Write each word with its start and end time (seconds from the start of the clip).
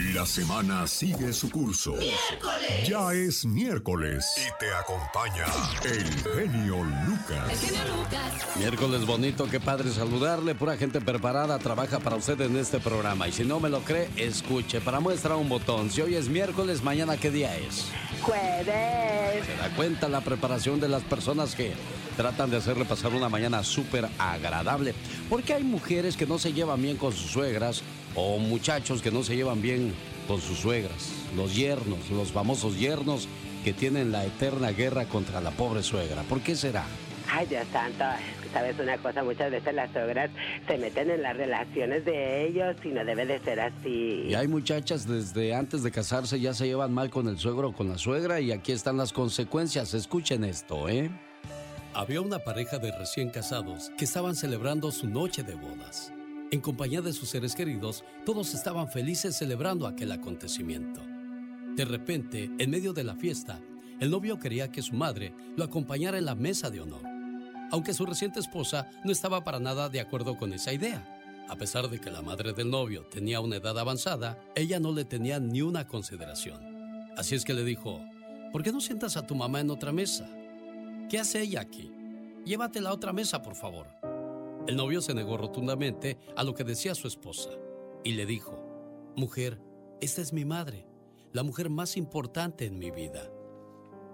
La 0.00 0.24
semana 0.24 0.86
sigue 0.86 1.30
su 1.34 1.50
curso. 1.50 1.92
¡Miércoles! 1.92 2.88
Ya 2.88 3.12
es 3.12 3.44
miércoles. 3.44 4.24
Y 4.38 4.58
te 4.58 4.72
acompaña 4.72 5.44
el 5.84 6.04
genio 6.22 6.82
Lucas. 7.06 7.50
El 7.50 7.58
genio 7.58 7.96
Lucas. 7.96 8.56
Miércoles 8.56 9.04
bonito, 9.04 9.46
qué 9.50 9.60
padre 9.60 9.90
saludarle. 9.90 10.54
Pura 10.54 10.78
gente 10.78 11.02
preparada 11.02 11.58
trabaja 11.58 11.98
para 11.98 12.16
usted 12.16 12.40
en 12.40 12.56
este 12.56 12.80
programa. 12.80 13.28
Y 13.28 13.32
si 13.32 13.44
no 13.44 13.60
me 13.60 13.68
lo 13.68 13.80
cree, 13.80 14.08
escuche. 14.16 14.80
Para 14.80 15.00
muestra 15.00 15.36
un 15.36 15.50
botón. 15.50 15.90
Si 15.90 16.00
hoy 16.00 16.14
es 16.14 16.28
miércoles, 16.28 16.82
mañana 16.82 17.18
qué 17.18 17.30
día 17.30 17.54
es. 17.58 17.88
Jueves. 18.22 19.44
Se 19.44 19.56
da 19.56 19.68
cuenta 19.76 20.08
la 20.08 20.22
preparación 20.22 20.80
de 20.80 20.88
las 20.88 21.02
personas 21.02 21.54
que 21.54 21.74
tratan 22.16 22.50
de 22.50 22.56
hacerle 22.56 22.86
pasar 22.86 23.12
una 23.12 23.28
mañana 23.28 23.62
súper 23.62 24.08
agradable. 24.18 24.94
Porque 25.28 25.52
hay 25.52 25.62
mujeres 25.62 26.16
que 26.16 26.26
no 26.26 26.38
se 26.38 26.54
llevan 26.54 26.80
bien 26.80 26.96
con 26.96 27.12
sus 27.12 27.30
suegras 27.30 27.82
o 28.14 28.38
muchachos 28.38 29.02
que 29.02 29.10
no 29.10 29.22
se 29.22 29.36
llevan 29.36 29.62
bien 29.62 29.94
con 30.26 30.40
sus 30.40 30.58
suegras. 30.58 31.12
Los 31.36 31.54
yernos, 31.54 32.10
los 32.10 32.32
famosos 32.32 32.78
yernos 32.78 33.28
que 33.64 33.72
tienen 33.72 34.12
la 34.12 34.24
eterna 34.24 34.70
guerra 34.70 35.04
contra 35.06 35.40
la 35.40 35.50
pobre 35.50 35.82
suegra. 35.82 36.22
¿Por 36.22 36.40
qué 36.40 36.56
será? 36.56 36.84
Ay, 37.32 37.46
Dios 37.46 37.64
santo, 37.72 38.04
sabes 38.52 38.76
una 38.80 38.98
cosa, 38.98 39.22
muchas 39.22 39.52
veces 39.52 39.72
las 39.72 39.92
suegras 39.92 40.30
se 40.66 40.78
meten 40.78 41.10
en 41.10 41.22
las 41.22 41.36
relaciones 41.36 42.04
de 42.04 42.46
ellos 42.46 42.76
y 42.84 42.88
no 42.88 43.04
debe 43.04 43.24
de 43.24 43.38
ser 43.40 43.60
así. 43.60 44.24
Y 44.28 44.34
hay 44.34 44.48
muchachas 44.48 45.06
desde 45.06 45.54
antes 45.54 45.84
de 45.84 45.92
casarse 45.92 46.40
ya 46.40 46.54
se 46.54 46.66
llevan 46.66 46.92
mal 46.92 47.10
con 47.10 47.28
el 47.28 47.38
suegro 47.38 47.68
o 47.68 47.72
con 47.72 47.88
la 47.88 47.98
suegra 47.98 48.40
y 48.40 48.50
aquí 48.50 48.72
están 48.72 48.96
las 48.96 49.12
consecuencias. 49.12 49.94
Escuchen 49.94 50.42
esto, 50.42 50.88
¿eh? 50.88 51.10
Había 51.94 52.20
una 52.20 52.40
pareja 52.40 52.78
de 52.78 52.96
recién 52.96 53.30
casados 53.30 53.90
que 53.96 54.04
estaban 54.04 54.34
celebrando 54.34 54.90
su 54.90 55.08
noche 55.08 55.42
de 55.42 55.54
bodas. 55.54 56.12
En 56.52 56.60
compañía 56.60 57.00
de 57.00 57.12
sus 57.12 57.28
seres 57.28 57.54
queridos, 57.54 58.02
todos 58.26 58.54
estaban 58.54 58.88
felices 58.88 59.36
celebrando 59.36 59.86
aquel 59.86 60.10
acontecimiento. 60.10 61.00
De 61.76 61.84
repente, 61.84 62.50
en 62.58 62.70
medio 62.70 62.92
de 62.92 63.04
la 63.04 63.14
fiesta, 63.14 63.60
el 64.00 64.10
novio 64.10 64.40
quería 64.40 64.72
que 64.72 64.82
su 64.82 64.94
madre 64.94 65.32
lo 65.56 65.62
acompañara 65.62 66.18
en 66.18 66.24
la 66.24 66.34
mesa 66.34 66.68
de 66.68 66.80
honor, 66.80 67.02
aunque 67.70 67.94
su 67.94 68.04
reciente 68.04 68.40
esposa 68.40 68.88
no 69.04 69.12
estaba 69.12 69.44
para 69.44 69.60
nada 69.60 69.88
de 69.88 70.00
acuerdo 70.00 70.36
con 70.36 70.52
esa 70.52 70.72
idea. 70.72 71.06
A 71.48 71.54
pesar 71.54 71.88
de 71.88 72.00
que 72.00 72.10
la 72.10 72.20
madre 72.20 72.52
del 72.52 72.68
novio 72.68 73.06
tenía 73.06 73.40
una 73.40 73.56
edad 73.56 73.78
avanzada, 73.78 74.36
ella 74.56 74.80
no 74.80 74.92
le 74.92 75.04
tenía 75.04 75.38
ni 75.38 75.62
una 75.62 75.86
consideración. 75.86 76.60
Así 77.16 77.36
es 77.36 77.44
que 77.44 77.54
le 77.54 77.62
dijo, 77.62 78.00
¿por 78.50 78.64
qué 78.64 78.72
no 78.72 78.80
sientas 78.80 79.16
a 79.16 79.24
tu 79.24 79.36
mamá 79.36 79.60
en 79.60 79.70
otra 79.70 79.92
mesa? 79.92 80.28
¿Qué 81.08 81.20
hace 81.20 81.42
ella 81.42 81.60
aquí? 81.60 81.92
Llévatela 82.44 82.90
a 82.90 82.94
otra 82.94 83.12
mesa, 83.12 83.40
por 83.40 83.54
favor. 83.54 83.86
El 84.66 84.76
novio 84.76 85.00
se 85.00 85.14
negó 85.14 85.36
rotundamente 85.36 86.18
a 86.36 86.44
lo 86.44 86.54
que 86.54 86.64
decía 86.64 86.94
su 86.94 87.08
esposa 87.08 87.50
y 88.04 88.12
le 88.12 88.26
dijo, 88.26 88.58
Mujer, 89.16 89.60
esta 90.00 90.20
es 90.20 90.32
mi 90.32 90.44
madre, 90.44 90.86
la 91.32 91.42
mujer 91.42 91.70
más 91.70 91.96
importante 91.96 92.66
en 92.66 92.78
mi 92.78 92.90
vida. 92.90 93.30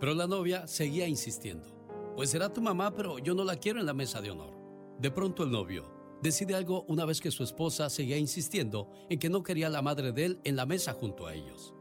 Pero 0.00 0.14
la 0.14 0.27
novia 0.27 0.66
seguía 0.66 1.06
insistiendo, 1.06 1.69
pues 2.16 2.30
será 2.30 2.53
tu 2.53 2.61
mamá, 2.61 2.94
pero 2.94 3.19
yo 3.19 3.34
no 3.34 3.44
la 3.44 3.56
quiero 3.56 3.80
en 3.80 3.86
la 3.86 3.94
mesa 3.94 4.20
de 4.20 4.30
honor. 4.30 4.55
De 4.98 5.11
pronto 5.11 5.42
el 5.42 5.50
novio 5.50 5.92
decide 6.22 6.55
algo 6.55 6.84
una 6.88 7.05
vez 7.05 7.20
que 7.20 7.31
su 7.31 7.42
esposa 7.42 7.91
seguía 7.91 8.16
insistiendo 8.16 8.91
en 9.08 9.19
que 9.19 9.28
no 9.28 9.42
quería 9.42 9.66
a 9.66 9.70
la 9.70 9.83
madre 9.83 10.12
de 10.12 10.25
él 10.25 10.41
en 10.44 10.56
la 10.56 10.66
mesa 10.66 10.92
junto 10.92 11.27
a 11.27 11.34
ellos. 11.34 11.75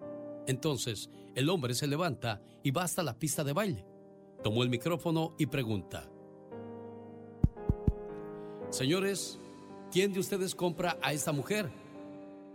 Entonces, 0.48 1.10
el 1.36 1.50
hombre 1.50 1.74
se 1.74 1.88
levanta 1.88 2.42
y 2.64 2.72
va 2.72 2.84
hasta 2.84 3.04
la 3.04 3.18
pista 3.18 3.44
de 3.44 3.54
baile. 3.54 3.86
Tomó 4.44 4.64
el 4.64 4.70
micrófono 4.70 5.36
y 5.40 5.48
pregunta, 5.48 6.10
Señores, 8.76 9.40
¿quién 9.90 10.12
de 10.12 10.20
ustedes 10.20 10.54
compra 10.54 10.98
a 11.02 11.14
esta 11.14 11.32
mujer? 11.32 11.72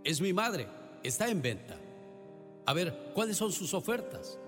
Es 0.05 0.21
mi 0.21 0.35
madre, 0.35 0.69
está 1.03 1.31
en 1.31 1.41
venta. 1.41 1.79
A 2.67 2.75
ver, 2.75 3.13
¿cuáles 3.15 3.39
son 3.39 3.51
sus 3.53 3.73
ofertas? 3.73 4.39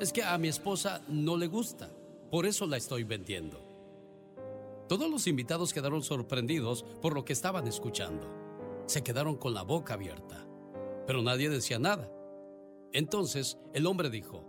Es 0.00 0.12
que 0.12 0.24
a 0.24 0.36
mi 0.36 0.48
esposa 0.48 1.00
no 1.06 1.36
le 1.36 1.46
gusta, 1.46 1.88
por 2.28 2.44
eso 2.44 2.66
la 2.66 2.76
estoy 2.76 3.04
vendiendo. 3.04 3.64
Todos 4.88 5.08
los 5.08 5.28
invitados 5.28 5.72
quedaron 5.72 6.02
sorprendidos 6.02 6.82
por 6.82 7.14
lo 7.14 7.24
que 7.24 7.34
estaban 7.34 7.68
escuchando. 7.68 8.26
Se 8.86 9.04
quedaron 9.04 9.36
con 9.36 9.54
la 9.54 9.62
boca 9.62 9.94
abierta, 9.94 10.44
pero 11.06 11.22
nadie 11.22 11.48
decía 11.50 11.78
nada. 11.78 12.10
Entonces 12.92 13.58
el 13.74 13.86
hombre 13.86 14.10
dijo, 14.10 14.42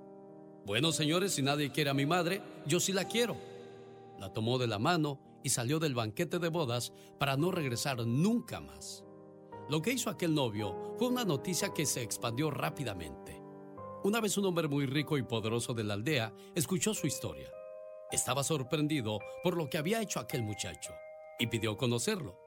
bueno 0.66 0.92
señores, 0.92 1.34
si 1.34 1.44
nadie 1.44 1.72
quiere 1.72 1.92
a 1.92 1.94
mi 1.94 2.08
madre, 2.08 2.42
yo 2.66 2.80
sí 2.80 2.94
la 2.94 3.08
quiero. 3.08 3.38
La 4.18 4.34
tomó 4.34 4.58
de 4.58 4.66
la 4.66 4.80
mano 4.80 5.33
y 5.44 5.50
salió 5.50 5.80
del 5.80 5.94
banquete 5.94 6.40
de 6.40 6.50
bodas 6.50 6.94
para 7.20 7.38
no 7.38 7.52
regresar 7.52 8.06
nunca 8.08 8.62
más. 8.62 9.04
Lo 9.70 9.81
que 9.81 9.92
hizo 9.92 10.09
aquel 10.09 10.34
novio 10.34 10.96
fue 10.98 11.08
una 11.08 11.26
noticia 11.26 11.74
que 11.74 11.86
se 11.86 12.02
expandió 12.02 12.50
rápidamente. 12.50 13.42
Una 14.04 14.20
vez 14.20 14.38
un 14.38 14.46
hombre 14.46 14.68
muy 14.68 14.86
rico 14.86 15.18
y 15.18 15.24
poderoso 15.24 15.74
de 15.74 15.84
la 15.84 15.94
aldea 15.94 16.34
escuchó 16.56 16.94
su 16.94 17.08
historia. 17.08 17.50
Estaba 18.12 18.44
sorprendido 18.44 19.20
por 19.44 19.56
lo 19.58 19.70
que 19.70 19.78
había 19.78 20.02
hecho 20.02 20.20
aquel 20.20 20.44
muchacho 20.44 20.92
y 21.40 21.48
pidió 21.48 21.78
conocerlo, 21.78 22.40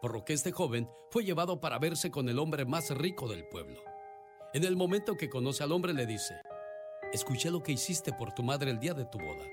por 0.00 0.12
lo 0.12 0.24
que 0.24 0.32
este 0.32 0.52
joven 0.52 0.88
fue 1.10 1.24
llevado 1.24 1.60
para 1.60 1.78
verse 1.78 2.10
con 2.10 2.28
el 2.28 2.38
hombre 2.38 2.64
más 2.64 2.90
rico 2.90 3.28
del 3.28 3.46
pueblo. 3.48 3.80
En 4.54 4.64
el 4.64 4.76
momento 4.76 5.16
que 5.16 5.28
conoce 5.28 5.62
al 5.62 5.72
hombre 5.72 5.92
le 5.92 6.06
dice, 6.06 6.34
escuché 7.12 7.50
lo 7.50 7.62
que 7.62 7.72
hiciste 7.72 8.12
por 8.12 8.32
tu 8.32 8.42
madre 8.42 8.70
el 8.70 8.80
día 8.80 8.94
de 8.94 9.04
tu 9.04 9.18
boda. 9.18 9.44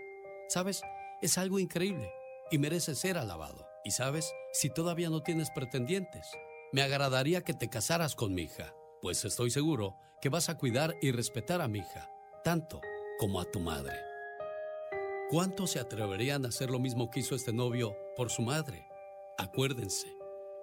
¿Sabes? 0.47 0.81
Es 1.21 1.37
algo 1.37 1.59
increíble 1.59 2.11
y 2.51 2.57
merece 2.57 2.93
ser 2.95 3.17
alabado. 3.17 3.65
Y 3.83 3.91
sabes, 3.91 4.31
si 4.53 4.69
todavía 4.69 5.09
no 5.09 5.23
tienes 5.23 5.49
pretendientes, 5.49 6.27
me 6.71 6.83
agradaría 6.83 7.41
que 7.41 7.53
te 7.53 7.69
casaras 7.69 8.15
con 8.15 8.33
mi 8.33 8.43
hija, 8.43 8.75
pues 9.01 9.25
estoy 9.25 9.49
seguro 9.49 9.95
que 10.21 10.29
vas 10.29 10.49
a 10.49 10.57
cuidar 10.57 10.95
y 11.01 11.11
respetar 11.11 11.61
a 11.61 11.67
mi 11.67 11.79
hija, 11.79 12.09
tanto 12.43 12.81
como 13.17 13.41
a 13.41 13.45
tu 13.45 13.59
madre. 13.59 13.97
¿Cuántos 15.29 15.71
se 15.71 15.79
atreverían 15.79 16.45
a 16.45 16.49
hacer 16.49 16.69
lo 16.69 16.79
mismo 16.79 17.09
que 17.09 17.21
hizo 17.21 17.35
este 17.35 17.53
novio 17.53 17.95
por 18.15 18.29
su 18.29 18.41
madre? 18.41 18.85
Acuérdense, 19.37 20.07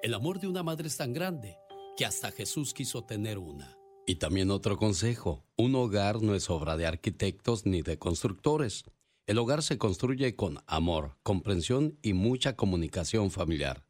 el 0.02 0.14
amor 0.14 0.38
de 0.38 0.46
una 0.46 0.62
madre 0.62 0.88
es 0.88 0.96
tan 0.96 1.12
grande 1.12 1.58
que 1.96 2.04
hasta 2.04 2.30
Jesús 2.30 2.74
quiso 2.74 3.02
tener 3.02 3.38
una. 3.38 3.76
Y 4.06 4.16
también 4.16 4.50
otro 4.50 4.76
consejo, 4.76 5.44
un 5.56 5.74
hogar 5.74 6.22
no 6.22 6.34
es 6.34 6.48
obra 6.48 6.76
de 6.76 6.86
arquitectos 6.86 7.66
ni 7.66 7.82
de 7.82 7.98
constructores 7.98 8.84
el 9.28 9.36
hogar 9.36 9.62
se 9.62 9.76
construye 9.76 10.34
con 10.34 10.64
amor, 10.66 11.18
comprensión 11.22 11.98
y 12.00 12.14
mucha 12.14 12.56
comunicación 12.56 13.30
familiar. 13.30 13.84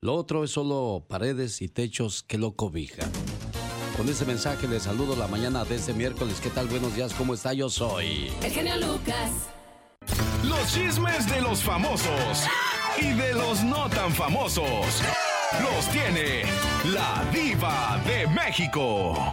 Lo 0.00 0.14
otro 0.14 0.44
es 0.44 0.52
solo 0.52 1.04
paredes 1.08 1.60
y 1.60 1.68
techos 1.68 2.22
que 2.22 2.38
lo 2.38 2.54
cobijan. 2.54 3.10
Con 3.96 4.08
ese 4.08 4.24
mensaje 4.24 4.68
les 4.68 4.84
saludo 4.84 5.16
la 5.16 5.26
mañana 5.26 5.64
de 5.64 5.74
este 5.74 5.92
miércoles. 5.92 6.38
¿Qué 6.40 6.50
tal? 6.50 6.68
Buenos 6.68 6.94
días, 6.94 7.12
¿cómo 7.14 7.34
está? 7.34 7.52
Yo 7.52 7.68
soy... 7.68 8.30
El 8.40 8.52
genio 8.52 8.76
Lucas. 8.76 9.48
Los 10.44 10.72
chismes 10.72 11.28
de 11.28 11.40
los 11.40 11.60
famosos 11.60 12.46
y 12.98 13.12
de 13.14 13.34
los 13.34 13.64
no 13.64 13.90
tan 13.90 14.12
famosos. 14.12 15.02
Los 15.60 15.90
tiene 15.90 16.42
la 16.94 17.28
diva 17.32 18.00
de 18.06 18.28
México. 18.28 19.32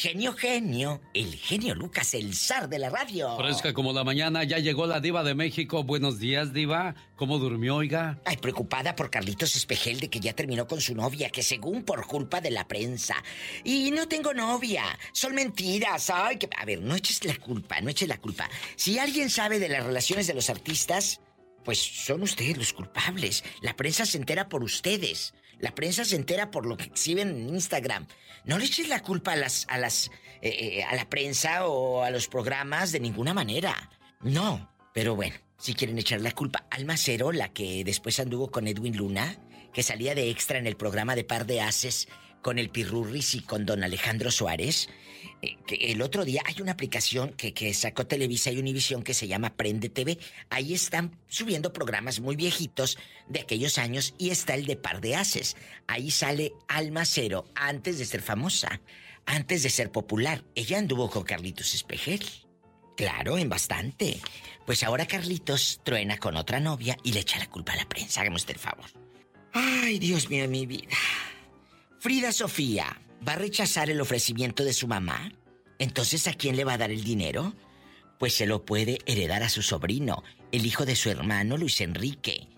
Genio 0.00 0.32
genio, 0.32 1.02
el 1.12 1.34
genio 1.34 1.74
Lucas, 1.74 2.14
el 2.14 2.34
zar 2.34 2.70
de 2.70 2.78
la 2.78 2.88
radio. 2.88 3.36
Fresca 3.36 3.74
como 3.74 3.92
la 3.92 4.02
mañana, 4.02 4.44
ya 4.44 4.58
llegó 4.58 4.86
la 4.86 4.98
diva 4.98 5.22
de 5.22 5.34
México. 5.34 5.84
Buenos 5.84 6.18
días, 6.18 6.54
diva. 6.54 6.94
¿Cómo 7.16 7.38
durmió, 7.38 7.76
oiga? 7.76 8.18
Ay, 8.24 8.38
preocupada 8.38 8.96
por 8.96 9.10
Carlitos 9.10 9.56
Espejel 9.56 10.00
de 10.00 10.08
que 10.08 10.18
ya 10.18 10.32
terminó 10.32 10.66
con 10.66 10.80
su 10.80 10.94
novia, 10.94 11.28
que 11.28 11.42
según 11.42 11.82
por 11.82 12.06
culpa 12.06 12.40
de 12.40 12.50
la 12.50 12.66
prensa. 12.66 13.14
Y 13.62 13.90
no 13.90 14.08
tengo 14.08 14.32
novia, 14.32 14.84
son 15.12 15.34
mentiras. 15.34 16.08
Ay, 16.08 16.38
que... 16.38 16.48
A 16.56 16.64
ver, 16.64 16.80
no 16.80 16.94
eches 16.94 17.22
la 17.26 17.36
culpa, 17.36 17.82
no 17.82 17.90
eches 17.90 18.08
la 18.08 18.18
culpa. 18.18 18.48
Si 18.76 18.98
alguien 18.98 19.28
sabe 19.28 19.58
de 19.58 19.68
las 19.68 19.84
relaciones 19.84 20.26
de 20.26 20.32
los 20.32 20.48
artistas, 20.48 21.20
pues 21.62 21.78
son 21.78 22.22
ustedes 22.22 22.56
los 22.56 22.72
culpables. 22.72 23.44
La 23.60 23.76
prensa 23.76 24.06
se 24.06 24.16
entera 24.16 24.48
por 24.48 24.64
ustedes. 24.64 25.34
La 25.60 25.74
prensa 25.74 26.04
se 26.04 26.16
entera 26.16 26.50
por 26.50 26.66
lo 26.66 26.76
que 26.76 26.84
exhiben 26.84 27.28
en 27.28 27.48
Instagram. 27.50 28.06
No 28.44 28.58
le 28.58 28.64
eches 28.64 28.88
la 28.88 29.02
culpa 29.02 29.32
a 29.32 29.36
las, 29.36 29.66
a 29.68 29.78
las, 29.78 30.10
eh, 30.40 30.78
eh, 30.78 30.84
a 30.84 30.94
la 30.94 31.08
prensa 31.08 31.66
o 31.66 32.02
a 32.02 32.10
los 32.10 32.28
programas 32.28 32.92
de 32.92 33.00
ninguna 33.00 33.34
manera. 33.34 33.90
No. 34.22 34.70
Pero 34.92 35.14
bueno, 35.14 35.36
si 35.58 35.74
quieren 35.74 35.98
echar 35.98 36.20
la 36.20 36.32
culpa, 36.32 36.66
Alma 36.70 36.96
Cero, 36.96 37.32
la 37.32 37.52
que 37.52 37.84
después 37.84 38.18
anduvo 38.18 38.50
con 38.50 38.66
Edwin 38.66 38.96
Luna, 38.96 39.36
que 39.72 39.82
salía 39.82 40.14
de 40.14 40.30
extra 40.30 40.58
en 40.58 40.66
el 40.66 40.76
programa 40.76 41.14
de 41.14 41.24
Par 41.24 41.46
de 41.46 41.60
Haces 41.60 42.08
con 42.42 42.58
el 42.58 42.70
Pirurris 42.70 43.34
y 43.34 43.40
con 43.40 43.66
don 43.66 43.84
Alejandro 43.84 44.30
Suárez, 44.30 44.88
eh, 45.42 45.56
que 45.66 45.76
el 45.92 46.02
otro 46.02 46.24
día 46.24 46.42
hay 46.46 46.60
una 46.60 46.72
aplicación 46.72 47.30
que, 47.30 47.74
sacó 47.74 48.06
Televisa 48.06 48.50
y 48.50 48.58
Univisión 48.58 49.02
que 49.02 49.14
se 49.14 49.28
llama 49.28 49.54
Prende 49.56 49.88
TV. 49.88 50.18
Ahí 50.50 50.74
están 50.74 51.18
subiendo 51.28 51.72
programas 51.72 52.20
muy 52.20 52.36
viejitos 52.36 52.98
de 53.28 53.40
aquellos 53.40 53.78
años 53.78 54.14
y 54.18 54.30
está 54.30 54.54
el 54.54 54.66
de 54.66 54.76
Par 54.76 55.00
de 55.00 55.16
Haces. 55.16 55.56
Ahí 55.86 56.10
sale 56.10 56.52
Alma 56.68 57.04
Cero 57.04 57.46
antes 57.54 57.98
de 57.98 58.04
ser 58.04 58.22
famosa, 58.22 58.80
antes 59.26 59.62
de 59.62 59.70
ser 59.70 59.90
popular. 59.90 60.44
Ella 60.54 60.78
anduvo 60.78 61.10
con 61.10 61.24
Carlitos 61.24 61.74
Espejel. 61.74 62.24
Claro, 62.96 63.38
en 63.38 63.48
bastante. 63.48 64.20
Pues 64.66 64.82
ahora 64.82 65.06
Carlitos 65.06 65.80
truena 65.84 66.18
con 66.18 66.36
otra 66.36 66.60
novia 66.60 66.98
y 67.02 67.12
le 67.12 67.20
echa 67.20 67.38
la 67.38 67.46
culpa 67.46 67.72
a 67.72 67.76
la 67.76 67.88
prensa. 67.88 68.20
Hágame 68.20 68.36
usted 68.36 68.54
el 68.54 68.60
favor. 68.60 68.84
Ay, 69.52 69.98
Dios 69.98 70.28
mío, 70.28 70.46
mi 70.48 70.66
vida. 70.66 70.88
Frida 72.00 72.32
Sofía 72.32 72.98
va 73.28 73.34
a 73.34 73.36
rechazar 73.36 73.90
el 73.90 74.00
ofrecimiento 74.00 74.64
de 74.64 74.72
su 74.72 74.88
mamá. 74.88 75.32
Entonces, 75.78 76.26
¿a 76.28 76.32
quién 76.32 76.56
le 76.56 76.64
va 76.64 76.72
a 76.72 76.78
dar 76.78 76.90
el 76.90 77.04
dinero? 77.04 77.54
Pues 78.18 78.32
se 78.32 78.46
lo 78.46 78.64
puede 78.64 79.00
heredar 79.04 79.42
a 79.42 79.50
su 79.50 79.60
sobrino, 79.60 80.24
el 80.50 80.64
hijo 80.64 80.86
de 80.86 80.96
su 80.96 81.10
hermano 81.10 81.58
Luis 81.58 81.82
Enrique, 81.82 82.48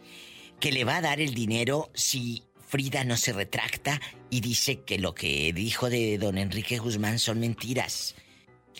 que 0.61 0.71
le 0.71 0.85
va 0.85 0.99
a 0.99 1.01
dar 1.01 1.21
el 1.21 1.35
dinero 1.35 1.91
si 1.93 2.45
Frida 2.69 3.03
no 3.03 3.17
se 3.17 3.33
retracta 3.33 4.01
y 4.31 4.43
dice 4.43 4.83
que 4.83 5.01
lo 5.01 5.13
que 5.13 5.53
dijo 5.53 5.91
de 5.91 6.19
don 6.19 6.39
Enrique 6.39 6.79
Guzmán 6.79 7.19
son 7.19 7.41
mentiras, 7.41 8.15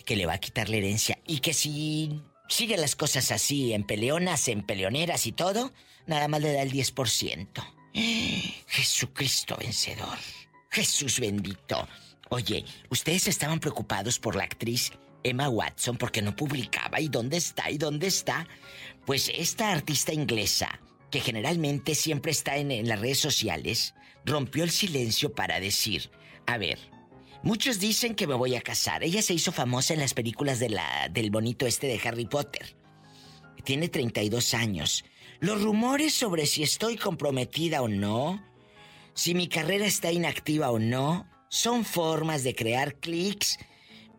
que 0.05 0.15
le 0.15 0.25
va 0.25 0.35
a 0.35 0.39
quitar 0.39 0.69
la 0.69 0.77
herencia 0.77 1.19
y 1.27 1.39
que 1.39 1.53
si 1.53 2.21
sigue 2.47 2.77
las 2.77 2.95
cosas 2.95 3.33
así, 3.33 3.73
en 3.73 3.83
peleonas, 3.83 4.47
en 4.47 4.63
peleoneras 4.63 5.25
y 5.25 5.33
todo, 5.33 5.73
nada 6.07 6.29
más 6.29 6.41
le 6.41 6.53
da 6.53 6.61
el 6.61 6.71
10%. 6.71 7.47
Jesucristo 8.67 9.57
vencedor. 9.59 10.17
Jesús 10.73 11.19
bendito. 11.19 11.87
Oye, 12.29 12.65
ustedes 12.89 13.27
estaban 13.27 13.59
preocupados 13.59 14.17
por 14.17 14.35
la 14.35 14.43
actriz 14.43 14.91
Emma 15.23 15.47
Watson 15.47 15.97
porque 15.97 16.23
no 16.23 16.35
publicaba 16.35 16.99
y 16.99 17.09
dónde 17.09 17.37
está 17.37 17.69
y 17.69 17.77
dónde 17.77 18.07
está. 18.07 18.47
Pues 19.05 19.31
esta 19.35 19.71
artista 19.71 20.13
inglesa, 20.13 20.79
que 21.11 21.19
generalmente 21.19 21.93
siempre 21.93 22.31
está 22.31 22.57
en, 22.57 22.87
las 22.87 22.99
redes 22.99 23.19
sociales, 23.19 23.93
rompió 24.25 24.63
el 24.63 24.71
silencio 24.71 25.35
para 25.35 25.59
decir, 25.59 26.09
a 26.47 26.57
ver, 26.57 26.79
muchos 27.43 27.79
dicen 27.79 28.15
que 28.15 28.25
me 28.25 28.33
voy 28.33 28.55
a 28.55 28.61
casar. 28.61 29.03
Ella 29.03 29.21
se 29.21 29.35
hizo 29.35 29.51
famosa 29.51 29.93
en 29.93 29.99
las 29.99 30.15
películas 30.15 30.57
de 30.57 30.69
la, 30.69 31.07
del 31.09 31.29
bonito 31.29 31.67
este 31.67 31.85
de 31.85 32.01
Harry 32.03 32.25
Potter. 32.25 32.75
Tiene 33.63 33.89
32 33.89 34.55
años. 34.55 35.05
Los 35.39 35.61
rumores 35.61 36.15
sobre 36.15 36.47
si 36.47 36.63
estoy 36.63 36.97
comprometida 36.97 37.83
o 37.83 37.87
no, 37.87 38.43
si 39.13 39.35
mi 39.35 39.47
carrera 39.47 39.85
está 39.85 40.11
inactiva 40.11 40.71
o 40.71 40.79
no, 40.79 41.27
son 41.49 41.85
formas 41.85 42.43
de 42.43 42.55
crear 42.55 42.95
clics 42.95 43.59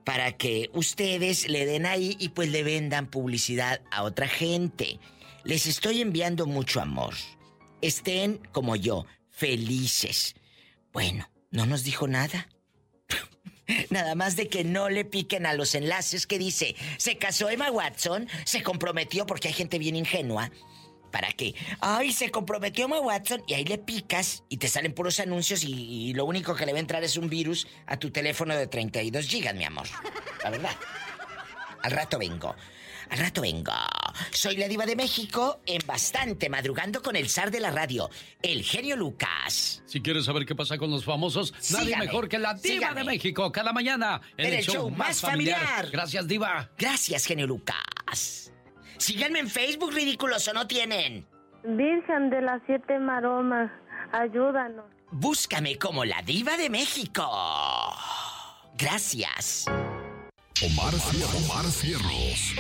para 0.05 0.33
que 0.37 0.71
ustedes 0.73 1.49
le 1.49 1.67
den 1.67 1.87
ahí 1.87 2.17
y 2.21 2.29
pues 2.29 2.51
le 2.51 2.63
vendan 2.63 3.07
publicidad 3.09 3.81
a 3.91 4.03
otra 4.03 4.29
gente. 4.29 5.01
Les 5.43 5.67
estoy 5.67 6.01
enviando 6.01 6.47
mucho 6.47 6.81
amor. 6.81 7.15
Estén 7.81 8.41
como 8.53 8.77
yo, 8.77 9.07
felices. 9.31 10.35
Bueno, 10.93 11.29
no 11.51 11.67
nos 11.67 11.83
dijo 11.85 12.07
nada. 12.07 12.49
Nada 13.91 14.15
más 14.15 14.37
de 14.37 14.49
que 14.49 14.63
no 14.63 14.89
le 14.91 15.05
piquen 15.05 15.47
a 15.47 15.55
los 15.55 15.75
enlaces 15.75 16.27
que 16.27 16.39
dice, 16.39 16.77
se 16.99 17.19
casó 17.19 17.49
Emma 17.49 17.71
Watson, 17.71 18.29
se 18.45 18.63
comprometió 18.63 19.27
porque 19.27 19.49
hay 19.49 19.55
gente 19.55 19.79
bien 19.79 19.97
ingenua 19.97 20.51
¿Para 21.15 21.31
qué? 21.31 21.55
Ay, 21.79 22.13
se 22.13 22.33
comprometió 22.33 22.87
Emma 22.87 22.99
Watson 22.99 23.45
y 23.47 23.55
ahí 23.55 23.65
le 23.65 23.79
picas 23.79 24.43
y 24.49 24.57
te 24.57 24.67
salen 24.67 24.93
puros 24.93 25.21
anuncios 25.21 25.63
y, 25.63 26.13
lo 26.13 26.25
único 26.25 26.57
que 26.57 26.67
le 26.67 26.73
va 26.73 26.79
a 26.79 26.81
entrar 26.81 27.05
es 27.05 27.17
un 27.17 27.29
virus 27.29 27.69
a 27.87 27.97
tu 27.97 28.11
teléfono 28.11 28.57
de 28.57 28.67
32 28.67 29.25
gigas, 29.29 29.55
mi 29.55 29.63
amor. 29.63 29.87
La 30.43 30.51
verdad. 30.51 30.73
Al 31.83 31.93
rato 31.93 32.19
vengo. 32.19 32.57
Al 33.11 33.19
rato 33.19 33.43
vengo. 33.43 33.71
Soy 34.33 34.57
la 34.57 34.67
diva 34.67 34.87
de 34.87 34.97
México 34.97 35.61
en 35.67 35.87
bastante 35.87 36.49
madrugando 36.49 37.01
con 37.01 37.15
el 37.15 37.29
zar 37.31 37.53
de 37.53 37.61
la 37.61 37.71
radio, 37.71 38.11
el 38.43 38.65
genio 38.65 38.97
Lucas. 38.97 39.85
Si 39.87 40.01
quieres 40.01 40.25
saber 40.25 40.45
qué 40.45 40.57
pasa 40.57 40.79
con 40.79 40.91
los 40.91 41.05
famosos, 41.05 41.55
nadie 41.71 41.97
mejor 41.97 42.29
que 42.29 42.41
la 42.41 42.55
diva 42.55 42.93
de 42.93 43.05
México 43.05 43.53
cada 43.53 43.73
mañana 43.73 44.21
en, 44.37 44.53
el, 44.53 44.65
show, 44.65 44.91
más 44.91 45.21
familiar. 45.21 45.91
Gracias, 45.93 46.27
diva. 46.27 46.73
Gracias, 46.77 47.25
genio 47.25 47.47
Lucas. 47.47 48.44
Síganme 48.99 49.41
en 49.41 49.49
Facebook, 49.49 49.93
ridículos, 49.93 50.47
¿o 50.49 50.53
no 50.53 50.67
tienen? 50.67 51.27
Virgen 51.65 52.31
de 52.31 52.43
las 52.43 52.61
Siete 52.67 52.99
Maromas, 52.99 53.71
ayúdanos. 54.13 54.85
Búscame 55.11 55.79
como 55.79 56.05
la 56.05 56.23
diva 56.23 56.57
de 56.57 56.69
México. 56.69 57.25
Gracias. 58.77 59.67
Omar, 60.63 60.95
Omar 61.45 61.65
Cierros. 61.67 62.55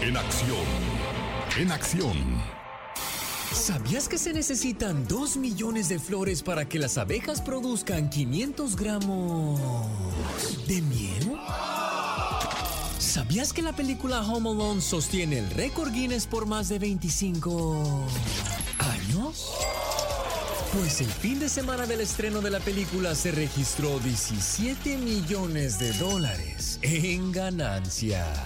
En 0.00 0.16
acción. 0.16 0.66
En 1.58 1.72
acción. 1.72 2.42
¿Sabías 3.52 4.08
que 4.08 4.18
se 4.18 4.32
necesitan 4.32 5.06
dos 5.06 5.36
millones 5.36 5.88
de 5.88 6.00
flores 6.00 6.42
para 6.42 6.68
que 6.68 6.78
las 6.78 6.98
abejas 6.98 7.40
produzcan 7.40 8.10
500 8.10 8.76
gramos 8.76 9.60
de 10.66 10.82
miel? 10.82 11.38
¿Sabías 13.14 13.52
que 13.52 13.62
la 13.62 13.72
película 13.72 14.22
Home 14.22 14.50
Alone 14.50 14.80
sostiene 14.80 15.38
el 15.38 15.48
récord 15.50 15.92
Guinness 15.92 16.26
por 16.26 16.46
más 16.46 16.68
de 16.68 16.80
25 16.80 18.04
años? 18.80 19.52
Pues 20.72 21.00
el 21.00 21.06
fin 21.06 21.38
de 21.38 21.48
semana 21.48 21.86
del 21.86 22.00
estreno 22.00 22.40
de 22.40 22.50
la 22.50 22.58
película 22.58 23.14
se 23.14 23.30
registró 23.30 24.00
17 24.00 24.98
millones 24.98 25.78
de 25.78 25.92
dólares 25.92 26.80
en 26.82 27.30
ganancias. 27.30 28.36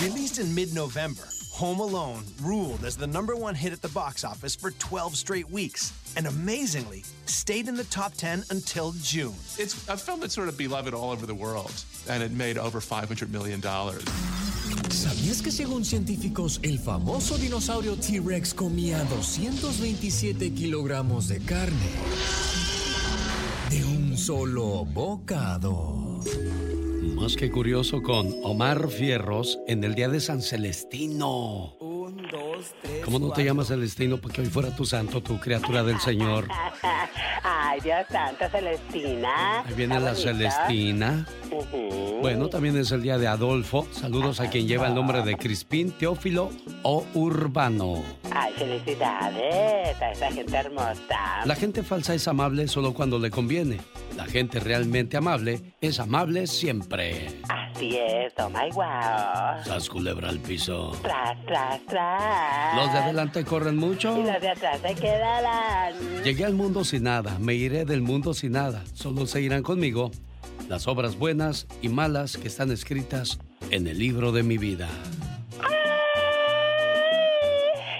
Released 0.00 0.42
in 0.42 0.54
mid-November. 0.54 1.24
Home 1.54 1.78
Alone 1.78 2.24
ruled 2.42 2.84
as 2.84 2.96
the 2.96 3.06
number 3.06 3.36
one 3.36 3.54
hit 3.54 3.72
at 3.72 3.80
the 3.80 3.88
box 3.88 4.24
office 4.24 4.56
for 4.56 4.72
12 4.72 5.14
straight 5.14 5.48
weeks, 5.50 5.92
and 6.16 6.26
amazingly, 6.26 7.04
stayed 7.26 7.68
in 7.68 7.76
the 7.76 7.84
top 7.84 8.12
10 8.14 8.42
until 8.50 8.92
June. 9.02 9.36
It's 9.56 9.86
a 9.88 9.96
film 9.96 10.18
that's 10.18 10.34
sort 10.34 10.48
of 10.48 10.58
beloved 10.58 10.94
all 10.94 11.12
over 11.12 11.26
the 11.26 11.34
world, 11.34 11.70
and 12.08 12.22
it 12.22 12.32
made 12.32 12.58
over 12.58 12.80
$500 12.80 13.28
million. 13.30 13.60
¿Sabías 14.90 15.42
que 15.42 15.50
según 15.50 15.84
científicos, 15.84 16.60
el 16.62 16.78
famoso 16.78 17.36
dinosaurio 17.36 17.96
T-Rex 17.96 18.54
comía 18.54 19.04
227 19.04 20.52
kilogramos 20.52 21.28
de 21.28 21.40
carne 21.40 21.90
de 23.70 23.84
un 23.84 24.16
solo 24.16 24.84
bocado? 24.84 26.22
Más 27.12 27.36
que 27.36 27.50
curioso 27.50 28.02
con 28.02 28.34
Omar 28.42 28.88
Fierros 28.88 29.58
en 29.66 29.84
el 29.84 29.94
día 29.94 30.08
de 30.08 30.20
San 30.20 30.40
Celestino. 30.40 31.76
Un, 31.78 32.16
dos, 32.30 32.74
tres. 32.82 33.04
¿Cómo 33.04 33.18
no 33.18 33.30
te 33.30 33.44
llamas 33.44 33.68
Celestino? 33.68 34.16
Porque 34.16 34.40
hoy 34.40 34.46
fuera 34.48 34.74
tu 34.74 34.84
santo, 34.84 35.22
tu 35.22 35.38
criatura 35.38 35.82
del 35.84 36.00
Señor. 36.00 36.48
Ay, 37.42 37.80
Dios 37.82 38.06
santo, 38.10 38.46
Celestina. 38.50 39.60
Ahí 39.60 39.74
viene 39.74 40.00
la 40.00 40.14
Celestina. 40.14 41.26
Bueno, 42.22 42.48
también 42.48 42.76
es 42.78 42.90
el 42.90 43.02
día 43.02 43.18
de 43.18 43.26
Adolfo. 43.26 43.86
Saludos 43.92 44.40
a 44.40 44.48
quien 44.48 44.66
lleva 44.66 44.88
el 44.88 44.94
nombre 44.94 45.22
de 45.22 45.36
Crispín, 45.36 45.90
Teófilo 45.92 46.50
o 46.82 47.04
Urbano. 47.14 48.02
Ay, 48.32 48.52
felicidades 48.54 50.00
a 50.00 50.12
esa 50.12 50.32
gente 50.32 50.56
hermosa. 50.56 51.44
La 51.44 51.54
gente 51.54 51.82
falsa 51.82 52.14
es 52.14 52.26
amable 52.26 52.66
solo 52.66 52.94
cuando 52.94 53.18
le 53.18 53.30
conviene. 53.30 53.80
La 54.16 54.24
gente 54.24 54.60
realmente 54.60 55.16
amable 55.16 55.74
es 55.80 56.00
amable 56.00 56.46
siempre. 56.46 56.93
Así 56.94 57.96
es, 57.96 58.32
oh 58.38 58.48
my 58.48 58.70
wow. 58.72 59.64
Sas 59.64 59.88
culebra 59.88 60.28
al 60.28 60.38
piso. 60.38 60.96
Tras, 61.02 61.44
tras, 61.44 61.84
tras. 61.86 62.76
Los 62.76 62.92
de 62.92 62.98
adelante 62.98 63.44
corren 63.44 63.76
mucho. 63.76 64.16
Y 64.18 64.24
los 64.24 64.40
de 64.40 64.48
atrás 64.48 64.80
se 64.80 64.94
quedarán. 64.94 65.94
Llegué 66.22 66.44
al 66.44 66.54
mundo 66.54 66.84
sin 66.84 67.02
nada, 67.02 67.36
me 67.40 67.54
iré 67.54 67.84
del 67.84 68.02
mundo 68.02 68.32
sin 68.32 68.52
nada. 68.52 68.84
Solo 68.94 69.26
se 69.26 69.40
irán 69.40 69.62
conmigo 69.62 70.10
las 70.68 70.86
obras 70.86 71.18
buenas 71.18 71.66
y 71.82 71.88
malas 71.88 72.36
que 72.36 72.48
están 72.48 72.70
escritas 72.70 73.38
en 73.70 73.86
el 73.86 73.98
libro 73.98 74.32
de 74.32 74.42
mi 74.42 74.56
vida. 74.56 74.88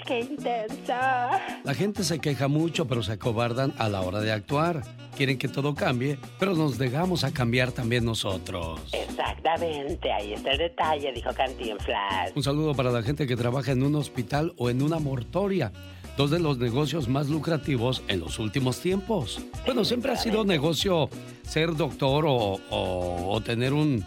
¡Qué 0.07 0.21
intensa! 0.21 1.41
La 1.65 1.75
gente 1.75 2.05
se 2.05 2.19
queja 2.19 2.49
mucho, 2.49 2.87
pero 2.87 3.03
se 3.03 3.13
acobardan 3.13 3.73
a 3.79 3.89
la 3.89 4.03
hora 4.03 4.21
de 4.21 4.33
actuar. 4.33 4.83
Quieren 5.17 5.39
que 5.39 5.49
todo 5.49 5.75
cambie, 5.75 6.19
pero 6.39 6.55
nos 6.55 6.77
dejamos 6.77 7.25
a 7.25 7.33
cambiar 7.33 7.73
también 7.73 8.05
nosotros. 8.05 8.81
Exactamente, 8.93 10.13
ahí 10.13 10.35
está 10.35 10.51
el 10.53 10.59
detalle, 10.59 11.13
dijo 11.13 11.31
Flash. 11.33 12.33
Un 12.35 12.43
saludo 12.43 12.75
para 12.75 12.91
la 12.91 13.03
gente 13.03 13.27
que 13.27 13.37
trabaja 13.37 13.73
en 13.73 13.83
un 13.83 13.95
hospital 13.95 14.53
o 14.59 14.71
en 14.71 14.83
una 14.83 14.99
mortoria 14.99 15.73
dos 16.17 16.31
de 16.31 16.39
los 16.39 16.59
negocios 16.59 17.09
más 17.09 17.29
lucrativos 17.29 18.03
en 18.09 18.21
los 18.21 18.39
últimos 18.39 18.81
tiempos. 18.81 19.41
Bueno, 19.65 19.85
siempre 19.85 20.13
ha 20.13 20.17
sido 20.17 20.45
negocio 20.45 21.09
ser 21.43 21.75
doctor 21.75 22.25
o, 22.29 23.43
tener 23.45 23.73
un, 23.73 24.05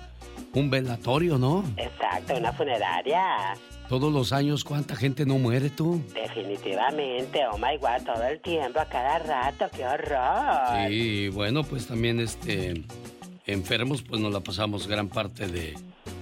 un 0.54 0.70
velatorio, 0.70 1.38
¿no? 1.38 1.63
Exacto, 1.77 2.36
una 2.36 2.54
funeraria. 2.54 3.56
Todos 3.89 4.12
los 4.12 4.34
años, 4.34 4.65
¿cuánta 4.65 4.96
gente 4.98 5.25
no 5.25 5.38
muere 5.38 5.70
tú? 5.70 6.01
Definitivamente, 6.13 7.41
oh 7.51 7.58
my 7.58 7.77
god, 7.77 8.06
todo 8.06 8.24
el 8.24 8.39
tiempo, 8.41 8.79
a 8.79 8.86
cada 8.86 9.20
rato, 9.20 9.65
qué 9.74 9.86
horror. 9.86 10.89
Sí, 10.89 11.29
bueno, 11.29 11.63
pues 11.63 11.88
también 11.88 12.20
este 12.20 12.84
enfermos, 13.46 14.01
pues 14.01 14.22
nos 14.22 14.34
la 14.34 14.41
pasamos 14.41 14.88
gran 14.88 15.08
parte 15.08 15.48
de, 15.48 15.74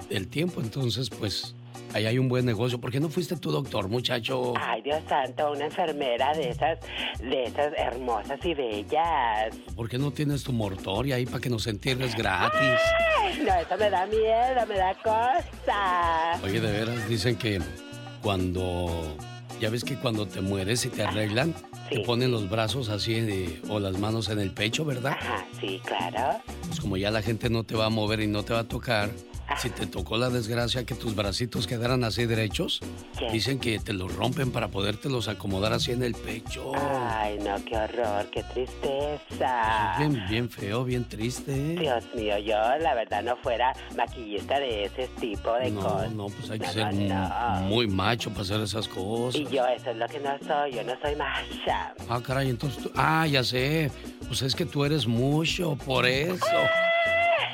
del 0.10 0.28
tiempo, 0.28 0.62
entonces 0.62 1.10
pues 1.10 1.56
ahí 1.96 2.06
hay 2.06 2.20
un 2.20 2.28
buen 2.28 2.46
negocio. 2.46 2.80
¿Por 2.80 2.92
qué 2.92 3.00
no 3.00 3.08
fuiste 3.10 3.38
tu 3.38 3.52
doctor, 3.52 3.88
muchacho? 3.88 4.54
Ay, 4.60 4.82
Dios 4.82 5.02
santo, 5.08 5.52
una 5.52 5.66
enfermera 5.66 6.34
de 6.34 6.50
esas, 6.50 6.78
de 7.20 7.46
esas 7.46 7.72
hermosas 7.78 8.38
y 8.44 8.54
bellas. 8.54 9.56
¿Por 9.76 9.88
qué 9.88 9.98
no 9.98 10.12
tienes 10.12 10.44
tu 10.44 10.52
mortoria 10.52 11.16
ahí 11.16 11.26
para 11.26 11.40
que 11.40 11.50
nos 11.50 11.66
entierres 11.68 12.14
gratis? 12.16 12.80
Ay, 13.22 13.42
no, 13.48 13.56
eso 13.56 13.78
me 13.78 13.90
da 13.90 14.06
miedo, 14.08 14.66
me 14.68 14.76
da 14.78 14.94
cosa. 14.96 16.40
Oye, 16.44 16.60
de 16.60 16.72
veras, 16.72 17.08
dicen 17.08 17.38
que 17.38 17.62
cuando 18.22 19.16
Ya 19.62 19.70
ves 19.70 19.86
que 19.86 19.96
cuando 19.96 20.28
te 20.28 20.42
mueres 20.42 20.84
y 20.86 20.90
te 20.90 21.04
arreglan, 21.04 21.56
te 21.90 22.02
ponen 22.02 22.30
los 22.30 22.50
brazos 22.50 22.90
así 22.90 23.22
de- 23.22 23.62
o 23.70 23.80
las 23.80 23.98
manos 23.98 24.28
en 24.28 24.40
el 24.40 24.52
pecho, 24.52 24.84
¿verdad? 24.84 25.14
Ajá, 25.18 25.46
sí, 25.62 25.80
claro. 25.86 26.42
Pues 26.68 26.82
como 26.82 26.98
ya 26.98 27.10
la 27.10 27.22
gente 27.22 27.50
no 27.50 27.64
te 27.64 27.74
va 27.74 27.86
a 27.86 27.90
mover 27.90 28.20
y 28.20 28.28
no 28.28 28.44
te 28.44 28.52
va 28.54 28.60
a 28.60 28.64
tocar, 28.68 29.12
si 29.62 29.70
te 29.70 29.86
tocó 29.88 30.18
la 30.18 30.30
desgracia 30.30 30.86
que 30.86 30.96
tus 30.96 31.16
bracitos 31.16 31.68
quedaran 31.68 32.04
así 32.04 32.26
derechos, 32.26 32.82
¿Qué? 33.18 33.30
dicen 33.32 33.60
que 33.60 33.80
te 33.80 33.94
los 33.94 34.14
rompen 34.16 34.52
para 34.52 34.68
podértelos 34.70 35.28
acomodar 35.28 35.74
así 35.74 35.92
en 35.92 36.04
el 36.04 36.14
pecho. 36.14 36.72
Ay, 36.76 37.38
no, 37.40 37.56
qué 37.66 37.76
horror, 37.78 38.26
qué 38.32 38.44
tristeza. 38.44 39.94
Es 39.94 40.00
bien, 40.00 40.24
bien 40.30 40.50
feo, 40.50 40.84
bien 40.84 41.08
triste. 41.08 41.54
Dios 41.76 42.04
mío, 42.16 42.38
yo 42.40 42.56
la 42.80 42.94
verdad 42.96 43.24
no 43.24 43.36
fuera 43.38 43.74
maquillista 43.96 44.60
de 44.60 44.86
ese 44.86 45.08
tipo 45.20 45.54
de 45.54 45.72
No, 45.72 45.82
cosas. 45.82 46.12
no, 46.12 46.26
pues 46.28 46.50
hay 46.52 46.60
que 46.60 46.68
No, 46.68 46.74
ser 46.74 46.94
no, 46.94 47.30
no. 47.30 47.62
muy 47.68 47.88
macho 47.88 48.30
para 48.32 48.42
hacer 48.44 48.62
esas 48.62 48.88
cosas. 48.88 49.40
Y 49.40 49.46
yo 49.46 49.66
eso 49.68 49.92
es 49.92 49.98
lo 49.98 50.08
que 50.08 50.20
no 50.20 50.38
soy, 50.46 50.74
yo 50.74 50.84
no 50.84 50.94
soy 51.02 51.16
macha. 51.16 51.94
Ah, 52.10 52.22
caray, 52.22 52.50
entonces 52.50 52.84
tú... 52.84 52.92
Ah, 52.96 53.26
ya 53.28 53.44
sé. 53.44 53.92
Pues 54.28 54.42
es 54.42 54.56
que 54.56 54.66
tú 54.66 54.84
eres 54.86 55.06
mucho, 55.08 55.76
por 55.86 56.06
eso. 56.06 56.46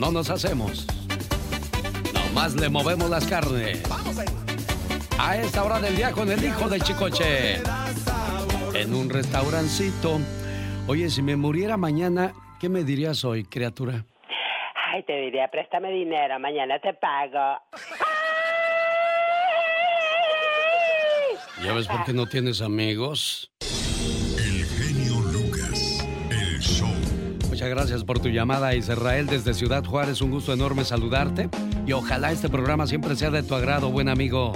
No 0.00 0.10
nos 0.10 0.30
hacemos. 0.30 0.86
Nomás 2.14 2.54
le 2.54 2.70
movemos 2.70 3.10
las 3.10 3.26
carnes. 3.26 3.82
A 5.18 5.36
esta 5.36 5.62
hora 5.62 5.78
del 5.78 5.94
día 5.94 6.12
con 6.12 6.30
el 6.30 6.42
hijo 6.42 6.70
de 6.70 6.80
Chicoche. 6.80 7.56
En 8.72 8.94
un 8.94 9.10
restaurancito. 9.10 10.18
Oye, 10.86 11.10
si 11.10 11.20
me 11.20 11.36
muriera 11.36 11.76
mañana, 11.76 12.32
¿qué 12.58 12.70
me 12.70 12.82
dirías 12.82 13.26
hoy, 13.26 13.44
criatura? 13.44 14.06
Ay, 14.90 15.02
te 15.02 15.20
diría, 15.20 15.48
préstame 15.48 15.90
dinero, 15.90 16.40
mañana 16.40 16.78
te 16.80 16.94
pago. 16.94 17.60
¿Ya 21.62 21.74
ves 21.74 21.86
por 21.86 22.04
qué 22.06 22.14
no 22.14 22.26
tienes 22.26 22.62
amigos? 22.62 23.52
Muchas 27.60 27.76
gracias 27.76 28.04
por 28.04 28.18
tu 28.20 28.30
llamada, 28.30 28.74
Israel, 28.74 29.26
desde 29.26 29.52
Ciudad 29.52 29.84
Juárez. 29.84 30.22
Un 30.22 30.30
gusto 30.30 30.54
enorme 30.54 30.82
saludarte. 30.82 31.50
Y 31.86 31.92
ojalá 31.92 32.32
este 32.32 32.48
programa 32.48 32.86
siempre 32.86 33.14
sea 33.16 33.30
de 33.30 33.42
tu 33.42 33.54
agrado, 33.54 33.90
buen 33.90 34.08
amigo. 34.08 34.54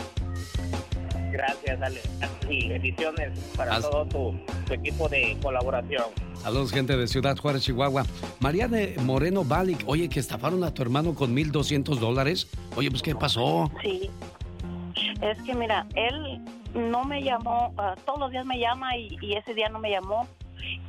Gracias, 1.30 1.82
Ale. 1.82 2.00
Y 2.48 2.66
bendiciones 2.66 3.38
para 3.58 3.78
todo 3.82 4.06
tu, 4.06 4.40
tu 4.66 4.72
equipo 4.72 5.06
de 5.10 5.36
colaboración. 5.42 6.04
Saludos, 6.42 6.72
gente 6.72 6.96
de 6.96 7.06
Ciudad 7.06 7.36
Juárez, 7.36 7.64
Chihuahua. 7.64 8.06
María 8.40 8.68
de 8.68 8.96
Moreno 9.02 9.44
Balic, 9.44 9.84
oye, 9.86 10.08
que 10.08 10.18
estafaron 10.18 10.64
a 10.64 10.72
tu 10.72 10.80
hermano 10.80 11.14
con 11.14 11.36
1.200 11.36 11.98
dólares. 11.98 12.48
Oye, 12.74 12.90
pues, 12.90 13.02
¿qué 13.02 13.14
pasó? 13.14 13.70
Sí. 13.82 14.08
Es 15.20 15.42
que 15.42 15.54
mira, 15.54 15.86
él 15.94 16.40
no 16.72 17.04
me 17.04 17.22
llamó, 17.22 17.74
ah, 17.76 17.96
todos 18.06 18.18
los 18.18 18.30
días 18.30 18.46
me 18.46 18.58
llama 18.58 18.96
y, 18.96 19.18
y 19.20 19.34
ese 19.34 19.52
día 19.52 19.68
no 19.68 19.78
me 19.78 19.90
llamó. 19.90 20.26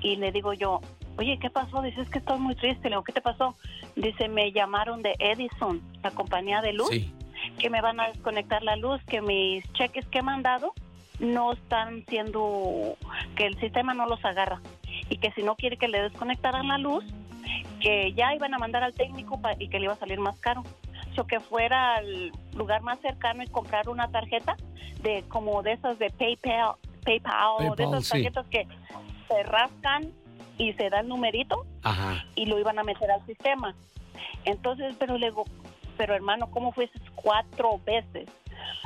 Y 0.02 0.16
le 0.16 0.32
digo 0.32 0.54
yo, 0.54 0.80
oye, 1.18 1.38
¿qué 1.40 1.50
pasó? 1.50 1.82
Dice, 1.82 2.02
es 2.02 2.10
que 2.10 2.20
estoy 2.20 2.40
muy 2.40 2.56
triste. 2.56 2.84
Le 2.84 2.96
digo, 2.96 3.04
¿qué 3.04 3.14
te 3.14 3.22
pasó? 3.22 3.56
Dice, 3.96 4.28
me 4.28 4.52
llamaron 4.52 5.02
de 5.02 5.16
Edison, 5.20 5.82
la 6.04 6.12
compañía 6.12 6.62
de 6.62 6.74
luz, 6.74 6.90
Sí. 6.90 7.14
que 7.60 7.70
me 7.70 7.82
van 7.82 8.00
a 8.00 8.08
desconectar 8.10 8.64
la 8.64 8.76
luz, 8.76 9.02
que 9.06 9.22
mis 9.22 9.64
cheques 9.74 10.06
que 10.08 10.20
he 10.20 10.24
mandado 10.24 10.74
no 11.20 11.54
están 11.54 12.06
siendo, 12.08 12.98
que 13.36 13.46
el 13.46 13.60
sistema 13.60 13.94
no 13.94 14.06
los 14.06 14.24
agarra. 14.26 14.62
Y 15.10 15.18
que 15.18 15.32
si 15.32 15.44
no 15.44 15.56
quiere 15.56 15.78
que 15.78 15.88
le 15.88 16.02
desconectaran 16.02 16.68
la 16.68 16.78
luz, 16.78 17.06
que 17.80 18.14
ya 18.14 18.34
iban 18.34 18.54
a 18.54 18.58
mandar 18.58 18.84
al 18.84 18.94
técnico 18.94 19.40
y 19.60 19.70
que 19.70 19.80
le 19.80 19.86
iba 19.86 19.94
a 19.94 19.98
salir 19.98 20.20
más 20.20 20.40
caro. 20.40 20.64
Que 21.30 21.40
fuera 21.40 21.96
al 21.96 22.34
lugar 22.58 22.82
más 22.82 23.00
cercano 23.00 23.42
y 23.42 23.48
comprar 23.48 23.88
una 23.88 24.10
tarjeta 24.10 24.58
de 25.02 25.24
como 25.30 25.64
de 25.64 25.72
esas 25.72 25.98
de 25.98 26.10
PayPal, 26.10 26.76
PayPal, 27.06 27.52
o 27.52 27.62
de 27.62 27.70
PayPal, 27.70 27.88
esas 27.88 28.04
sí. 28.06 28.12
tarjetas 28.12 28.48
que 28.48 28.68
se 29.30 29.44
rascan 29.44 30.12
y 30.58 30.74
se 30.74 30.90
da 30.90 31.02
el 31.02 31.08
numerito 31.08 31.66
Ajá. 31.84 32.24
y 32.36 32.46
lo 32.46 32.60
iban 32.60 32.80
a 32.80 32.84
meter 32.84 33.12
al 33.12 33.26
sistema. 33.26 33.76
Entonces, 34.46 34.96
pero 35.00 35.18
le 35.18 35.28
digo, 35.28 35.46
pero 35.98 36.16
hermano, 36.16 36.50
¿cómo 36.52 36.74
esas 36.78 37.02
cuatro 37.16 37.80
veces? 37.86 38.30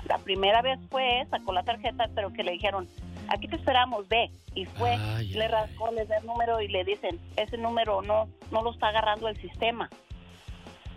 La 0.07 0.17
primera 0.17 0.61
vez 0.61 0.79
fue, 0.89 1.25
sacó 1.29 1.53
la 1.53 1.63
tarjeta, 1.63 2.09
pero 2.15 2.31
que 2.33 2.43
le 2.43 2.53
dijeron, 2.53 2.88
aquí 3.27 3.47
te 3.47 3.55
esperamos, 3.55 4.07
ve. 4.07 4.31
Y 4.55 4.65
fue, 4.65 4.95
Ay, 4.95 5.29
le 5.29 5.47
rascó, 5.47 5.91
le 5.91 6.05
da 6.05 6.17
el 6.17 6.25
número 6.25 6.59
y 6.61 6.67
le 6.67 6.83
dicen, 6.83 7.19
ese 7.35 7.57
número 7.57 8.01
no, 8.01 8.27
no 8.51 8.63
lo 8.63 8.71
está 8.71 8.88
agarrando 8.88 9.27
el 9.27 9.38
sistema. 9.38 9.89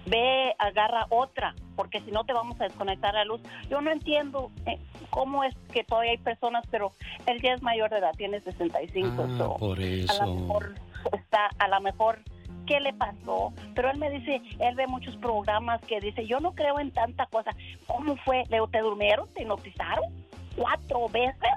Ve, 0.06 0.54
agarra 0.59 1.06
otra, 1.11 1.54
porque 1.76 2.00
si 2.00 2.11
no 2.11 2.25
te 2.25 2.32
vamos 2.32 2.61
a 2.61 2.64
desconectar 2.64 3.14
la 3.14 3.25
luz. 3.25 3.40
Yo 3.71 3.80
no 3.80 3.90
entiendo 3.90 4.50
eh, 4.66 4.78
cómo 5.11 5.44
es 5.44 5.54
que 5.73 5.85
todavía 5.85 6.11
hay 6.12 6.18
personas, 6.18 6.64
pero 6.71 6.92
él 7.26 7.40
ya 7.40 7.54
es 7.54 7.62
mayor 7.62 7.90
de 7.90 7.99
edad, 7.99 8.12
tiene 8.16 8.40
65. 8.40 9.09
Ah, 9.28 9.35
so, 9.38 9.56
por 9.59 9.78
a 9.78 9.82
eso. 9.82 10.26
lo 10.26 10.35
mejor 10.35 10.75
está, 11.12 11.49
a 11.59 11.68
lo 11.68 11.80
mejor, 11.80 12.18
¿qué 12.66 12.80
le 12.80 12.92
pasó? 12.94 13.52
Pero 13.75 13.90
él 13.90 13.99
me 13.99 14.11
dice, 14.11 14.42
él 14.59 14.75
ve 14.75 14.87
muchos 14.88 15.16
programas 15.18 15.80
que 15.82 16.00
dice, 16.00 16.26
yo 16.26 16.40
no 16.40 16.52
creo 16.52 16.80
en 16.80 16.90
tanta 16.90 17.26
cosa. 17.26 17.52
¿Cómo 17.87 18.16
fue? 18.25 18.42
¿Le, 18.50 18.59
¿Te 18.73 18.80
durmieron? 18.80 19.28
¿Te 19.35 19.42
hipnotizaron? 19.42 20.04
¿Cuatro 20.56 21.09
veces? 21.09 21.50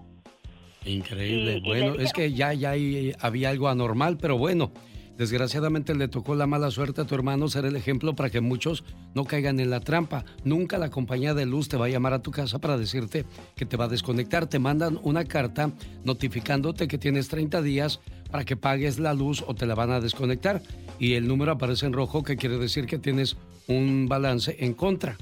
Increíble. 0.86 1.54
Y- 1.54 1.58
y 1.58 1.68
bueno, 1.68 1.96
es 2.00 2.14
que 2.14 2.32
ya, 2.32 2.54
ya 2.54 2.72
ahí 2.72 3.12
había 3.20 3.50
algo 3.50 3.68
anormal, 3.70 4.18
pero 4.22 4.38
bueno, 4.38 4.72
desgraciadamente 5.18 5.96
le 5.96 6.08
tocó 6.08 6.36
la 6.36 6.48
mala 6.48 6.72
suerte 6.72 7.02
a 7.02 7.06
tu 7.06 7.16
hermano 7.16 7.48
ser 7.48 7.66
el 7.66 7.76
ejemplo 7.76 8.16
para 8.16 8.30
que 8.30 8.42
muchos 8.42 8.84
no 9.14 9.26
caigan 9.26 9.60
en 9.60 9.70
la 9.70 9.80
trampa. 9.80 10.26
Nunca 10.44 10.78
la 10.78 10.90
compañía 10.90 11.34
de 11.34 11.46
luz 11.46 11.70
te 11.70 11.78
va 11.78 11.86
a 11.86 11.90
llamar 11.90 12.14
a 12.14 12.22
tu 12.22 12.32
casa 12.32 12.60
para 12.60 12.78
decirte 12.78 13.26
que 13.56 13.66
te 13.66 13.78
va 13.78 13.86
a 13.86 13.90
desconectar. 13.90 14.48
Te 14.48 14.60
mandan 14.60 15.00
una 15.04 15.26
carta 15.26 15.72
notificándote 16.04 16.88
que 16.88 16.98
tienes 16.98 17.28
30 17.30 17.62
días 17.62 18.00
para 18.32 18.46
que 18.46 18.58
pagues 18.58 19.00
la 19.00 19.14
luz 19.14 19.44
o 19.48 19.56
te 19.56 19.66
la 19.66 19.76
van 19.76 19.92
a 19.92 20.02
desconectar. 20.02 20.62
Y 21.00 21.14
el 21.14 21.28
número 21.28 21.52
aparece 21.52 21.86
en 21.86 21.94
rojo, 21.94 22.24
que 22.24 22.38
quiere 22.38 22.58
decir 22.58 22.86
que 22.86 22.98
tienes 22.98 23.38
un 23.68 24.08
balance 24.08 24.56
en 24.60 24.74
contra. 24.74 25.18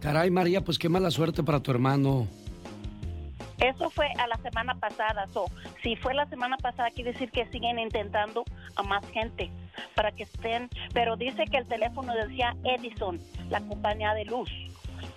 Caray, 0.00 0.30
María, 0.30 0.64
pues 0.64 0.78
qué 0.78 0.88
mala 0.88 1.10
suerte 1.10 1.42
para 1.42 1.60
tu 1.60 1.70
hermano. 1.70 2.26
Eso 3.62 3.90
fue 3.90 4.08
a 4.18 4.26
la 4.26 4.36
semana 4.38 4.74
pasada. 4.74 5.26
So, 5.32 5.46
si 5.82 5.94
fue 5.96 6.14
la 6.14 6.26
semana 6.26 6.56
pasada, 6.56 6.90
quiere 6.90 7.12
decir 7.12 7.30
que 7.30 7.46
siguen 7.46 7.78
intentando 7.78 8.44
a 8.74 8.82
más 8.82 9.04
gente 9.10 9.50
para 9.94 10.10
que 10.10 10.24
estén. 10.24 10.68
Pero 10.92 11.16
dice 11.16 11.44
que 11.50 11.58
el 11.58 11.66
teléfono 11.66 12.12
decía 12.14 12.56
Edison, 12.64 13.20
la 13.50 13.60
compañía 13.60 14.14
de 14.14 14.24
luz. 14.24 14.50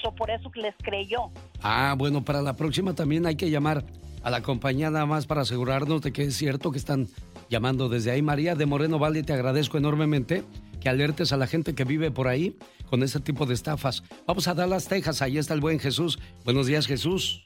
So, 0.01 0.13
por 0.13 0.29
eso 0.29 0.51
les 0.53 0.75
creyó. 0.81 1.31
Ah, 1.63 1.95
bueno, 1.97 2.23
para 2.23 2.41
la 2.41 2.53
próxima 2.53 2.93
también 2.93 3.25
hay 3.25 3.35
que 3.35 3.49
llamar 3.49 3.83
a 4.21 4.29
la 4.29 4.41
compañía 4.41 4.91
nada 4.91 5.05
más 5.05 5.25
para 5.25 5.41
asegurarnos 5.41 6.01
de 6.01 6.13
que 6.13 6.23
es 6.23 6.35
cierto 6.35 6.71
que 6.71 6.77
están 6.77 7.07
llamando 7.49 7.89
desde 7.89 8.11
ahí. 8.11 8.21
María 8.21 8.53
de 8.53 8.67
Moreno 8.67 8.99
Valle, 8.99 9.23
te 9.23 9.33
agradezco 9.33 9.77
enormemente 9.77 10.43
que 10.81 10.89
alertes 10.89 11.31
a 11.31 11.37
la 11.37 11.47
gente 11.47 11.73
que 11.73 11.83
vive 11.83 12.11
por 12.11 12.27
ahí 12.27 12.55
con 12.89 13.01
ese 13.01 13.19
tipo 13.19 13.47
de 13.47 13.55
estafas. 13.55 14.03
Vamos 14.27 14.47
a 14.47 14.53
Dallas, 14.53 14.87
Texas, 14.87 15.23
ahí 15.23 15.39
está 15.39 15.55
el 15.55 15.61
buen 15.61 15.79
Jesús. 15.79 16.19
Buenos 16.43 16.67
días, 16.67 16.85
Jesús. 16.85 17.45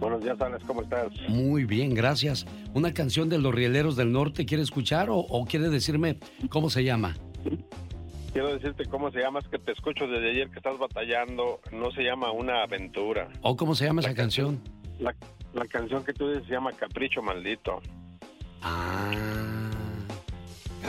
Buenos 0.00 0.22
días, 0.22 0.40
Alex, 0.40 0.64
¿cómo 0.64 0.82
estás? 0.82 1.08
Muy 1.28 1.64
bien, 1.64 1.94
gracias. 1.94 2.46
¿Una 2.74 2.92
canción 2.94 3.28
de 3.28 3.38
los 3.38 3.54
Rieleros 3.54 3.96
del 3.96 4.12
Norte 4.12 4.46
quiere 4.46 4.62
escuchar 4.62 5.10
o, 5.10 5.16
o 5.18 5.44
quiere 5.44 5.68
decirme 5.68 6.18
cómo 6.50 6.70
se 6.70 6.84
llama? 6.84 7.16
Quiero 8.32 8.52
decirte 8.54 8.84
cómo 8.86 9.10
se 9.10 9.20
llama, 9.20 9.40
es 9.40 9.48
que 9.48 9.58
te 9.58 9.72
escucho 9.72 10.06
desde 10.06 10.30
ayer 10.30 10.50
que 10.50 10.58
estás 10.58 10.78
batallando, 10.78 11.60
no 11.72 11.90
se 11.90 12.02
llama 12.02 12.30
Una 12.30 12.62
Aventura. 12.62 13.28
¿O 13.42 13.56
cómo 13.56 13.74
se 13.74 13.86
llama 13.86 14.00
esa 14.00 14.14
canción? 14.14 14.60
La, 14.98 15.14
la 15.54 15.64
canción 15.66 16.04
que 16.04 16.12
tú 16.12 16.28
dices 16.28 16.44
se 16.46 16.52
llama 16.52 16.72
Capricho 16.72 17.22
Maldito. 17.22 17.80
Ah. 18.62 19.67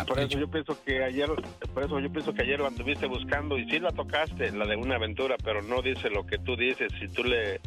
Por 0.08 0.20
eso 0.20 0.40
yo 0.40 0.48
pienso 0.48 0.78
que 0.84 1.04
ayer, 1.04 1.30
por 1.74 1.84
eso 1.84 2.00
yo 2.00 2.12
pienso 2.12 2.34
que 2.34 2.44
ayer 2.44 2.60
lo 2.60 2.68
anduviste 2.68 3.08
buscando 3.08 3.58
y 3.58 3.70
sí 3.70 3.80
la 3.80 3.92
tocaste, 3.92 4.52
la 4.52 4.66
de 4.66 4.76
una 4.76 4.96
aventura, 4.96 5.36
pero 5.44 5.62
no 5.62 5.82
dice 5.82 6.10
lo 6.10 6.26
que 6.26 6.38
tú 6.38 6.56
dices. 6.56 6.92
Si 7.00 7.08
tú 7.08 7.24
le, 7.24 7.60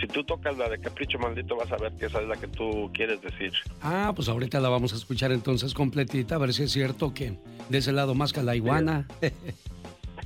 si 0.00 0.06
tú 0.06 0.24
tocas 0.24 0.56
la 0.56 0.68
de 0.68 0.78
Capricho 0.78 1.18
Maldito, 1.18 1.56
vas 1.56 1.70
a 1.72 1.76
ver 1.76 1.92
que 1.92 2.06
esa 2.06 2.20
es 2.20 2.28
la 2.28 2.36
que 2.36 2.48
tú 2.48 2.90
quieres 2.92 3.20
decir. 3.22 3.52
Ah, 3.82 4.12
pues 4.14 4.28
ahorita 4.28 4.60
la 4.60 4.68
vamos 4.68 4.92
a 4.92 4.96
escuchar 4.96 5.32
entonces 5.32 5.74
completita, 5.74 6.34
a 6.34 6.38
ver 6.38 6.52
si 6.52 6.64
es 6.64 6.72
cierto 6.72 7.14
que 7.14 7.38
de 7.68 7.78
ese 7.78 7.92
lado 7.92 8.14
más 8.14 8.32
que 8.32 8.42
la 8.42 8.56
iguana. 8.56 9.06
sí, 9.20 9.30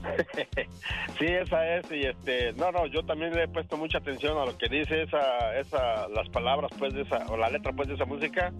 esa 1.20 1.76
es 1.76 1.90
y 1.90 2.06
este, 2.06 2.52
no, 2.54 2.72
no, 2.72 2.86
yo 2.86 3.02
también 3.04 3.32
le 3.34 3.44
he 3.44 3.48
puesto 3.48 3.76
mucha 3.76 3.98
atención 3.98 4.38
a 4.38 4.44
lo 4.44 4.56
que 4.56 4.68
dice 4.68 5.02
esa, 5.02 5.58
esa, 5.58 6.08
las 6.08 6.28
palabras 6.30 6.70
pues 6.78 6.94
de 6.94 7.02
esa 7.02 7.26
o 7.28 7.36
la 7.36 7.50
letra 7.50 7.72
pues 7.72 7.88
de 7.88 7.94
esa 7.94 8.04
música. 8.04 8.52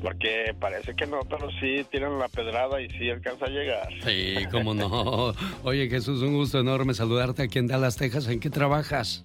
Porque 0.00 0.54
parece 0.60 0.94
que 0.94 1.08
no, 1.08 1.18
pero 1.28 1.50
sí 1.58 1.84
tiran 1.90 2.20
la 2.20 2.28
pedrada 2.28 2.80
y 2.80 2.88
sí 2.90 3.10
alcanza 3.10 3.46
a 3.46 3.48
llegar. 3.48 3.88
Sí, 4.04 4.36
cómo 4.48 4.72
no. 4.72 5.34
Oye, 5.64 5.88
Jesús, 5.88 6.22
un 6.22 6.34
gusto 6.34 6.60
enorme 6.60 6.94
saludarte 6.94 7.42
aquí 7.42 7.58
en 7.58 7.66
Dallas, 7.66 7.96
Texas. 7.96 8.28
¿En 8.28 8.38
qué 8.38 8.48
trabajas? 8.48 9.24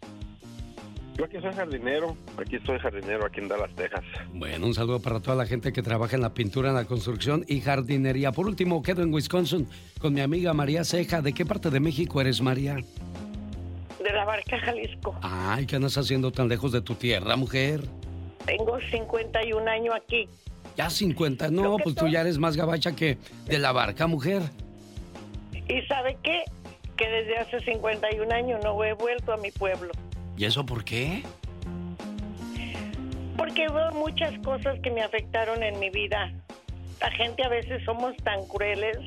Yo 1.16 1.26
aquí 1.26 1.40
soy 1.40 1.54
jardinero, 1.54 2.18
aquí 2.38 2.58
soy 2.66 2.80
jardinero, 2.80 3.26
aquí 3.26 3.40
en 3.40 3.48
Dallas, 3.48 3.72
Texas. 3.76 4.04
Bueno, 4.34 4.66
un 4.66 4.74
saludo 4.74 5.00
para 5.00 5.20
toda 5.20 5.36
la 5.36 5.46
gente 5.46 5.72
que 5.72 5.84
trabaja 5.84 6.16
en 6.16 6.24
la 6.24 6.34
pintura, 6.34 6.70
en 6.70 6.76
la 6.76 6.86
construcción 6.86 7.46
y 7.48 7.62
jardinería. 7.62 8.32
Por 8.32 8.48
último, 8.48 8.82
quedo 8.82 9.04
en 9.04 9.14
Wisconsin 9.14 9.68
con 10.00 10.14
mi 10.14 10.22
amiga 10.22 10.54
María 10.54 10.84
Ceja. 10.84 11.22
¿De 11.22 11.34
qué 11.34 11.46
parte 11.46 11.70
de 11.70 11.80
México 11.80 12.20
eres, 12.20 12.42
María? 12.42 12.76
De 12.76 14.12
la 14.12 14.26
Barca, 14.26 14.60
Jalisco. 14.60 15.16
Ay, 15.22 15.68
¿qué 15.68 15.76
andas 15.76 15.98
haciendo 15.98 16.32
tan 16.32 16.50
lejos 16.50 16.72
de 16.72 16.82
tu 16.82 16.96
tierra, 16.96 17.36
mujer? 17.36 17.82
Tengo 18.46 18.80
51 18.92 19.70
años 19.70 19.96
aquí. 19.96 20.28
Ya 20.76 20.90
50, 20.90 21.50
no, 21.52 21.78
pues 21.78 21.96
tú 21.96 22.08
ya 22.08 22.22
eres 22.22 22.40
más 22.40 22.58
gabacha 22.58 22.96
que 22.96 23.20
de 23.46 23.60
la 23.60 23.72
barca, 23.72 24.08
mujer. 24.08 24.42
¿Y 25.68 25.82
sabe 25.84 26.18
qué? 26.24 26.44
Que 26.98 27.08
desde 27.08 27.38
hace 27.38 27.60
51 27.60 28.34
años 28.34 28.60
no 28.64 28.84
he 28.84 28.94
vuelto 28.94 29.32
a 29.32 29.38
mi 29.38 29.52
pueblo. 29.52 29.92
¿Y 30.38 30.46
eso 30.46 30.66
por 30.66 30.84
qué? 30.84 31.24
Porque 33.38 33.68
veo 33.68 33.92
muchas 33.94 34.38
cosas 34.40 34.80
que 34.80 34.92
me 34.92 35.02
afectaron 35.02 35.62
en 35.64 35.80
mi 35.80 35.90
vida. 35.90 36.32
La 37.02 37.12
gente 37.12 37.44
a 37.44 37.50
veces 37.50 37.84
somos 37.84 38.16
tan 38.18 38.46
crueles 38.48 38.98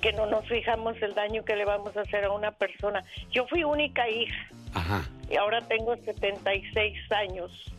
que 0.00 0.12
no 0.12 0.26
nos 0.26 0.46
fijamos 0.46 1.00
el 1.00 1.14
daño 1.14 1.44
que 1.44 1.56
le 1.56 1.64
vamos 1.64 1.96
a 1.96 2.02
hacer 2.02 2.24
a 2.24 2.30
una 2.30 2.52
persona. 2.52 3.02
Yo 3.30 3.46
fui 3.46 3.64
única 3.64 4.08
hija. 4.08 4.48
Ajá. 4.74 5.08
Y 5.30 5.36
ahora 5.36 5.62
tengo 5.62 5.96
76 5.96 7.12
años. 7.12 7.72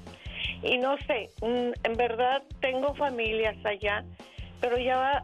Y 0.64 0.78
no 0.78 0.98
sé, 1.06 1.30
mm, 1.42 1.72
en 1.84 1.98
verdad 1.98 2.42
tengo 2.62 2.96
familias 2.96 3.56
allá, 3.64 4.04
pero 4.60 4.78
ya 4.78 5.24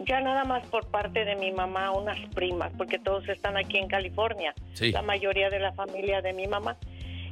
ya 0.00 0.20
nada 0.20 0.44
más 0.44 0.66
por 0.66 0.86
parte 0.88 1.24
de 1.24 1.36
mi 1.36 1.52
mamá, 1.52 1.90
unas 1.92 2.18
primas, 2.34 2.72
porque 2.76 2.98
todos 2.98 3.28
están 3.28 3.56
aquí 3.56 3.78
en 3.78 3.88
California, 3.88 4.54
Sí. 4.74 4.92
la 4.92 5.02
mayoría 5.02 5.50
de 5.50 5.60
la 5.60 5.72
familia 5.72 6.20
de 6.22 6.32
mi 6.32 6.46
mamá. 6.46 6.76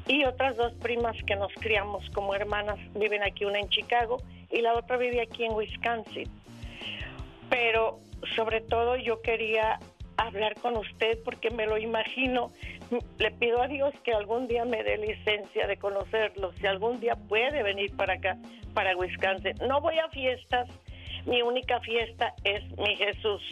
Y 0.08 0.24
otras 0.24 0.56
dos 0.56 0.72
primas 0.74 1.16
que 1.26 1.36
nos 1.36 1.52
criamos 1.54 2.08
como 2.10 2.34
hermanas 2.34 2.78
viven 2.94 3.22
aquí, 3.22 3.44
una 3.44 3.60
en 3.60 3.68
Chicago 3.68 4.18
y 4.50 4.60
la 4.60 4.74
otra 4.74 4.96
vive 4.96 5.20
aquí 5.20 5.44
en 5.44 5.52
Wisconsin. 5.52 6.28
Pero 7.48 7.98
sobre 8.34 8.60
todo 8.60 8.96
yo 8.96 9.20
quería 9.22 9.78
hablar 10.16 10.54
con 10.60 10.76
usted 10.76 11.18
porque 11.24 11.50
me 11.50 11.66
lo 11.66 11.78
imagino. 11.78 12.50
Le 13.18 13.30
pido 13.30 13.62
a 13.62 13.68
Dios 13.68 13.94
que 14.04 14.12
algún 14.12 14.48
día 14.48 14.64
me 14.64 14.82
dé 14.82 14.98
licencia 14.98 15.66
de 15.66 15.76
conocerlo, 15.76 16.52
si 16.60 16.66
algún 16.66 17.00
día 17.00 17.14
puede 17.14 17.62
venir 17.62 17.94
para 17.96 18.14
acá, 18.14 18.36
para 18.74 18.96
Wisconsin. 18.96 19.54
No 19.66 19.80
voy 19.80 19.98
a 19.98 20.08
fiestas, 20.08 20.68
mi 21.26 21.42
única 21.42 21.80
fiesta 21.80 22.34
es 22.44 22.62
mi 22.78 22.96
Jesús. 22.96 23.42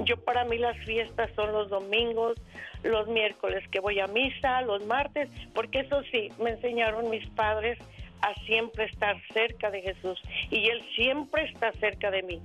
Yo 0.00 0.16
para 0.16 0.44
mí 0.44 0.58
las 0.58 0.76
fiestas 0.84 1.30
son 1.34 1.52
los 1.52 1.70
domingos, 1.70 2.36
los 2.84 3.08
miércoles 3.08 3.66
que 3.70 3.80
voy 3.80 3.98
a 3.98 4.06
misa, 4.06 4.62
los 4.62 4.84
martes, 4.86 5.28
porque 5.54 5.80
eso 5.80 6.02
sí, 6.12 6.30
me 6.38 6.50
enseñaron 6.50 7.10
mis 7.10 7.26
padres 7.30 7.78
a 8.20 8.34
siempre 8.46 8.84
estar 8.84 9.16
cerca 9.32 9.70
de 9.70 9.82
Jesús 9.82 10.20
y 10.50 10.68
Él 10.68 10.82
siempre 10.94 11.44
está 11.44 11.72
cerca 11.72 12.10
de 12.10 12.22
mí. 12.22 12.40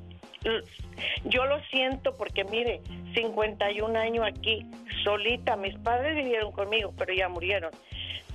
Yo 1.25 1.46
lo 1.46 1.60
siento 1.65 2.15
porque 2.15 2.43
mire, 2.43 2.82
51 3.13 3.98
años 3.98 4.25
aquí, 4.25 4.65
solita, 5.03 5.55
mis 5.55 5.77
padres 5.79 6.15
vivieron 6.15 6.51
conmigo, 6.51 6.93
pero 6.98 7.13
ya 7.13 7.29
murieron. 7.29 7.72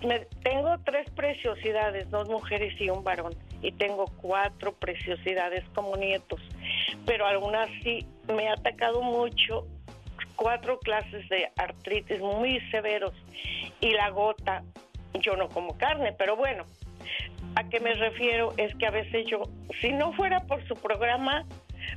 Me- 0.05 0.27
tengo 0.45 0.77
tres 0.85 1.11
preciosidades, 1.11 2.09
dos 2.11 2.29
mujeres 2.29 2.81
y 2.81 2.89
un 2.89 3.03
varón, 3.03 3.35
y 3.63 3.73
tengo 3.73 4.05
cuatro 4.21 4.73
preciosidades 4.73 5.65
como 5.75 5.97
nietos, 5.97 6.41
pero 7.05 7.27
aún 7.27 7.55
así 7.57 8.07
me 8.33 8.49
ha 8.49 8.53
atacado 8.53 9.03
mucho 9.03 9.67
cuatro 10.37 10.79
clases 10.79 11.29
de 11.29 11.51
artritis 11.57 12.21
muy 12.21 12.61
severos 12.71 13.13
y 13.81 13.91
la 13.91 14.11
gota, 14.11 14.63
yo 15.15 15.35
no 15.37 15.49
como 15.49 15.77
carne, 15.77 16.13
pero 16.13 16.37
bueno, 16.37 16.65
a 17.57 17.65
qué 17.69 17.81
me 17.81 17.95
refiero 17.95 18.53
es 18.57 18.73
que 18.77 18.87
a 18.87 18.91
veces 18.93 19.27
yo, 19.27 19.43
si 19.81 19.91
no 19.93 20.13
fuera 20.13 20.41
por 20.41 20.65
su 20.69 20.77
programa, 20.77 21.45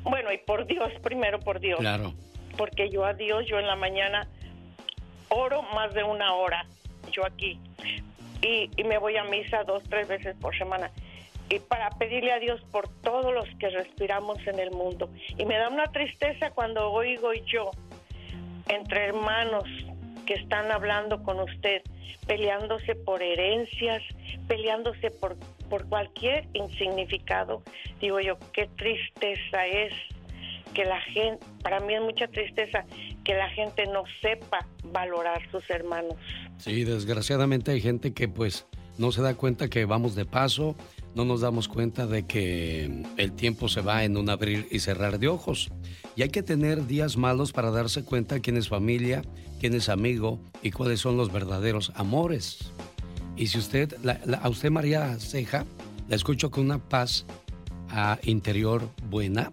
bueno, 0.02 0.32
y 0.34 0.40
por 0.40 0.66
Dios, 0.66 0.92
primero 1.04 1.40
por 1.40 1.60
Dios, 1.60 1.80
Claro. 1.80 2.14
porque 2.58 2.90
yo 2.90 3.06
a 3.06 3.14
Dios, 3.14 3.46
yo 3.48 3.60
en 3.60 3.68
la 3.68 3.76
mañana 3.76 4.28
oro 5.30 5.62
más 5.76 5.94
de 5.94 6.04
una 6.04 6.34
hora, 6.34 6.66
yo 7.12 7.26
aquí, 7.26 7.60
y, 8.42 8.70
y 8.76 8.84
me 8.84 8.98
voy 8.98 9.18
a 9.18 9.24
misa 9.24 9.64
dos, 9.64 9.84
tres 9.90 10.08
veces 10.08 10.36
por 10.40 10.58
semana. 10.58 10.92
Y 11.50 11.60
para 11.60 11.90
pedirle 11.90 12.32
a 12.32 12.40
Dios 12.40 12.62
por 12.72 12.88
todos 13.02 13.34
los 13.34 13.48
que 13.60 13.70
respiramos 13.70 14.40
en 14.48 14.58
el 14.60 14.72
mundo. 14.72 15.10
Y 15.38 15.46
me 15.46 15.58
da 15.58 15.68
una 15.68 15.88
tristeza 15.88 16.52
cuando 16.52 16.92
oigo 16.92 17.34
yo 17.34 17.72
entre 18.70 19.06
hermanos 19.06 19.66
que 20.26 20.36
están 20.36 20.72
hablando 20.72 21.22
con 21.24 21.42
usted, 21.42 21.82
peleándose 22.26 22.96
por 22.96 23.22
herencias, 23.22 24.02
peleándose 24.48 25.12
por, 25.12 25.36
por 25.70 25.90
cualquier 25.90 26.46
insignificado. 26.54 27.64
Digo 28.00 28.22
yo, 28.22 28.38
qué 28.54 28.68
tristeza 28.78 29.66
es 29.66 29.94
que 30.74 30.86
la 30.86 31.00
gente, 31.02 31.46
para 31.64 31.80
mí 31.80 31.94
es 31.94 32.02
mucha 32.02 32.28
tristeza 32.28 32.86
que 33.24 33.34
la 33.34 33.50
gente 33.50 33.86
no 33.88 34.04
sepa 34.22 34.66
valorar 34.84 35.42
sus 35.52 35.70
hermanos. 35.70 36.16
Sí, 36.58 36.84
desgraciadamente 36.84 37.72
hay 37.72 37.82
gente 37.82 38.14
que 38.14 38.28
pues 38.28 38.68
no 38.98 39.12
se 39.12 39.22
da 39.22 39.36
cuenta 39.36 39.70
que 39.70 39.86
vamos 39.86 40.16
de 40.16 40.26
paso, 40.26 40.76
no 41.16 41.26
nos 41.26 41.42
damos 41.42 41.68
cuenta 41.68 42.08
de 42.08 42.26
que 42.26 43.04
el 43.18 43.34
tiempo 43.34 43.68
se 43.68 43.82
va 43.82 44.04
en 44.04 44.18
un 44.18 44.30
abrir 44.30 44.68
y 44.72 44.80
cerrar 44.80 45.20
de 45.20 45.28
ojos. 45.28 45.72
Y 46.16 46.24
hay 46.24 46.30
que 46.30 46.44
tener 46.44 46.88
días 46.88 47.18
malos 47.18 47.52
para 47.52 47.72
darse 47.72 48.04
cuenta 48.04 48.40
quién 48.40 48.58
es 48.58 48.70
familia, 48.70 49.22
quién 49.60 49.74
es 49.74 49.90
amigo 49.90 50.40
y 50.62 50.72
cuáles 50.72 51.00
son 51.00 51.18
los 51.18 51.32
verdaderos 51.32 51.92
amores. 51.96 52.72
Y 53.38 53.48
si 53.48 53.58
usted, 53.58 53.96
a 54.42 54.50
usted 54.50 54.70
María 54.72 55.18
Ceja, 55.20 55.66
la 56.08 56.16
escucho 56.16 56.52
con 56.52 56.66
una 56.66 56.78
paz 56.78 57.26
ah, 57.90 58.20
interior 58.24 58.90
buena 59.10 59.52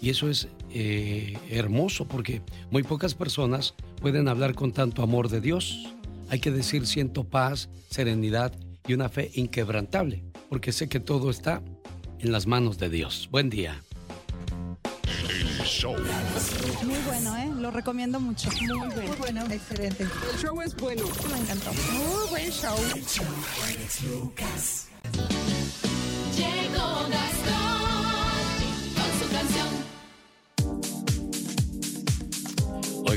y 0.00 0.10
eso 0.10 0.28
es 0.28 0.48
eh, 0.70 1.38
hermoso 1.50 2.06
porque 2.06 2.42
muy 2.70 2.82
pocas 2.82 3.14
personas 3.14 3.74
pueden 4.00 4.28
hablar 4.28 4.54
con 4.54 4.72
tanto 4.72 5.02
amor 5.02 5.28
de 5.28 5.40
Dios. 5.40 5.94
Hay 6.28 6.40
que 6.40 6.50
decir 6.50 6.86
siento 6.86 7.24
paz, 7.24 7.68
serenidad 7.90 8.52
y 8.86 8.94
una 8.94 9.08
fe 9.08 9.30
inquebrantable 9.34 10.22
porque 10.48 10.72
sé 10.72 10.88
que 10.88 11.00
todo 11.00 11.30
está 11.30 11.62
en 12.20 12.32
las 12.32 12.46
manos 12.46 12.78
de 12.78 12.88
Dios. 12.88 13.28
Buen 13.30 13.50
día. 13.50 13.82
El 15.28 15.64
show. 15.64 15.96
Muy 16.84 16.98
bueno, 17.06 17.36
¿eh? 17.36 17.50
Lo 17.58 17.70
recomiendo 17.70 18.20
mucho. 18.20 18.48
Muy 18.60 19.08
bueno. 19.18 19.44
Excelente. 19.50 20.04
El 20.04 20.38
show 20.40 20.60
es 20.62 20.76
bueno. 20.76 21.02
Me 21.30 21.38
encantó. 21.40 21.72
Muy 21.92 22.28
buen 22.30 22.50
show. 22.52 22.76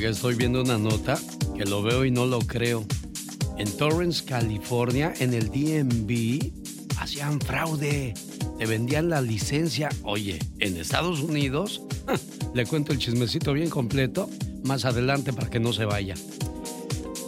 Estoy 0.06 0.36
viendo 0.36 0.62
una 0.62 0.78
nota 0.78 1.20
que 1.58 1.66
lo 1.66 1.82
veo 1.82 2.06
y 2.06 2.12
no 2.12 2.26
lo 2.26 2.40
creo. 2.40 2.86
En 3.58 3.70
Torrance, 3.78 4.24
California, 4.24 5.14
en 5.20 5.34
el 5.34 5.50
DMV, 5.50 6.52
hacían 6.98 7.42
fraude. 7.42 8.14
Te 8.60 8.66
vendían 8.68 9.10
la 9.10 9.22
licencia. 9.22 9.90
Oye, 10.04 10.40
en 10.60 10.78
Estados 10.78 11.22
Unidos, 11.22 11.82
le 12.54 12.66
cuento 12.68 12.94
el 12.94 13.00
chismecito 13.00 13.54
bien 13.54 13.70
completo 13.70 14.30
más 14.64 14.86
adelante 14.86 15.34
para 15.34 15.50
que 15.50 15.60
no 15.60 15.74
se 15.74 15.86
vaya. 15.86 16.14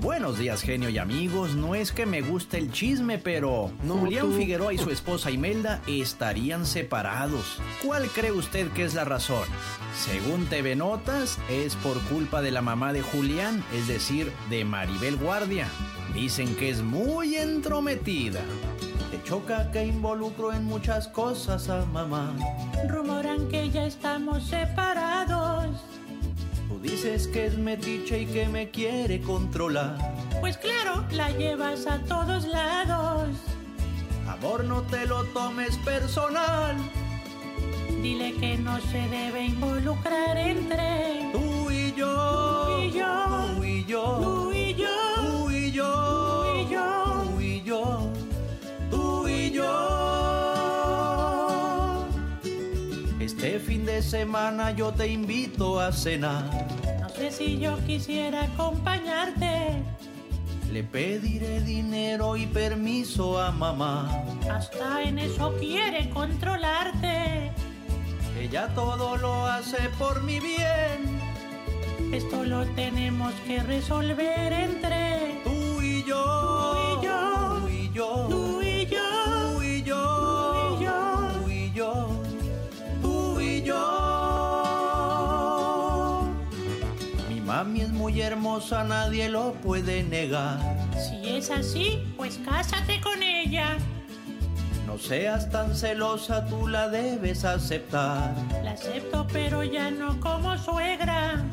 Buenos 0.00 0.38
días, 0.38 0.62
genio 0.62 0.88
y 0.90 0.98
amigos. 0.98 1.56
No 1.56 1.74
es 1.74 1.90
que 1.90 2.06
me 2.06 2.20
guste 2.20 2.56
el 2.56 2.70
chisme, 2.70 3.18
pero 3.18 3.72
No, 3.82 3.94
Julián 3.96 4.26
tú. 4.26 4.36
Figueroa 4.36 4.72
y 4.72 4.78
su 4.78 4.90
esposa 4.90 5.32
Imelda 5.32 5.82
estarían 5.88 6.66
separados. 6.66 7.60
¿Cuál 7.84 8.06
cree 8.06 8.30
usted 8.30 8.68
que 8.70 8.84
es 8.84 8.94
la 8.94 9.04
razón? 9.04 9.42
Según 9.96 10.46
TV 10.46 10.76
Notas, 10.76 11.40
es 11.50 11.74
por 11.74 11.98
culpa 12.02 12.42
de 12.42 12.52
la 12.52 12.62
mamá 12.62 12.92
de 12.92 13.02
Julián, 13.02 13.64
es 13.74 13.88
decir, 13.88 14.30
de 14.50 14.64
Maribel 14.64 15.16
Guardia. 15.16 15.66
Dicen 16.14 16.54
que 16.54 16.70
es 16.70 16.80
muy 16.80 17.34
entrometida. 17.34 18.40
Te 19.10 19.20
choca 19.24 19.68
que 19.72 19.84
involucro 19.84 20.52
en 20.52 20.64
muchas 20.64 21.08
cosas 21.08 21.68
a 21.70 21.84
mamá. 21.86 22.36
Rumoran 22.88 23.48
que 23.48 23.68
ya 23.70 23.84
estamos 23.86 24.44
separados. 24.46 25.74
Tú 26.68 26.78
dices 26.80 27.26
que 27.28 27.46
es 27.46 27.56
metiche 27.56 28.20
y 28.20 28.26
que 28.26 28.46
me 28.48 28.70
quiere 28.70 29.22
controlar. 29.22 29.96
Pues 30.40 30.58
claro, 30.58 31.04
la 31.10 31.30
llevas 31.30 31.86
a 31.86 31.98
todos 32.00 32.46
lados. 32.46 33.30
Amor, 34.28 34.64
no 34.64 34.82
te 34.82 35.06
lo 35.06 35.24
tomes 35.26 35.76
personal. 35.78 36.76
Dile 38.02 38.34
que 38.34 38.58
no 38.58 38.78
se 38.80 39.00
debe 39.08 39.46
involucrar 39.46 40.36
entre 40.36 41.30
tú 41.32 41.70
y 41.70 41.94
yo. 41.94 42.66
Tú 42.66 42.82
y 42.82 42.92
yo. 42.92 43.46
Tú 43.56 43.64
y 43.64 43.84
yo. 43.86 44.20
Tú 44.22 44.52
y 44.52 44.74
yo. 44.74 44.86
Tú 45.16 45.50
y 45.50 45.72
yo. 45.72 46.27
Este 53.48 53.60
fin 53.60 53.86
de 53.86 54.02
semana 54.02 54.72
yo 54.72 54.92
te 54.92 55.08
invito 55.08 55.80
a 55.80 55.90
cenar. 55.90 56.44
No 57.00 57.08
sé 57.08 57.30
si 57.30 57.58
yo 57.58 57.78
quisiera 57.86 58.44
acompañarte. 58.44 59.82
Le 60.70 60.82
pediré 60.84 61.62
dinero 61.62 62.36
y 62.36 62.44
permiso 62.44 63.40
a 63.40 63.50
mamá. 63.50 64.22
Hasta 64.52 65.02
en 65.02 65.18
eso 65.18 65.54
quiere 65.58 66.10
controlarte. 66.10 67.50
Ella 68.38 68.68
todo 68.74 69.16
lo 69.16 69.46
hace 69.46 69.78
por 69.98 70.22
mi 70.24 70.40
bien. 70.40 71.18
Esto 72.12 72.44
lo 72.44 72.66
tenemos 72.74 73.32
que 73.46 73.62
resolver 73.62 74.52
entre 74.52 75.40
tú 75.42 75.80
y 75.80 76.04
yo. 76.04 77.00
Tú 77.00 77.00
y 77.00 77.06
yo. 77.06 77.60
Tú 77.62 77.68
y 77.68 77.90
yo. 77.94 78.26
Tú 78.28 78.37
mami 87.64 87.80
es 87.80 87.90
muy 87.90 88.20
hermosa, 88.20 88.84
nadie 88.84 89.28
lo 89.28 89.52
puede 89.54 90.04
negar. 90.04 90.60
Si 90.96 91.28
es 91.28 91.50
así, 91.50 91.98
pues 92.16 92.38
cásate 92.44 93.00
con 93.00 93.20
ella. 93.20 93.76
No 94.86 94.96
seas 94.96 95.50
tan 95.50 95.74
celosa, 95.74 96.46
tú 96.46 96.68
la 96.68 96.88
debes 96.88 97.44
aceptar. 97.44 98.32
La 98.62 98.72
acepto, 98.72 99.26
pero 99.32 99.64
ya 99.64 99.90
no 99.90 100.20
como 100.20 100.56
suegra. 100.56 101.44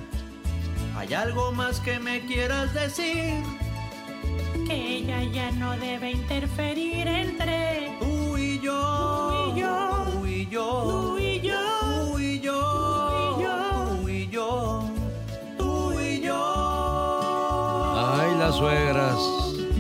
¿Hay 0.96 1.12
algo 1.16 1.52
más 1.54 1.80
que 1.80 2.00
me 2.00 2.24
quieras 2.28 2.72
decir? 2.76 3.44
Que 4.68 4.98
ella 4.98 5.24
ya 5.24 5.50
no 5.54 5.72
debe 5.78 6.12
interferir 6.12 7.08
entre 7.08 7.98
tú 8.00 8.38
y 8.38 8.60
yo. 8.60 9.52
Tú 9.52 9.58
y 9.58 9.60
yo. 9.60 10.06
Tú 10.12 10.26
y 10.28 10.48
yo. 10.50 10.84
Tú 10.84 11.18
y 11.18 11.42
yo. 11.42 11.85
Las 18.46 18.58
suegras. 18.58 19.18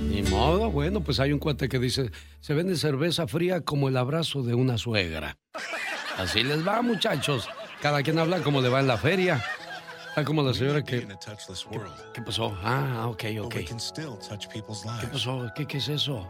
Ni 0.09 0.23
modo, 0.23 0.71
bueno, 0.71 1.01
pues 1.01 1.19
hay 1.19 1.31
un 1.31 1.37
cuate 1.37 1.69
que 1.69 1.77
dice, 1.77 2.09
se 2.39 2.55
vende 2.55 2.75
cerveza 2.75 3.27
fría 3.27 3.61
como 3.61 3.89
el 3.89 3.97
abrazo 3.97 4.41
de 4.41 4.55
una 4.55 4.79
suegra. 4.79 5.37
Así 6.17 6.41
les 6.41 6.67
va, 6.67 6.81
muchachos. 6.81 7.47
Cada 7.79 8.01
quien 8.01 8.17
habla 8.17 8.41
como 8.41 8.61
le 8.61 8.69
va 8.69 8.79
en 8.79 8.87
la 8.87 8.97
feria. 8.97 9.43
Está 10.09 10.23
como 10.25 10.41
la 10.41 10.51
señora 10.55 10.83
que... 10.83 11.05
¿Qué, 11.05 11.79
qué 12.11 12.21
pasó? 12.23 12.57
Ah, 12.63 13.05
ok, 13.07 13.23
ok. 13.41 13.53
¿Qué 13.53 15.07
pasó? 15.11 15.51
¿Qué, 15.55 15.67
¿Qué 15.67 15.77
es 15.77 15.87
eso? 15.87 16.27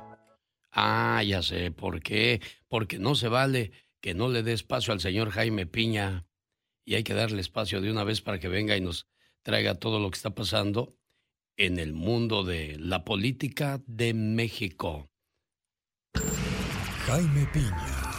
Ah, 0.74 1.24
ya 1.24 1.42
sé. 1.42 1.72
¿Por 1.72 2.02
qué? 2.02 2.42
Porque 2.68 3.00
no 3.00 3.16
se 3.16 3.30
vale 3.30 3.72
que 4.02 4.14
no 4.14 4.28
le 4.28 4.44
dé 4.44 4.52
espacio 4.52 4.92
al 4.92 5.00
señor 5.00 5.30
Jaime 5.30 5.68
Piña. 5.68 6.26
Y 6.84 6.96
hay 6.96 7.04
que 7.04 7.14
darle 7.14 7.40
espacio 7.40 7.80
de 7.80 7.90
una 7.90 8.04
vez 8.04 8.20
para 8.20 8.40
que 8.40 8.50
venga 8.50 8.76
y 8.76 8.82
nos 8.82 9.08
traiga 9.42 9.76
todo 9.76 10.02
lo 10.02 10.12
que 10.12 10.18
está 10.18 10.32
pasando 10.32 10.90
en 11.58 11.80
el 11.80 11.94
mundo 11.94 12.44
de 12.44 12.76
la 12.80 13.06
política 13.06 13.82
de 13.88 14.14
México. 14.14 15.10
Jaime 17.06 17.48
Piña, 17.54 18.12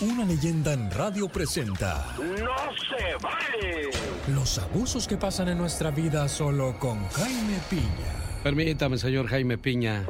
una 0.00 0.24
leyenda 0.24 0.72
en 0.72 0.90
radio 0.90 1.28
presenta 1.28 2.14
¡No 2.18 2.72
se 2.76 3.16
vale! 3.20 3.90
los 4.28 4.58
abusos 4.58 5.08
que 5.08 5.16
pasan 5.16 5.48
en 5.48 5.58
nuestra 5.58 5.90
vida 5.90 6.28
solo 6.28 6.78
con 6.78 7.06
Jaime 7.08 7.58
Piña. 7.68 8.40
Permítame, 8.42 8.96
señor 8.96 9.26
Jaime 9.26 9.58
Piña. 9.58 10.04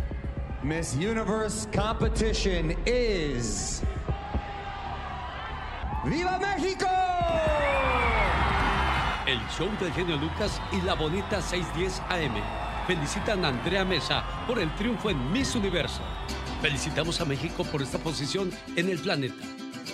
Miss 0.62 0.94
Universe 0.94 1.68
competition 1.74 2.76
is. 2.86 3.82
¡Viva 6.04 6.38
México! 6.38 6.86
El 9.26 9.38
show 9.56 9.68
del 9.80 9.92
genio 9.92 10.16
Lucas 10.16 10.60
y 10.72 10.80
la 10.82 10.94
bonita 10.94 11.40
610 11.42 12.00
AM 12.08 12.67
felicitan 12.88 13.44
a 13.44 13.48
Andrea 13.48 13.84
Mesa 13.84 14.24
por 14.46 14.58
el 14.58 14.74
triunfo 14.74 15.10
en 15.10 15.30
Miss 15.30 15.54
Universo. 15.54 16.00
Felicitamos 16.62 17.20
a 17.20 17.26
México 17.26 17.62
por 17.64 17.82
esta 17.82 17.98
posición 17.98 18.50
en 18.76 18.88
el 18.88 18.98
planeta. 18.98 19.44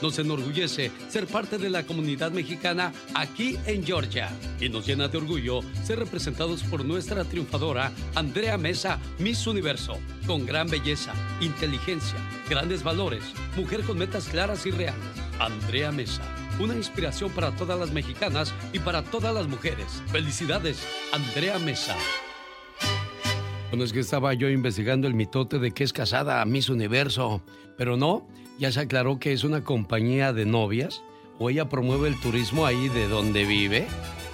Nos 0.00 0.20
enorgullece 0.20 0.92
ser 1.08 1.26
parte 1.26 1.58
de 1.58 1.70
la 1.70 1.82
comunidad 1.82 2.30
mexicana 2.30 2.92
aquí 3.14 3.58
en 3.66 3.84
Georgia 3.84 4.30
y 4.60 4.68
nos 4.68 4.86
llena 4.86 5.08
de 5.08 5.18
orgullo 5.18 5.60
ser 5.82 5.98
representados 5.98 6.62
por 6.62 6.84
nuestra 6.84 7.24
triunfadora 7.24 7.90
Andrea 8.14 8.56
Mesa, 8.58 9.00
Miss 9.18 9.44
Universo, 9.48 9.98
con 10.24 10.46
gran 10.46 10.68
belleza, 10.68 11.12
inteligencia, 11.40 12.18
grandes 12.48 12.84
valores, 12.84 13.24
mujer 13.56 13.82
con 13.82 13.98
metas 13.98 14.28
claras 14.28 14.66
y 14.66 14.70
reales. 14.70 15.02
Andrea 15.40 15.90
Mesa, 15.90 16.22
una 16.60 16.76
inspiración 16.76 17.32
para 17.32 17.50
todas 17.56 17.76
las 17.76 17.90
mexicanas 17.90 18.54
y 18.72 18.78
para 18.78 19.02
todas 19.02 19.34
las 19.34 19.48
mujeres. 19.48 20.00
Felicidades, 20.12 20.86
Andrea 21.12 21.58
Mesa. 21.58 21.96
Bueno, 23.74 23.86
es 23.86 23.92
que 23.92 23.98
estaba 23.98 24.32
yo 24.34 24.48
investigando 24.48 25.08
el 25.08 25.14
mitote 25.14 25.58
de 25.58 25.72
que 25.72 25.82
es 25.82 25.92
casada 25.92 26.40
a 26.40 26.44
Miss 26.44 26.68
Universo, 26.68 27.42
pero 27.76 27.96
no, 27.96 28.24
ya 28.56 28.70
se 28.70 28.78
aclaró 28.78 29.18
que 29.18 29.32
es 29.32 29.42
una 29.42 29.64
compañía 29.64 30.32
de 30.32 30.46
novias 30.46 31.02
o 31.40 31.50
ella 31.50 31.68
promueve 31.68 32.06
el 32.06 32.20
turismo 32.20 32.66
ahí 32.66 32.88
de 32.88 33.08
donde 33.08 33.44
vive 33.44 33.88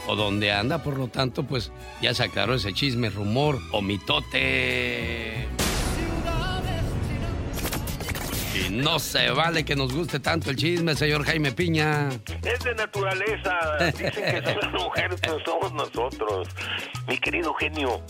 o 0.06 0.14
donde 0.14 0.52
anda, 0.52 0.82
por 0.82 0.98
lo 0.98 1.08
tanto, 1.08 1.44
pues 1.44 1.72
ya 2.02 2.12
se 2.12 2.24
aclaró 2.24 2.52
ese 2.52 2.74
chisme, 2.74 3.08
rumor 3.08 3.58
o 3.72 3.80
mitote. 3.80 5.48
Y 8.54 8.68
no 8.68 8.98
se 8.98 9.30
vale 9.30 9.64
que 9.64 9.74
nos 9.74 9.94
guste 9.94 10.20
tanto 10.20 10.50
el 10.50 10.56
chisme, 10.56 10.94
señor 10.94 11.24
Jaime 11.24 11.50
Piña. 11.52 12.10
Es 12.42 12.62
de 12.62 12.74
naturaleza. 12.74 13.56
Dicen 13.86 14.12
que 14.12 14.42
son 14.44 14.58
las 14.60 14.82
mujeres, 14.82 15.18
pero 15.22 15.38
somos 15.46 15.72
nosotros. 15.72 16.46
Mi 17.08 17.16
querido 17.16 17.54
genio, 17.54 18.02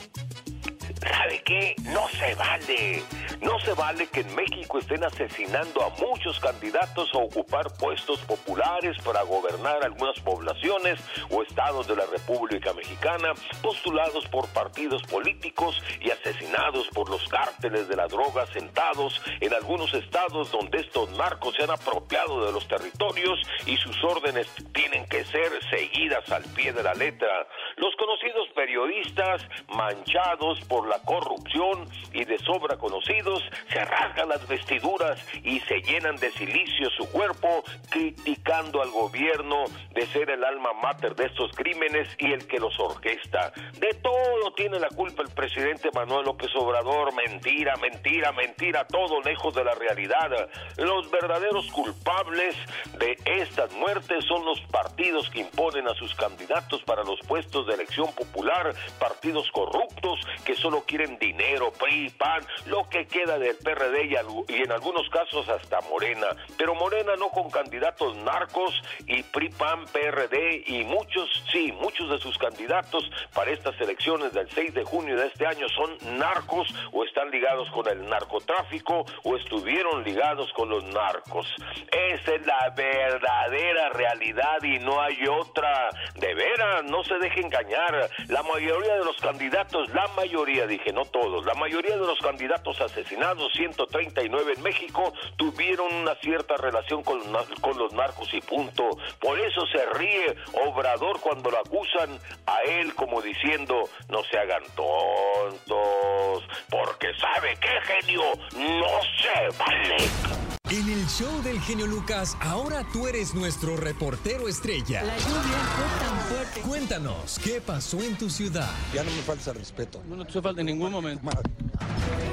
¿sabe 1.01 1.43
qué? 1.45 1.75
No 1.85 2.09
se 2.09 2.35
vale. 2.35 3.03
No 3.41 3.59
se 3.61 3.73
vale 3.73 4.07
que 4.09 4.21
en 4.21 4.35
México 4.35 4.79
estén 4.79 5.03
asesinando 5.03 5.83
a 5.83 5.89
muchos 6.01 6.39
candidatos 6.41 7.09
a 7.15 7.19
ocupar 7.19 7.73
puestos 7.79 8.21
populares 8.21 8.97
para 9.03 9.23
gobernar 9.23 9.83
algunas 9.83 10.19
poblaciones 10.21 11.01
o 11.31 11.43
estados 11.43 11.87
de 11.87 11.97
la 11.97 12.05
República 12.07 12.75
Mexicana, 12.75 13.33
postulados 13.63 14.27
por 14.29 14.47
partidos 14.49 15.03
políticos 15.05 15.83
y 16.01 16.11
asesinados 16.11 16.89
por 16.89 17.09
los 17.09 17.27
cárteles 17.29 17.89
de 17.89 17.97
la 17.97 18.09
droga 18.09 18.47
sentados 18.49 19.23
en 19.41 19.55
algunos 19.55 19.95
estados 19.95 20.51
donde 20.51 20.81
estos 20.81 21.11
narcos 21.13 21.55
se 21.55 21.65
han 21.65 21.71
apropiado 21.71 22.45
de 22.45 22.53
los 22.53 22.69
territorios 22.69 23.41
y 23.65 23.77
sus 23.79 23.97
órdenes 24.05 24.49
tienen 24.75 25.07
que 25.09 25.25
ser 25.25 25.51
seguidas 25.71 26.31
al 26.31 26.45
pie 26.55 26.73
de 26.73 26.83
la 26.83 26.93
letra. 26.95 27.47
Los 27.77 27.95
conocidos 27.97 28.49
periodistas, 28.55 29.43
manchados 29.69 30.61
por 30.69 30.89
la 30.89 30.99
corrupción 31.03 31.89
y 32.13 32.25
de 32.25 32.39
sobra 32.39 32.77
conocidos, 32.77 33.30
se 33.73 33.85
rasgan 33.85 34.29
las 34.29 34.47
vestiduras 34.47 35.19
y 35.43 35.61
se 35.61 35.81
llenan 35.83 36.17
de 36.17 36.31
silicio 36.33 36.91
su 36.97 37.09
cuerpo, 37.11 37.63
criticando 37.89 38.83
al 38.83 38.91
gobierno 38.91 39.65
de 39.93 40.07
ser 40.07 40.31
el 40.31 40.45
alma 40.45 40.73
mater 40.75 41.15
de 41.15 41.27
estos 41.27 41.53
crímenes 41.53 42.09
y 42.19 42.33
el 42.33 42.47
que 42.47 42.59
los 42.59 42.79
orquesta. 42.79 43.53
De 43.79 43.95
todo 44.03 44.53
tiene 44.55 44.79
la 44.79 44.89
culpa 44.89 45.23
el 45.23 45.31
presidente 45.31 45.91
Manuel 45.95 46.25
López 46.25 46.51
Obrador. 46.57 47.15
Mentira, 47.15 47.75
mentira, 47.77 48.33
mentira, 48.33 48.87
todo 48.87 49.21
lejos 49.23 49.55
de 49.55 49.65
la 49.65 49.75
realidad. 49.75 50.49
Los 50.77 51.11
verdaderos 51.11 51.71
culpables 51.73 52.57
de 52.99 53.17
estas 53.25 53.73
muertes 53.73 54.25
son 54.27 54.45
los 54.45 54.61
partidos 54.71 55.29
que 55.31 55.41
imponen 55.41 55.89
a 55.89 55.95
sus 55.95 56.15
candidatos 56.15 56.83
para 56.85 57.05
los 57.05 57.21
puestos 57.27 57.67
de 57.67 57.75
elección 57.75 58.13
popular, 58.15 58.75
partidos 58.99 59.51
corruptos 59.53 60.21
que 60.45 60.55
solo 60.55 60.85
quieren 60.87 61.19
dinero, 61.19 61.73
PRI, 61.73 62.11
PAN, 62.11 62.43
lo 62.67 62.89
que 62.89 63.07
queda 63.21 63.39
del 63.39 63.57
PRD 63.57 64.05
y, 64.49 64.63
en 64.63 64.73
algunos 64.73 65.09
casos 65.11 65.49
hasta 65.49 65.81
Morena. 65.83 66.29
Pero 66.57 66.75
Morena 66.75 67.17
no 67.17 67.29
con 67.29 67.51
candidatos 67.51 68.17
narcos 68.17 68.81
y 69.07 69.23
PRI, 69.23 69.51
PAN, 69.51 69.85
PRD 69.93 70.65
y 70.67 70.85
muchos, 70.85 71.29
sí, 71.53 71.73
muchos 71.73 72.09
de 72.11 72.19
sus 72.19 72.39
candidatos 72.39 73.11
para 73.35 73.51
estas 73.51 73.79
elecciones 73.81 74.33
del 74.33 74.49
6 74.51 74.75
de 74.75 74.85
junio 74.85 75.17
de 75.17 75.27
este 75.27 75.47
año 75.47 75.69
son 75.69 76.19
narcos 76.19 76.69
o 76.93 77.05
están 77.05 77.31
ligados 77.31 77.69
con 77.71 77.87
el 77.89 78.09
narcotráfico 78.09 79.05
o 79.25 79.37
estuvieron 79.37 80.03
ligados 80.03 80.51
con 80.55 80.71
los 80.71 80.85
narcos. 80.85 81.47
Esa 81.93 82.35
es 82.35 82.47
la 82.47 82.73
verdadera 82.75 83.91
realidad 83.91 84.63
y 84.63 84.79
no 84.79 85.01
hay 85.01 85.27
otra. 85.29 85.91
De 86.15 86.35
veras, 86.35 86.85
no 86.85 87.05
se 87.05 87.19
deje 87.19 87.41
engañar. 87.41 88.09
La 88.29 88.43
mayoría 88.43 88.95
de 88.95 89.05
los 89.05 89.17
candidatos, 89.19 89.89
la 89.91 90.07
mayoría, 90.17 90.67
dije, 90.67 90.93
no 90.93 91.05
todos, 91.05 91.45
la 91.45 91.55
mayoría 91.55 91.97
de 91.97 92.07
los 92.07 92.19
candidatos 92.21 92.81
asesinados, 93.11 93.53
139 93.55 94.55
en 94.57 94.63
México, 94.63 95.13
tuvieron 95.37 95.93
una 95.95 96.15
cierta 96.17 96.57
relación 96.57 97.03
con, 97.03 97.21
con 97.61 97.79
los 97.79 97.93
narcos 97.93 98.33
y 98.33 98.41
punto. 98.41 98.85
Por 99.21 99.39
eso 99.39 99.63
se 99.73 99.85
ríe 99.99 100.37
Obrador 100.67 101.21
cuando 101.21 101.51
lo 101.51 101.59
acusan 101.59 102.19
a 102.47 102.63
él 102.63 102.95
como 102.95 103.21
diciendo, 103.21 103.89
no 104.09 104.23
se 104.25 104.39
hagan 104.39 104.63
tontos, 104.77 106.45
porque 106.71 107.09
sabe 107.19 107.57
que 107.57 107.69
genio 107.87 108.23
no 108.55 108.89
se 109.19 109.59
vale. 109.59 110.51
En 110.71 110.89
el 110.89 111.05
show 111.09 111.43
del 111.43 111.61
genio 111.61 111.89
Lucas, 111.89 112.37
ahora 112.41 112.87
tú 112.93 113.09
eres 113.09 113.35
nuestro 113.35 113.77
reportero 113.77 114.47
estrella. 114.47 115.03
La 115.03 115.19
lluvia 115.19 115.59
fue 115.75 116.07
tan 116.07 116.21
fuerte. 116.21 116.61
Cuéntanos, 116.61 117.41
¿qué 117.43 117.61
pasó 117.61 118.01
en 118.01 118.17
tu 118.17 118.31
ciudad? 118.31 118.71
Ya 118.95 119.03
no 119.03 119.11
me 119.11 119.21
falta 119.23 119.53
respeto. 119.53 120.01
No 120.09 120.25
te 120.25 120.41
falta 120.41 120.61
en 120.61 120.69
ningún 120.69 120.93
momento. 120.93 121.29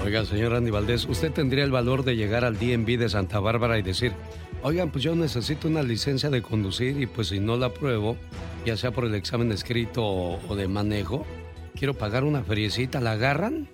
Oiga, 0.05 0.23
señor 0.23 0.53
Andy 0.67 0.73
Valdés, 0.73 1.05
¿usted 1.05 1.31
tendría 1.31 1.63
el 1.63 1.71
valor 1.71 2.03
de 2.03 2.17
llegar 2.17 2.43
al 2.43 2.59
DMV 2.59 2.97
de 2.97 3.07
Santa 3.07 3.39
Bárbara 3.39 3.79
y 3.79 3.83
decir, 3.83 4.11
oigan, 4.63 4.91
pues 4.91 5.01
yo 5.01 5.15
necesito 5.15 5.69
una 5.69 5.81
licencia 5.81 6.29
de 6.29 6.41
conducir 6.41 7.01
y 7.01 7.05
pues 7.05 7.29
si 7.29 7.39
no 7.39 7.55
la 7.55 7.67
apruebo, 7.67 8.17
ya 8.65 8.75
sea 8.75 8.91
por 8.91 9.05
el 9.05 9.15
examen 9.15 9.49
escrito 9.53 10.03
o, 10.03 10.41
o 10.45 10.55
de 10.57 10.67
manejo, 10.67 11.25
quiero 11.73 11.93
pagar 11.93 12.25
una 12.25 12.43
feriecita, 12.43 12.99
¿la 12.99 13.13
agarran? 13.13 13.69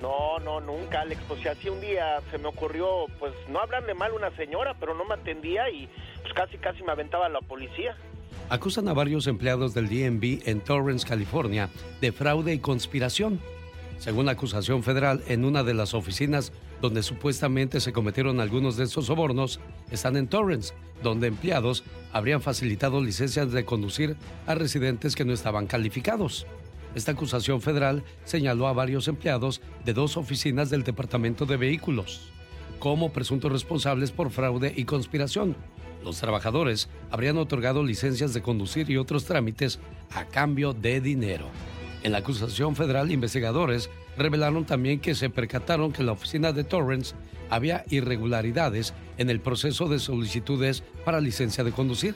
No, 0.00 0.38
no, 0.38 0.60
nunca, 0.60 1.00
Alex. 1.00 1.20
Pues 1.26 1.40
si 1.40 1.48
así 1.48 1.68
un 1.68 1.80
día 1.80 2.20
se 2.30 2.38
me 2.38 2.46
ocurrió, 2.46 3.06
pues 3.18 3.32
no 3.48 3.58
hablarle 3.58 3.94
mal 3.94 4.12
a 4.12 4.14
una 4.14 4.36
señora, 4.36 4.76
pero 4.78 4.94
no 4.94 5.04
me 5.04 5.14
atendía 5.14 5.68
y 5.70 5.88
pues 6.20 6.32
casi, 6.34 6.56
casi 6.56 6.84
me 6.84 6.92
aventaba 6.92 7.28
la 7.30 7.40
policía. 7.40 7.96
Acusan 8.48 8.86
a 8.86 8.92
varios 8.92 9.26
empleados 9.26 9.74
del 9.74 9.88
DMV 9.88 10.48
en 10.48 10.60
Torrance, 10.60 11.04
California, 11.04 11.68
de 12.00 12.12
fraude 12.12 12.54
y 12.54 12.60
conspiración. 12.60 13.40
Según 14.02 14.26
la 14.26 14.32
acusación 14.32 14.82
federal, 14.82 15.22
en 15.28 15.44
una 15.44 15.62
de 15.62 15.74
las 15.74 15.94
oficinas 15.94 16.50
donde 16.80 17.04
supuestamente 17.04 17.78
se 17.78 17.92
cometieron 17.92 18.40
algunos 18.40 18.76
de 18.76 18.82
estos 18.82 19.06
sobornos, 19.06 19.60
están 19.92 20.16
en 20.16 20.26
Torrance, 20.26 20.74
donde 21.04 21.28
empleados 21.28 21.84
habrían 22.12 22.42
facilitado 22.42 23.00
licencias 23.00 23.52
de 23.52 23.64
conducir 23.64 24.16
a 24.48 24.56
residentes 24.56 25.14
que 25.14 25.24
no 25.24 25.32
estaban 25.32 25.68
calificados. 25.68 26.48
Esta 26.96 27.12
acusación 27.12 27.62
federal 27.62 28.02
señaló 28.24 28.66
a 28.66 28.72
varios 28.72 29.06
empleados 29.06 29.60
de 29.84 29.92
dos 29.94 30.16
oficinas 30.16 30.68
del 30.68 30.82
Departamento 30.82 31.46
de 31.46 31.56
Vehículos 31.58 32.32
como 32.80 33.12
presuntos 33.12 33.52
responsables 33.52 34.10
por 34.10 34.32
fraude 34.32 34.74
y 34.76 34.84
conspiración. 34.84 35.54
Los 36.02 36.18
trabajadores 36.18 36.88
habrían 37.12 37.38
otorgado 37.38 37.84
licencias 37.84 38.34
de 38.34 38.42
conducir 38.42 38.90
y 38.90 38.96
otros 38.96 39.26
trámites 39.26 39.78
a 40.12 40.24
cambio 40.24 40.72
de 40.72 41.00
dinero. 41.00 41.46
En 42.02 42.12
la 42.12 42.18
acusación 42.18 42.74
federal, 42.74 43.12
investigadores 43.12 43.88
revelaron 44.16 44.64
también 44.64 44.98
que 44.98 45.14
se 45.14 45.30
percataron 45.30 45.92
que 45.92 46.02
la 46.02 46.12
oficina 46.12 46.52
de 46.52 46.64
Torrance 46.64 47.14
había 47.48 47.84
irregularidades 47.90 48.92
en 49.18 49.30
el 49.30 49.40
proceso 49.40 49.88
de 49.88 49.98
solicitudes 49.98 50.82
para 51.04 51.20
licencia 51.20 51.62
de 51.62 51.72
conducir. 51.72 52.14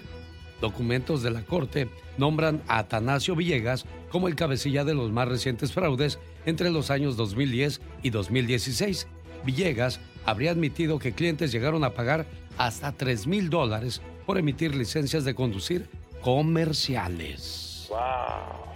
Documentos 0.61 1.23
de 1.23 1.31
la 1.31 1.43
Corte 1.43 1.89
nombran 2.19 2.63
a 2.67 2.79
Atanasio 2.79 3.37
Villegas 3.37 3.85
como 4.11 4.27
el 4.27 4.35
cabecilla 4.35 4.85
de 4.85 4.95
los 4.95 5.13
más 5.13 5.29
recientes 5.29 5.73
fraudes 5.73 6.19
entre 6.47 6.71
los 6.71 6.91
años 6.91 7.17
2010 7.17 7.81
y 8.03 8.11
2016. 8.11 9.07
Villegas 9.45 10.01
habría 10.25 10.51
admitido 10.51 10.99
que 10.99 11.13
clientes 11.13 11.53
llegaron 11.53 11.85
a 11.85 11.91
pagar 11.91 12.27
hasta 12.59 12.93
3 12.93 13.27
mil 13.27 13.51
dólares 13.51 14.01
por 14.25 14.39
emitir 14.39 14.75
licencias 14.75 15.25
de 15.25 15.35
conducir 15.35 15.89
comerciales. 16.23 17.87
¡Wow! 17.91 18.76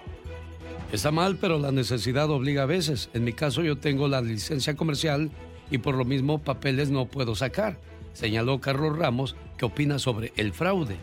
Está 0.93 1.13
mal, 1.13 1.37
pero 1.37 1.59
la 1.59 1.71
necesidad 1.71 2.29
obliga 2.31 2.65
a 2.65 2.67
veces. 2.67 3.11
En 3.15 3.23
mi 3.23 3.33
caso 3.33 3.63
yo 3.63 3.79
tengo 3.79 4.09
la 4.09 4.21
licencia 4.21 4.75
comercial 4.75 5.31
y 5.71 5.79
por 5.79 5.95
lo 5.95 6.05
mismo 6.05 6.41
papeles 6.41 6.91
no 6.91 7.07
puedo 7.07 7.37
sacar, 7.37 7.79
señaló 8.13 8.61
Carlos 8.61 8.99
Ramos, 8.99 9.37
que 9.57 9.67
opina 9.67 10.01
sobre 10.01 10.33
el 10.37 10.53
fraude. 10.53 10.97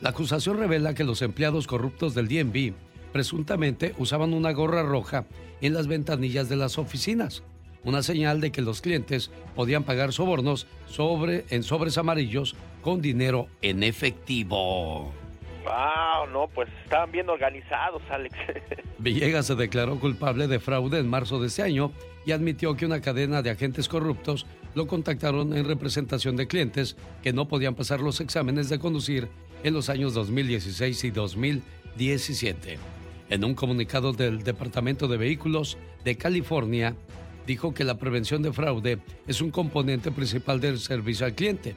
La 0.00 0.10
acusación 0.10 0.58
revela 0.58 0.94
que 0.94 1.02
los 1.02 1.20
empleados 1.20 1.66
corruptos 1.66 2.14
del 2.14 2.28
DNB 2.28 2.74
presuntamente 3.12 3.94
usaban 3.98 4.34
una 4.34 4.52
gorra 4.52 4.84
roja 4.84 5.24
en 5.60 5.74
las 5.74 5.88
ventanillas 5.88 6.48
de 6.48 6.56
las 6.56 6.78
oficinas, 6.78 7.42
una 7.82 8.04
señal 8.04 8.40
de 8.40 8.52
que 8.52 8.62
los 8.62 8.80
clientes 8.80 9.32
podían 9.56 9.82
pagar 9.82 10.12
sobornos 10.12 10.68
sobre, 10.86 11.44
en 11.50 11.64
sobres 11.64 11.98
amarillos 11.98 12.54
con 12.82 13.00
dinero 13.00 13.48
en 13.62 13.82
efectivo. 13.82 15.23
¡Wow! 15.64 16.26
No, 16.30 16.48
pues 16.48 16.68
estaban 16.84 17.10
bien 17.10 17.28
organizados, 17.28 18.02
Alex. 18.10 18.36
Villegas 18.98 19.46
se 19.46 19.54
declaró 19.54 19.98
culpable 19.98 20.46
de 20.46 20.60
fraude 20.60 20.98
en 20.98 21.08
marzo 21.08 21.40
de 21.40 21.48
este 21.48 21.62
año 21.62 21.92
y 22.26 22.32
admitió 22.32 22.76
que 22.76 22.86
una 22.86 23.00
cadena 23.00 23.42
de 23.42 23.50
agentes 23.50 23.88
corruptos 23.88 24.46
lo 24.74 24.86
contactaron 24.86 25.56
en 25.56 25.66
representación 25.66 26.36
de 26.36 26.46
clientes 26.46 26.96
que 27.22 27.32
no 27.32 27.48
podían 27.48 27.74
pasar 27.74 28.00
los 28.00 28.20
exámenes 28.20 28.68
de 28.68 28.78
conducir 28.78 29.28
en 29.62 29.74
los 29.74 29.88
años 29.88 30.14
2016 30.14 31.04
y 31.04 31.10
2017. 31.10 32.78
En 33.30 33.44
un 33.44 33.54
comunicado 33.54 34.12
del 34.12 34.42
Departamento 34.42 35.08
de 35.08 35.16
Vehículos 35.16 35.78
de 36.04 36.16
California, 36.16 36.94
dijo 37.46 37.72
que 37.72 37.84
la 37.84 37.96
prevención 37.96 38.42
de 38.42 38.52
fraude 38.52 38.98
es 39.26 39.40
un 39.40 39.50
componente 39.50 40.10
principal 40.10 40.60
del 40.60 40.78
servicio 40.78 41.26
al 41.26 41.34
cliente. 41.34 41.74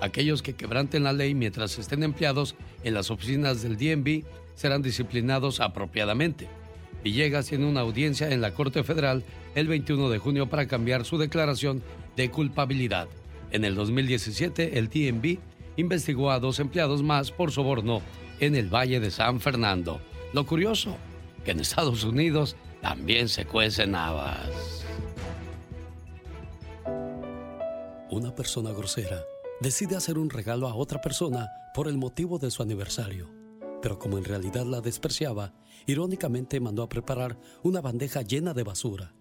Aquellos 0.00 0.42
que 0.42 0.54
quebranten 0.54 1.04
la 1.04 1.12
ley 1.12 1.34
mientras 1.34 1.78
estén 1.78 2.02
empleados 2.02 2.54
en 2.84 2.94
las 2.94 3.10
oficinas 3.10 3.62
del 3.62 3.76
DMV 3.76 4.24
serán 4.54 4.82
disciplinados 4.82 5.60
apropiadamente. 5.60 6.48
Villegas 7.02 7.46
tiene 7.46 7.66
una 7.66 7.80
audiencia 7.80 8.30
en 8.30 8.40
la 8.40 8.54
Corte 8.54 8.84
Federal 8.84 9.24
el 9.54 9.66
21 9.66 10.08
de 10.08 10.18
junio 10.18 10.48
para 10.48 10.66
cambiar 10.66 11.04
su 11.04 11.18
declaración 11.18 11.82
de 12.16 12.30
culpabilidad. 12.30 13.08
En 13.50 13.64
el 13.64 13.74
2017, 13.74 14.78
el 14.78 14.88
DMV 14.88 15.38
investigó 15.76 16.30
a 16.30 16.40
dos 16.40 16.60
empleados 16.60 17.02
más 17.02 17.30
por 17.30 17.50
soborno 17.50 18.02
en 18.40 18.54
el 18.54 18.72
Valle 18.72 19.00
de 19.00 19.10
San 19.10 19.40
Fernando. 19.40 20.00
Lo 20.32 20.44
curioso, 20.44 20.96
que 21.44 21.52
en 21.52 21.60
Estados 21.60 22.04
Unidos 22.04 22.56
también 22.82 23.28
se 23.28 23.46
cuecen 23.46 23.94
habas. 23.94 24.84
Una 28.10 28.34
persona 28.34 28.70
grosera 28.72 29.22
decide 29.60 29.96
hacer 29.96 30.18
un 30.18 30.30
regalo 30.30 30.68
a 30.68 30.74
otra 30.74 31.00
persona 31.00 31.50
por 31.74 31.88
el 31.88 31.98
motivo 31.98 32.38
de 32.38 32.50
su 32.50 32.62
aniversario. 32.62 33.28
Pero 33.82 33.98
como 33.98 34.18
en 34.18 34.24
realidad 34.24 34.66
la 34.66 34.80
despreciaba, 34.80 35.54
irónicamente 35.86 36.60
mandó 36.60 36.82
a 36.82 36.88
preparar 36.88 37.38
una 37.62 37.80
bandeja 37.80 38.22
llena 38.22 38.54
de 38.54 38.64
basura. 38.64 39.14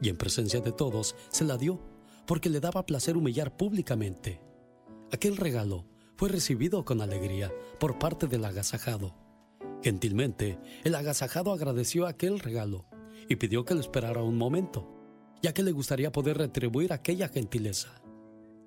Y 0.00 0.08
en 0.08 0.16
presencia 0.16 0.60
de 0.60 0.72
todos 0.72 1.16
se 1.30 1.44
la 1.44 1.56
dio 1.56 1.80
porque 2.26 2.50
le 2.50 2.60
daba 2.60 2.86
placer 2.86 3.16
humillar 3.16 3.56
públicamente. 3.56 4.40
Aquel 5.12 5.36
regalo 5.36 5.86
fue 6.16 6.28
recibido 6.28 6.84
con 6.84 7.00
alegría 7.00 7.52
por 7.80 7.98
parte 7.98 8.26
del 8.26 8.44
agasajado. 8.44 9.14
Gentilmente, 9.82 10.58
el 10.84 10.94
agasajado 10.94 11.52
agradeció 11.52 12.06
aquel 12.06 12.40
regalo 12.40 12.86
y 13.28 13.36
pidió 13.36 13.64
que 13.64 13.74
lo 13.74 13.80
esperara 13.80 14.22
un 14.22 14.36
momento, 14.36 14.88
ya 15.42 15.54
que 15.54 15.62
le 15.62 15.72
gustaría 15.72 16.12
poder 16.12 16.38
retribuir 16.38 16.92
aquella 16.92 17.28
gentileza. 17.28 18.02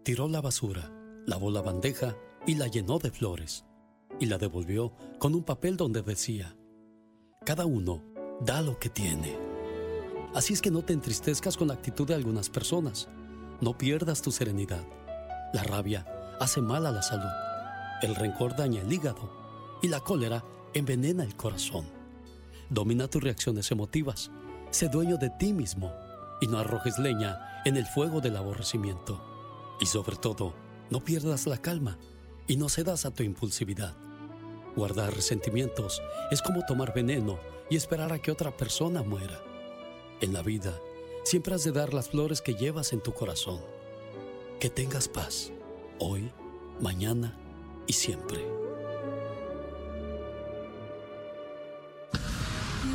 Tiró 0.03 0.27
la 0.27 0.41
basura, 0.41 0.91
lavó 1.25 1.51
la 1.51 1.61
bandeja 1.61 2.15
y 2.45 2.55
la 2.55 2.67
llenó 2.67 2.99
de 2.99 3.11
flores, 3.11 3.65
y 4.19 4.25
la 4.25 4.37
devolvió 4.37 4.93
con 5.19 5.35
un 5.35 5.43
papel 5.43 5.77
donde 5.77 6.01
decía, 6.01 6.55
Cada 7.45 7.65
uno 7.65 8.03
da 8.41 8.61
lo 8.61 8.79
que 8.79 8.89
tiene. 8.89 9.37
Así 10.33 10.53
es 10.53 10.61
que 10.61 10.71
no 10.71 10.81
te 10.83 10.93
entristezcas 10.93 11.57
con 11.57 11.67
la 11.67 11.73
actitud 11.73 12.07
de 12.07 12.15
algunas 12.15 12.49
personas. 12.49 13.09
No 13.59 13.77
pierdas 13.77 14.21
tu 14.21 14.31
serenidad. 14.31 14.83
La 15.53 15.63
rabia 15.63 16.05
hace 16.39 16.61
mal 16.61 16.85
a 16.85 16.91
la 16.91 17.01
salud. 17.01 17.29
El 18.01 18.15
rencor 18.15 18.55
daña 18.55 18.81
el 18.81 18.91
hígado 18.91 19.31
y 19.81 19.89
la 19.89 19.99
cólera 19.99 20.43
envenena 20.73 21.23
el 21.23 21.35
corazón. 21.35 21.85
Domina 22.69 23.09
tus 23.09 23.21
reacciones 23.21 23.69
emotivas. 23.71 24.31
Sé 24.71 24.87
dueño 24.87 25.17
de 25.17 25.29
ti 25.29 25.51
mismo 25.53 25.91
y 26.39 26.47
no 26.47 26.57
arrojes 26.57 26.97
leña 26.97 27.61
en 27.65 27.75
el 27.75 27.85
fuego 27.85 28.21
del 28.21 28.37
aborrecimiento. 28.37 29.21
Y 29.81 29.85
sobre 29.85 30.15
todo, 30.15 30.53
no 30.91 31.03
pierdas 31.03 31.47
la 31.47 31.57
calma 31.57 31.97
y 32.47 32.57
no 32.57 32.69
cedas 32.69 33.05
a 33.05 33.11
tu 33.11 33.23
impulsividad. 33.23 33.95
Guardar 34.75 35.15
resentimientos 35.15 36.01
es 36.29 36.41
como 36.41 36.65
tomar 36.65 36.93
veneno 36.93 37.39
y 37.69 37.77
esperar 37.77 38.13
a 38.13 38.19
que 38.21 38.31
otra 38.31 38.55
persona 38.55 39.01
muera. 39.01 39.41
En 40.19 40.33
la 40.33 40.43
vida, 40.43 40.77
siempre 41.23 41.55
has 41.55 41.63
de 41.63 41.71
dar 41.71 41.93
las 41.93 42.09
flores 42.09 42.41
que 42.41 42.53
llevas 42.53 42.93
en 42.93 43.01
tu 43.01 43.13
corazón. 43.13 43.61
Que 44.59 44.69
tengas 44.69 45.07
paz, 45.07 45.51
hoy, 45.97 46.31
mañana 46.79 47.37
y 47.87 47.93
siempre. 47.93 48.45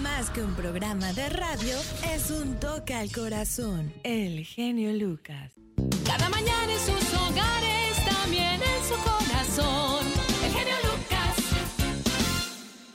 Más 0.03 0.31
que 0.31 0.43
un 0.43 0.55
programa 0.55 1.13
de 1.15 1.29
radio, 1.31 1.77
es 2.15 2.31
un 2.31 2.61
toque 2.61 2.95
al 2.95 3.11
corazón. 3.11 3.93
El 4.05 4.45
genio 4.45 4.93
Lucas. 4.93 5.66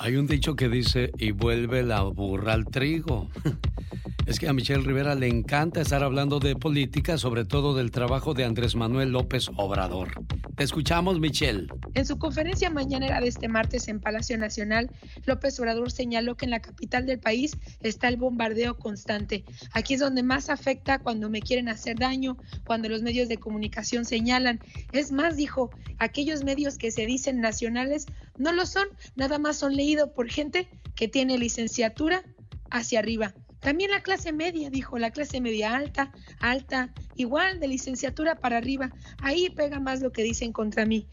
Hay 0.04 0.16
un 0.16 0.26
dicho 0.26 0.56
que 0.56 0.68
dice, 0.68 1.12
y 1.20 1.30
vuelve 1.30 1.84
la 1.84 2.02
burra 2.02 2.54
al 2.54 2.66
trigo. 2.66 3.30
Es 4.32 4.40
que 4.40 4.48
a 4.48 4.54
Michelle 4.54 4.82
Rivera 4.82 5.14
le 5.14 5.28
encanta 5.28 5.82
estar 5.82 6.06
hablando 6.06 6.40
de 6.40 6.56
política, 6.56 7.18
sobre 7.18 7.44
todo 7.44 7.76
del 7.76 7.92
trabajo 7.92 8.34
de 8.34 8.46
Andrés 8.46 8.78
Manuel 8.78 9.12
López 9.12 9.50
Obrador. 9.58 10.24
Te 10.56 10.64
escuchamos, 10.64 11.20
Michelle. 11.20 11.68
En 11.96 12.06
su 12.06 12.18
conferencia 12.18 12.70
mañanera 12.70 13.20
de 13.20 13.28
este 13.28 13.50
martes 13.50 13.90
en 13.90 14.00
Palacio 14.00 14.38
Nacional, 14.38 14.90
López 15.26 15.60
Obrador 15.60 15.92
señaló 15.92 16.38
que 16.38 16.46
en 16.46 16.52
la 16.52 16.62
capital 16.62 17.06
del 17.06 17.20
país 17.20 17.58
está 17.82 18.08
el 18.08 18.16
bombardeo 18.16 18.78
constante. 18.78 19.44
Aquí 19.74 19.96
es 19.96 20.00
donde 20.00 20.24
más 20.24 20.50
afecta 20.50 21.00
cuando 21.00 21.30
me 21.30 21.42
quieren 21.42 21.68
hacer 21.68 22.00
daño, 22.00 22.38
cuando 22.66 22.88
los 22.88 23.02
medios 23.02 23.28
de 23.28 23.36
comunicación 23.36 24.06
señalan. 24.06 24.62
Es 24.94 25.12
más, 25.12 25.36
dijo, 25.36 25.72
aquellos 25.98 26.46
medios 26.46 26.78
que 26.78 26.92
se 26.92 27.06
dicen 27.06 27.42
nacionales 27.42 28.06
no 28.38 28.54
lo 28.54 28.66
son, 28.66 28.88
nada 29.18 29.40
más 29.40 29.58
son 29.58 29.76
leídos 29.76 30.12
por 30.12 30.30
gente 30.30 30.70
que 30.96 31.10
tiene 31.10 31.38
licenciatura 31.38 32.24
hacia 32.70 33.00
arriba. 33.00 33.34
También 33.62 33.92
la 33.92 34.02
clase 34.02 34.34
media, 34.34 34.70
dijo, 34.70 34.98
la 34.98 35.12
clase 35.12 35.40
media 35.40 35.76
alta, 35.76 36.12
alta, 36.40 36.92
igual 37.16 37.60
de 37.60 37.68
licenciatura 37.68 38.36
para 38.36 38.58
arriba. 38.58 38.92
Ahí 39.20 39.50
pega 39.52 39.80
más 39.80 40.02
lo 40.02 40.12
que 40.12 40.24
dicen 40.24 40.52
contra 40.52 40.86
mí. 40.86 41.08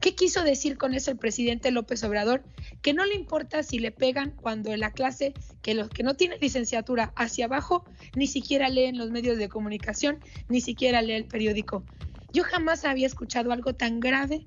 ¿Qué 0.00 0.14
quiso 0.14 0.42
decir 0.42 0.78
con 0.78 0.94
eso 0.94 1.10
el 1.10 1.18
presidente 1.18 1.70
López 1.70 2.02
Obrador? 2.04 2.42
Que 2.80 2.94
no 2.94 3.04
le 3.04 3.14
importa 3.14 3.62
si 3.62 3.78
le 3.78 3.90
pegan 3.90 4.30
cuando 4.30 4.72
en 4.72 4.80
la 4.80 4.92
clase, 4.92 5.34
que 5.60 5.74
los 5.74 5.90
que 5.90 6.02
no 6.02 6.14
tienen 6.14 6.40
licenciatura 6.40 7.12
hacia 7.16 7.44
abajo, 7.44 7.84
ni 8.16 8.26
siquiera 8.26 8.70
leen 8.70 8.96
los 8.96 9.10
medios 9.10 9.36
de 9.36 9.50
comunicación, 9.50 10.18
ni 10.48 10.62
siquiera 10.62 11.02
lee 11.02 11.12
el 11.12 11.26
periódico. 11.26 11.84
Yo 12.32 12.44
jamás 12.44 12.86
había 12.86 13.06
escuchado 13.06 13.52
algo 13.52 13.74
tan 13.74 14.00
grave 14.00 14.46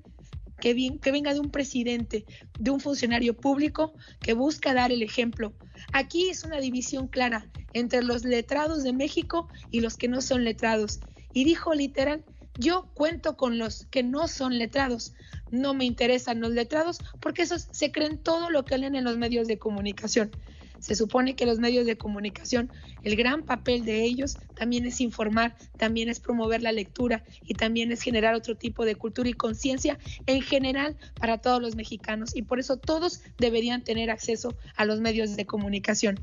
que, 0.60 0.74
venga 1.12 1.34
de 1.34 1.40
un 1.40 1.50
presidente, 1.50 2.24
de 2.58 2.70
un 2.70 2.80
funcionario 2.80 3.36
público 3.36 3.92
que 4.20 4.32
busca 4.32 4.74
dar 4.74 4.92
el 4.92 5.02
ejemplo. 5.02 5.52
Aquí 5.92 6.28
es 6.28 6.44
una 6.44 6.58
división 6.58 7.08
clara 7.08 7.46
entre 7.72 8.02
los 8.02 8.24
letrados 8.24 8.82
de 8.82 8.92
México 8.92 9.48
y 9.70 9.80
los 9.80 9.96
que 9.96 10.08
no 10.08 10.20
son 10.20 10.44
letrados. 10.44 11.00
Y 11.32 11.44
dijo 11.44 11.74
literal, 11.74 12.24
yo 12.56 12.88
cuento 12.94 13.36
con 13.36 13.58
los 13.58 13.86
que 13.86 14.02
no 14.02 14.28
son 14.28 14.58
letrados. 14.58 15.14
No 15.50 15.74
me 15.74 15.84
interesan 15.84 16.40
los 16.40 16.52
letrados 16.52 16.98
porque 17.20 17.42
esos 17.42 17.68
se 17.72 17.90
creen 17.90 18.18
todo 18.18 18.50
lo 18.50 18.64
que 18.64 18.78
leen 18.78 18.94
en 18.94 19.04
los 19.04 19.18
medios 19.18 19.48
de 19.48 19.58
comunicación. 19.58 20.30
Se 20.78 20.94
supone 20.94 21.34
que 21.34 21.46
los 21.46 21.58
medios 21.58 21.86
de 21.86 21.96
comunicación, 21.96 22.70
el 23.02 23.16
gran 23.16 23.42
papel 23.42 23.84
de 23.84 24.04
ellos 24.04 24.36
también 24.54 24.86
es 24.86 25.00
informar, 25.00 25.56
también 25.76 26.08
es 26.08 26.20
promover 26.20 26.62
la 26.62 26.72
lectura 26.72 27.24
y 27.42 27.54
también 27.54 27.92
es 27.92 28.02
generar 28.02 28.34
otro 28.34 28.56
tipo 28.56 28.84
de 28.84 28.94
cultura 28.94 29.28
y 29.28 29.34
conciencia 29.34 29.98
en 30.26 30.42
general 30.42 30.96
para 31.18 31.38
todos 31.38 31.60
los 31.60 31.76
mexicanos. 31.76 32.34
Y 32.34 32.42
por 32.42 32.58
eso 32.58 32.76
todos 32.76 33.22
deberían 33.38 33.82
tener 33.82 34.10
acceso 34.10 34.56
a 34.76 34.84
los 34.84 35.00
medios 35.00 35.36
de 35.36 35.46
comunicación. 35.46 36.20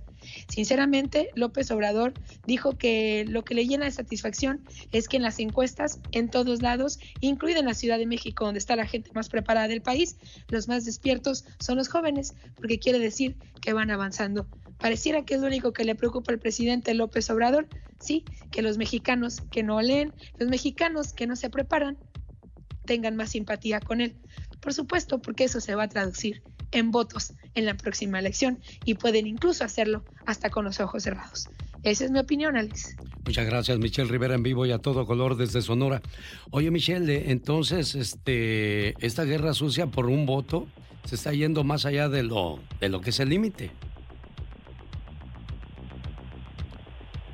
Sinceramente, 0.48 1.30
López 1.36 1.72
Obrador 1.72 2.14
dijo 2.46 2.78
que 2.78 3.26
lo 3.28 3.44
que 3.44 3.56
le 3.56 3.68
llena 3.68 3.86
de 3.86 3.92
satisfacción 3.92 4.62
es 4.92 5.08
que 5.08 5.18
en 5.18 5.24
las 5.24 5.40
encuestas, 5.40 6.00
en 6.12 6.30
todos 6.30 6.62
lados, 6.62 7.00
incluida 7.20 7.60
en 7.60 7.66
la 7.66 7.74
Ciudad 7.74 7.98
de 7.98 8.06
México, 8.06 8.46
donde 8.46 8.60
está 8.60 8.76
la 8.76 8.86
gente 8.86 9.12
más 9.14 9.30
preparada 9.30 9.68
del 9.68 9.82
país, 9.82 10.18
los 10.50 10.68
más 10.68 10.86
despiertos 10.86 11.46
son 11.60 11.78
los 11.78 11.88
jóvenes, 11.88 12.36
porque 12.56 12.80
quiere 12.80 13.00
decir 13.00 13.36
que 13.62 13.74
van 13.74 13.92
avanzando. 13.92 14.48
Pareciera 14.82 15.24
que 15.24 15.36
es 15.36 15.42
lo 15.42 15.48
único 15.48 15.74
que 15.74 15.86
le 15.86 15.94
preocupa 15.94 16.32
al 16.32 16.40
presidente 16.40 16.94
López 16.96 17.30
Obrador, 17.30 17.68
sí, 18.00 18.26
que 18.50 18.64
los 18.64 18.78
mexicanos 18.78 19.42
que 19.52 19.62
no 19.62 19.80
leen, 19.82 20.12
los 20.38 20.50
mexicanos 20.50 21.14
que 21.14 21.28
no 21.28 21.36
se 21.36 21.52
preparan, 21.52 21.98
tengan 22.86 23.16
más 23.16 23.30
simpatía 23.30 23.80
con 23.80 24.02
él. 24.02 24.16
Por 24.60 24.74
supuesto, 24.74 25.22
porque 25.22 25.44
eso 25.44 25.62
se 25.62 25.76
va 25.76 25.84
a 25.84 25.88
traducir 25.88 26.42
en 26.72 26.90
votos 26.90 27.34
en 27.54 27.66
la 27.66 27.76
próxima 27.76 28.18
elección 28.20 28.60
y 28.84 28.96
pueden 28.96 29.28
incluso 29.28 29.64
hacerlo 29.64 30.04
hasta 30.26 30.50
con 30.50 30.66
los 30.66 30.80
ojos 30.80 31.04
cerrados. 31.04 31.48
Esa 31.84 32.06
es 32.06 32.12
mi 32.12 32.20
opinión, 32.20 32.58
Alex. 32.58 32.96
Muchas 33.26 33.46
gracias, 33.46 33.78
Michelle 33.78 34.10
Rivera 34.10 34.36
en 34.36 34.44
vivo 34.44 34.66
y 34.66 34.72
a 34.72 34.80
todo 34.80 35.06
color 35.06 35.36
desde 35.36 35.62
Sonora. 35.62 36.02
Oye, 36.50 36.72
Michelle, 36.72 37.32
entonces, 37.32 37.96
este, 37.96 38.96
esta 39.06 39.26
guerra 39.26 39.54
sucia 39.54 39.88
por 39.88 40.08
un 40.08 40.26
voto 40.26 40.68
se 41.06 41.16
está 41.16 41.34
yendo 41.34 41.64
más 41.64 41.86
allá 41.86 42.10
de 42.10 42.24
lo, 42.24 42.60
de 42.80 42.90
lo 42.90 43.02
que 43.02 43.12
es 43.12 43.20
el 43.20 43.30
límite. 43.30 43.72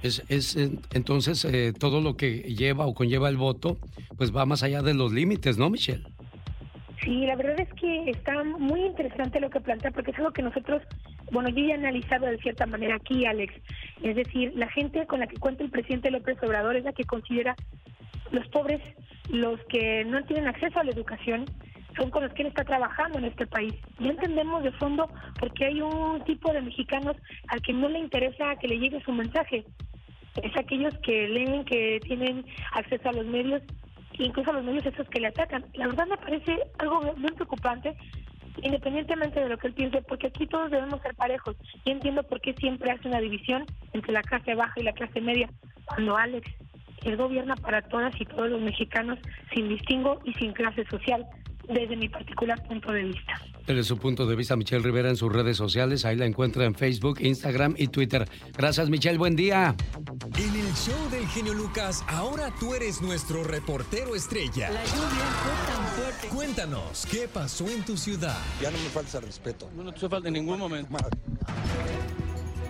Es, 0.04 0.24
es, 0.30 0.56
entonces, 0.94 1.44
eh, 1.46 1.74
todo 1.78 2.02
lo 2.02 2.16
que 2.18 2.40
lleva 2.40 2.86
o 2.86 2.94
conlleva 2.94 3.30
el 3.30 3.38
voto, 3.38 3.78
pues 4.18 4.36
va 4.36 4.46
más 4.46 4.64
allá 4.64 4.82
de 4.82 4.94
los 4.94 5.12
límites, 5.12 5.58
¿no, 5.58 5.70
Michelle? 5.70 6.04
Sí, 7.04 7.26
la 7.26 7.36
verdad 7.36 7.60
es 7.60 7.74
que 7.74 8.10
está 8.10 8.44
muy 8.44 8.82
interesante 8.82 9.40
lo 9.40 9.50
que 9.50 9.60
plantea, 9.60 9.92
porque 9.92 10.12
es 10.12 10.18
algo 10.18 10.32
que 10.32 10.42
nosotros, 10.42 10.82
bueno, 11.32 11.50
yo 11.50 11.66
ya 11.66 11.76
he 11.76 11.78
analizado 11.78 12.26
de 12.26 12.38
cierta 12.40 12.66
manera 12.66 12.96
aquí, 12.96 13.26
Alex. 13.26 13.54
Es 14.02 14.16
decir, 14.16 14.52
la 14.56 14.68
gente 14.70 15.06
con 15.06 15.20
la 15.20 15.28
que 15.28 15.38
cuenta 15.38 15.64
el 15.64 15.70
presidente 15.70 16.12
López 16.12 16.38
Obrador 16.44 16.76
es 16.76 16.84
la 16.84 16.94
que 16.94 17.06
considera 17.06 17.56
los 18.32 18.48
pobres, 18.50 18.82
los 19.30 19.60
que 19.70 20.06
no 20.06 20.24
tienen 20.26 20.48
acceso 20.48 20.80
a 20.80 20.84
la 20.84 20.92
educación, 20.92 21.46
son 21.98 22.12
con 22.12 22.24
los 22.24 22.34
que 22.34 22.44
él 22.44 22.50
está 22.50 22.64
trabajando 22.64 23.18
en 23.18 23.26
este 23.26 23.48
país. 23.48 23.74
Ya 24.00 24.12
entendemos 24.12 24.64
de 24.64 24.72
fondo 24.74 25.10
porque 25.40 25.66
hay 25.66 25.82
un 25.82 26.24
tipo 26.24 26.54
de 26.54 26.62
mexicanos 26.62 27.18
al 27.48 27.62
que 27.62 27.74
no 27.74 27.90
le 27.90 28.00
interesa 28.00 28.56
que 28.58 28.68
le 28.68 28.80
llegue 28.80 29.04
su 29.04 29.12
mensaje. 29.12 29.66
Es 30.42 30.56
aquellos 30.56 30.94
que 31.00 31.28
leen, 31.28 31.66
que 31.66 32.00
tienen 32.04 32.46
acceso 32.74 33.10
a 33.10 33.14
los 33.14 33.26
medios, 33.26 33.64
incluso 34.20 34.52
a 34.52 34.54
los 34.54 34.64
medios 34.64 34.86
esos 34.86 35.10
que 35.10 35.20
le 35.20 35.28
atacan. 35.28 35.66
La 35.74 35.88
verdad 35.88 36.08
me 36.08 36.18
parece 36.18 36.60
algo 36.78 37.02
muy 37.18 37.32
preocupante, 37.32 37.98
independientemente 38.62 39.40
de 39.40 39.50
lo 39.50 39.58
que 39.58 39.68
él 39.68 39.74
piense, 39.74 40.02
porque 40.04 40.28
aquí 40.28 40.46
todos 40.46 40.70
debemos 40.70 41.02
ser 41.02 41.16
parejos. 41.16 41.56
Y 41.86 41.92
entiendo 41.92 42.22
por 42.24 42.40
qué 42.42 42.54
siempre 42.54 42.92
hace 42.92 43.08
una 43.08 43.20
división 43.20 43.66
entre 43.94 44.14
la 44.14 44.22
clase 44.22 44.54
baja 44.54 44.80
y 44.80 44.84
la 44.84 44.94
clase 44.94 45.22
media, 45.22 45.50
cuando 45.86 46.16
Alex, 46.16 46.48
él 47.04 47.18
gobierna 47.18 47.56
para 47.56 47.82
todas 47.82 48.14
y 48.20 48.26
todos 48.26 48.50
los 48.50 48.62
mexicanos 48.62 49.18
sin 49.54 49.70
distingo 49.70 50.20
y 50.26 50.34
sin 50.34 50.54
clase 50.54 50.86
social, 50.86 51.26
desde 51.68 51.96
mi 51.96 52.10
particular 52.10 52.62
punto 52.68 52.92
de 52.92 53.04
vista. 53.04 53.42
Desde 53.66 53.84
su 53.84 53.98
punto 53.98 54.26
de 54.26 54.36
vista, 54.36 54.56
Michelle 54.56 54.82
Rivera 54.82 55.10
en 55.10 55.18
sus 55.18 55.32
redes 55.32 55.58
sociales, 55.58 56.06
ahí 56.06 56.16
la 56.16 56.26
encuentra 56.26 56.64
en 56.64 56.74
Facebook, 56.74 57.20
Instagram 57.20 57.76
y 57.78 57.88
Twitter. 57.88 58.26
Gracias, 58.58 58.90
Michelle, 58.90 59.18
buen 59.18 59.36
día. 59.36 59.76
En 60.38 60.56
el 60.56 60.74
show 60.74 61.10
del 61.12 61.28
genio 61.28 61.54
Lucas, 61.54 62.04
ahora 62.08 62.54
tú 62.60 62.74
eres 62.74 63.02
nuestro 63.02 63.44
reportero 63.44 64.16
estrella. 64.16 64.70
La 64.70 64.86
lluvia 64.86 65.26
fue 65.44 65.74
tan 65.74 65.88
fuerte. 65.88 66.28
Cuéntanos, 66.30 67.06
¿qué 67.12 67.28
pasó 67.28 67.68
en 67.70 67.84
tu 67.84 67.98
ciudad? 67.98 68.38
Ya 68.62 68.72
no 68.72 68.78
me 68.78 68.90
falta 68.90 69.20
respeto. 69.20 69.70
No 69.76 69.92
te 69.92 70.08
falta 70.08 70.30
en 70.30 70.36
ningún 70.36 70.60
momento. 70.60 70.96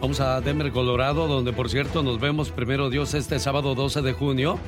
Vamos 0.02 0.20
a 0.20 0.42
Denver, 0.42 0.72
Colorado, 0.72 1.28
donde 1.28 1.54
por 1.54 1.70
cierto 1.70 2.02
nos 2.02 2.20
vemos 2.20 2.50
primero 2.50 2.90
Dios 2.90 3.14
este 3.14 3.40
sábado 3.40 3.76
12 3.76 4.02
de 4.02 4.14
junio 4.14 4.60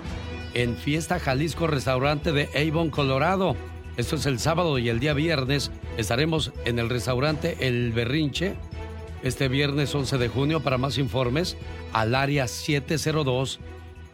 en 0.53 0.75
Fiesta 0.75 1.19
Jalisco 1.19 1.67
Restaurante 1.67 2.31
de 2.31 2.49
Avon, 2.55 2.89
Colorado. 2.89 3.55
Esto 3.99 4.15
es 4.15 4.25
el 4.27 4.39
sábado 4.39 4.79
y 4.79 4.87
el 4.87 5.01
día 5.01 5.13
viernes 5.13 5.71
estaremos 5.97 6.53
en 6.63 6.79
el 6.79 6.89
restaurante 6.89 7.57
El 7.59 7.91
Berrinche. 7.91 8.53
Este 9.23 9.49
viernes 9.49 9.93
11 9.93 10.17
de 10.17 10.29
junio 10.29 10.61
para 10.61 10.77
más 10.77 10.97
informes 10.97 11.57
al 11.91 12.15
área 12.15 12.47
702 12.47 13.59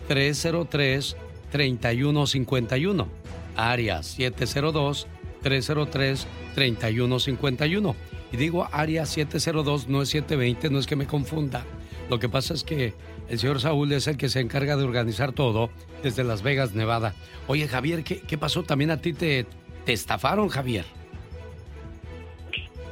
303 0.08 1.16
3151. 1.52 3.08
Área 3.56 4.02
702 4.02 5.06
303 5.44 6.28
3151. 6.56 7.96
Y 8.32 8.38
digo 8.38 8.68
área 8.72 9.06
702, 9.06 9.88
no 9.88 10.02
es 10.02 10.10
720, 10.10 10.72
no 10.72 10.80
es 10.80 10.88
que 10.88 10.96
me 10.96 11.06
confunda. 11.06 11.64
Lo 12.10 12.18
que 12.18 12.28
pasa 12.28 12.56
es 12.56 12.64
que 12.64 12.96
el 13.30 13.38
señor 13.38 13.62
Saúl 13.62 13.92
es 13.92 14.08
el 14.08 14.18
que 14.18 14.30
se 14.30 14.40
encarga 14.40 14.78
de 14.78 14.84
organizar 14.84 15.32
todo 15.32 15.70
desde 16.02 16.24
Las 16.24 16.42
Vegas, 16.42 16.74
Nevada. 16.74 17.14
Oye, 17.48 17.68
Javier, 17.68 18.04
¿qué, 18.04 18.20
qué 18.22 18.40
pasó? 18.40 18.64
¿También 18.64 18.90
a 18.90 19.00
ti 19.00 19.14
te, 19.14 19.46
te 19.86 19.94
estafaron, 19.94 20.50
Javier? 20.50 20.86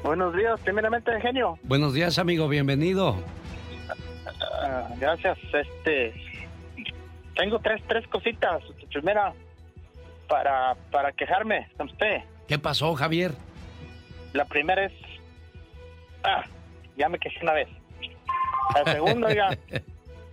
Buenos 0.03 0.35
días, 0.35 0.59
primeramente, 0.61 1.11
genio. 1.21 1.57
Buenos 1.63 1.93
días, 1.93 2.19
amigo, 2.19 2.47
bienvenido. 2.47 3.15
Ah, 4.61 4.89
gracias. 4.99 5.37
Este, 5.53 6.13
tengo 7.35 7.59
tres, 7.59 7.81
tres 7.87 8.07
cositas. 8.07 8.61
Primera, 8.91 9.33
para, 10.27 10.75
para 10.91 11.11
quejarme 11.13 11.67
con 11.77 11.87
usted. 11.89 12.21
¿Qué 12.47 12.59
pasó, 12.59 12.93
Javier? 12.95 13.31
La 14.33 14.45
primera 14.45 14.85
es, 14.85 14.93
ah, 16.23 16.43
ya 16.97 17.09
me 17.09 17.17
quejé 17.17 17.39
una 17.41 17.53
vez. 17.53 17.69
La 18.75 18.91
segunda, 18.91 19.27
oiga. 19.27 19.49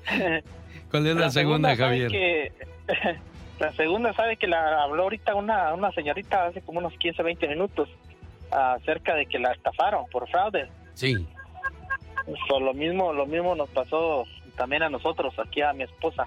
¿Cuál 0.91 1.07
es 1.07 1.17
la, 1.17 1.31
segunda, 1.31 1.77
sabe 1.77 2.09
Javier? 2.09 2.11
que- 2.11 2.53
la 3.61 3.73
segunda 3.73 4.13
sabe 4.15 4.37
que 4.37 4.47
la 4.49 4.83
habló 4.83 5.05
ahorita 5.05 5.35
una, 5.35 5.73
una 5.75 5.93
señorita 5.93 6.47
hace 6.47 6.61
como 6.63 6.79
unos 6.81 6.95
15, 6.95 7.23
20 7.23 7.47
minutos 7.49 7.89
acerca 8.51 9.15
de 9.15 9.27
que 9.27 9.39
la 9.39 9.53
estafaron 9.53 10.07
por 10.11 10.29
fraude. 10.29 10.69
Sí. 10.95 11.15
So, 12.49 12.59
lo 12.59 12.75
mismo, 12.75 13.13
lo 13.13 13.27
mismo 13.27 13.55
nos 13.55 13.69
pasó 13.71 14.25
también 14.57 14.83
a 14.83 14.89
nosotros, 14.89 15.39
aquí 15.39 15.63
a 15.63 15.73
mi 15.73 15.85
esposa. 15.85 16.27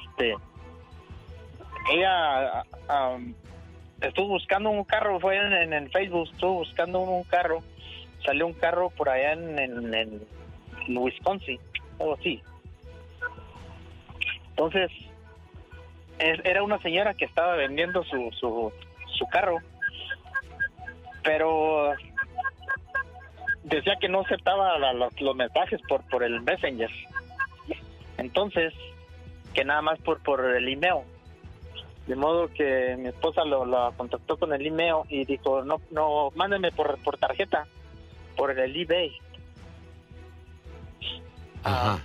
Este, 0.00 0.34
ella 1.92 2.64
um, 3.14 3.34
estuvo 4.00 4.28
buscando 4.28 4.70
un 4.70 4.84
carro, 4.84 5.18
fue 5.20 5.36
en, 5.36 5.52
en 5.52 5.72
el 5.72 5.90
Facebook, 5.90 6.28
estuvo 6.32 6.54
buscando 6.54 7.00
un, 7.00 7.08
un 7.08 7.24
carro, 7.24 7.62
salió 8.24 8.46
un 8.46 8.52
carro 8.54 8.90
por 8.90 9.08
allá 9.08 9.32
en, 9.32 9.58
en, 9.58 9.94
en 9.94 10.96
Wisconsin, 10.98 11.58
algo 11.98 12.14
así. 12.14 12.42
Entonces, 14.50 14.90
es- 14.90 15.05
era 16.18 16.62
una 16.62 16.78
señora 16.80 17.14
que 17.14 17.24
estaba 17.24 17.54
vendiendo 17.56 18.02
su, 18.04 18.30
su, 18.38 18.72
su 19.18 19.26
carro, 19.26 19.58
pero 21.22 21.92
decía 23.64 23.96
que 24.00 24.08
no 24.08 24.20
aceptaba 24.20 24.78
la- 24.78 24.92
los, 24.92 25.20
los 25.20 25.34
mensajes 25.36 25.80
por, 25.88 26.02
por 26.08 26.22
el 26.22 26.40
Messenger. 26.42 26.90
Entonces, 28.18 28.72
que 29.54 29.64
nada 29.64 29.82
más 29.82 29.98
por, 30.00 30.22
por 30.22 30.44
el 30.44 30.68
email. 30.68 31.02
De 32.06 32.14
modo 32.14 32.48
que 32.48 32.96
mi 32.98 33.08
esposa 33.08 33.44
lo, 33.44 33.66
la 33.66 33.92
contactó 33.96 34.36
con 34.36 34.52
el 34.52 34.64
email 34.64 34.98
y 35.08 35.24
dijo, 35.24 35.64
no, 35.64 35.80
no, 35.90 36.30
mándenme 36.36 36.70
por, 36.70 36.96
por 37.02 37.18
tarjeta, 37.18 37.66
por 38.36 38.56
el 38.56 38.76
eBay. 38.80 39.12
Ajá. 41.64 41.98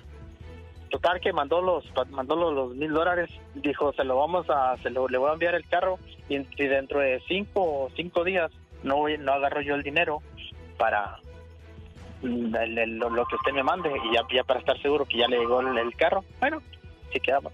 Total 0.92 1.22
que 1.22 1.32
mandó 1.32 1.62
los 1.62 1.86
mandó 2.10 2.36
los, 2.36 2.76
mil 2.76 2.92
dólares, 2.92 3.30
dijo, 3.56 3.94
se 3.94 4.04
lo 4.04 4.18
vamos 4.18 4.46
a, 4.50 4.76
se 4.84 4.90
lo, 4.90 5.08
le 5.08 5.18
voy 5.18 5.30
a 5.30 5.34
enviar 5.34 5.56
el 5.56 5.66
carro 5.68 5.98
y, 6.28 6.36
y 6.36 6.68
dentro 6.68 7.00
de 7.00 7.22
cinco 7.30 7.90
cinco 7.96 8.26
días 8.26 8.52
no 8.84 9.06
no 9.20 9.32
agarro 9.32 9.62
yo 9.62 9.76
el 9.76 9.84
dinero 9.84 10.22
para 10.78 11.18
mm, 12.22 12.54
lo, 13.00 13.26
que 13.26 13.36
usted 13.36 13.54
me 13.54 13.64
mande 13.64 13.90
y 13.90 14.36
ya, 14.36 14.44
para 14.44 14.60
estar 14.60 14.78
seguro 14.82 15.06
que 15.06 15.18
ya 15.18 15.28
le 15.30 15.40
llegó 15.40 15.62
el, 15.62 15.96
carro. 15.96 16.26
Bueno, 16.42 16.62
sí 17.14 17.20
quedamos. 17.22 17.54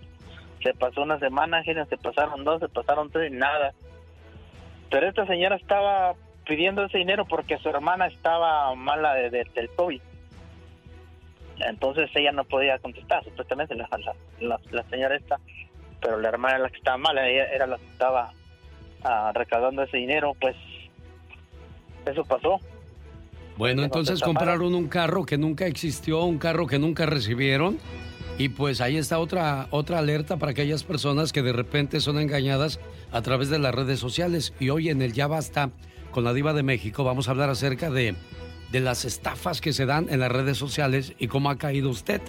Se 0.63 0.73
pasó 0.73 1.03
una 1.03 1.19
semana, 1.19 1.63
se 1.63 1.97
pasaron 1.97 2.43
dos, 2.43 2.59
se 2.59 2.69
pasaron 2.69 3.11
tres 3.11 3.31
nada. 3.31 3.73
Pero 4.89 5.07
esta 5.07 5.27
señora 5.27 5.57
estaba 5.57 6.15
pidiendo 6.47 6.83
ese 6.85 6.97
dinero 6.97 7.25
porque 7.25 7.59
su 7.59 7.69
hermana 7.69 8.07
estaba 8.07 8.73
mala 8.73 9.13
de, 9.13 9.29
de- 9.29 9.47
del 9.53 9.69
COVID. 9.69 10.01
Entonces 11.59 12.09
ella 12.15 12.31
no 12.31 12.43
podía 12.43 12.77
contestar, 12.79 13.23
supuestamente 13.23 13.75
la, 13.75 13.87
la, 13.91 14.15
la- 14.47 14.59
la 14.71 14.83
señora 14.89 15.15
esta, 15.15 15.39
pero 16.01 16.19
la 16.19 16.29
hermana 16.29 16.55
era 16.55 16.63
la 16.65 16.69
que 16.69 16.77
estaba 16.77 16.97
mala, 16.97 17.27
ella 17.27 17.45
era 17.53 17.65
la 17.67 17.77
que 17.77 17.85
estaba 17.87 18.31
ah, 19.03 19.31
recaudando 19.33 19.83
ese 19.83 19.97
dinero, 19.97 20.33
pues 20.39 20.55
eso 22.05 22.23
pasó. 22.23 22.59
Bueno, 23.57 23.83
entonces 23.83 24.21
compraron 24.21 24.75
un 24.75 24.87
carro 24.87 25.25
que 25.25 25.37
nunca 25.37 25.65
existió, 25.65 26.23
un 26.23 26.37
carro 26.37 26.67
que 26.67 26.77
nunca 26.77 27.05
recibieron. 27.05 27.79
Y 28.37 28.49
pues 28.49 28.81
ahí 28.81 28.97
está 28.97 29.17
otra, 29.17 29.65
otra 29.71 29.97
alerta 29.97 30.37
para 30.37 30.51
aquellas 30.51 30.83
personas 30.83 31.33
que 31.33 31.41
de 31.41 31.53
repente 31.53 31.99
son 32.01 32.19
engañadas 32.19 32.79
a 33.11 33.23
través 33.23 33.49
de 33.49 33.57
las 33.57 33.73
redes 33.73 33.99
sociales. 33.99 34.53
Y 34.59 34.69
hoy 34.69 34.89
en 34.89 35.01
el 35.01 35.13
Ya 35.13 35.25
Basta, 35.25 35.71
con 36.11 36.23
la 36.23 36.33
Diva 36.33 36.53
de 36.53 36.61
México, 36.61 37.03
vamos 37.03 37.27
a 37.27 37.31
hablar 37.31 37.49
acerca 37.49 37.89
de, 37.89 38.13
de 38.71 38.79
las 38.79 39.05
estafas 39.05 39.61
que 39.61 39.73
se 39.73 39.85
dan 39.85 40.07
en 40.09 40.19
las 40.19 40.31
redes 40.31 40.57
sociales 40.57 41.13
y 41.19 41.27
cómo 41.27 41.49
ha 41.49 41.57
caído 41.57 41.89
usted. 41.89 42.21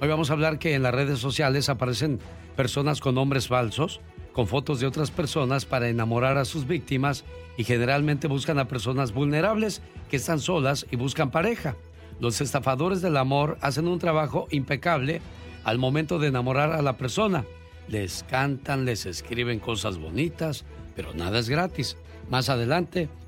Hoy 0.00 0.08
vamos 0.08 0.30
a 0.30 0.34
hablar 0.34 0.58
que 0.58 0.74
en 0.74 0.82
las 0.82 0.94
redes 0.94 1.18
sociales 1.18 1.68
aparecen 1.68 2.18
personas 2.56 3.00
con 3.00 3.14
nombres 3.14 3.48
falsos, 3.48 4.00
con 4.32 4.46
fotos 4.46 4.80
de 4.80 4.86
otras 4.86 5.10
personas 5.10 5.64
para 5.64 5.88
enamorar 5.88 6.36
a 6.36 6.44
sus 6.44 6.66
víctimas 6.66 7.24
y 7.56 7.64
generalmente 7.64 8.28
buscan 8.28 8.58
a 8.58 8.68
personas 8.68 9.12
vulnerables 9.12 9.80
que 10.10 10.16
están 10.16 10.40
solas 10.40 10.86
y 10.90 10.96
buscan 10.96 11.30
pareja. 11.30 11.76
Los 12.20 12.40
estafadores 12.40 13.02
del 13.02 13.16
amor 13.16 13.58
hacen 13.60 13.88
un 13.88 13.98
trabajo 13.98 14.48
impecable 14.50 15.20
al 15.64 15.78
momento 15.78 16.18
de 16.18 16.28
enamorar 16.28 16.72
a 16.72 16.82
la 16.82 16.96
persona. 16.96 17.44
Les 17.88 18.24
cantan, 18.24 18.84
les 18.84 19.06
escriben 19.06 19.58
cosas 19.58 19.98
bonitas, 19.98 20.64
pero 20.94 21.14
nada 21.14 21.38
es 21.38 21.48
gratis. 21.48 21.96
Más 22.28 22.48
adelante 22.48 23.08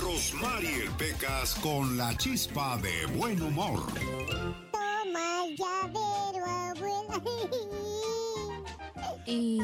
Rosmarie 0.00 0.88
Pecas 0.96 1.54
con 1.56 1.96
la 1.96 2.16
chispa 2.16 2.76
de 2.78 3.04
buen 3.16 3.42
humor. 3.42 3.80
Toma 4.70 5.44
el 5.44 5.56
llavero, 5.56 6.46
abuela. 6.46 7.20
¿Y, 9.26 9.58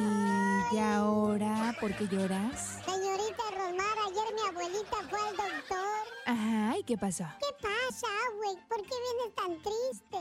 y 0.72 0.78
ahora 0.78 1.72
por 1.80 1.94
qué 1.96 2.06
lloras? 2.08 2.80
Señorita 2.84 3.42
Rosmar, 3.52 3.98
ayer 4.06 4.34
mi 4.34 4.40
abuelita 4.48 4.96
fue 5.08 5.20
al 5.20 5.36
doctor. 5.36 6.04
Ajá, 6.26 6.76
¿y 6.78 6.82
qué 6.84 6.98
pasó? 6.98 7.24
¿Qué 7.40 7.52
pasa, 7.62 8.08
güey? 8.36 8.56
¿Por 8.68 8.82
qué 8.82 8.94
vienes 9.06 9.34
tan 9.34 9.62
triste? 9.62 10.18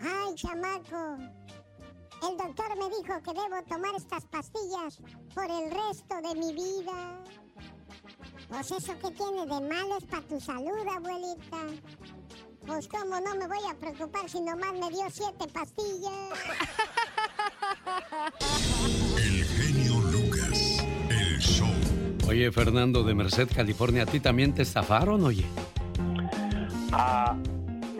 Ay, 0.00 0.34
chamaco. 0.34 1.16
El 2.28 2.36
doctor 2.36 2.76
me 2.76 2.88
dijo 2.96 3.22
que 3.22 3.32
debo 3.32 3.62
tomar 3.68 3.94
estas 3.94 4.24
pastillas 4.26 4.98
por 5.34 5.44
el 5.44 5.70
resto 5.70 6.16
de 6.20 6.34
mi 6.34 6.52
vida. 6.52 7.16
Pues 8.48 8.70
eso 8.70 8.92
que 8.98 9.10
tiene 9.10 9.42
de 9.42 9.68
malo 9.68 9.98
es 9.98 10.04
para 10.04 10.22
tu 10.22 10.40
salud, 10.40 10.86
abuelita. 10.96 11.58
Pues 12.66 12.88
cómo 12.88 13.20
no 13.20 13.34
me 13.36 13.46
voy 13.46 13.58
a 13.70 13.74
preocupar 13.74 14.28
si 14.28 14.40
nomás 14.40 14.72
me 14.72 14.88
dio 14.90 15.04
siete 15.10 15.46
pastillas. 15.52 16.12
El 19.16 19.44
genio 19.44 20.00
Lucas, 20.10 20.84
el 21.10 21.38
show. 21.38 21.68
Oye, 22.28 22.50
Fernando 22.50 23.02
de 23.02 23.14
Merced, 23.14 23.48
California, 23.54 24.02
¿a 24.04 24.06
ti 24.06 24.20
también 24.20 24.54
te 24.54 24.62
estafaron, 24.62 25.24
oye? 25.24 25.44
Ah, 26.92 27.36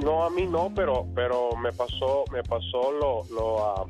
no, 0.03 0.25
a 0.25 0.31
mí 0.31 0.47
no, 0.47 0.73
pero 0.75 1.07
pero 1.15 1.51
me 1.57 1.73
pasó 1.73 2.25
me 2.33 2.43
pasó 2.43 2.93
lo 2.93 3.25
lo 3.35 3.65
ah, 3.65 3.87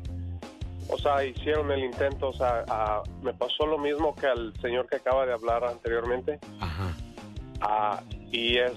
o 0.89 0.99
sea, 0.99 1.25
hicieron 1.25 1.71
el 1.71 1.85
intento, 1.85 2.29
o 2.29 2.33
sea, 2.33 2.65
ah, 2.69 3.03
me 3.23 3.35
pasó 3.35 3.67
lo 3.67 3.79
mismo 3.79 4.15
que 4.15 4.27
al 4.27 4.53
señor 4.61 4.89
que 4.89 4.97
acaba 4.97 5.27
de 5.27 5.33
hablar 5.33 5.65
anteriormente. 5.65 6.39
Ah, 7.61 8.03
y 8.31 8.59
es 8.59 8.73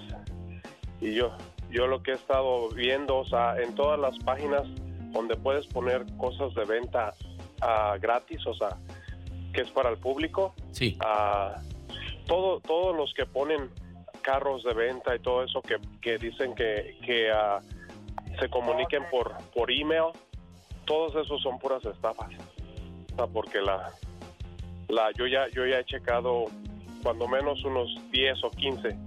y 0.99 1.13
yo 1.13 1.35
yo 1.71 1.87
lo 1.87 2.03
que 2.03 2.11
he 2.11 2.15
estado 2.15 2.69
viendo, 2.69 3.19
o 3.19 3.25
sea, 3.25 3.55
en 3.61 3.73
todas 3.75 3.99
las 3.99 4.17
páginas 4.19 4.63
donde 5.11 5.35
puedes 5.35 5.65
poner 5.67 6.05
cosas 6.17 6.53
de 6.53 6.65
venta 6.65 7.13
ah, 7.61 7.95
gratis, 7.99 8.45
o 8.45 8.53
sea, 8.53 8.77
que 9.53 9.61
es 9.61 9.71
para 9.71 9.89
el 9.89 9.97
público. 9.97 10.53
Sí. 10.71 10.97
Ah, 10.99 11.61
todo, 12.27 12.59
todos 12.59 12.95
los 12.95 13.13
que 13.13 13.25
ponen 13.25 13.69
carros 14.21 14.63
de 14.63 14.73
venta 14.73 15.15
y 15.15 15.19
todo 15.19 15.43
eso 15.43 15.61
que, 15.61 15.77
que 16.01 16.17
dicen 16.17 16.53
que, 16.55 16.97
que 17.05 17.31
ah, 17.31 17.59
se 18.39 18.49
comuniquen 18.49 19.03
por, 19.09 19.37
por 19.53 19.71
email, 19.71 20.11
todos 20.85 21.15
esos 21.15 21.41
son 21.41 21.59
puras 21.59 21.83
estafas. 21.85 22.29
O 23.13 23.15
sea, 23.15 23.27
porque 23.27 23.61
la, 23.61 23.91
la 24.87 25.11
yo 25.17 25.27
ya 25.27 25.47
yo 25.49 25.65
ya 25.65 25.79
he 25.79 25.85
checado 25.85 26.45
cuando 27.03 27.27
menos 27.27 27.63
unos 27.63 27.89
10 28.11 28.43
o 28.43 28.51
15 28.51 28.97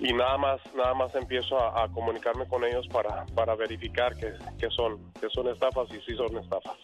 y 0.00 0.12
nada 0.14 0.38
más 0.38 0.60
nada 0.74 0.94
más 0.94 1.14
empiezo 1.14 1.58
a, 1.58 1.88
comunicarme 1.92 2.46
con 2.46 2.64
ellos 2.64 2.86
para, 2.88 3.26
para 3.34 3.54
verificar 3.54 4.16
que, 4.16 4.70
son 4.70 4.98
que 5.20 5.28
son 5.28 5.48
estafas 5.48 5.88
y 5.90 6.00
sí 6.06 6.16
son 6.16 6.36
estafas. 6.38 6.76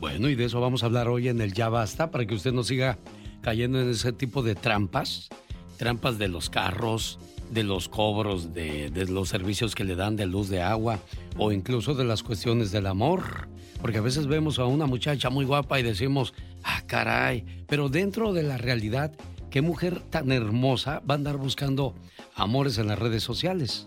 Bueno, 0.00 0.28
y 0.28 0.34
de 0.34 0.46
eso 0.46 0.60
vamos 0.60 0.82
a 0.82 0.86
hablar 0.86 1.08
hoy 1.08 1.28
en 1.28 1.40
el 1.40 1.52
Ya 1.52 1.68
Basta 1.68 2.10
para 2.10 2.26
que 2.26 2.34
usted 2.34 2.52
no 2.52 2.64
siga 2.64 2.98
cayendo 3.40 3.80
en 3.80 3.90
ese 3.90 4.12
tipo 4.12 4.42
de 4.42 4.56
trampas, 4.56 5.28
trampas 5.76 6.18
de 6.18 6.28
los 6.28 6.50
carros, 6.50 7.20
de 7.50 7.62
los 7.62 7.88
cobros, 7.88 8.52
de, 8.52 8.90
los 9.08 9.28
servicios 9.28 9.74
que 9.74 9.84
le 9.84 9.94
dan 9.94 10.16
de 10.16 10.26
luz, 10.26 10.48
de 10.48 10.62
agua 10.62 10.98
o 11.36 11.52
incluso 11.52 11.94
de 11.94 12.04
las 12.04 12.22
cuestiones 12.22 12.70
del 12.70 12.86
amor. 12.86 13.48
Porque 13.80 13.98
a 13.98 14.02
veces 14.02 14.26
vemos 14.26 14.58
a 14.58 14.64
una 14.64 14.86
muchacha 14.86 15.30
muy 15.30 15.44
guapa 15.44 15.78
y 15.78 15.82
decimos, 15.82 16.34
ah, 16.64 16.82
caray, 16.86 17.44
pero 17.66 17.88
dentro 17.88 18.32
de 18.32 18.42
la 18.42 18.56
realidad, 18.56 19.12
¿qué 19.50 19.60
mujer 19.60 20.00
tan 20.10 20.32
hermosa 20.32 21.02
va 21.08 21.14
a 21.14 21.18
andar 21.18 21.36
buscando 21.36 21.94
amores 22.34 22.78
en 22.78 22.88
las 22.88 22.98
redes 22.98 23.22
sociales? 23.22 23.86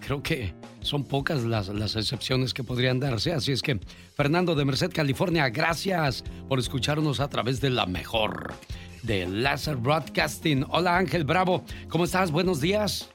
Creo 0.00 0.22
que 0.22 0.54
son 0.80 1.04
pocas 1.04 1.42
las, 1.42 1.68
las 1.68 1.96
excepciones 1.96 2.54
que 2.54 2.64
podrían 2.64 2.98
darse. 2.98 3.32
Así 3.32 3.52
es 3.52 3.60
que, 3.60 3.78
Fernando 4.16 4.54
de 4.54 4.64
Merced, 4.64 4.90
California, 4.92 5.48
gracias 5.50 6.24
por 6.48 6.58
escucharnos 6.58 7.20
a 7.20 7.28
través 7.28 7.60
de 7.60 7.70
la 7.70 7.84
mejor 7.84 8.54
de 9.02 9.26
Láser 9.26 9.76
Broadcasting. 9.76 10.64
Hola 10.70 10.96
Ángel 10.96 11.24
Bravo, 11.24 11.64
¿cómo 11.88 12.04
estás? 12.04 12.30
Buenos 12.30 12.60
días. 12.60 13.10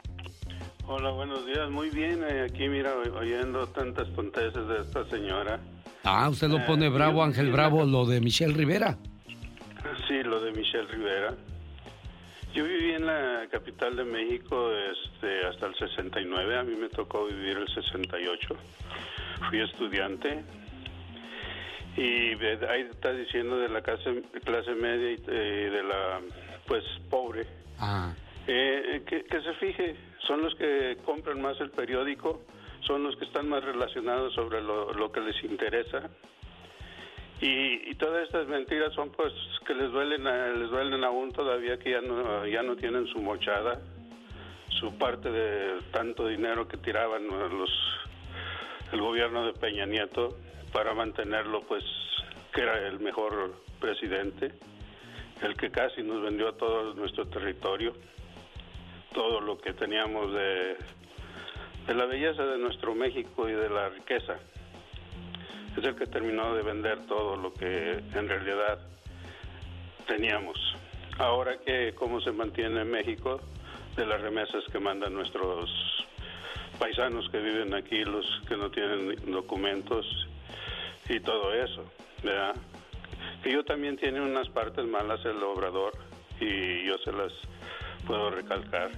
Hola, 0.88 1.09
buenos 1.11 1.45
días. 1.45 1.69
Muy 1.71 1.89
bien, 1.89 2.23
eh, 2.29 2.47
aquí 2.49 2.67
mira, 2.67 2.93
oyendo 2.95 3.65
tantas 3.67 4.07
tonteces 4.13 4.67
de 4.67 4.81
esta 4.81 5.03
señora. 5.09 5.59
Ah, 6.03 6.29
usted 6.29 6.47
lo 6.47 6.63
pone 6.65 6.89
bravo, 6.89 7.23
Ángel 7.23 7.51
Bravo, 7.51 7.83
lo 7.83 8.05
de 8.05 8.21
Michelle 8.21 8.53
Rivera. 8.53 8.95
Sí, 10.07 10.21
lo 10.23 10.39
de 10.39 10.51
Michelle 10.51 10.88
Rivera. 10.88 11.33
Yo 12.53 12.63
viví 12.63 12.93
en 12.93 13.07
la 13.07 13.47
capital 13.51 13.95
de 13.95 14.03
México 14.03 14.69
este, 14.71 15.47
hasta 15.47 15.65
el 15.65 15.75
69, 15.75 16.57
a 16.57 16.63
mí 16.63 16.75
me 16.79 16.89
tocó 16.89 17.25
vivir 17.25 17.57
el 17.57 17.67
68. 17.67 18.55
Fui 19.49 19.59
estudiante 19.59 20.43
y 21.97 22.33
ahí 22.65 22.81
está 22.91 23.11
diciendo 23.13 23.57
de 23.57 23.69
la 23.69 23.81
clase, 23.81 24.23
clase 24.43 24.75
media 24.75 25.11
y 25.11 25.21
eh, 25.27 25.69
de 25.69 25.83
la, 25.83 26.21
pues, 26.67 26.83
pobre. 27.09 27.45
Ah. 27.79 28.13
Eh, 28.47 29.03
que, 29.07 29.23
que 29.23 29.41
se 29.41 29.53
fije, 29.55 29.95
son 30.19 30.41
los 30.43 30.53
que 30.55 30.97
compran 31.05 31.41
más 31.41 31.59
el 31.61 31.71
periódico 31.71 32.41
son 32.85 33.03
los 33.03 33.15
que 33.17 33.25
están 33.25 33.49
más 33.49 33.63
relacionados 33.63 34.33
sobre 34.33 34.61
lo, 34.61 35.11
que 35.11 35.19
les 35.19 35.43
interesa. 35.43 36.09
Y, 37.41 37.93
todas 37.95 38.23
estas 38.23 38.47
mentiras 38.47 38.93
son 38.93 39.09
pues 39.11 39.33
que 39.65 39.73
les 39.73 39.91
duelen 39.91 40.23
les 40.59 40.69
duelen 40.69 41.03
aún 41.03 41.31
todavía 41.31 41.77
que 41.77 41.91
ya 41.91 42.01
no 42.01 42.45
ya 42.45 42.61
no 42.61 42.75
tienen 42.75 43.07
su 43.07 43.19
mochada 43.19 43.79
su 44.69 44.97
parte 44.97 45.31
de 45.31 45.81
tanto 45.91 46.27
dinero 46.27 46.67
que 46.67 46.77
tiraban 46.77 47.25
los 47.27 47.69
el 48.91 48.99
gobierno 48.99 49.45
de 49.45 49.53
Peña 49.53 49.85
Nieto 49.85 50.37
para 50.76 50.93
mantenerlo 50.93 51.61
pues 51.61 51.86
que 52.53 52.59
era 52.59 52.86
el 52.86 52.99
mejor 52.99 53.55
presidente 53.80 54.51
el 55.41 55.55
que 55.55 55.71
casi 55.71 56.03
nos 56.03 56.21
vendió 56.21 56.49
a 56.49 56.57
todo 56.57 56.93
nuestro 56.95 57.26
territorio 57.30 57.93
todo 59.13 59.39
lo 59.39 59.57
que 59.57 59.71
teníamos 59.71 60.34
de 60.34 60.76
la 61.88 62.05
belleza 62.05 62.43
de 62.43 62.57
nuestro 62.57 62.93
México 62.93 63.47
y 63.47 63.53
de 63.53 63.69
la 63.69 63.88
riqueza. 63.88 64.36
Es 65.78 65.84
el 65.86 65.95
que 65.95 66.07
terminó 66.07 66.53
de 66.53 66.61
vender 66.61 67.05
todo 67.05 67.38
lo 67.38 67.53
que 67.53 67.91
en 68.13 68.28
realidad 68.28 68.80
teníamos. 70.05 70.57
Ahora 71.19 71.57
que 71.59 71.93
cómo 71.95 72.19
se 72.19 72.34
mantiene 72.34 72.84
México 72.84 73.39
de 73.95 74.05
las 74.05 74.19
remesas 74.19 74.65
que 74.73 74.80
mandan 74.80 75.13
nuestros 75.13 75.69
paisanos 76.78 77.30
que 77.30 77.39
viven 77.39 77.73
aquí, 77.73 78.03
los 78.03 78.26
que 78.49 78.57
no 78.57 78.69
tienen 78.69 79.32
documentos 79.32 80.05
y 81.09 81.19
todo 81.19 81.53
eso, 81.53 81.83
¿verdad? 82.23 82.55
Que 83.43 83.51
yo 83.51 83.63
también 83.63 83.97
tiene 83.97 84.21
unas 84.21 84.49
partes 84.49 84.85
malas 84.85 85.23
el 85.25 85.41
obrador 85.43 85.93
y 86.39 86.85
yo 86.85 86.97
se 87.03 87.11
las 87.11 87.31
puedo 88.07 88.29
recalcar. 88.31 88.91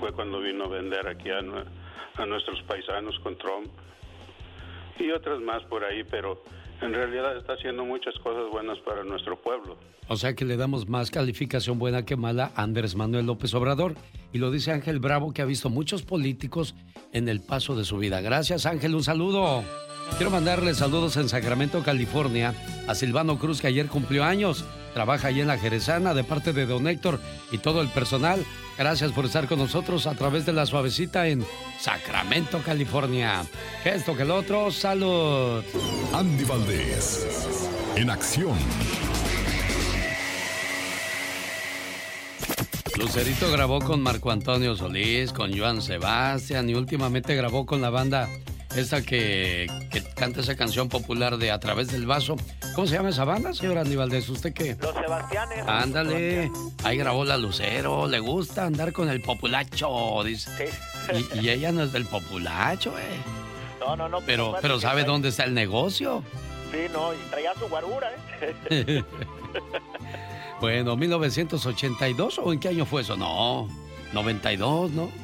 Fue 0.00 0.12
cuando 0.12 0.40
vino 0.40 0.64
a 0.64 0.68
vender 0.68 1.06
aquí 1.08 1.30
a 1.30 1.40
a 2.16 2.26
nuestros 2.26 2.62
paisanos 2.62 3.18
con 3.20 3.36
Trump 3.38 3.68
y 4.98 5.10
otras 5.10 5.40
más 5.40 5.62
por 5.64 5.84
ahí, 5.84 6.04
pero 6.04 6.42
en 6.80 6.92
realidad 6.92 7.36
está 7.36 7.54
haciendo 7.54 7.84
muchas 7.84 8.14
cosas 8.22 8.50
buenas 8.50 8.78
para 8.80 9.04
nuestro 9.04 9.40
pueblo. 9.40 9.76
O 10.08 10.16
sea 10.16 10.34
que 10.34 10.44
le 10.44 10.56
damos 10.56 10.88
más 10.88 11.10
calificación 11.10 11.78
buena 11.78 12.04
que 12.04 12.16
mala 12.16 12.52
a 12.54 12.62
Andrés 12.62 12.94
Manuel 12.94 13.26
López 13.26 13.54
Obrador. 13.54 13.94
Y 14.32 14.38
lo 14.38 14.50
dice 14.50 14.72
Ángel 14.72 14.98
Bravo, 14.98 15.32
que 15.32 15.42
ha 15.42 15.46
visto 15.46 15.70
muchos 15.70 16.02
políticos 16.02 16.74
en 17.12 17.28
el 17.28 17.40
paso 17.40 17.74
de 17.74 17.84
su 17.84 17.98
vida. 17.98 18.20
Gracias 18.20 18.66
Ángel, 18.66 18.94
un 18.94 19.02
saludo. 19.02 19.64
Quiero 20.16 20.30
mandarle 20.30 20.74
saludos 20.74 21.16
en 21.16 21.28
Sacramento, 21.28 21.82
California, 21.82 22.54
a 22.86 22.94
Silvano 22.94 23.38
Cruz, 23.38 23.60
que 23.60 23.66
ayer 23.66 23.88
cumplió 23.88 24.24
años. 24.24 24.64
Trabaja 24.94 25.28
allí 25.28 25.40
en 25.40 25.48
la 25.48 25.58
Jerezana 25.58 26.14
de 26.14 26.22
parte 26.22 26.52
de 26.52 26.66
Don 26.66 26.86
Héctor 26.86 27.18
y 27.50 27.58
todo 27.58 27.82
el 27.82 27.88
personal. 27.88 28.44
Gracias 28.78 29.10
por 29.10 29.24
estar 29.24 29.48
con 29.48 29.58
nosotros 29.58 30.06
a 30.06 30.14
través 30.14 30.46
de 30.46 30.52
la 30.52 30.66
suavecita 30.66 31.26
en 31.26 31.44
Sacramento, 31.80 32.60
California. 32.64 33.42
Que 33.82 33.90
esto 33.90 34.16
que 34.16 34.22
el 34.22 34.30
otro, 34.30 34.70
salud. 34.70 35.64
Andy 36.12 36.44
Valdés, 36.44 37.68
en 37.96 38.10
acción. 38.10 38.56
Lucerito 42.96 43.50
grabó 43.50 43.80
con 43.80 44.00
Marco 44.00 44.30
Antonio 44.30 44.76
Solís, 44.76 45.32
con 45.32 45.56
Joan 45.58 45.82
Sebastián 45.82 46.70
y 46.70 46.74
últimamente 46.74 47.34
grabó 47.34 47.66
con 47.66 47.80
la 47.80 47.90
banda 47.90 48.28
esa 48.76 49.02
que, 49.02 49.66
canta 50.16 50.40
esa 50.40 50.56
canción 50.56 50.88
popular 50.88 51.36
de 51.38 51.50
A 51.50 51.60
través 51.60 51.90
del 51.90 52.06
vaso. 52.06 52.36
¿Cómo 52.74 52.86
se 52.86 52.94
llama 52.94 53.10
esa 53.10 53.24
banda, 53.24 53.52
señor 53.54 53.78
Andy 53.78 53.96
¿Usted 53.96 54.52
qué? 54.52 54.76
Los 54.80 54.94
Sebastianes. 54.94 55.64
Ándale. 55.66 56.50
Ahí 56.82 56.96
grabó 56.96 57.24
la 57.24 57.36
Lucero. 57.36 58.06
Le 58.06 58.18
gusta 58.18 58.66
andar 58.66 58.92
con 58.92 59.08
el 59.08 59.20
populacho, 59.20 60.22
dice. 60.24 60.70
Sí. 61.10 61.26
Y, 61.40 61.48
ella 61.48 61.72
no 61.72 61.82
es 61.82 61.92
del 61.92 62.06
populacho, 62.06 62.98
eh. 62.98 63.02
No, 63.80 63.96
no, 63.96 64.08
no. 64.08 64.20
Pero, 64.22 64.56
pero 64.60 64.80
¿sabe 64.80 65.04
dónde 65.04 65.28
está 65.28 65.44
el 65.44 65.54
negocio? 65.54 66.22
Sí, 66.72 66.86
no, 66.92 67.14
y 67.14 67.16
traía 67.30 67.52
su 67.54 67.68
guarura, 67.68 68.10
¿eh? 68.70 69.04
bueno, 70.60 70.96
1982 70.96 72.38
o 72.38 72.52
en 72.52 72.58
qué 72.58 72.68
año 72.68 72.86
fue 72.86 73.02
eso? 73.02 73.16
No, 73.16 73.68
92, 74.12 74.90
¿no? 74.90 75.23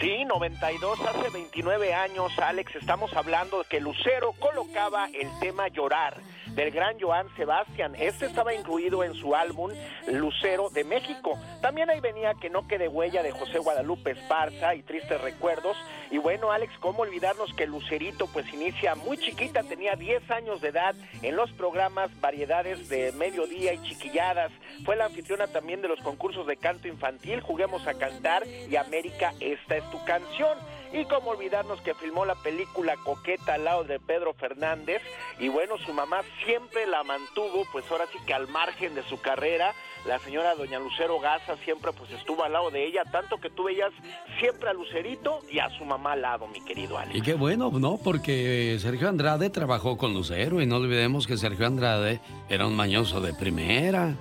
Sí, 0.00 0.24
92, 0.24 1.00
hace 1.00 1.28
29 1.30 1.92
años, 1.92 2.30
Alex, 2.38 2.76
estamos 2.76 3.12
hablando 3.14 3.58
de 3.58 3.64
que 3.64 3.80
Lucero 3.80 4.32
colocaba 4.38 5.08
el 5.08 5.28
tema 5.40 5.66
Llorar 5.68 6.14
del 6.58 6.72
gran 6.72 6.98
Joan 6.98 7.28
Sebastián. 7.36 7.94
Este 7.96 8.26
estaba 8.26 8.52
incluido 8.52 9.04
en 9.04 9.14
su 9.14 9.36
álbum 9.36 9.70
Lucero 10.08 10.70
de 10.70 10.82
México. 10.82 11.38
También 11.62 11.88
ahí 11.88 12.00
venía 12.00 12.34
Que 12.34 12.50
no 12.50 12.66
quede 12.66 12.88
huella 12.88 13.22
de 13.22 13.30
José 13.30 13.60
Guadalupe 13.60 14.10
Esparza 14.10 14.74
y 14.74 14.82
Tristes 14.82 15.20
Recuerdos. 15.20 15.76
Y 16.10 16.18
bueno, 16.18 16.50
Alex, 16.50 16.72
¿cómo 16.80 17.02
olvidarnos 17.02 17.54
que 17.54 17.68
Lucerito 17.68 18.26
pues 18.26 18.52
inicia 18.52 18.96
muy 18.96 19.18
chiquita, 19.18 19.62
tenía 19.62 19.94
10 19.94 20.28
años 20.32 20.60
de 20.60 20.68
edad 20.68 20.96
en 21.22 21.36
los 21.36 21.52
programas 21.52 22.10
Variedades 22.20 22.88
de 22.88 23.12
Mediodía 23.12 23.72
y 23.74 23.82
Chiquilladas. 23.82 24.50
Fue 24.84 24.96
la 24.96 25.04
anfitriona 25.04 25.46
también 25.46 25.80
de 25.80 25.88
los 25.88 26.00
concursos 26.00 26.46
de 26.48 26.56
canto 26.56 26.88
infantil 26.88 27.40
Juguemos 27.40 27.86
a 27.86 27.94
Cantar 27.94 28.44
y 28.68 28.74
América, 28.74 29.32
esta 29.38 29.76
es 29.76 29.88
tu 29.90 30.04
canción. 30.04 30.58
Y 30.92 31.04
como 31.04 31.30
olvidarnos 31.30 31.80
que 31.82 31.94
filmó 31.94 32.24
la 32.24 32.34
película 32.34 32.96
Coqueta 33.04 33.54
al 33.54 33.64
lado 33.64 33.84
de 33.84 34.00
Pedro 34.00 34.34
Fernández. 34.34 35.02
Y 35.38 35.48
bueno, 35.48 35.76
su 35.78 35.92
mamá 35.92 36.22
siempre 36.44 36.86
la 36.86 37.04
mantuvo, 37.04 37.66
pues 37.72 37.84
ahora 37.90 38.06
sí 38.12 38.18
que 38.26 38.34
al 38.34 38.48
margen 38.48 38.94
de 38.94 39.02
su 39.04 39.20
carrera. 39.20 39.74
La 40.06 40.18
señora 40.20 40.54
doña 40.54 40.78
Lucero 40.78 41.18
Gaza 41.20 41.56
siempre 41.64 41.92
pues 41.92 42.10
estuvo 42.12 42.44
al 42.44 42.52
lado 42.52 42.70
de 42.70 42.86
ella, 42.86 43.02
tanto 43.10 43.38
que 43.38 43.50
tú 43.50 43.64
veías 43.64 43.90
siempre 44.38 44.70
a 44.70 44.72
Lucerito 44.72 45.40
y 45.50 45.58
a 45.58 45.68
su 45.70 45.84
mamá 45.84 46.12
al 46.12 46.22
lado, 46.22 46.46
mi 46.46 46.60
querido 46.64 46.96
Alex. 46.96 47.16
Y 47.16 47.20
qué 47.20 47.34
bueno, 47.34 47.70
¿no? 47.72 47.98
Porque 47.98 48.78
Sergio 48.80 49.08
Andrade 49.08 49.50
trabajó 49.50 49.98
con 49.98 50.14
Lucero 50.14 50.62
y 50.62 50.66
no 50.66 50.76
olvidemos 50.76 51.26
que 51.26 51.36
Sergio 51.36 51.66
Andrade 51.66 52.20
era 52.48 52.66
un 52.66 52.76
mañoso 52.76 53.20
de 53.20 53.34
primera. 53.34 54.14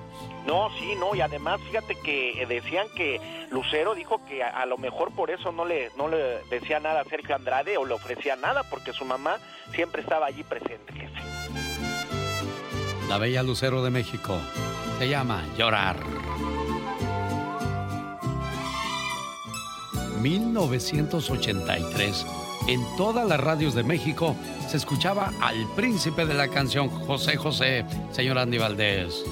No, 0.48 0.70
sí, 0.80 0.96
no, 0.96 1.14
y 1.14 1.20
además 1.20 1.60
fíjate 1.62 1.96
que 1.96 2.46
decían 2.48 2.88
que 2.96 3.20
Lucero 3.52 3.96
dijo 3.96 4.22
que 4.26 4.42
a, 4.42 4.66
lo 4.66 4.78
mejor 4.78 5.12
por 5.12 5.30
eso 5.30 5.52
no 5.52 5.66
le, 5.66 5.92
no 5.98 6.08
le 6.08 6.42
decía 6.50 6.80
nada 6.80 7.02
a 7.02 7.04
Sergio 7.04 7.36
Andrade 7.36 7.78
o 7.78 7.86
le 7.86 7.94
ofrecía 7.94 8.38
nada, 8.38 8.64
porque 8.64 8.94
su 8.94 9.04
mamá 9.04 9.40
siempre 9.74 10.02
estaba 10.02 10.28
allí 10.28 10.44
presente. 10.44 11.10
La 13.10 13.18
bella 13.18 13.44
Lucero 13.44 13.84
de 13.84 13.90
México 13.90 14.40
se 15.00 15.10
llama 15.10 15.44
Llorar. 15.58 15.98
1983. 20.22 22.26
En 22.70 22.86
todas 22.96 23.28
las 23.28 23.40
radios 23.40 23.76
de 23.76 23.84
México 23.84 24.36
se 24.68 24.78
escuchaba 24.78 25.34
al 25.42 25.68
príncipe 25.76 26.26
de 26.26 26.34
la 26.34 26.48
canción 26.48 26.90
José 26.90 27.36
José, 27.36 27.86
señor 28.12 28.38
Andy 28.38 28.58
Valdés. 28.58 29.26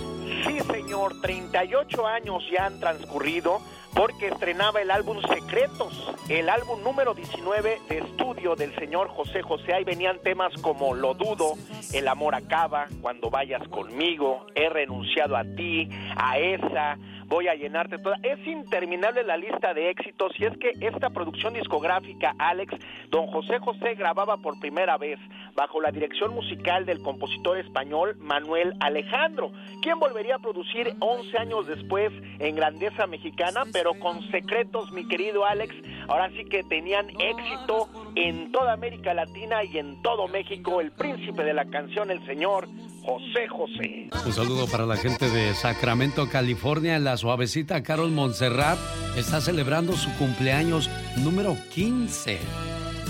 Sí, 0.46 0.60
señor, 0.72 1.22
38 1.22 2.08
años 2.08 2.44
ya 2.52 2.66
han 2.66 2.80
transcurrido 2.80 3.60
porque 3.96 4.28
estrenaba 4.28 4.82
el 4.82 4.92
álbum 4.92 5.22
Secretos, 5.22 6.14
el 6.30 6.50
álbum 6.50 6.84
número 6.84 7.14
19 7.14 7.82
de 7.88 7.98
estudio 8.00 8.56
del 8.56 8.76
señor 8.76 9.08
José 9.08 9.42
José. 9.42 9.74
Ahí 9.74 9.84
venían 9.84 10.20
temas 10.20 10.54
como 10.62 10.94
Lo 10.94 11.14
dudo, 11.14 11.54
El 11.94 12.08
amor 12.08 12.36
acaba, 12.36 12.88
Cuando 13.02 13.30
vayas 13.30 13.66
conmigo, 13.70 14.46
He 14.54 14.70
renunciado 14.70 15.38
a 15.38 15.44
ti, 15.44 15.90
a 16.18 16.38
esa, 16.38 16.98
voy 17.28 17.48
a 17.48 17.56
llenarte 17.56 17.98
toda. 17.98 18.18
Es 18.24 18.46
interminable 18.46 19.24
la 19.24 19.38
lista 19.38 19.74
de 19.74 19.90
éxitos 19.90 20.32
y 20.40 20.46
es 20.46 20.58
que 20.58 20.72
esta 20.82 21.10
producción 21.10 21.54
discográfica, 21.54 22.34
Alex, 22.38 22.74
don 23.10 23.28
José 23.28 23.60
José 23.60 23.96
grababa 23.96 24.38
por 24.38 24.60
primera 24.60 24.98
vez 24.98 25.20
bajo 25.56 25.82
la 25.82 25.92
dirección 25.92 26.34
musical 26.34 26.86
del 26.86 27.02
compositor 27.02 27.58
español 27.58 28.16
Manuel 28.20 28.74
Alejandro, 28.80 29.52
quien 29.82 30.00
volvería 30.00 30.36
a 30.36 30.40
producir 30.40 30.94
11 31.00 31.38
años 31.38 31.68
después 31.68 32.12
en 32.40 32.56
Grandeza 32.56 33.08
Mexicana, 33.08 33.64
pero 33.72 33.94
con 34.00 34.22
secretos, 34.32 34.92
mi 34.92 35.08
querido 35.08 35.46
Alex. 35.46 35.74
Ahora 36.08 36.30
sí 36.32 36.46
que 36.46 36.64
tenían 36.64 37.10
éxito 37.10 37.88
en 38.16 38.52
toda 38.52 38.74
América 38.74 39.14
Latina 39.14 39.64
y 39.64 39.78
en 39.78 40.02
todo 40.02 40.28
México, 40.28 40.82
el 40.82 40.92
príncipe 40.92 41.44
de 41.44 41.54
la 41.54 41.66
canción, 41.66 42.12
el 42.12 42.24
señor 42.26 42.68
José 43.06 43.48
José. 43.48 44.10
Un 44.26 44.34
saludo 44.34 44.68
para 44.68 44.86
la 44.86 44.98
gente 44.98 45.30
de 45.30 45.54
Sacramento, 45.54 46.28
California. 46.28 46.98
La 46.98 47.18
suavecita 47.18 47.84
Carol 47.84 48.12
Montserrat 48.12 48.80
está 49.16 49.42
celebrando 49.42 49.94
su 49.94 50.12
cumpleaños 50.16 50.90
número 51.18 51.56
15. 51.74 52.40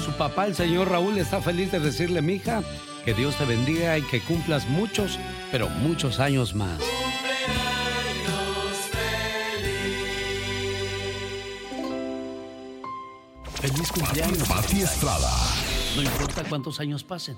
Su 0.04 0.12
papá, 0.12 0.48
el 0.48 0.56
señor 0.56 0.89
Raúl, 0.89 1.18
está 1.18 1.41
feliz 1.41 1.72
de 1.72 1.80
decirle, 1.80 2.22
mija, 2.22 2.62
que 3.06 3.14
Dios 3.14 3.38
te 3.38 3.46
bendiga 3.46 3.98
y 3.98 4.02
que 4.02 4.20
cumplas 4.20 4.68
muchos, 4.68 5.18
pero 5.52 5.70
muchos 5.70 6.20
años 6.20 6.54
más. 6.54 6.82
Feliz 13.62 13.91
cumpleaños. 13.91 14.48
Pati 14.48 14.82
Estrada. 14.82 15.32
No 15.96 16.02
importa 16.04 16.43
cuántos 16.50 16.80
años 16.82 17.04
pasen, 17.04 17.38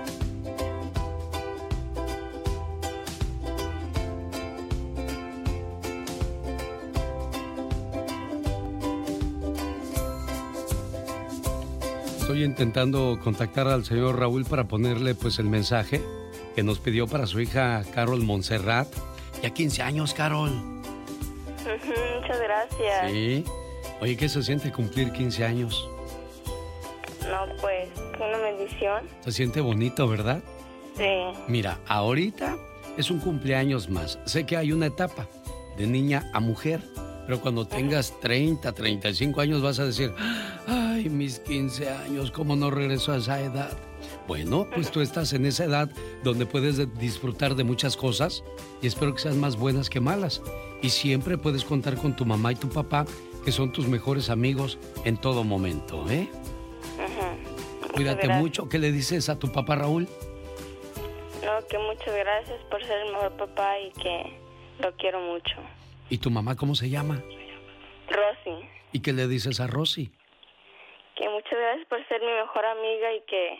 Estoy 12.31 12.45
intentando 12.45 13.19
contactar 13.21 13.67
al 13.67 13.83
señor 13.83 14.17
Raúl 14.17 14.45
para 14.45 14.63
ponerle 14.63 15.15
pues 15.15 15.37
el 15.37 15.47
mensaje 15.47 16.01
que 16.55 16.63
nos 16.63 16.79
pidió 16.79 17.05
para 17.05 17.27
su 17.27 17.41
hija 17.41 17.83
Carol 17.93 18.21
Montserrat. 18.21 18.87
Ya 19.43 19.49
15 19.49 19.81
años, 19.81 20.13
Carol. 20.13 20.49
Muchas 20.49 22.39
gracias. 22.39 23.11
Sí. 23.11 23.43
Oye, 23.99 24.15
¿qué 24.15 24.29
se 24.29 24.41
siente 24.43 24.71
cumplir 24.71 25.11
15 25.11 25.43
años? 25.43 25.89
No, 27.29 27.53
pues, 27.59 27.89
una 28.15 28.37
bendición. 28.37 29.03
Se 29.25 29.33
siente 29.33 29.59
bonito, 29.59 30.07
¿verdad? 30.07 30.41
Sí. 30.95 31.37
Mira, 31.49 31.79
ahorita 31.85 32.55
es 32.95 33.11
un 33.11 33.19
cumpleaños 33.19 33.89
más. 33.89 34.19
Sé 34.23 34.45
que 34.45 34.55
hay 34.55 34.71
una 34.71 34.85
etapa 34.85 35.27
de 35.75 35.85
niña 35.85 36.31
a 36.31 36.39
mujer, 36.39 36.79
pero 37.31 37.39
cuando 37.41 37.65
tengas 37.65 38.19
30, 38.19 38.73
35 38.73 39.39
años 39.39 39.61
vas 39.61 39.79
a 39.79 39.85
decir, 39.85 40.13
ay, 40.67 41.07
mis 41.09 41.39
15 41.39 41.89
años, 41.89 42.29
¿cómo 42.29 42.57
no 42.57 42.69
regreso 42.69 43.13
a 43.13 43.17
esa 43.19 43.39
edad? 43.39 43.71
Bueno, 44.27 44.67
pues 44.75 44.91
tú 44.91 44.99
estás 44.99 45.31
en 45.31 45.45
esa 45.45 45.63
edad 45.63 45.89
donde 46.25 46.45
puedes 46.45 46.75
de- 46.75 46.87
disfrutar 46.87 47.55
de 47.55 47.63
muchas 47.63 47.95
cosas 47.95 48.43
y 48.81 48.87
espero 48.87 49.13
que 49.13 49.21
sean 49.21 49.39
más 49.39 49.55
buenas 49.55 49.89
que 49.89 50.01
malas. 50.01 50.41
Y 50.81 50.89
siempre 50.89 51.37
puedes 51.37 51.63
contar 51.63 51.95
con 51.95 52.17
tu 52.17 52.25
mamá 52.25 52.51
y 52.51 52.55
tu 52.55 52.67
papá, 52.67 53.05
que 53.45 53.53
son 53.53 53.71
tus 53.71 53.87
mejores 53.87 54.29
amigos 54.29 54.77
en 55.05 55.15
todo 55.15 55.45
momento, 55.45 56.05
¿eh? 56.09 56.27
Ujú. 56.97 57.93
Cuídate 57.93 58.23
gracias. 58.27 58.39
mucho. 58.41 58.67
¿Qué 58.67 58.77
le 58.77 58.91
dices 58.91 59.29
a 59.29 59.39
tu 59.39 59.49
papá 59.53 59.77
Raúl? 59.77 60.05
No, 61.45 61.65
que 61.69 61.77
muchas 61.77 62.13
gracias 62.13 62.59
por 62.69 62.83
ser 62.83 62.97
el 63.07 63.13
mejor 63.13 63.31
papá 63.37 63.79
y 63.79 63.89
que 64.01 64.37
lo 64.81 64.91
quiero 64.97 65.21
mucho. 65.21 65.55
¿Y 66.11 66.17
tu 66.19 66.29
mamá 66.29 66.55
cómo 66.55 66.75
se 66.75 66.89
llama? 66.89 67.23
Rosy, 68.09 68.65
¿Y 68.91 68.99
qué 68.99 69.13
le 69.13 69.27
dices 69.27 69.59
a 69.59 69.65
Rosy? 69.67 70.11
que 71.15 71.29
muchas 71.29 71.51
gracias 71.53 71.87
por 71.87 72.05
ser 72.07 72.19
mi 72.21 72.27
mejor 72.33 72.65
amiga 72.65 73.13
y 73.13 73.21
que, 73.27 73.59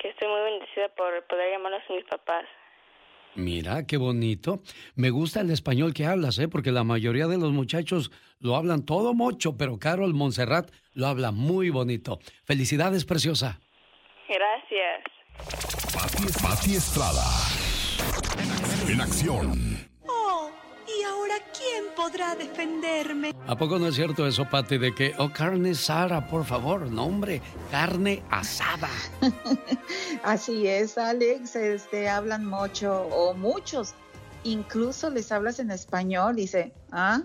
que 0.00 0.08
estoy 0.10 0.28
muy 0.28 0.40
bendecida 0.42 0.88
por 0.96 1.26
poder 1.26 1.52
llamarlos 1.52 1.82
mis 1.90 2.04
papás. 2.04 2.44
Mira, 3.34 3.86
qué 3.86 3.96
bonito. 3.98 4.60
Me 4.94 5.10
gusta 5.10 5.40
el 5.40 5.50
español 5.50 5.92
que 5.92 6.06
hablas, 6.06 6.38
¿eh? 6.38 6.48
Porque 6.48 6.72
la 6.72 6.84
mayoría 6.84 7.26
de 7.26 7.36
los 7.36 7.52
muchachos 7.52 8.10
lo 8.40 8.56
hablan 8.56 8.86
todo 8.86 9.12
mocho, 9.12 9.56
pero 9.58 9.78
Carol 9.78 10.14
Montserrat 10.14 10.70
lo 10.94 11.06
habla 11.08 11.32
muy 11.32 11.68
bonito. 11.70 12.18
Felicidades, 12.44 13.04
preciosa. 13.04 13.60
Gracias. 14.28 15.02
Pati, 15.92 16.24
Pati 16.42 16.76
Estrada. 16.76 17.26
En 18.88 19.00
acción. 19.00 19.75
¿Y 20.98 21.02
ahora 21.04 21.34
quién 21.56 21.84
podrá 21.94 22.34
defenderme? 22.34 23.34
¿A 23.46 23.56
poco 23.56 23.78
no 23.78 23.88
es 23.88 23.94
cierto 23.94 24.26
eso, 24.26 24.48
Pati, 24.48 24.78
de 24.78 24.94
que, 24.94 25.14
oh, 25.18 25.32
carne 25.32 25.70
asada, 25.70 26.26
por 26.28 26.44
favor? 26.44 26.90
No, 26.90 27.04
hombre, 27.04 27.40
carne 27.70 28.22
asada. 28.30 28.88
Así 30.22 30.66
es, 30.66 30.98
Alex, 30.98 31.56
este, 31.56 32.08
hablan 32.08 32.44
mucho 32.44 33.02
o 33.02 33.34
muchos, 33.34 33.94
incluso 34.44 35.10
les 35.10 35.30
hablas 35.32 35.58
en 35.58 35.70
español, 35.70 36.36
dice, 36.36 36.72
ah, 36.92 37.22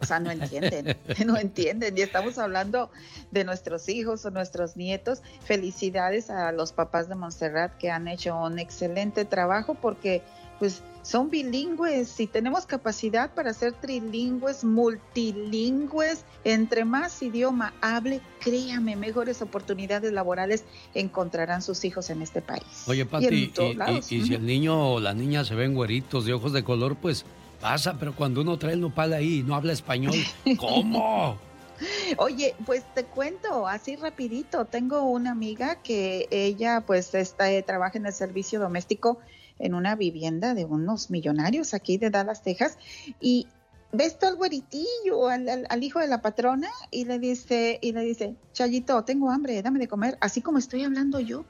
o 0.00 0.06
sea, 0.06 0.18
no 0.18 0.30
entienden, 0.30 0.96
no 1.26 1.36
entienden. 1.36 1.96
Y 1.96 2.00
estamos 2.00 2.38
hablando 2.38 2.90
de 3.30 3.44
nuestros 3.44 3.88
hijos 3.88 4.24
o 4.24 4.30
nuestros 4.30 4.76
nietos. 4.76 5.22
Felicidades 5.44 6.30
a 6.30 6.52
los 6.52 6.72
papás 6.72 7.08
de 7.08 7.16
Montserrat 7.16 7.76
que 7.76 7.90
han 7.90 8.08
hecho 8.08 8.36
un 8.36 8.58
excelente 8.58 9.26
trabajo 9.26 9.74
porque 9.74 10.22
pues 10.60 10.82
son 11.02 11.30
bilingües 11.30 12.20
y 12.20 12.26
tenemos 12.26 12.66
capacidad 12.66 13.32
para 13.34 13.54
ser 13.54 13.72
trilingües, 13.72 14.62
multilingües. 14.62 16.24
Entre 16.44 16.84
más 16.84 17.22
idioma 17.22 17.72
hable, 17.80 18.20
créame, 18.40 18.94
mejores 18.94 19.40
oportunidades 19.40 20.12
laborales 20.12 20.64
encontrarán 20.94 21.62
sus 21.62 21.84
hijos 21.86 22.10
en 22.10 22.20
este 22.20 22.42
país. 22.42 22.84
Oye, 22.86 23.06
Pati, 23.06 23.52
y, 23.58 24.02
si 24.02 24.34
el 24.34 24.44
niño 24.44 24.94
o 24.94 25.00
la 25.00 25.14
niña 25.14 25.44
se 25.44 25.54
ven 25.54 25.74
güeritos 25.74 26.26
de 26.26 26.34
ojos 26.34 26.52
de 26.52 26.62
color, 26.62 26.94
pues 26.96 27.24
pasa, 27.58 27.96
pero 27.98 28.14
cuando 28.14 28.42
uno 28.42 28.58
trae 28.58 28.74
el 28.74 28.82
nopal 28.82 29.14
ahí 29.14 29.38
y 29.38 29.42
no 29.42 29.54
habla 29.54 29.72
español, 29.72 30.14
¿cómo? 30.58 31.38
Oye, 32.18 32.54
pues 32.66 32.84
te 32.94 33.04
cuento 33.04 33.66
así 33.66 33.96
rapidito. 33.96 34.66
Tengo 34.66 35.04
una 35.04 35.30
amiga 35.30 35.76
que 35.76 36.28
ella 36.30 36.82
pues 36.86 37.14
está, 37.14 37.46
trabaja 37.62 37.96
en 37.96 38.04
el 38.04 38.12
servicio 38.12 38.60
doméstico 38.60 39.18
en 39.60 39.74
una 39.74 39.94
vivienda 39.94 40.54
de 40.54 40.64
unos 40.64 41.10
millonarios 41.10 41.74
aquí 41.74 41.98
de 41.98 42.10
Dallas, 42.10 42.42
Texas, 42.42 42.76
y 43.20 43.46
ves 43.92 44.18
todo 44.18 44.30
el 44.30 44.36
güeritillo 44.36 45.28
al, 45.28 45.48
al- 45.48 45.66
al 45.68 45.82
hijo 45.84 45.98
de 46.00 46.06
la 46.08 46.22
patrona 46.22 46.68
y 46.90 47.04
le 47.04 47.18
dice, 47.18 47.78
y 47.82 47.92
le 47.92 48.00
dice, 48.02 48.34
Chayito, 48.52 49.04
tengo 49.04 49.30
hambre, 49.30 49.60
dame 49.62 49.78
de 49.78 49.88
comer, 49.88 50.16
así 50.20 50.40
como 50.42 50.58
estoy 50.58 50.84
hablando 50.84 51.20
yo. 51.20 51.44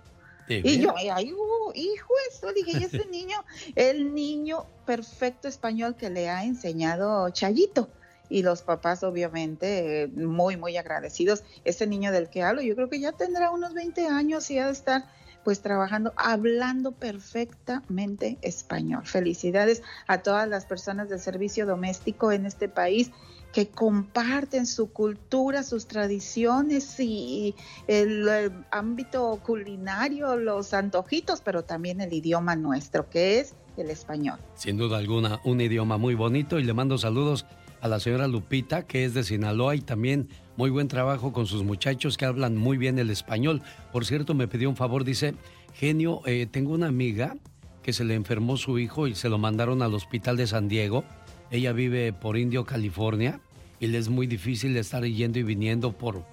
¿De 0.48 0.60
Y 0.64 0.78
yo, 0.80 0.92
ay, 0.96 1.32
uh, 1.32 1.72
hijo, 1.74 2.12
eso, 2.32 2.52
dije, 2.52 2.72
y 2.78 2.82
ese 2.84 3.06
niño, 3.10 3.36
el 3.76 4.14
niño 4.14 4.64
perfecto 4.84 5.46
español 5.48 5.94
que 5.96 6.10
le 6.10 6.28
ha 6.28 6.44
enseñado 6.44 7.30
Chayito. 7.30 7.88
Y 8.32 8.42
los 8.42 8.62
papás, 8.62 9.02
obviamente, 9.02 10.08
muy, 10.14 10.56
muy 10.56 10.76
agradecidos. 10.76 11.42
Ese 11.64 11.86
niño 11.88 12.12
del 12.12 12.28
que 12.30 12.42
hablo, 12.44 12.62
yo 12.62 12.74
creo 12.76 12.88
que 12.88 13.00
ya 13.00 13.10
tendrá 13.12 13.50
unos 13.50 13.74
20 13.74 14.06
años 14.06 14.48
y 14.52 14.58
ha 14.58 14.66
de 14.66 14.72
estar, 14.72 15.04
pues, 15.44 15.60
trabajando, 15.60 16.12
hablando 16.16 16.92
perfectamente 16.92 18.38
español. 18.42 19.02
Felicidades 19.04 19.82
a 20.06 20.18
todas 20.18 20.48
las 20.48 20.66
personas 20.66 21.08
del 21.08 21.20
servicio 21.20 21.66
doméstico 21.66 22.32
en 22.32 22.46
este 22.46 22.68
país 22.68 23.10
que 23.52 23.68
comparten 23.68 24.66
su 24.66 24.92
cultura, 24.92 25.62
sus 25.62 25.86
tradiciones 25.86 26.98
y 27.00 27.54
el, 27.88 28.28
ámbito 28.70 29.40
culinario, 29.44 30.36
los 30.36 30.72
antojitos, 30.72 31.40
pero 31.40 31.64
también 31.64 32.00
el 32.00 32.12
idioma 32.12 32.54
nuestro, 32.56 33.08
que 33.10 33.40
es 33.40 33.54
el 33.76 33.90
español. 33.90 34.38
Sin 34.54 34.76
duda 34.76 34.98
alguna, 34.98 35.40
un 35.44 35.60
idioma 35.60 35.96
muy 35.96 36.14
bonito 36.14 36.58
y 36.58 36.64
le 36.64 36.74
mando 36.74 36.98
saludos 36.98 37.46
a 37.80 37.88
la 37.88 38.00
señora 38.00 38.28
Lupita, 38.28 38.86
que 38.86 39.04
es 39.04 39.14
de 39.14 39.24
Sinaloa, 39.24 39.74
y 39.74 39.80
también 39.80 40.28
muy 40.56 40.70
buen 40.70 40.88
trabajo 40.88 41.32
con 41.32 41.46
sus 41.46 41.62
muchachos 41.62 42.16
que 42.16 42.24
hablan 42.24 42.56
muy 42.56 42.76
bien 42.76 42.98
el 42.98 43.10
español. 43.10 43.62
Por 43.92 44.04
cierto, 44.04 44.34
me 44.34 44.48
pidió 44.48 44.68
un 44.68 44.76
favor, 44.76 45.04
dice, 45.04 45.34
genio, 45.74 46.22
eh, 46.26 46.46
tengo 46.50 46.72
una 46.72 46.88
amiga 46.88 47.36
que 47.82 47.92
se 47.92 48.04
le 48.04 48.14
enfermó 48.14 48.56
su 48.56 48.78
hijo 48.78 49.06
y 49.06 49.14
se 49.14 49.28
lo 49.28 49.38
mandaron 49.38 49.82
al 49.82 49.94
hospital 49.94 50.36
de 50.36 50.46
San 50.46 50.68
Diego. 50.68 51.04
Ella 51.50 51.72
vive 51.72 52.12
por 52.12 52.36
Indio, 52.36 52.64
California, 52.64 53.40
y 53.80 53.86
le 53.86 53.98
es 53.98 54.08
muy 54.08 54.26
difícil 54.26 54.76
estar 54.76 55.04
yendo 55.04 55.38
y 55.38 55.42
viniendo 55.42 55.92
por, 55.92 56.24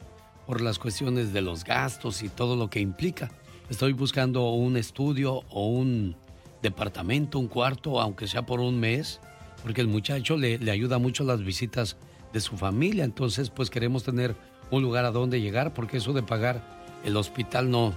por 0.45 0.61
las 0.61 0.79
cuestiones 0.79 1.31
de 1.31 1.41
los 1.41 1.63
gastos 1.63 2.21
y 2.23 2.29
todo 2.29 2.55
lo 2.55 2.69
que 2.69 2.81
implica. 2.81 3.31
Estoy 3.69 3.93
buscando 3.93 4.49
un 4.51 4.77
estudio 4.77 5.43
o 5.49 5.67
un 5.67 6.15
departamento, 6.61 7.39
un 7.39 7.47
cuarto, 7.47 8.01
aunque 8.01 8.27
sea 8.27 8.45
por 8.45 8.59
un 8.59 8.79
mes, 8.79 9.21
porque 9.67 9.81
el 9.81 9.89
muchacho 9.89 10.37
le, 10.37 10.57
le 10.59 10.71
ayuda 10.71 10.97
mucho 10.97 11.25
las 11.25 11.43
visitas 11.43 11.97
de 12.31 12.39
su 12.39 12.55
familia. 12.55 13.03
Entonces, 13.03 13.49
pues 13.49 13.69
queremos 13.69 14.01
tener 14.01 14.33
un 14.71 14.81
lugar 14.81 15.03
a 15.03 15.11
donde 15.11 15.41
llegar, 15.41 15.73
porque 15.73 15.97
eso 15.97 16.13
de 16.13 16.23
pagar 16.23 16.63
el 17.03 17.17
hospital 17.17 17.69
no, 17.69 17.93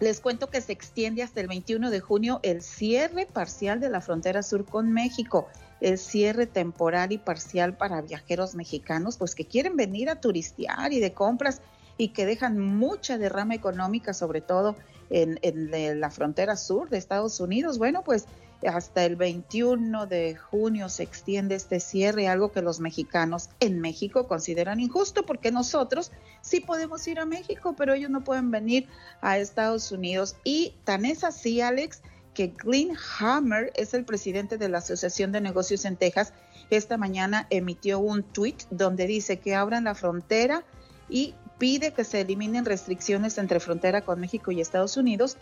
les 0.00 0.20
cuento 0.20 0.48
que 0.48 0.62
se 0.62 0.72
extiende 0.72 1.22
hasta 1.22 1.40
el 1.40 1.46
21 1.46 1.90
de 1.90 2.00
junio 2.00 2.40
el 2.42 2.62
cierre 2.62 3.26
parcial 3.26 3.80
de 3.80 3.90
la 3.90 4.00
frontera 4.00 4.42
sur 4.42 4.64
con 4.64 4.90
México, 4.92 5.46
el 5.80 5.98
cierre 5.98 6.46
temporal 6.46 7.12
y 7.12 7.18
parcial 7.18 7.76
para 7.76 8.00
viajeros 8.00 8.54
mexicanos, 8.54 9.18
pues 9.18 9.34
que 9.34 9.46
quieren 9.46 9.76
venir 9.76 10.08
a 10.08 10.20
turistear 10.20 10.92
y 10.92 11.00
de 11.00 11.12
compras 11.12 11.60
y 11.98 12.08
que 12.08 12.24
dejan 12.24 12.58
mucha 12.58 13.18
derrama 13.18 13.54
económica, 13.54 14.14
sobre 14.14 14.40
todo 14.40 14.74
en, 15.10 15.38
en 15.42 16.00
la 16.00 16.10
frontera 16.10 16.56
sur 16.56 16.88
de 16.88 16.96
Estados 16.96 17.38
Unidos. 17.40 17.76
Bueno, 17.76 18.02
pues 18.02 18.26
hasta 18.68 19.04
el 19.04 19.16
21 19.16 20.06
de 20.06 20.36
junio 20.36 20.88
se 20.88 21.02
extiende 21.02 21.54
este 21.54 21.80
cierre, 21.80 22.28
algo 22.28 22.52
que 22.52 22.62
los 22.62 22.80
mexicanos 22.80 23.48
en 23.60 23.80
México 23.80 24.28
consideran 24.28 24.80
injusto 24.80 25.24
porque 25.24 25.50
nosotros 25.50 26.12
sí 26.42 26.60
podemos 26.60 27.06
ir 27.08 27.20
a 27.20 27.26
México, 27.26 27.74
pero 27.76 27.94
ellos 27.94 28.10
no 28.10 28.22
pueden 28.22 28.50
venir 28.50 28.86
a 29.20 29.38
Estados 29.38 29.90
Unidos. 29.92 30.36
Y 30.44 30.74
tan 30.84 31.04
es 31.04 31.24
así, 31.24 31.60
Alex, 31.60 32.02
que 32.34 32.48
Glenn 32.48 32.96
Hammer 33.18 33.72
es 33.74 33.94
el 33.94 34.04
presidente 34.04 34.58
de 34.58 34.68
la 34.68 34.78
Asociación 34.78 35.32
de 35.32 35.40
Negocios 35.40 35.84
en 35.84 35.96
Texas. 35.96 36.32
Esta 36.70 36.96
mañana 36.96 37.46
emitió 37.50 37.98
un 37.98 38.22
tweet 38.22 38.56
donde 38.70 39.06
dice 39.06 39.38
que 39.38 39.54
abran 39.54 39.84
la 39.84 39.94
frontera 39.94 40.64
y 41.08 41.34
pide 41.58 41.92
que 41.92 42.04
se 42.04 42.20
eliminen 42.20 42.64
restricciones 42.64 43.36
entre 43.36 43.60
frontera 43.60 44.02
con 44.02 44.20
México 44.20 44.50
y 44.50 44.60
Estados 44.60 44.96
Unidos 44.96 45.36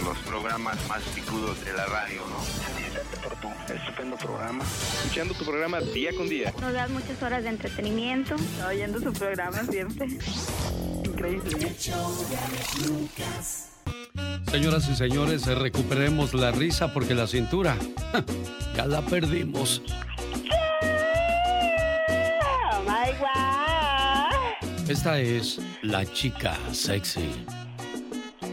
Los 0.03 0.17
programas 0.25 0.87
más 0.87 1.03
picudos 1.15 1.63
de 1.63 1.73
la 1.73 1.85
radio, 1.85 2.21
¿no? 2.27 2.82
Por 3.17 3.35
tu 3.35 3.47
estupendo 3.73 4.17
programa. 4.17 4.63
Escuchando 4.63 5.33
tu 5.33 5.45
programa 5.45 5.79
día 5.79 6.11
con 6.15 6.27
día. 6.29 6.53
Nos 6.59 6.73
das 6.73 6.89
muchas 6.89 7.21
horas 7.21 7.43
de 7.43 7.49
entretenimiento. 7.49 8.35
oyendo 8.67 8.99
su 8.99 9.13
programa 9.13 9.63
siempre. 9.63 10.07
Increíble. 11.03 11.75
Señoras 14.51 14.87
y 14.89 14.95
señores, 14.95 15.45
recuperemos 15.47 16.33
la 16.33 16.51
risa 16.51 16.93
porque 16.93 17.13
la 17.15 17.27
cintura 17.27 17.75
ya 18.75 18.85
la 18.85 19.01
perdimos. 19.01 19.81
Oh 22.41 22.81
my 22.81 23.11
God. 23.19 24.89
Esta 24.89 25.19
es 25.19 25.59
la 25.81 26.05
chica 26.05 26.57
sexy. 26.71 27.29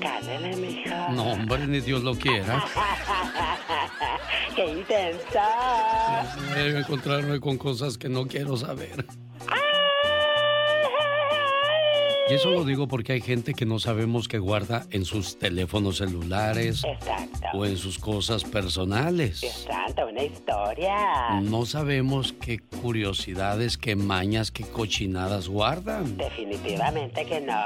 Cálele, 0.00 0.56
mija. 0.56 1.08
No, 1.10 1.32
hombre, 1.32 1.66
ni 1.66 1.80
Dios 1.80 2.02
lo 2.02 2.14
quiera. 2.14 2.64
¡Qué 4.60 4.72
intensa! 4.72 6.26
Debe 6.54 6.80
encontrarme 6.80 7.40
con 7.40 7.56
cosas 7.56 7.96
que 7.96 8.10
no 8.10 8.26
quiero 8.26 8.58
saber. 8.58 9.06
Y 12.30 12.34
eso 12.34 12.50
lo 12.50 12.64
digo 12.64 12.86
porque 12.86 13.14
hay 13.14 13.20
gente 13.20 13.54
que 13.54 13.66
no 13.66 13.80
sabemos 13.80 14.28
que 14.28 14.38
guarda 14.38 14.86
en 14.90 15.04
sus 15.04 15.36
teléfonos 15.38 15.96
celulares 15.96 16.82
o 17.54 17.66
en 17.66 17.76
sus 17.76 17.98
cosas 17.98 18.44
personales. 18.44 19.40
Dios 19.40 19.66
santo, 19.68 20.06
una 20.06 20.22
historia. 20.22 21.40
No 21.42 21.66
sabemos 21.66 22.32
qué 22.32 22.60
curiosidades, 22.60 23.76
qué 23.76 23.96
mañas, 23.96 24.52
qué 24.52 24.64
cochinadas 24.64 25.48
guardan. 25.48 26.16
Definitivamente 26.16 27.24
que 27.26 27.40
no. 27.40 27.60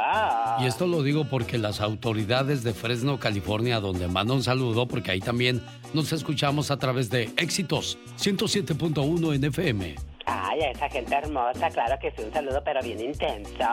Y 0.61 0.67
esto 0.67 0.87
lo 0.87 1.03
digo 1.03 1.27
porque 1.27 1.59
las 1.59 1.83
autoridades 1.83 2.63
de 2.65 2.73
Fresno, 2.73 3.21
California, 3.21 3.81
donde 3.81 4.09
mando 4.09 4.35
un 4.35 4.43
saludo, 4.43 4.89
porque 4.89 5.11
ahí 5.11 5.21
también 5.21 5.63
nos 5.93 6.13
escuchamos 6.15 6.71
a 6.71 6.79
través 6.79 7.11
de 7.11 7.31
Éxitos 7.37 7.99
107.1 8.19 9.35
en 9.35 9.45
FM. 9.45 10.14
Ay, 10.27 10.61
a 10.63 10.71
esa 10.71 10.89
gente 10.89 11.15
hermosa, 11.15 11.69
claro 11.71 11.97
que 12.01 12.11
sí, 12.13 12.23
un 12.25 12.33
saludo, 12.33 12.63
pero 12.65 12.83
bien 12.83 13.01
intenso. 13.01 13.65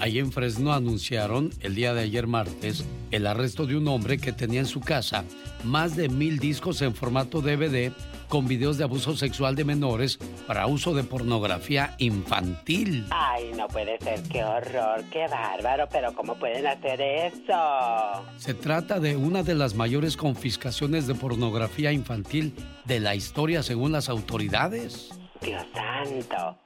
Ahí 0.00 0.18
en 0.18 0.32
Fresno 0.32 0.72
anunciaron 0.72 1.50
el 1.60 1.74
día 1.74 1.92
de 1.94 2.02
ayer 2.02 2.26
martes 2.26 2.84
el 3.10 3.26
arresto 3.26 3.66
de 3.66 3.76
un 3.76 3.88
hombre 3.88 4.18
que 4.18 4.32
tenía 4.32 4.60
en 4.60 4.66
su 4.66 4.80
casa 4.80 5.24
más 5.64 5.96
de 5.96 6.08
mil 6.08 6.38
discos 6.38 6.82
en 6.82 6.94
formato 6.94 7.40
DVD 7.40 7.92
con 8.28 8.46
videos 8.46 8.76
de 8.78 8.84
abuso 8.84 9.16
sexual 9.16 9.56
de 9.56 9.64
menores 9.64 10.18
para 10.46 10.66
uso 10.66 10.94
de 10.94 11.02
pornografía 11.02 11.94
infantil. 11.98 13.06
Ay, 13.10 13.52
no 13.56 13.66
puede 13.68 13.98
ser, 13.98 14.22
qué 14.24 14.44
horror, 14.44 15.02
qué 15.10 15.26
bárbaro, 15.28 15.88
pero 15.90 16.14
¿cómo 16.14 16.34
pueden 16.34 16.66
hacer 16.66 17.00
eso? 17.00 18.24
Se 18.36 18.54
trata 18.54 19.00
de 19.00 19.16
una 19.16 19.42
de 19.42 19.54
las 19.54 19.74
mayores 19.74 20.16
confiscaciones 20.16 21.06
de 21.06 21.14
pornografía 21.14 21.92
infantil 21.92 22.54
de 22.84 23.00
la 23.00 23.14
historia 23.14 23.62
según 23.62 23.92
las 23.92 24.08
autoridades. 24.08 25.17
Dios 25.40 25.62
santo. 25.74 26.58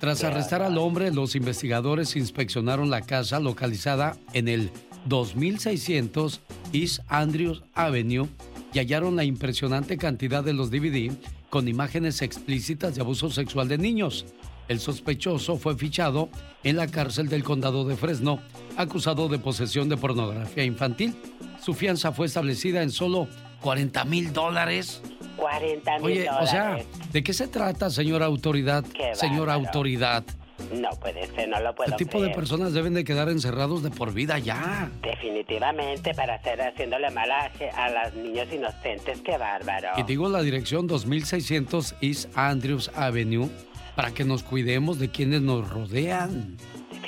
Tras 0.00 0.22
arrestar 0.22 0.62
al 0.62 0.78
hombre, 0.78 1.10
los 1.10 1.34
investigadores 1.34 2.14
inspeccionaron 2.14 2.88
la 2.88 3.02
casa 3.02 3.40
localizada 3.40 4.16
en 4.32 4.46
el 4.48 4.70
2600 5.06 6.40
East 6.72 7.00
Andrews 7.08 7.62
Avenue 7.74 8.28
y 8.72 8.78
hallaron 8.78 9.16
la 9.16 9.24
impresionante 9.24 9.96
cantidad 9.96 10.44
de 10.44 10.52
los 10.52 10.70
DVD 10.70 11.10
con 11.50 11.66
imágenes 11.66 12.22
explícitas 12.22 12.94
de 12.94 13.00
abuso 13.00 13.30
sexual 13.30 13.68
de 13.68 13.78
niños. 13.78 14.26
El 14.68 14.80
sospechoso 14.80 15.56
fue 15.56 15.76
fichado 15.76 16.28
en 16.62 16.76
la 16.76 16.86
cárcel 16.88 17.28
del 17.28 17.42
condado 17.42 17.84
de 17.84 17.96
Fresno, 17.96 18.40
acusado 18.76 19.28
de 19.28 19.38
posesión 19.38 19.88
de 19.88 19.96
pornografía 19.96 20.62
infantil. 20.62 21.16
Su 21.60 21.72
fianza 21.72 22.12
fue 22.12 22.26
establecida 22.26 22.82
en 22.82 22.90
solo 22.90 23.28
40 23.62 24.04
mil 24.04 24.32
dólares. 24.32 25.00
40 25.38 25.98
mil 25.98 26.04
Oye, 26.04 26.28
o 26.30 26.46
sea. 26.46 26.78
¿de 27.12 27.22
qué 27.22 27.32
se 27.32 27.48
trata, 27.48 27.90
señora 27.90 28.26
autoridad? 28.26 28.84
Qué 28.92 29.14
Señora 29.14 29.52
bárbaro. 29.52 29.66
autoridad. 29.68 30.24
No 30.74 30.90
puede 31.00 31.24
ser, 31.28 31.48
no 31.48 31.60
lo 31.60 31.72
puedo 31.74 31.90
Este 31.90 32.04
tipo 32.04 32.20
de 32.20 32.30
personas 32.30 32.72
deben 32.72 32.92
de 32.92 33.04
quedar 33.04 33.28
encerrados 33.28 33.82
de 33.84 33.90
por 33.90 34.12
vida 34.12 34.38
ya. 34.40 34.90
Definitivamente, 35.02 36.12
para 36.14 36.34
hacer 36.34 36.60
haciéndole 36.60 37.10
mal 37.10 37.30
a, 37.30 37.50
a 37.76 37.90
los 38.06 38.14
niños 38.14 38.48
inocentes, 38.52 39.20
qué 39.22 39.38
bárbaro. 39.38 39.90
Y 39.96 40.02
digo 40.02 40.28
la 40.28 40.42
dirección 40.42 40.88
2600 40.88 41.94
East 42.00 42.36
Andrews 42.36 42.90
Avenue 42.96 43.48
para 43.94 44.10
que 44.12 44.24
nos 44.24 44.42
cuidemos 44.42 44.98
de 44.98 45.08
quienes 45.10 45.42
nos 45.42 45.68
rodean. 45.70 46.56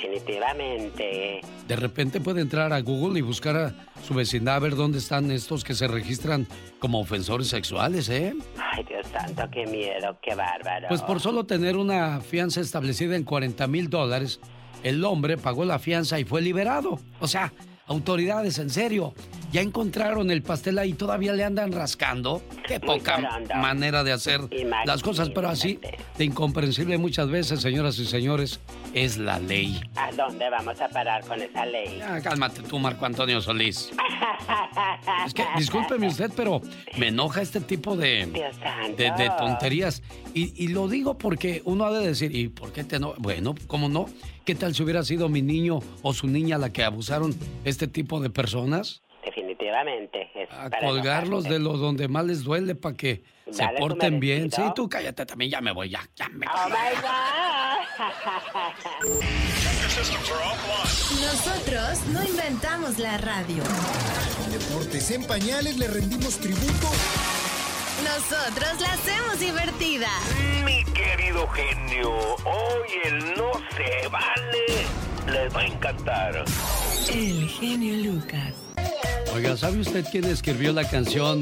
Definitivamente. 0.01 1.41
De 1.67 1.75
repente 1.75 2.19
puede 2.19 2.41
entrar 2.41 2.73
a 2.73 2.81
Google 2.81 3.19
y 3.19 3.21
buscar 3.21 3.55
a 3.55 3.73
su 4.03 4.15
vecindad 4.15 4.55
a 4.55 4.59
ver 4.59 4.75
dónde 4.75 4.97
están 4.97 5.29
estos 5.29 5.63
que 5.63 5.75
se 5.75 5.87
registran 5.87 6.47
como 6.79 6.99
ofensores 6.99 7.47
sexuales, 7.47 8.09
¿eh? 8.09 8.33
Ay, 8.57 8.83
Dios 8.83 9.05
santo, 9.07 9.43
qué 9.51 9.67
miedo, 9.67 10.17
qué 10.21 10.33
bárbaro. 10.33 10.87
Pues 10.87 11.01
por 11.03 11.19
solo 11.19 11.45
tener 11.45 11.77
una 11.77 12.19
fianza 12.21 12.61
establecida 12.61 13.15
en 13.15 13.23
40 13.23 13.67
mil 13.67 13.89
dólares, 13.89 14.39
el 14.83 15.03
hombre 15.05 15.37
pagó 15.37 15.65
la 15.65 15.77
fianza 15.77 16.19
y 16.19 16.23
fue 16.23 16.41
liberado. 16.41 16.99
O 17.19 17.27
sea, 17.27 17.53
autoridades, 17.85 18.57
en 18.57 18.71
serio, 18.71 19.13
ya 19.51 19.61
encontraron 19.61 20.31
el 20.31 20.41
pastel 20.41 20.79
ahí, 20.79 20.93
todavía 20.93 21.33
le 21.33 21.43
andan 21.43 21.71
rascando. 21.71 22.41
Qué 22.65 22.79
Muy 22.79 22.99
poca 22.99 23.39
manera 23.55 24.03
de 24.03 24.11
hacer 24.11 24.41
las 24.85 25.01
cosas, 25.03 25.29
pero 25.29 25.49
así, 25.49 25.79
de 26.17 26.25
incomprensible 26.25 26.97
muchas 26.97 27.29
veces, 27.29 27.61
señoras 27.61 27.99
y 27.99 28.05
señores, 28.05 28.59
es 28.93 29.17
la 29.17 29.39
ley. 29.39 29.81
¿A 29.95 30.11
dónde 30.11 30.49
vamos 30.49 30.79
a 30.79 30.87
parar 30.89 31.25
con 31.25 31.41
esa 31.41 31.65
ley? 31.65 31.97
Ya, 31.99 32.21
cálmate 32.21 32.61
tú, 32.63 32.79
Marco 32.79 33.05
Antonio 33.05 33.41
Solís. 33.41 33.91
Es 35.25 35.33
que, 35.33 35.43
discúlpeme 35.57 36.07
usted, 36.07 36.31
pero 36.35 36.61
me 36.97 37.07
enoja 37.07 37.41
este 37.41 37.61
tipo 37.61 37.95
de, 37.95 38.25
de, 38.97 39.11
de 39.11 39.31
tonterías. 39.37 40.01
Y, 40.33 40.63
y 40.63 40.69
lo 40.69 40.87
digo 40.87 41.17
porque 41.17 41.61
uno 41.65 41.85
ha 41.85 41.91
de 41.91 42.05
decir, 42.05 42.35
¿y 42.35 42.49
por 42.49 42.71
qué 42.71 42.83
te 42.83 42.99
no? 42.99 43.13
Bueno, 43.17 43.55
¿cómo 43.67 43.89
no? 43.89 44.07
¿Qué 44.45 44.55
tal 44.55 44.73
si 44.73 44.83
hubiera 44.83 45.03
sido 45.03 45.29
mi 45.29 45.41
niño 45.41 45.79
o 46.01 46.13
su 46.13 46.27
niña 46.27 46.57
la 46.57 46.71
que 46.71 46.83
abusaron 46.83 47.35
este 47.63 47.87
tipo 47.87 48.19
de 48.19 48.29
personas? 48.29 49.01
Definitivamente. 49.61 50.31
Es 50.33 50.49
A 50.51 50.69
para 50.69 50.87
colgarlos 50.87 51.43
de 51.43 51.59
lo 51.59 51.77
donde 51.77 52.07
más 52.07 52.25
les 52.25 52.43
duele 52.43 52.73
para 52.75 52.95
que 52.95 53.23
se 53.51 53.61
Dale 53.63 53.79
porten 53.79 54.19
bien. 54.19 54.51
Sí, 54.51 54.61
tú 54.75 54.89
cállate 54.89 55.25
también, 55.25 55.51
ya 55.51 55.61
me 55.61 55.71
voy, 55.71 55.89
ya, 55.89 56.01
ya 56.15 56.27
me 56.29 56.45
Oh 56.47 56.69
my 56.69 56.75
God. 57.01 57.91
Nosotros 61.21 62.07
no 62.07 62.23
inventamos 62.23 62.97
la 62.97 63.17
radio. 63.19 63.61
Deportes 64.51 65.11
en 65.11 65.27
pañales 65.27 65.77
le 65.77 65.87
rendimos 65.87 66.39
tributo. 66.39 66.89
Nosotros 68.03 68.81
la 68.81 68.93
hacemos 68.93 69.39
divertida. 69.39 70.09
Mi 70.65 70.83
querido 70.93 71.47
genio, 71.49 72.09
hoy 72.45 72.89
el 73.03 73.35
no 73.35 73.51
se 73.75 74.07
vale 74.07 74.65
les 75.27 75.55
va 75.55 75.61
a 75.61 75.67
encantar. 75.67 76.43
El 77.13 77.47
genio 77.47 78.11
Lucas. 78.11 78.60
Oiga, 79.33 79.55
¿sabe 79.55 79.79
usted 79.79 80.05
quién 80.11 80.25
escribió 80.25 80.73
la 80.73 80.87
canción 80.87 81.41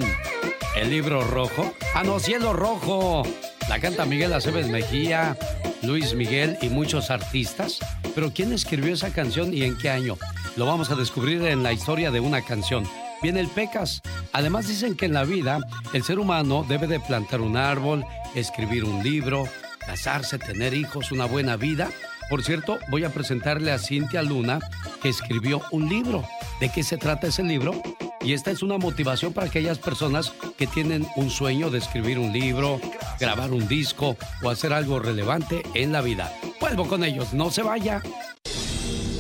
El 0.75 0.89
libro 0.89 1.23
rojo? 1.23 1.73
Ah, 1.95 2.03
no, 2.03 2.19
Cielo 2.19 2.53
Rojo. 2.53 3.23
La 3.67 3.79
canta 3.79 4.05
Miguel 4.05 4.33
Aceves 4.33 4.67
Mejía, 4.67 5.37
Luis 5.83 6.13
Miguel 6.13 6.57
y 6.61 6.69
muchos 6.69 7.11
artistas. 7.11 7.79
Pero 8.15 8.31
¿quién 8.33 8.51
escribió 8.53 8.93
esa 8.93 9.11
canción 9.11 9.53
y 9.53 9.63
en 9.63 9.77
qué 9.77 9.89
año? 9.89 10.17
Lo 10.55 10.65
vamos 10.65 10.91
a 10.91 10.95
descubrir 10.95 11.43
en 11.45 11.63
la 11.63 11.73
historia 11.73 12.11
de 12.11 12.19
una 12.19 12.41
canción. 12.41 12.87
Viene 13.21 13.39
el 13.39 13.47
Pecas. 13.47 14.01
Además 14.33 14.67
dicen 14.67 14.95
que 14.95 15.05
en 15.05 15.13
la 15.13 15.23
vida 15.23 15.59
el 15.93 16.03
ser 16.03 16.19
humano 16.19 16.65
debe 16.67 16.87
de 16.87 16.99
plantar 16.99 17.41
un 17.41 17.57
árbol, 17.57 18.05
escribir 18.35 18.85
un 18.85 19.03
libro, 19.03 19.45
casarse, 19.79 20.39
tener 20.39 20.73
hijos, 20.73 21.11
una 21.11 21.25
buena 21.25 21.55
vida. 21.55 21.89
Por 22.29 22.43
cierto, 22.43 22.77
voy 22.89 23.03
a 23.03 23.09
presentarle 23.09 23.71
a 23.71 23.79
Cintia 23.79 24.21
Luna, 24.21 24.59
que 25.01 25.09
escribió 25.09 25.63
un 25.71 25.89
libro. 25.89 26.23
¿De 26.59 26.69
qué 26.69 26.83
se 26.83 26.97
trata 26.97 27.27
ese 27.27 27.41
libro? 27.41 27.81
Y 28.21 28.33
esta 28.33 28.51
es 28.51 28.61
una 28.61 28.77
motivación 28.77 29.33
para 29.33 29.47
aquellas 29.47 29.79
personas 29.79 30.31
que 30.55 30.67
tienen 30.67 31.07
un 31.15 31.31
sueño 31.31 31.71
de 31.71 31.79
escribir 31.79 32.19
un 32.19 32.31
libro, 32.31 32.79
grabar 33.19 33.51
un 33.51 33.67
disco 33.67 34.15
o 34.43 34.49
hacer 34.49 34.73
algo 34.73 34.99
relevante 34.99 35.63
en 35.73 35.91
la 35.91 36.01
vida. 36.01 36.31
Vuelvo 36.61 36.87
con 36.87 37.03
ellos, 37.03 37.33
no 37.33 37.49
se 37.49 37.63
vaya. 37.63 38.03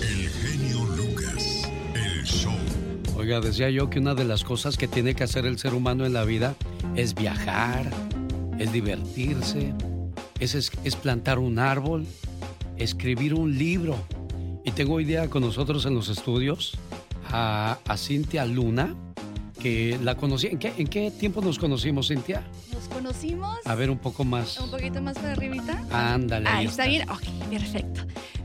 El 0.01 0.29
genio 0.29 0.85
Lucas. 0.95 1.67
El 1.95 2.23
show. 2.25 2.53
Oiga, 3.15 3.39
decía 3.39 3.71
yo 3.71 3.89
que 3.89 3.99
una 3.99 4.13
de 4.13 4.25
las 4.25 4.43
cosas 4.43 4.77
que 4.77 4.87
tiene 4.87 5.15
que 5.15 5.23
hacer 5.23 5.47
el 5.47 5.57
ser 5.57 5.73
humano 5.73 6.05
en 6.05 6.13
la 6.13 6.25
vida 6.25 6.53
es 6.95 7.15
viajar, 7.15 7.89
es 8.59 8.71
divertirse, 8.71 9.73
es, 10.39 10.53
es, 10.53 10.71
es 10.83 10.95
plantar 10.95 11.39
un 11.39 11.57
árbol, 11.57 12.05
escribir 12.79 13.33
un 13.33 13.57
libro. 13.57 13.95
Y 14.65 14.71
tengo 14.71 14.95
hoy 14.95 15.05
día 15.05 15.29
con 15.29 15.41
nosotros 15.43 15.85
en 15.85 15.95
los 15.95 16.09
estudios 16.09 16.77
a, 17.31 17.77
a 17.87 17.97
Cintia 17.97 18.45
Luna, 18.45 18.95
que 19.61 19.97
la 20.03 20.15
conocí. 20.15 20.47
¿En 20.47 20.59
qué, 20.59 20.73
¿En 20.77 20.87
qué 20.87 21.11
tiempo 21.11 21.41
nos 21.41 21.59
conocimos, 21.59 22.07
Cintia? 22.07 22.43
Nos 22.73 22.87
conocimos 22.87 23.57
A 23.65 23.75
ver, 23.75 23.89
un 23.89 23.97
poco 23.97 24.23
más. 24.23 24.59
un 24.59 24.71
poquito 24.71 25.01
más 25.01 25.17
para 25.17 25.33
arribita. 25.33 25.83
Ándale. 25.91 26.47
Ah, 26.49 26.57
ahí 26.57 26.65
está 26.67 26.85
bien. 26.85 27.09
Ok, 27.09 27.23
perfecto. 27.49 27.88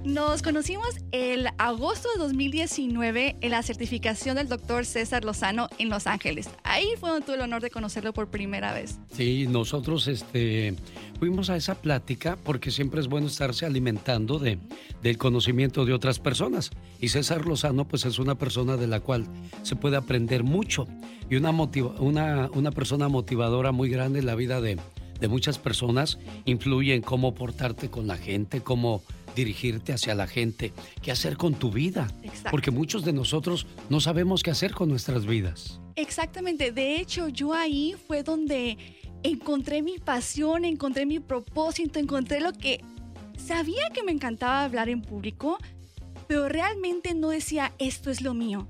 Nos 0.04 0.42
conocimos 0.42 0.86
el 1.12 1.48
agosto 1.56 2.10
de 2.14 2.22
2019 2.22 3.36
en 3.40 3.50
la 3.50 3.62
certificación 3.62 4.36
del 4.36 4.48
doctor 4.48 4.84
César 4.84 5.24
Lozano 5.24 5.70
en 5.78 5.88
Los 5.88 6.06
Ángeles. 6.06 6.50
Ahí 6.62 6.88
fue 7.00 7.08
donde 7.08 7.24
tuve 7.24 7.36
el 7.36 7.40
honor 7.40 7.62
de 7.62 7.70
conocerlo 7.70 8.12
por 8.12 8.28
primera 8.28 8.74
vez. 8.74 8.98
Sí, 9.14 9.46
nosotros 9.48 10.06
este, 10.06 10.74
fuimos 11.18 11.48
a 11.48 11.56
esa 11.56 11.76
plática 11.76 12.36
porque 12.44 12.70
siempre 12.70 13.00
es 13.00 13.08
bueno 13.08 13.28
estarse 13.28 13.64
alimentando 13.64 14.38
de, 14.38 14.58
del 15.02 15.16
conocimiento 15.16 15.86
de 15.86 15.94
otras 15.94 16.18
personas. 16.18 16.70
Y 17.00 17.08
César 17.08 17.46
Lozano, 17.46 17.88
pues 17.88 18.04
es 18.04 18.18
una 18.18 18.34
persona 18.34 18.76
de 18.76 18.86
la 18.86 19.00
cual 19.00 19.26
se 19.62 19.74
puede 19.74 19.96
aprender 19.96 20.44
mucho 20.44 20.86
y 21.30 21.36
una, 21.36 22.70
persona 22.72 23.08
motivadora 23.08 23.72
muy 23.72 23.88
grande 23.88 24.18
en 24.18 24.26
la 24.26 24.34
vida 24.34 24.60
de 24.60 24.76
muchas 25.28 25.58
personas. 25.58 26.18
Influye 26.44 26.94
en 26.94 27.00
cómo 27.00 27.34
portarte 27.34 27.88
con 27.88 28.06
la 28.06 28.18
gente, 28.18 28.60
cómo 28.60 29.02
dirigirte 29.34 29.92
hacia 29.92 30.14
la 30.14 30.26
gente, 30.26 30.72
qué 31.02 31.10
hacer 31.10 31.36
con 31.36 31.54
tu 31.54 31.70
vida. 31.70 32.08
Exacto. 32.22 32.50
Porque 32.50 32.70
muchos 32.70 33.04
de 33.04 33.12
nosotros 33.12 33.66
no 33.88 34.00
sabemos 34.00 34.42
qué 34.42 34.50
hacer 34.50 34.72
con 34.72 34.88
nuestras 34.88 35.26
vidas. 35.26 35.80
Exactamente. 35.96 36.72
De 36.72 36.96
hecho, 36.96 37.28
yo 37.28 37.52
ahí 37.52 37.94
fue 38.06 38.22
donde 38.22 38.78
encontré 39.22 39.82
mi 39.82 39.98
pasión, 39.98 40.64
encontré 40.64 41.06
mi 41.06 41.20
propósito, 41.20 41.98
encontré 41.98 42.40
lo 42.40 42.52
que 42.52 42.80
sabía 43.36 43.90
que 43.90 44.02
me 44.02 44.12
encantaba 44.12 44.64
hablar 44.64 44.88
en 44.88 45.02
público, 45.02 45.58
pero 46.26 46.48
realmente 46.48 47.14
no 47.14 47.30
decía 47.30 47.72
esto 47.78 48.10
es 48.10 48.20
lo 48.20 48.34
mío. 48.34 48.66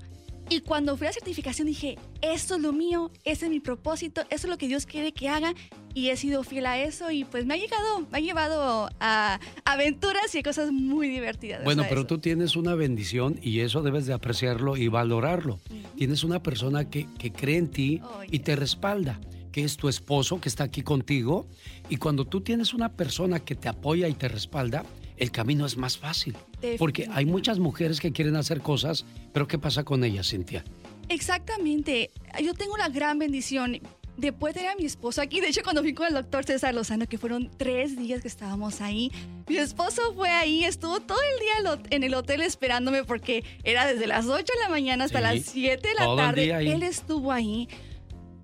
Y 0.49 0.61
cuando 0.61 0.95
fui 0.95 1.07
a 1.07 1.09
la 1.09 1.13
certificación 1.13 1.67
dije, 1.67 1.97
esto 2.21 2.55
es 2.55 2.61
lo 2.61 2.71
mío, 2.71 3.11
ese 3.23 3.45
es 3.45 3.51
mi 3.51 3.59
propósito, 3.59 4.21
eso 4.29 4.45
es 4.45 4.45
lo 4.45 4.57
que 4.57 4.67
Dios 4.67 4.85
quiere 4.85 5.11
que 5.11 5.27
haga 5.27 5.53
y 5.95 6.09
he 6.09 6.17
sido 6.17 6.43
fiel 6.43 6.67
a 6.67 6.77
eso 6.77 7.09
y 7.09 7.23
pues 7.23 7.45
me 7.45 7.55
ha 7.55 7.57
llegado, 7.57 8.01
me 8.11 8.17
ha 8.17 8.21
llevado 8.21 8.89
a 8.99 9.39
aventuras 9.63 10.35
y 10.35 10.39
a 10.39 10.43
cosas 10.43 10.71
muy 10.71 11.07
divertidas. 11.07 11.63
Bueno, 11.63 11.83
pero 11.89 12.01
eso. 12.01 12.07
tú 12.07 12.17
tienes 12.19 12.55
una 12.55 12.75
bendición 12.75 13.39
y 13.41 13.61
eso 13.61 13.81
debes 13.81 14.05
de 14.05 14.13
apreciarlo 14.13 14.77
y 14.77 14.87
valorarlo. 14.87 15.59
Tienes 15.95 16.23
una 16.23 16.43
persona 16.43 16.89
que, 16.89 17.07
que 17.17 17.31
cree 17.31 17.57
en 17.57 17.69
ti 17.69 18.01
y 18.29 18.39
te 18.39 18.55
respalda, 18.55 19.19
que 19.51 19.63
es 19.63 19.77
tu 19.77 19.89
esposo 19.89 20.39
que 20.41 20.49
está 20.49 20.65
aquí 20.65 20.83
contigo. 20.83 21.47
Y 21.89 21.97
cuando 21.97 22.25
tú 22.25 22.41
tienes 22.41 22.73
una 22.73 22.89
persona 22.89 23.39
que 23.39 23.55
te 23.55 23.69
apoya 23.69 24.07
y 24.07 24.13
te 24.13 24.27
respalda, 24.27 24.83
el 25.17 25.31
camino 25.31 25.65
es 25.65 25.77
más 25.77 25.97
fácil. 25.97 26.35
Porque 26.77 27.07
hay 27.11 27.25
muchas 27.25 27.59
mujeres 27.59 27.99
que 27.99 28.11
quieren 28.11 28.35
hacer 28.35 28.61
cosas, 28.61 29.05
pero 29.33 29.47
¿qué 29.47 29.57
pasa 29.57 29.83
con 29.83 30.03
ellas, 30.03 30.29
Cintia? 30.29 30.63
Exactamente. 31.09 32.11
Yo 32.43 32.53
tengo 32.53 32.77
la 32.77 32.89
gran 32.89 33.19
bendición 33.19 33.79
de 34.17 34.31
poder 34.31 34.55
tener 34.55 34.71
a 34.71 34.75
mi 34.75 34.85
esposo 34.85 35.21
aquí. 35.21 35.41
De 35.41 35.47
hecho, 35.47 35.61
cuando 35.63 35.81
fui 35.81 35.93
con 35.93 36.07
el 36.07 36.13
doctor 36.13 36.45
César 36.45 36.73
Lozano, 36.73 37.05
que 37.05 37.17
fueron 37.17 37.51
tres 37.57 37.97
días 37.97 38.21
que 38.21 38.27
estábamos 38.27 38.81
ahí, 38.81 39.11
mi 39.47 39.57
esposo 39.57 40.13
fue 40.15 40.29
ahí, 40.29 40.63
estuvo 40.63 40.99
todo 41.01 41.19
el 41.21 41.39
día 41.39 41.79
en 41.89 42.03
el 42.03 42.13
hotel 42.13 42.41
esperándome 42.41 43.03
porque 43.03 43.43
era 43.63 43.85
desde 43.85 44.07
las 44.07 44.25
8 44.25 44.37
de 44.37 44.63
la 44.63 44.69
mañana 44.69 45.05
hasta 45.05 45.19
Sí, 45.19 45.23
las 45.23 45.45
7 45.45 45.87
de 45.87 45.93
la 45.95 46.15
tarde. 46.15 46.73
Él 46.73 46.83
estuvo 46.83 47.31
ahí. 47.31 47.67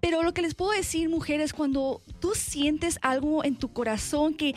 Pero 0.01 0.23
lo 0.23 0.33
que 0.33 0.41
les 0.41 0.55
puedo 0.55 0.71
decir, 0.71 1.09
mujeres, 1.09 1.53
cuando 1.53 2.01
tú 2.19 2.31
sientes 2.33 2.97
algo 3.03 3.43
en 3.43 3.55
tu 3.55 3.71
corazón 3.71 4.33
que, 4.33 4.55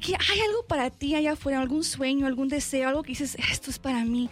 que 0.00 0.14
hay 0.14 0.40
algo 0.40 0.64
para 0.66 0.90
ti 0.90 1.14
allá 1.14 1.32
afuera, 1.32 1.60
algún 1.60 1.84
sueño, 1.84 2.26
algún 2.26 2.48
deseo, 2.48 2.88
algo 2.88 3.02
que 3.02 3.10
dices, 3.10 3.36
esto 3.50 3.70
es 3.70 3.78
para 3.78 4.04
mí. 4.04 4.30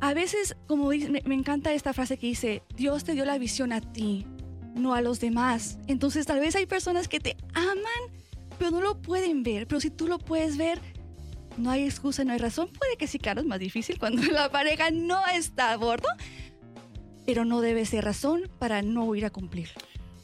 A 0.00 0.14
veces, 0.14 0.56
como 0.66 0.88
me 0.88 1.34
encanta 1.34 1.72
esta 1.72 1.92
frase 1.92 2.18
que 2.18 2.26
dice, 2.26 2.62
Dios 2.76 3.04
te 3.04 3.14
dio 3.14 3.24
la 3.24 3.38
visión 3.38 3.72
a 3.72 3.80
ti, 3.80 4.26
no 4.74 4.94
a 4.94 5.00
los 5.00 5.20
demás. 5.20 5.78
Entonces 5.86 6.26
tal 6.26 6.40
vez 6.40 6.54
hay 6.54 6.66
personas 6.66 7.08
que 7.08 7.18
te 7.18 7.36
aman, 7.54 8.12
pero 8.58 8.70
no 8.70 8.80
lo 8.80 9.00
pueden 9.00 9.42
ver. 9.42 9.66
Pero 9.66 9.80
si 9.80 9.90
tú 9.90 10.06
lo 10.06 10.18
puedes 10.18 10.56
ver, 10.56 10.80
no 11.56 11.70
hay 11.70 11.84
excusa, 11.84 12.24
no 12.24 12.32
hay 12.32 12.38
razón. 12.38 12.68
Puede 12.68 12.96
que 12.96 13.06
sí, 13.06 13.18
claro, 13.18 13.40
es 13.40 13.46
más 13.46 13.58
difícil 13.58 13.98
cuando 13.98 14.22
la 14.32 14.50
pareja 14.50 14.90
no 14.90 15.20
está 15.34 15.72
a 15.72 15.76
bordo, 15.76 16.08
pero 17.24 17.44
no 17.44 17.60
debe 17.60 17.84
ser 17.86 18.04
razón 18.04 18.50
para 18.58 18.82
no 18.82 19.14
ir 19.14 19.24
a 19.24 19.30
cumplir. 19.30 19.70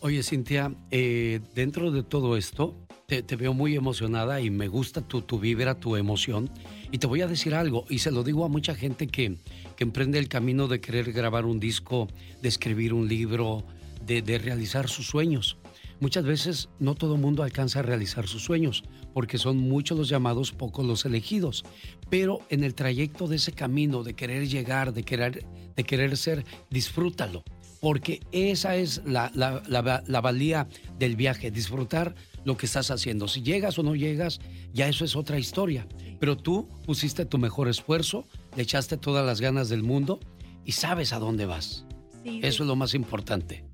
Oye, 0.01 0.23
Cintia, 0.25 0.75
eh, 0.91 1.41
dentro 1.55 1.93
de 1.93 2.03
todo 2.03 2.37
esto, 2.37 2.75
te, 3.13 3.23
te 3.23 3.37
veo 3.37 3.53
muy 3.53 3.77
emocionada 3.77 4.41
y 4.41 4.49
me 4.49 4.69
gusta 4.69 5.03
tu, 5.03 5.21
tu 5.21 5.39
vibra, 5.39 5.79
tu 5.79 5.97
emoción. 5.97 6.49
Y 6.91 6.97
te 6.97 7.07
voy 7.07 7.21
a 7.21 7.27
decir 7.27 7.55
algo, 7.55 7.85
y 7.91 7.99
se 7.99 8.11
lo 8.11 8.25
digo 8.25 8.43
a 8.47 8.49
mucha 8.49 8.75
gente 8.75 9.07
que, 9.07 9.37
que 9.77 9.85
emprende 9.85 10.19
el 10.19 10.29
camino 10.31 10.67
de 10.67 10.81
querer 10.81 11.13
grabar 11.13 11.45
un 11.45 11.61
disco, 11.61 12.09
de 12.41 12.49
escribir 12.49 12.95
un 12.95 13.09
libro, 13.09 13.65
de, 14.07 14.23
de 14.23 14.39
realizar 14.39 14.89
sus 14.89 15.09
sueños. 15.09 15.59
Muchas 16.01 16.25
veces 16.25 16.71
no 16.79 16.95
todo 16.95 17.19
mundo 17.19 17.43
alcanza 17.43 17.81
a 17.81 17.83
realizar 17.83 18.27
sus 18.27 18.45
sueños, 18.45 18.83
porque 19.13 19.37
son 19.37 19.59
muchos 19.59 19.99
los 19.99 20.09
llamados, 20.09 20.51
pocos 20.53 20.87
los 20.87 21.05
elegidos. 21.05 21.65
Pero 22.09 22.41
en 22.49 22.65
el 22.65 22.75
trayecto 22.75 23.29
de 23.29 23.37
ese 23.37 23.53
camino, 23.53 24.05
de 24.05 24.15
querer 24.15 24.49
llegar, 24.49 24.95
de 24.95 25.03
querer, 25.03 25.45
de 25.77 25.85
querer 25.85 26.17
ser, 26.17 26.47
disfrútalo 26.71 27.45
porque 27.81 28.21
esa 28.31 28.77
es 28.77 29.03
la, 29.05 29.33
la- 29.35 29.61
la- 29.67 30.05
la 30.07 30.21
valía 30.21 30.69
del 31.01 31.17
viaje, 31.17 31.51
disfrutar 31.51 32.15
lo 32.45 32.57
que 32.57 32.67
estás 32.67 32.91
haciendo. 32.91 33.29
Si 33.29 33.43
llegas 33.43 33.79
o 33.79 33.83
no 33.83 33.95
llegas, 33.95 34.41
ya 34.73 34.89
eso 34.89 35.05
es 35.05 35.15
otra 35.17 35.39
historia. 35.39 35.87
Pero 36.19 36.37
tú 36.37 36.69
pusiste 36.87 37.25
tu 37.27 37.39
mejor 37.39 37.69
esfuerzo, 37.69 38.25
le 38.57 38.63
echaste 38.63 38.97
todas 38.97 39.25
las 39.27 39.41
ganas 39.41 39.69
del 39.69 39.83
mundo 39.83 40.21
y 40.65 40.73
sabes 40.73 41.13
a 41.13 41.19
dónde 41.19 41.47
vas. 41.47 41.85
Sí, 42.23 42.41
Eso 42.43 42.63
es 42.63 42.67
lo 42.69 42.77
más 42.77 42.95
importante. 42.95 43.65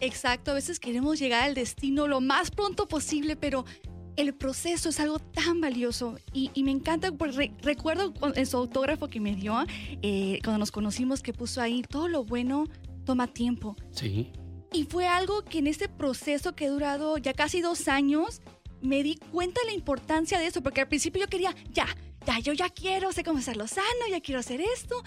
Exacto, 0.00 0.52
a 0.52 0.54
veces 0.54 0.78
queremos 0.78 1.18
llegar 1.18 1.42
al 1.44 1.54
destino 1.54 2.06
lo 2.06 2.20
más 2.20 2.50
pronto 2.50 2.86
posible, 2.86 3.34
pero 3.36 3.64
el 4.16 4.32
proceso 4.34 4.88
es 4.88 5.00
algo 5.00 5.18
tan 5.18 5.60
valioso 5.60 6.16
y, 6.32 6.50
y 6.54 6.62
me 6.64 6.70
encanta, 6.72 7.10
re- 7.18 7.52
recuerdo 7.62 8.12
cu- 8.14 8.32
en 8.34 8.46
su 8.46 8.56
autógrafo 8.56 9.08
que 9.08 9.18
me 9.20 9.34
dio, 9.34 9.56
eh, 10.02 10.38
cuando 10.44 10.58
nos 10.58 10.70
conocimos, 10.72 11.22
que 11.22 11.32
puso 11.32 11.60
ahí, 11.60 11.82
todo 11.88 12.08
lo 12.08 12.24
bueno 12.24 12.64
toma 13.04 13.26
tiempo. 13.28 13.76
Sí. 13.90 14.30
Y 14.72 14.84
fue 14.84 15.06
algo 15.06 15.42
que 15.42 15.58
en 15.58 15.66
este 15.66 15.88
proceso 15.88 16.54
que 16.54 16.66
ha 16.66 16.70
durado 16.70 17.18
ya 17.18 17.32
casi 17.32 17.60
dos 17.60 17.88
años, 17.88 18.42
me 18.80 19.02
di 19.02 19.16
cuenta 19.32 19.60
de 19.62 19.68
la 19.68 19.72
importancia 19.72 20.38
de 20.38 20.46
eso, 20.46 20.62
porque 20.62 20.80
al 20.80 20.88
principio 20.88 21.22
yo 21.22 21.28
quería, 21.28 21.54
ya, 21.72 21.86
ya, 22.26 22.38
yo 22.38 22.52
ya 22.52 22.68
quiero, 22.68 23.12
sé 23.12 23.24
cómo 23.24 23.38
estarlo 23.38 23.66
sano, 23.66 23.86
ya 24.10 24.20
quiero 24.20 24.40
hacer 24.40 24.60
esto. 24.60 25.02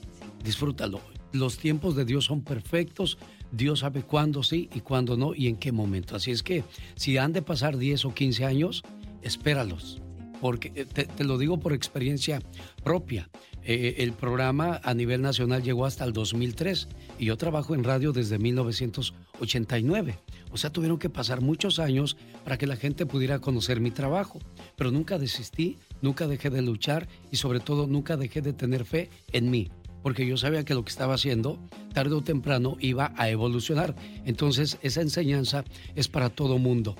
Disfrútalo. 0.46 1.00
Los 1.32 1.58
tiempos 1.58 1.96
de 1.96 2.04
Dios 2.04 2.26
son 2.26 2.40
perfectos. 2.40 3.18
Dios 3.50 3.80
sabe 3.80 4.02
cuándo 4.02 4.44
sí 4.44 4.70
y 4.72 4.80
cuándo 4.80 5.16
no 5.16 5.34
y 5.34 5.48
en 5.48 5.56
qué 5.56 5.72
momento. 5.72 6.14
Así 6.14 6.30
es 6.30 6.44
que 6.44 6.62
si 6.94 7.18
han 7.18 7.32
de 7.32 7.42
pasar 7.42 7.76
10 7.76 8.04
o 8.04 8.14
15 8.14 8.44
años, 8.44 8.84
espéralos. 9.22 10.00
Porque 10.40 10.70
eh, 10.76 10.84
te, 10.84 11.24
lo 11.24 11.36
digo 11.36 11.58
por 11.58 11.72
experiencia 11.72 12.40
propia. 12.84 13.28
Eh, 13.64 13.96
el 13.98 14.12
programa 14.12 14.80
a 14.84 14.94
nivel 14.94 15.20
nacional 15.20 15.64
llegó 15.64 15.84
hasta 15.84 16.04
el 16.04 16.12
2003 16.12 16.86
y 17.18 17.24
yo 17.24 17.36
trabajo 17.36 17.74
en 17.74 17.82
radio 17.82 18.12
desde 18.12 18.38
1989. 18.38 20.16
O 20.52 20.56
sea, 20.56 20.70
tuvieron 20.70 20.98
que 20.98 21.10
pasar 21.10 21.40
muchos 21.40 21.80
años 21.80 22.16
para 22.44 22.56
que 22.56 22.68
la 22.68 22.76
gente 22.76 23.04
pudiera 23.04 23.40
conocer 23.40 23.80
mi 23.80 23.90
trabajo. 23.90 24.38
Pero 24.76 24.92
nunca 24.92 25.18
desistí, 25.18 25.78
nunca 26.02 26.28
dejé 26.28 26.50
de 26.50 26.62
luchar 26.62 27.08
y 27.32 27.36
sobre 27.36 27.58
todo 27.58 27.88
nunca 27.88 28.16
dejé 28.16 28.42
de 28.42 28.52
tener 28.52 28.84
fe 28.84 29.10
en 29.32 29.50
mí. 29.50 29.72
Porque 30.02 30.26
yo 30.26 30.36
sabía 30.36 30.64
que 30.64 30.74
lo 30.74 30.84
que 30.84 30.90
estaba 30.90 31.14
haciendo, 31.14 31.58
tarde 31.92 32.14
o 32.14 32.22
temprano, 32.22 32.76
iba 32.80 33.12
a 33.16 33.28
evolucionar. 33.28 33.94
Entonces, 34.24 34.78
esa 34.82 35.00
enseñanza 35.02 35.64
es 35.94 36.08
para 36.08 36.30
todo 36.30 36.58
mundo. 36.58 36.96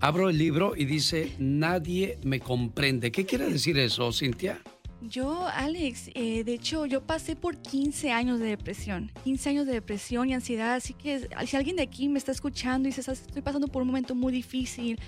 Abro 0.00 0.30
el 0.30 0.38
libro 0.38 0.74
y 0.76 0.86
dice, 0.86 1.34
nadie 1.38 2.18
me 2.22 2.40
comprende. 2.40 3.12
¿Qué 3.12 3.26
quiere 3.26 3.50
decir 3.50 3.78
eso, 3.78 4.10
Cintia? 4.12 4.62
Yo, 5.02 5.46
Alex, 5.46 6.10
eh, 6.14 6.44
de 6.44 6.52
hecho, 6.52 6.84
yo 6.84 7.06
pasé 7.06 7.34
por 7.34 7.56
15 7.56 8.10
años 8.10 8.38
de 8.38 8.46
depresión, 8.46 9.10
15 9.24 9.48
años 9.48 9.66
de 9.66 9.72
depresión 9.72 10.28
y 10.28 10.34
ansiedad, 10.34 10.74
así 10.74 10.92
que 10.92 11.26
si 11.46 11.56
alguien 11.56 11.76
de 11.76 11.82
aquí 11.82 12.08
me 12.10 12.18
está 12.18 12.32
escuchando 12.32 12.86
y 12.86 12.90
dice, 12.90 13.02
"¿Sabes? 13.02 13.22
estoy 13.22 13.40
pasando 13.40 13.66
por 13.68 13.80
un 13.80 13.88
momento 13.88 14.14
muy 14.14 14.30
difícil, 14.30 14.98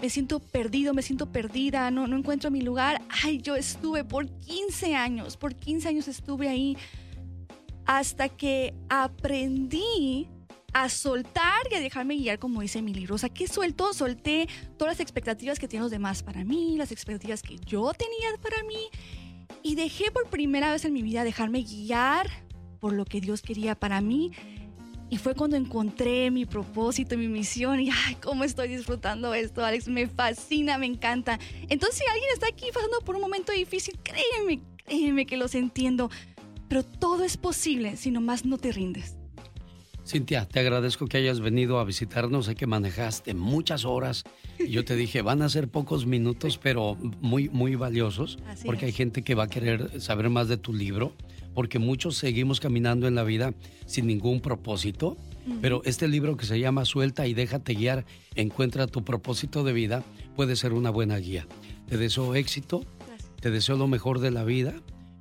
me 0.00 0.10
siento 0.10 0.40
perdido, 0.40 0.94
me 0.94 1.02
siento 1.02 1.32
perdida, 1.32 1.90
no, 1.90 2.06
no 2.06 2.16
encuentro 2.16 2.50
mi 2.50 2.60
lugar, 2.60 3.02
ay, 3.24 3.38
yo 3.38 3.56
estuve 3.56 4.04
por 4.04 4.28
15 4.28 4.94
años, 4.94 5.36
por 5.36 5.54
15 5.54 5.88
años 5.88 6.08
estuve 6.08 6.48
ahí, 6.48 6.76
hasta 7.86 8.28
que 8.28 8.74
aprendí 8.88 10.28
a 10.72 10.90
soltar 10.90 11.62
y 11.70 11.74
a 11.74 11.80
dejarme 11.80 12.16
guiar, 12.16 12.38
como 12.38 12.60
dice 12.60 12.82
mi 12.82 12.92
libro. 12.92 13.14
O 13.14 13.18
sea, 13.18 13.30
que 13.30 13.48
suelto, 13.48 13.94
solté 13.94 14.46
todas 14.76 14.94
las 14.94 15.00
expectativas 15.00 15.58
que 15.58 15.68
tienen 15.68 15.84
los 15.84 15.90
demás 15.90 16.22
para 16.22 16.44
mí, 16.44 16.76
las 16.76 16.92
expectativas 16.92 17.40
que 17.40 17.56
yo 17.56 17.92
tenía 17.94 18.36
para 18.42 18.62
mí. 18.64 18.90
Y 19.62 19.74
dejé 19.74 20.10
por 20.10 20.28
primera 20.28 20.70
vez 20.70 20.84
en 20.84 20.92
mi 20.92 21.02
vida 21.02 21.24
dejarme 21.24 21.62
guiar 21.62 22.28
por 22.78 22.92
lo 22.92 23.06
que 23.06 23.22
Dios 23.22 23.40
quería 23.40 23.74
para 23.74 24.02
mí. 24.02 24.32
Y 25.08 25.18
fue 25.18 25.34
cuando 25.34 25.56
encontré 25.56 26.30
mi 26.30 26.46
propósito, 26.46 27.16
mi 27.16 27.28
misión. 27.28 27.80
Y 27.80 27.90
ay, 27.90 28.16
cómo 28.16 28.44
estoy 28.44 28.68
disfrutando 28.68 29.34
esto, 29.34 29.64
Alex. 29.64 29.88
Me 29.88 30.08
fascina, 30.08 30.78
me 30.78 30.86
encanta. 30.86 31.38
Entonces, 31.68 31.98
si 31.98 32.04
alguien 32.10 32.30
está 32.34 32.48
aquí 32.48 32.66
pasando 32.74 32.98
por 33.00 33.14
un 33.14 33.22
momento 33.22 33.52
difícil, 33.52 33.98
créeme, 34.02 34.62
créeme 34.84 35.26
que 35.26 35.36
los 35.36 35.54
entiendo. 35.54 36.10
Pero 36.68 36.82
todo 36.82 37.22
es 37.22 37.36
posible 37.36 37.96
si 37.96 38.10
nomás 38.10 38.44
no 38.44 38.58
te 38.58 38.72
rindes. 38.72 39.16
Cintia, 40.06 40.46
te 40.46 40.60
agradezco 40.60 41.06
que 41.06 41.18
hayas 41.18 41.40
venido 41.40 41.80
a 41.80 41.84
visitarnos. 41.84 42.46
Sé 42.46 42.54
que 42.54 42.66
manejaste 42.66 43.34
muchas 43.34 43.84
horas 43.84 44.24
y 44.58 44.68
yo 44.68 44.84
te 44.84 44.94
dije, 44.94 45.20
van 45.20 45.42
a 45.42 45.48
ser 45.48 45.68
pocos 45.68 46.06
minutos, 46.06 46.58
pero 46.58 46.96
muy, 47.20 47.48
muy 47.48 47.74
valiosos, 47.74 48.38
porque 48.64 48.86
hay 48.86 48.92
gente 48.92 49.22
que 49.22 49.34
va 49.34 49.44
a 49.44 49.48
querer 49.48 50.00
saber 50.00 50.30
más 50.30 50.46
de 50.46 50.58
tu 50.58 50.72
libro, 50.72 51.12
porque 51.56 51.78
muchos 51.78 52.18
seguimos 52.18 52.60
caminando 52.60 53.08
en 53.08 53.14
la 53.14 53.24
vida 53.24 53.54
sin 53.86 54.06
ningún 54.06 54.40
propósito. 54.40 55.16
Pero 55.62 55.80
este 55.86 56.06
libro 56.06 56.36
que 56.36 56.44
se 56.44 56.60
llama 56.60 56.84
Suelta 56.84 57.26
y 57.26 57.32
déjate 57.32 57.72
guiar, 57.72 58.04
encuentra 58.34 58.86
tu 58.86 59.04
propósito 59.04 59.64
de 59.64 59.72
vida, 59.72 60.04
puede 60.34 60.54
ser 60.54 60.74
una 60.74 60.90
buena 60.90 61.16
guía. 61.16 61.46
Te 61.88 61.96
deseo 61.96 62.34
éxito, 62.34 62.84
te 63.40 63.50
deseo 63.50 63.76
lo 63.76 63.88
mejor 63.88 64.18
de 64.18 64.32
la 64.32 64.44
vida 64.44 64.74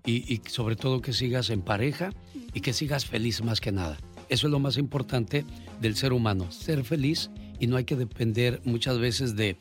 y, 0.05 0.31
y 0.33 0.41
sobre 0.49 0.75
todo 0.75 0.99
que 0.99 1.13
sigas 1.13 1.49
en 1.51 1.61
pareja 1.61 2.11
y 2.53 2.59
que 2.59 2.73
sigas 2.73 3.05
feliz 3.05 3.41
más 3.41 3.61
que 3.61 3.71
nada. 3.71 3.97
Eso 4.27 4.47
es 4.47 4.51
lo 4.51 4.59
más 4.59 4.77
importante 4.77 5.45
del 5.79 5.95
ser 5.95 6.11
humano, 6.11 6.51
ser 6.51 6.83
feliz 6.83 7.29
y 7.61 7.67
no 7.67 7.77
hay 7.77 7.85
que 7.85 7.95
depender 7.95 8.59
muchas 8.65 8.99
veces 8.99 9.37
de, 9.37 9.55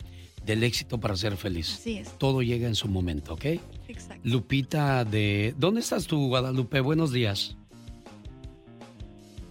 del 0.45 0.65
éxito 0.65 0.99
para 0.99 1.17
ser 1.17 1.37
feliz. 1.37 1.75
Así 1.75 1.99
es. 1.99 2.19
Todo 2.19 2.43
llega 2.43 2.67
en 2.67 2.75
su 2.75 2.89
momento, 2.89 3.35
¿ok? 3.35 3.45
Exacto. 3.89 4.23
Lupita 4.25 5.05
de... 5.05 5.55
¿Dónde 5.59 5.81
estás 5.81 6.07
tú, 6.07 6.29
Guadalupe? 6.29 6.81
Buenos 6.81 7.13
días. 7.13 7.57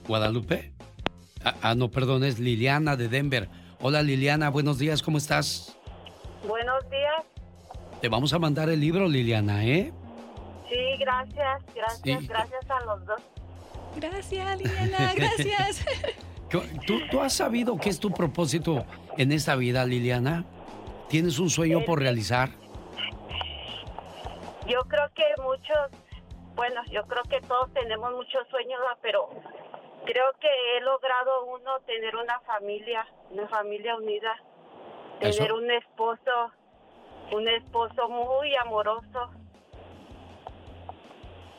¿Guadalupe? 0.07 0.71
Ah, 1.43 1.55
ah, 1.61 1.75
no, 1.75 1.89
perdón, 1.91 2.23
es 2.23 2.39
Liliana 2.39 2.95
de 2.95 3.07
Denver. 3.09 3.49
Hola 3.81 4.01
Liliana, 4.01 4.49
buenos 4.49 4.77
días, 4.79 5.01
¿cómo 5.01 5.17
estás? 5.17 5.75
Buenos 6.47 6.89
días. 6.89 7.23
Te 8.01 8.07
vamos 8.09 8.33
a 8.33 8.39
mandar 8.39 8.69
el 8.69 8.79
libro, 8.79 9.07
Liliana, 9.07 9.65
¿eh? 9.65 9.91
Sí, 10.69 10.97
gracias, 10.99 11.61
gracias, 11.75 12.19
Sí. 12.21 12.27
gracias 12.27 12.69
a 12.69 12.85
los 12.85 13.05
dos. 13.05 13.21
Gracias, 13.97 14.57
Liliana, 14.57 15.13
gracias. 15.15 15.85
¿Tú, 16.85 16.99
¿Tú 17.11 17.19
has 17.21 17.33
sabido 17.33 17.77
qué 17.77 17.89
es 17.89 17.99
tu 17.99 18.11
propósito 18.11 18.85
en 19.17 19.31
esta 19.31 19.55
vida, 19.55 19.85
Liliana? 19.85 20.45
¿Tienes 21.09 21.39
un 21.39 21.49
sueño 21.49 21.83
por 21.85 21.99
realizar? 21.99 22.51
Yo 24.67 24.81
creo 24.87 25.09
que 25.13 25.23
muchos, 25.41 25.91
bueno, 26.55 26.81
yo 26.91 27.03
creo 27.03 27.23
que 27.23 27.41
todos 27.47 27.71
tenemos 27.73 28.11
muchos 28.13 28.47
sueños, 28.49 28.79
pero 29.01 29.29
creo 30.05 30.31
que 30.39 30.47
he 30.47 30.81
logrado 30.81 31.45
uno 31.45 31.79
tener 31.85 32.15
una 32.15 32.39
familia, 32.41 33.05
una 33.31 33.47
familia 33.47 33.95
unida, 33.95 34.35
tener 35.19 35.35
Eso. 35.35 35.55
un 35.55 35.69
esposo, 35.71 36.51
un 37.33 37.47
esposo 37.47 38.09
muy 38.09 38.55
amoroso. 38.55 39.31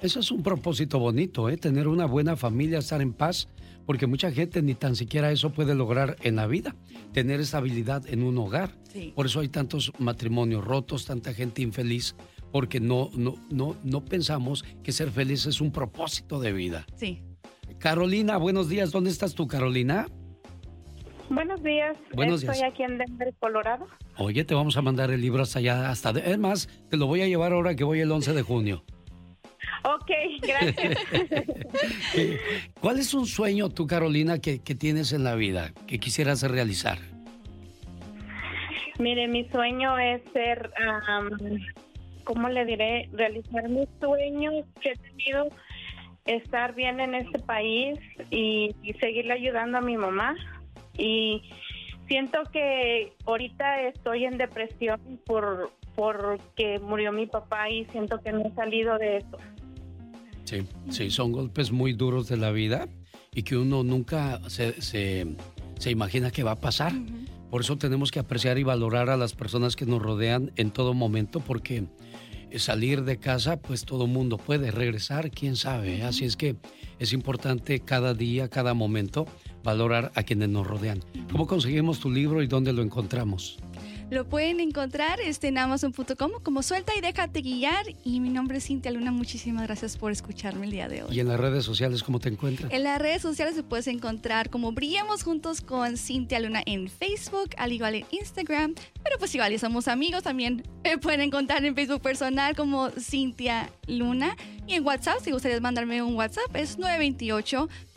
Eso 0.00 0.20
es 0.20 0.30
un 0.30 0.42
propósito 0.42 0.98
bonito, 0.98 1.48
¿eh? 1.48 1.57
Tener 1.57 1.88
una 1.88 2.07
buena 2.07 2.36
familia, 2.36 2.78
estar 2.78 3.00
en 3.00 3.14
paz, 3.14 3.48
porque 3.86 4.07
mucha 4.07 4.30
gente 4.30 4.61
ni 4.62 4.74
tan 4.74 4.96
siquiera 4.96 5.30
eso 5.30 5.50
puede 5.50 5.74
lograr 5.74 6.16
en 6.22 6.36
la 6.36 6.46
vida, 6.46 6.74
tener 7.12 7.40
estabilidad 7.40 8.07
en 8.07 8.22
un 8.22 8.36
hogar. 8.38 8.70
Sí. 8.84 9.12
Por 9.14 9.26
eso 9.26 9.40
hay 9.40 9.48
tantos 9.48 9.92
matrimonios 9.98 10.64
rotos, 10.64 11.07
tanta 11.07 11.32
gente 11.32 11.62
infeliz, 11.62 12.14
porque 12.55 12.78
no, 12.78 13.11
no, 13.16 13.34
no, 13.50 13.74
no 13.82 14.05
pensamos 14.05 14.64
que 14.84 14.92
ser 14.92 15.11
feliz 15.11 15.44
es 15.46 15.61
un 15.61 15.72
propósito 15.72 16.38
de 16.38 16.52
vida. 16.52 16.86
Sí. 16.94 17.20
Carolina, 17.80 18.36
buenos 18.36 18.68
días. 18.68 18.92
¿Dónde 18.92 19.11
estás 19.11 19.34
tú, 19.34 19.48
Carolina? 19.48 20.07
Buenos 21.28 21.64
días. 21.64 21.96
Buenos 22.14 22.44
Estoy 22.44 22.59
días. 22.59 22.70
aquí 22.70 22.84
en 22.84 22.96
Denver, 22.98 23.34
Colorado. 23.40 23.88
Oye, 24.18 24.44
te 24.44 24.55
vamos 24.55 24.76
a 24.76 24.82
mandar 24.82 25.11
el 25.11 25.20
libro 25.20 25.42
hasta 25.42 25.59
allá, 25.59 25.90
hasta... 25.90 26.12
de- 26.12 26.30
es 26.30 26.38
más, 26.38 26.68
te 26.90 26.96
lo 26.96 27.09
voy 27.09 27.22
a 27.22 27.26
llevar 27.26 27.52
ahora 27.52 27.74
que 27.74 27.82
voy 27.82 27.98
el 27.98 28.12
11 28.12 28.32
de 28.34 28.42
junio. 28.42 28.84
Ok, 29.82 30.11
gracias. 30.46 30.96
¿Cuál 32.80 33.00
es 33.00 33.14
un 33.14 33.26
sueño 33.26 33.68
tú, 33.68 33.88
Carolina, 33.88 34.38
que, 34.38 34.61
que 34.61 34.76
tienes 34.76 35.12
en 35.12 35.24
la 35.24 35.34
vida, 35.34 35.72
que 35.88 35.98
quisieras 35.98 36.42
realizar? 36.42 36.98
Mire, 39.00 39.26
mi 39.26 39.48
sueño 39.48 39.98
es 39.98 40.22
ser, 40.32 40.70
am, 41.09 41.30
¿cómo 42.24 42.48
le 42.48 42.64
diré? 42.64 43.08
Realizar 43.12 43.68
mis 43.68 43.88
sueños 44.00 44.64
que 44.80 44.90
he 44.90 44.96
tenido, 44.96 45.48
estar 46.26 46.74
bien 46.74 47.00
en 47.00 47.14
este 47.14 47.38
país 47.38 47.98
y, 48.30 48.74
y 48.82 48.92
seguirle 48.94 49.34
ayudando 49.34 49.78
a 49.78 49.80
mi 49.80 49.96
mamá. 49.96 50.34
Y 50.96 51.42
siento 52.08 52.38
que 52.52 53.12
ahorita 53.26 53.82
estoy 53.82 54.24
en 54.24 54.38
depresión 54.38 55.00
por 55.26 55.70
porque 55.94 56.80
murió 56.80 57.12
mi 57.12 57.26
papá 57.26 57.70
y 57.70 57.84
siento 57.86 58.20
que 58.20 58.32
no 58.32 58.40
he 58.40 58.54
salido 58.54 58.98
de 58.98 59.18
eso. 59.18 59.38
Sí, 60.44 60.66
sí, 60.90 61.10
son 61.10 61.32
golpes 61.32 61.70
muy 61.70 61.92
duros 61.92 62.28
de 62.28 62.36
la 62.36 62.50
vida 62.50 62.88
y 63.32 63.42
que 63.42 63.56
uno 63.56 63.82
nunca 63.82 64.40
se, 64.48 64.80
se, 64.82 65.26
se 65.78 65.90
imagina 65.90 66.30
que 66.30 66.42
va 66.42 66.52
a 66.52 66.60
pasar. 66.60 66.92
Por 67.50 67.60
eso 67.60 67.78
tenemos 67.78 68.10
que 68.10 68.18
apreciar 68.18 68.58
y 68.58 68.64
valorar 68.64 69.10
a 69.10 69.16
las 69.16 69.34
personas 69.34 69.76
que 69.76 69.86
nos 69.86 70.02
rodean 70.02 70.52
en 70.56 70.70
todo 70.70 70.92
momento 70.92 71.40
porque 71.40 71.84
salir 72.59 73.05
de 73.05 73.18
casa, 73.18 73.57
pues 73.57 73.84
todo 73.84 74.07
mundo 74.07 74.36
puede 74.36 74.70
regresar, 74.70 75.30
quién 75.30 75.57
sabe. 75.57 76.02
Así 76.02 76.24
es 76.24 76.36
que 76.36 76.57
es 76.98 77.12
importante 77.12 77.80
cada 77.80 78.14
día, 78.14 78.48
cada 78.48 78.74
momento, 78.74 79.26
valorar 79.62 80.12
a 80.14 80.22
quienes 80.22 80.48
nos 80.48 80.66
rodean. 80.66 81.00
¿Cómo 81.30 81.46
conseguimos 81.46 82.00
tu 82.00 82.11
libro 82.11 82.42
y 82.42 82.46
dónde 82.46 82.72
lo 82.72 82.82
encontramos? 82.82 83.59
Lo 84.11 84.28
pueden 84.28 84.61
encontrar 84.61 85.18
este, 85.20 85.48
en 85.48 85.59
amazon.com 85.59 86.32
como 86.42 86.62
Suelta 86.62 86.92
y 86.96 87.00
Déjate 87.00 87.40
Guiar. 87.40 87.86
Y 88.05 88.20
mi 88.20 88.28
nombre 88.28 88.59
es 88.59 88.66
Cintia 88.66 88.90
Luna. 88.90 89.11
Muchísimas 89.11 89.64
gracias 89.64 89.96
por 89.96 90.12
escucharme 90.12 90.66
el 90.66 90.72
día 90.72 90.88
de 90.88 91.02
hoy. 91.02 91.16
Y 91.16 91.20
en 91.20 91.28
las 91.28 91.40
redes 91.40 91.64
sociales, 91.64 92.02
¿cómo 92.02 92.20
te 92.20 92.28
encuentras? 92.28 92.72
En 92.72 92.84
las 92.84 93.00
redes 93.00 93.22
sociales 93.22 93.55
se 93.55 93.62
puedes 93.62 93.86
encontrar 93.86 94.50
como 94.50 94.72
Brillamos 94.72 95.22
Juntos 95.22 95.61
con 95.61 95.96
Cintia 95.96 96.38
Luna 96.40 96.62
en 96.66 96.88
Facebook, 96.88 97.50
al 97.57 97.72
igual 97.72 97.94
en 97.94 98.07
Instagram. 98.11 98.74
Pero 99.02 99.18
pues 99.18 99.34
igual 99.34 99.52
y 99.52 99.59
somos 99.59 99.88
amigos 99.88 100.22
también. 100.22 100.62
Me 100.82 100.98
pueden 100.98 101.22
encontrar 101.22 101.64
en 101.64 101.74
Facebook 101.74 102.02
personal 102.02 102.55
como 102.55 102.90
Cintia 102.90 103.70
Luna. 103.86 104.36
Y 104.66 104.74
en 104.74 104.84
WhatsApp, 104.84 105.18
si 105.22 105.30
gustarías 105.30 105.61
mandarme 105.61 106.02
un 106.02 106.14
WhatsApp, 106.14 106.55
es 106.55 106.78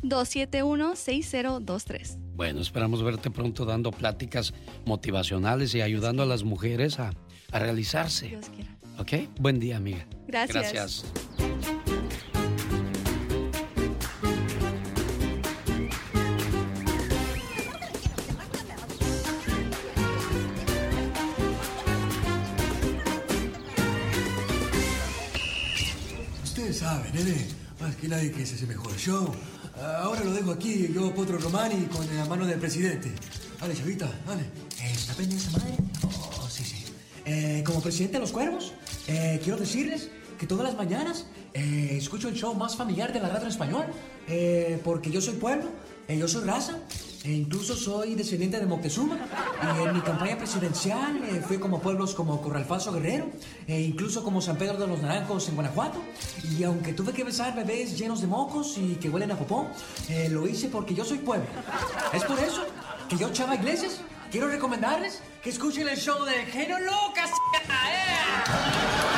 928-271-6023. 0.03 2.17
Bueno, 2.35 2.61
esperamos 2.61 3.03
verte 3.03 3.31
pronto 3.31 3.65
dando 3.65 3.91
pláticas 3.91 4.53
motivacionales 4.85 5.73
y 5.75 5.81
ayudando 5.81 6.23
a 6.23 6.25
las 6.25 6.43
mujeres 6.43 6.99
a, 6.99 7.11
a 7.51 7.59
realizarse. 7.59 8.27
Dios 8.27 8.49
quiera. 8.49 8.75
¿Ok? 8.99 9.13
Buen 9.39 9.59
día, 9.59 9.77
amiga. 9.77 10.05
Gracias. 10.27 10.73
Gracias. 10.73 11.05
Ustedes 26.43 26.77
saben, 26.79 27.13
nene, 27.13 27.47
más 27.79 27.95
que 27.95 28.07
nadie 28.07 28.31
que 28.31 28.43
ese 28.43 28.55
es 28.55 28.61
el 28.63 28.67
mejor 28.67 28.95
show. 28.97 29.31
Ah, 29.79 30.01
Ahora 30.03 30.23
lo 30.23 30.33
dejo 30.33 30.51
aquí, 30.51 30.91
yo 30.93 31.13
Potro 31.13 31.37
Romani 31.37 31.85
con 31.85 32.05
la 32.15 32.25
mano 32.25 32.45
del 32.45 32.59
presidente. 32.59 33.11
Dale, 33.59 33.75
chavita, 33.75 34.09
dale. 34.25 34.43
¿Está 34.83 35.13
pendiente 35.13 35.47
esa 35.47 35.57
madre? 35.57 35.75
Oh, 36.03 36.47
sí, 36.49 36.63
sí. 36.63 36.83
Eh, 37.25 37.63
como 37.65 37.81
presidente 37.81 38.13
de 38.13 38.21
los 38.21 38.31
cuervos, 38.31 38.73
eh, 39.07 39.39
quiero 39.43 39.57
decirles 39.57 40.09
que 40.39 40.47
todas 40.47 40.63
las 40.65 40.75
mañanas 40.77 41.25
eh, 41.53 41.95
escucho 41.97 42.29
el 42.29 42.35
show 42.35 42.53
más 42.53 42.75
familiar 42.75 43.11
de 43.11 43.19
la 43.19 43.29
radio 43.29 43.47
español, 43.47 43.85
eh, 44.27 44.79
porque 44.83 45.11
yo 45.11 45.21
soy 45.21 45.35
pueblo, 45.35 45.69
eh, 46.07 46.17
yo 46.17 46.27
soy 46.27 46.43
raza, 46.45 46.77
e 47.23 47.31
incluso 47.31 47.75
soy 47.75 48.15
descendiente 48.15 48.59
de 48.59 48.65
Moctezuma. 48.65 49.17
Y 49.63 49.87
en 49.87 49.93
mi 49.93 50.01
campaña 50.01 50.37
presidencial 50.37 51.23
eh, 51.23 51.41
fui 51.45 51.57
como 51.57 51.81
pueblos 51.81 52.13
como 52.13 52.41
Corralfazo 52.41 52.91
Guerrero, 52.93 53.27
e 53.67 53.81
incluso 53.81 54.23
como 54.23 54.41
San 54.41 54.57
Pedro 54.57 54.77
de 54.77 54.87
los 54.87 55.01
Naranjos 55.01 55.47
en 55.49 55.55
Guanajuato. 55.55 56.01
Y 56.57 56.63
aunque 56.63 56.93
tuve 56.93 57.13
que 57.13 57.23
besar 57.23 57.55
bebés 57.55 57.97
llenos 57.97 58.21
de 58.21 58.27
mocos 58.27 58.77
y 58.77 58.95
que 58.95 59.09
huelen 59.09 59.31
a 59.31 59.37
popó, 59.37 59.67
eh, 60.09 60.29
lo 60.29 60.47
hice 60.47 60.69
porque 60.69 60.93
yo 60.93 61.03
soy 61.05 61.19
pueblo. 61.19 61.47
Es 62.13 62.23
por 62.23 62.39
eso 62.39 62.63
que 63.09 63.17
yo, 63.17 63.31
Chava 63.31 63.55
Iglesias, 63.55 64.01
quiero 64.31 64.47
recomendarles 64.47 65.21
que 65.41 65.49
escuchen 65.49 65.87
el 65.87 65.97
show 65.97 66.23
de 66.25 66.45
Genio 66.45 66.79
Lucas. 66.79 67.31
El 67.53 69.16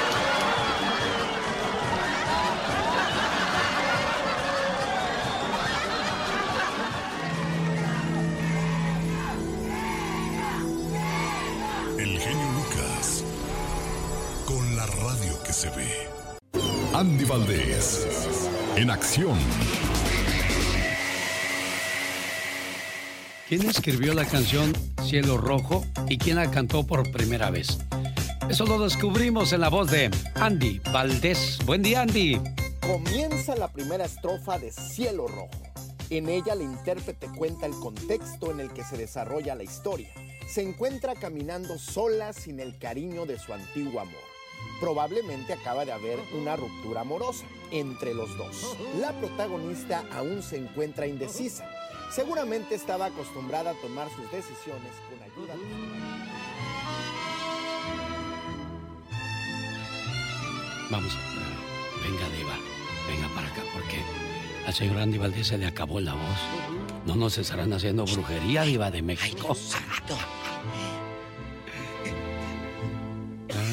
Andy 17.00 17.24
Valdés, 17.24 18.50
en 18.76 18.92
acción. 18.92 19.40
¿Quién 23.48 23.70
escribió 23.70 24.14
la 24.14 24.26
canción 24.26 24.74
Cielo 25.06 25.38
Rojo 25.38 25.86
y 26.10 26.18
quién 26.18 26.36
la 26.36 26.52
cantó 26.52 26.86
por 26.86 27.10
primera 27.10 27.52
vez? 27.52 27.78
Eso 28.50 28.66
lo 28.66 28.78
descubrimos 28.80 29.54
en 29.54 29.62
la 29.62 29.70
voz 29.70 29.90
de 29.90 30.12
Andy 30.36 30.82
Valdés. 30.92 31.60
Buen 31.66 31.84
día, 31.84 32.02
Andy. 32.02 32.38
Comienza 32.82 33.56
la 33.56 33.70
primera 33.70 34.04
estrofa 34.04 34.60
de 34.60 34.70
Cielo 34.70 35.26
Rojo. 35.30 35.64
En 36.10 36.28
ella 36.28 36.52
el 36.52 36.64
intérprete 36.64 37.28
cuenta 37.28 37.66
el 37.66 37.80
contexto 37.80 38.52
en 38.52 38.60
el 38.60 38.74
que 38.74 38.84
se 38.84 38.98
desarrolla 38.98 39.56
la 39.56 39.64
historia. 39.64 40.10
Se 40.50 40.64
encuentra 40.64 41.16
caminando 41.16 41.80
sola 41.80 42.34
sin 42.34 42.60
el 42.60 42.78
cariño 42.78 43.26
de 43.26 43.40
su 43.40 43.54
antiguo 43.54 44.02
amor. 44.02 44.29
Probablemente 44.80 45.54
acaba 45.54 45.86
de 45.86 45.92
haber 45.92 46.20
una 46.34 46.56
ruptura 46.56 47.02
amorosa 47.02 47.46
entre 47.72 48.14
los 48.14 48.36
dos. 48.38 48.78
La 49.00 49.12
protagonista 49.14 50.06
aún 50.14 50.42
se 50.42 50.58
encuentra 50.58 51.06
indecisa. 51.06 51.70
Seguramente 52.12 52.76
estaba 52.76 53.06
acostumbrada 53.08 53.72
a 53.72 53.74
tomar 53.76 54.08
sus 54.10 54.32
decisiones 54.32 54.94
con 55.10 55.22
ayuda 55.22 55.54
de... 55.56 55.62
Vamos, 60.90 61.16
venga, 62.04 62.30
Diva, 62.36 62.58
venga 63.08 63.36
para 63.36 63.48
acá, 63.48 63.62
porque 63.74 64.02
al 64.66 64.74
señor 64.74 64.98
Andy 64.98 65.20
Valdés 65.20 65.48
se 65.48 65.58
le 65.60 65.68
acabó 65.68 66.00
la 66.00 66.14
voz. 66.14 66.40
No 67.06 67.16
nos 67.16 67.38
estarán 67.38 67.74
haciendo 67.74 68.06
brujería, 68.06 68.64
Diva 68.64 68.90
de 68.90 69.04
México. 69.04 69.50
Ay, 69.52 70.49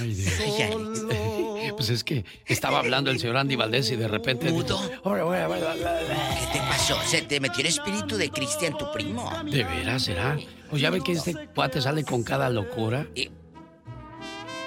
Dios. 0.05 1.07
Pues 1.77 1.91
es 1.91 2.05
que 2.05 2.25
estaba 2.47 2.79
hablando 2.79 3.11
el 3.11 3.19
señor 3.19 3.37
Andy 3.37 3.55
Valdés 3.57 3.91
y 3.91 3.97
de 3.97 4.09
repente. 4.09 4.51
¿Mudo? 4.51 4.81
¿Qué 4.89 6.47
te 6.53 6.59
pasó? 6.61 6.97
¿Se 7.07 7.21
te 7.23 7.39
metió 7.39 7.61
el 7.61 7.67
espíritu 7.67 8.17
de 8.17 8.31
Cristian, 8.31 8.79
tu 8.79 8.91
primo? 8.93 9.31
¿De 9.45 9.63
veras 9.65 10.05
será? 10.05 10.39
Pues 10.71 10.81
ya 10.81 10.89
ve 10.91 11.03
que 11.03 11.13
este 11.13 11.35
cuate 11.55 11.83
sale 11.83 12.03
con 12.05 12.23
cada 12.23 12.49
locura. 12.49 13.07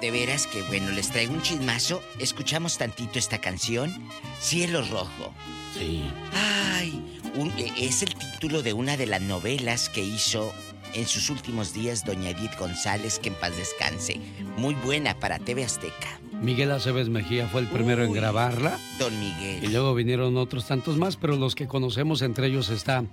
De 0.01 0.11
veras 0.11 0.45
que 0.45 0.61
bueno, 0.63 0.91
les 0.91 1.09
traigo 1.09 1.33
un 1.33 1.41
chismazo. 1.41 2.03
Escuchamos 2.19 2.77
tantito 2.77 3.17
esta 3.17 3.39
canción, 3.39 4.07
Cielo 4.39 4.83
Rojo. 4.91 5.33
Sí. 5.77 6.03
Ay, 6.33 7.19
un- 7.35 7.53
es 7.77 8.03
el 8.03 8.13
título 8.13 8.61
de 8.61 8.73
una 8.73 8.97
de 8.97 9.07
las 9.07 9.21
novelas 9.21 9.89
que 9.89 10.03
hizo 10.03 10.53
en 10.93 11.07
sus 11.07 11.29
últimos 11.29 11.73
días 11.73 12.05
doña 12.05 12.31
Edith 12.31 12.57
González, 12.57 13.19
que 13.19 13.29
en 13.29 13.35
paz 13.35 13.55
descanse. 13.57 14.19
Muy 14.57 14.75
buena 14.75 15.19
para 15.19 15.39
TV 15.39 15.63
Azteca. 15.63 16.19
Miguel 16.41 16.71
Aceves 16.71 17.09
Mejía 17.09 17.47
fue 17.47 17.61
el 17.61 17.67
primero 17.67 18.03
en 18.03 18.13
grabarla. 18.13 18.79
Don 18.97 19.17
Miguel. 19.19 19.63
Y 19.63 19.67
luego 19.67 19.93
vinieron 19.93 20.37
otros 20.37 20.65
tantos 20.67 20.97
más, 20.97 21.17
pero 21.17 21.35
los 21.35 21.53
que 21.53 21.67
conocemos 21.67 22.21
entre 22.21 22.47
ellos 22.47 22.69
está 22.69 23.03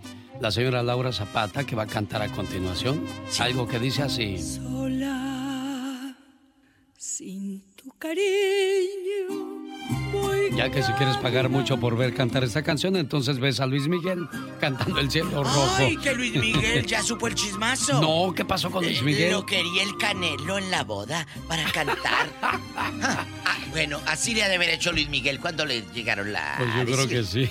la 0.40 0.50
señora 0.50 0.82
Laura 0.82 1.12
Zapata, 1.12 1.64
que 1.64 1.74
va 1.74 1.84
a 1.84 1.86
cantar 1.86 2.22
a 2.22 2.28
continuación. 2.28 3.04
Algo 3.40 3.66
que 3.66 3.78
dice 3.78 4.02
así. 4.02 4.38
Sola, 4.38 6.16
sin 6.96 7.62
tu 7.74 7.90
cariño, 7.98 9.65
Ya 10.56 10.70
que 10.70 10.82
si 10.82 10.90
quieres 10.92 11.18
pagar 11.18 11.50
mucho 11.50 11.78
por 11.78 11.98
ver 11.98 12.14
cantar 12.14 12.42
esta 12.42 12.62
canción, 12.62 12.96
entonces 12.96 13.38
ves 13.38 13.60
a 13.60 13.66
Luis 13.66 13.88
Miguel 13.88 14.26
cantando 14.58 14.98
El 15.00 15.10
Cielo 15.10 15.44
Rojo. 15.44 15.74
Ay, 15.76 15.98
que 15.98 16.14
Luis 16.14 16.34
Miguel 16.34 16.86
ya 16.86 17.02
supo 17.02 17.26
el 17.26 17.34
chismazo. 17.34 18.00
No, 18.06 18.32
¿qué 18.34 18.44
pasó 18.44 18.70
con 18.70 18.82
Luis 18.84 19.02
Miguel? 19.02 19.32
Lo 19.32 19.44
quería 19.44 19.82
el 19.82 19.96
Canelo 19.98 20.56
en 20.56 20.70
la 20.70 20.82
boda 20.84 21.26
para 21.46 21.64
cantar. 21.72 22.28
Ah, 22.78 23.58
bueno, 23.70 24.00
así 24.06 24.34
le 24.34 24.42
ha 24.42 24.48
de 24.48 24.56
haber 24.56 24.70
hecho 24.70 24.92
Luis 24.92 25.08
Miguel 25.08 25.38
cuando 25.40 25.64
le 25.64 25.82
llegaron 25.94 26.32
la. 26.32 26.54
Pues 26.58 26.70
yo 26.74 26.84
creo 26.84 27.08
que 27.08 27.22
sí. 27.24 27.48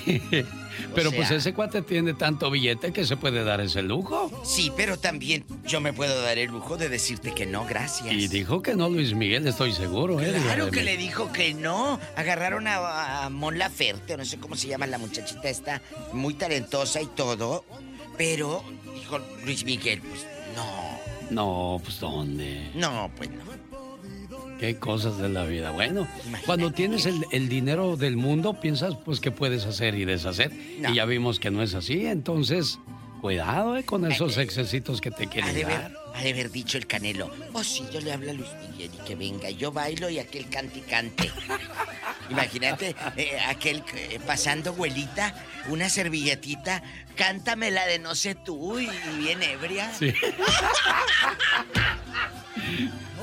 Pero 0.94 1.10
pues 1.12 1.28
sea- 1.28 1.36
ese 1.38 1.54
cuate 1.54 1.82
tiene 1.82 2.14
tanto 2.14 2.50
billete 2.50 2.92
que 2.92 3.04
se 3.06 3.16
puede 3.16 3.44
dar 3.44 3.60
ese 3.60 3.82
lujo. 3.82 4.30
Sí, 4.44 4.72
pero 4.76 4.98
también 4.98 5.44
yo 5.66 5.80
me 5.80 5.92
puedo 5.92 6.20
dar 6.22 6.38
el 6.38 6.50
lujo 6.50 6.76
de 6.76 6.88
decirte 6.88 7.32
que 7.32 7.46
no, 7.46 7.64
gracias. 7.66 8.12
Y 8.12 8.28
dijo 8.28 8.62
que 8.62 8.74
no 8.74 8.88
Luis 8.88 9.14
Miguel, 9.14 9.46
estoy 9.46 9.72
seguro. 9.72 10.20
¿eh? 10.20 10.34
Claro 10.42 10.70
que 10.70 10.82
le 10.82 10.96
dijo 10.96 11.32
que 11.32 11.54
no. 11.54 11.98
Agarraron 12.16 12.66
a, 12.68 13.24
a 13.24 13.30
Mon 13.30 13.58
Laferte, 13.58 14.14
o 14.14 14.16
no 14.16 14.24
sé 14.24 14.38
cómo 14.38 14.56
se 14.56 14.68
llama 14.68 14.86
la 14.86 14.98
muchachita 14.98 15.48
esta, 15.48 15.80
muy 16.12 16.34
talentosa 16.34 17.00
y 17.00 17.06
todo. 17.06 17.64
Pero 18.16 18.64
dijo 18.94 19.18
Luis 19.44 19.64
Miguel, 19.64 20.00
pues 20.00 20.26
no. 20.54 20.96
No, 21.30 21.80
pues 21.82 21.98
¿dónde? 22.00 22.70
No, 22.74 23.10
pues 23.16 23.30
no. 23.30 23.45
Qué 24.58 24.76
cosas 24.76 25.18
de 25.18 25.28
la 25.28 25.44
vida. 25.44 25.70
Bueno, 25.70 26.08
cuando 26.46 26.72
tienes 26.72 27.06
el, 27.06 27.24
el 27.30 27.48
dinero 27.48 27.96
del 27.96 28.16
mundo, 28.16 28.58
piensas 28.60 28.94
pues 29.04 29.20
que 29.20 29.30
puedes 29.30 29.66
hacer 29.66 29.94
y 29.94 30.04
deshacer. 30.04 30.50
No. 30.80 30.90
Y 30.90 30.94
ya 30.96 31.04
vimos 31.04 31.38
que 31.40 31.50
no 31.50 31.62
es 31.62 31.74
así. 31.74 32.06
Entonces, 32.06 32.78
cuidado 33.20 33.76
eh, 33.76 33.84
con 33.84 34.10
esos 34.10 34.38
excesitos 34.38 35.00
que 35.02 35.10
te 35.10 35.24
Ha 35.24 35.28
quieren 35.30 35.54
de, 35.54 35.62
dar. 35.64 35.92
ha 36.14 36.22
de 36.22 36.32
haber 36.32 36.50
dicho 36.50 36.78
el 36.78 36.86
Canelo. 36.86 37.30
Oh, 37.52 37.62
sí, 37.62 37.84
yo 37.92 38.00
le 38.00 38.12
hablo 38.12 38.30
a 38.30 38.34
Luis 38.34 38.48
Miguel 38.70 38.90
y 38.94 39.04
que 39.06 39.14
venga. 39.14 39.50
Yo 39.50 39.72
bailo 39.72 40.08
y 40.08 40.18
aquel 40.18 40.48
cante 40.48 40.78
y 40.78 40.82
cante. 40.82 41.30
Imagínate, 42.30 42.96
eh, 43.16 43.38
aquel 43.46 43.82
eh, 43.94 44.18
pasando 44.26 44.70
abuelita, 44.70 45.34
una 45.68 45.90
servilletita, 45.90 46.82
cántame 47.14 47.70
la 47.70 47.86
de 47.86 47.98
no 47.98 48.14
sé 48.14 48.34
tú 48.34 48.80
y, 48.80 48.86
y 48.86 49.18
bien 49.18 49.42
ebria. 49.42 49.92
Sí. 49.92 50.14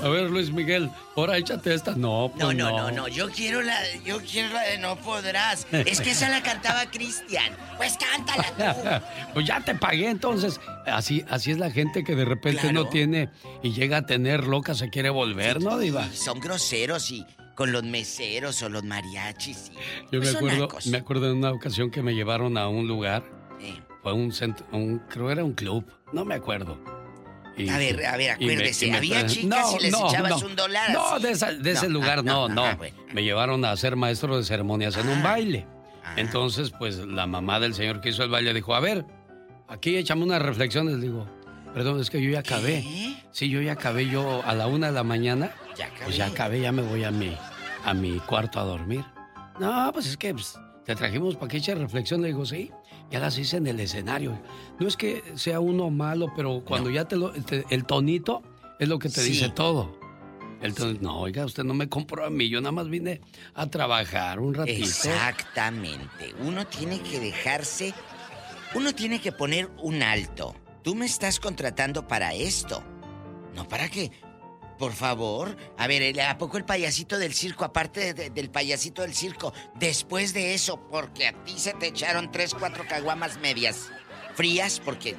A 0.04 0.10
ver, 0.10 0.30
Luis 0.30 0.52
Miguel, 0.52 0.90
ahora 1.16 1.38
échate 1.38 1.74
esta. 1.74 1.92
No, 1.92 2.28
No, 2.28 2.30
pues 2.30 2.58
no, 2.58 2.70
no, 2.72 2.92
no, 2.92 3.08
yo 3.08 3.30
quiero 3.30 3.62
la, 3.62 3.78
yo 4.06 4.20
quiero 4.20 4.54
la 4.54 4.62
de 4.64 4.78
no 4.78 4.98
podrás. 4.98 5.66
Es 5.72 6.02
que 6.02 6.12
esa 6.12 6.30
la 6.30 6.44
cantaba 6.44 6.86
Cristian. 6.92 7.54
Pues 7.78 7.98
cántala 7.98 9.02
tú. 9.02 9.06
pues 9.34 9.48
ya 9.48 9.62
te 9.62 9.76
pagué 9.76 10.10
entonces. 10.10 10.60
Así, 10.86 11.24
así 11.30 11.52
es 11.52 11.58
la 11.58 11.72
gente 11.72 12.04
que 12.04 12.16
de 12.16 12.26
repente 12.26 12.74
no 12.74 12.88
tiene 12.90 13.30
y 13.62 13.72
llega 13.72 13.98
a 13.98 14.06
tener 14.06 14.46
loca, 14.46 14.76
se 14.76 14.90
quiere 14.90 15.10
volver, 15.10 15.62
¿no, 15.62 15.78
Diva? 15.78 16.08
Son 16.14 16.40
groseros 16.40 17.10
y 17.12 17.26
con 17.56 17.72
los 17.72 17.84
meseros 17.84 18.62
o 18.64 18.70
los 18.70 18.84
mariachis. 18.84 19.72
y- 19.72 19.76
Yo 20.12 20.20
pues 20.20 20.22
me 20.22 20.26
son 20.28 20.50
acuerdo, 20.50 20.78
me 20.90 20.98
acuerdo 20.98 21.26
de 21.28 21.34
una 21.34 21.52
ocasión 21.52 21.92
que 21.92 22.02
me 22.02 22.14
llevaron 22.14 22.58
a 22.58 22.68
un 22.68 22.88
lugar. 22.88 23.24
Eh. 23.62 23.80
Fue 24.02 24.12
un 24.12 24.34
centro, 24.34 24.66
un, 24.74 25.00
creo 25.08 25.32
era 25.32 25.44
un 25.46 25.54
club, 25.54 25.86
no 26.12 26.26
me 26.26 26.36
acuerdo. 26.36 26.78
Y- 27.56 27.70
A 27.70 27.78
ver, 27.78 28.06
a 28.06 28.18
ver, 28.18 28.38
me- 28.40 28.46
acuérdese, 28.46 28.88
me 28.90 28.98
¿había 28.98 29.26
chicas 29.28 29.76
y 29.80 29.84
les 29.84 29.94
echabas 29.94 30.42
un 30.42 30.56
dólar 30.56 30.92
No, 30.92 31.20
de, 31.20 31.32
esa- 31.32 31.52
de 31.54 31.72
ese 31.72 31.88
No, 31.88 31.94
lugar 31.94 32.20
ah, 32.20 32.24
no, 32.24 32.50
no, 32.50 32.56
no. 32.56 32.66
ah, 32.66 32.76
bueno. 32.76 32.98
Me 33.14 33.24
llevaron 33.24 33.64
a 33.66 33.76
ser 33.78 33.96
maestro 33.96 34.38
de 34.38 34.44
ceremonias 34.44 34.98
en 34.98 35.08
un 35.10 35.20
Ah. 35.20 35.24
baile. 35.24 35.68
Entonces, 36.18 36.72
pues 36.72 36.98
la 36.98 37.28
mamá 37.28 37.60
del 37.60 37.74
señor 37.74 38.02
que 38.02 38.10
hizo 38.10 38.24
el 38.24 38.30
baile 38.30 38.54
dijo, 38.54 38.76
a 38.76 38.80
ver, 38.80 39.06
aquí 39.68 39.96
échame 39.96 40.24
unas 40.24 40.42
reflexiones. 40.42 40.96
Le 40.96 41.02
digo, 41.08 41.28
perdón, 41.74 42.00
es 42.02 42.10
que 42.10 42.22
yo 42.22 42.30
ya 42.32 42.40
acabé. 42.40 42.84
Sí, 43.32 43.50
yo 43.50 43.62
ya 43.62 43.74
acabé 43.74 44.08
yo 44.08 44.42
a 44.46 44.54
la 44.54 44.68
una 44.68 44.88
de 44.88 44.94
la 44.94 45.04
mañana. 45.04 45.52
Ya 45.78 45.86
acabé. 45.86 46.04
Pues 46.06 46.18
ya 46.18 46.28
acabé, 46.28 46.60
ya 46.62 46.72
me 46.72 46.82
voy 46.82 47.04
a 47.04 47.12
mi, 47.12 47.36
a 47.86 47.94
mi 47.94 48.20
cuarto 48.20 48.60
a 48.60 48.64
dormir. 48.64 49.04
No, 49.60 49.92
pues 49.94 50.08
es 50.08 50.18
que 50.18 50.34
pues, 50.34 50.56
te 50.86 50.96
trajimos 50.96 51.36
para 51.36 51.48
que 51.50 51.58
eches 51.58 51.78
reflexión. 51.78 52.22
Le 52.22 52.28
digo, 52.28 52.46
sí, 52.46 52.70
ya 53.12 53.20
las 53.20 53.38
hice 53.38 53.58
en 53.58 53.68
el 53.68 53.80
escenario. 53.80 54.40
No 54.80 54.88
es 54.88 54.98
que 54.98 55.24
sea 55.36 55.60
uno 55.60 55.90
malo, 55.90 56.32
pero 56.36 56.64
cuando 56.66 56.90
ya 56.90 57.06
te 57.06 57.16
lo. 57.16 57.32
te- 57.32 57.66
el 57.70 57.86
tonito 57.86 58.42
es 58.80 58.88
lo 58.90 59.00
que 59.00 59.10
te 59.10 59.22
Sí. 59.22 59.32
dice 59.32 59.50
todo. 59.50 59.98
El 60.62 60.74
tono- 60.74 60.98
no, 61.02 61.20
oiga, 61.20 61.46
usted 61.46 61.64
no 61.66 61.74
me 61.74 61.90
compró 61.90 62.26
a 62.26 62.30
mí, 62.30 62.48
yo 62.50 62.62
nada 62.62 62.72
más 62.72 62.88
vine 62.90 63.20
a 63.54 63.68
trabajar 63.68 64.40
un 64.40 64.54
ratito. 64.54 64.86
Exactamente. 64.86 66.34
Uno 66.40 66.66
tiene 66.66 67.02
que 67.02 67.20
dejarse. 67.20 67.94
Uno 68.74 68.94
tiene 68.96 69.20
que 69.22 69.32
poner 69.32 69.70
un 69.82 70.02
alto. 70.02 70.56
Tú 70.84 70.96
me 70.96 71.06
estás 71.06 71.40
contratando 71.40 72.08
para 72.08 72.34
esto. 72.34 72.82
No 73.56 73.68
para 73.68 73.90
qué. 73.90 74.12
Por 74.78 74.94
favor. 74.94 75.56
A 75.78 75.88
ver, 75.88 76.02
el- 76.02 76.20
¿a 76.20 76.38
poco 76.38 76.58
el 76.58 76.66
payasito 76.66 77.18
del 77.18 77.34
circo, 77.34 77.64
aparte 77.66 78.00
de- 78.00 78.14
de- 78.14 78.30
del 78.30 78.50
payasito 78.50 79.02
del 79.02 79.14
circo, 79.14 79.54
después 79.76 80.34
de 80.34 80.54
eso, 80.54 80.80
porque 80.90 81.28
a 81.28 81.44
ti 81.44 81.54
se 81.58 81.74
te 81.74 81.88
echaron 81.88 82.32
tres, 82.32 82.54
cuatro 82.54 82.84
caguamas 82.88 83.40
medias 83.40 83.90
frías, 84.36 84.82
porque 84.84 85.16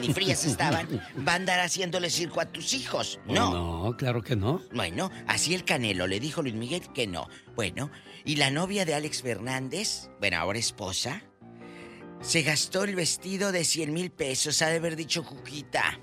ni 0.00 0.12
frías 0.14 0.44
estaban, 0.44 0.86
va 1.28 1.32
a 1.32 1.34
andar 1.34 1.58
haciéndole 1.60 2.10
circo 2.10 2.40
a 2.40 2.46
tus 2.46 2.74
hijos? 2.74 3.18
No. 3.26 3.52
No, 3.84 3.96
claro 3.96 4.22
que 4.22 4.36
no. 4.36 4.62
Bueno, 4.72 5.10
así 5.26 5.52
el 5.54 5.64
Canelo 5.64 6.06
le 6.06 6.20
dijo 6.20 6.42
Luis 6.42 6.54
Miguel 6.54 6.82
que 6.94 7.08
no. 7.08 7.28
Bueno, 7.56 7.90
y 8.24 8.36
la 8.36 8.50
novia 8.52 8.84
de 8.84 8.94
Alex 8.94 9.22
Fernández, 9.22 10.10
bueno, 10.20 10.38
ahora 10.38 10.60
esposa, 10.60 11.22
se 12.20 12.42
gastó 12.42 12.84
el 12.84 12.94
vestido 12.94 13.50
de 13.50 13.64
100 13.64 13.92
mil 13.92 14.12
pesos, 14.12 14.62
ha 14.62 14.68
de 14.68 14.76
haber 14.76 14.94
dicho 14.94 15.24
Juquita. 15.24 15.98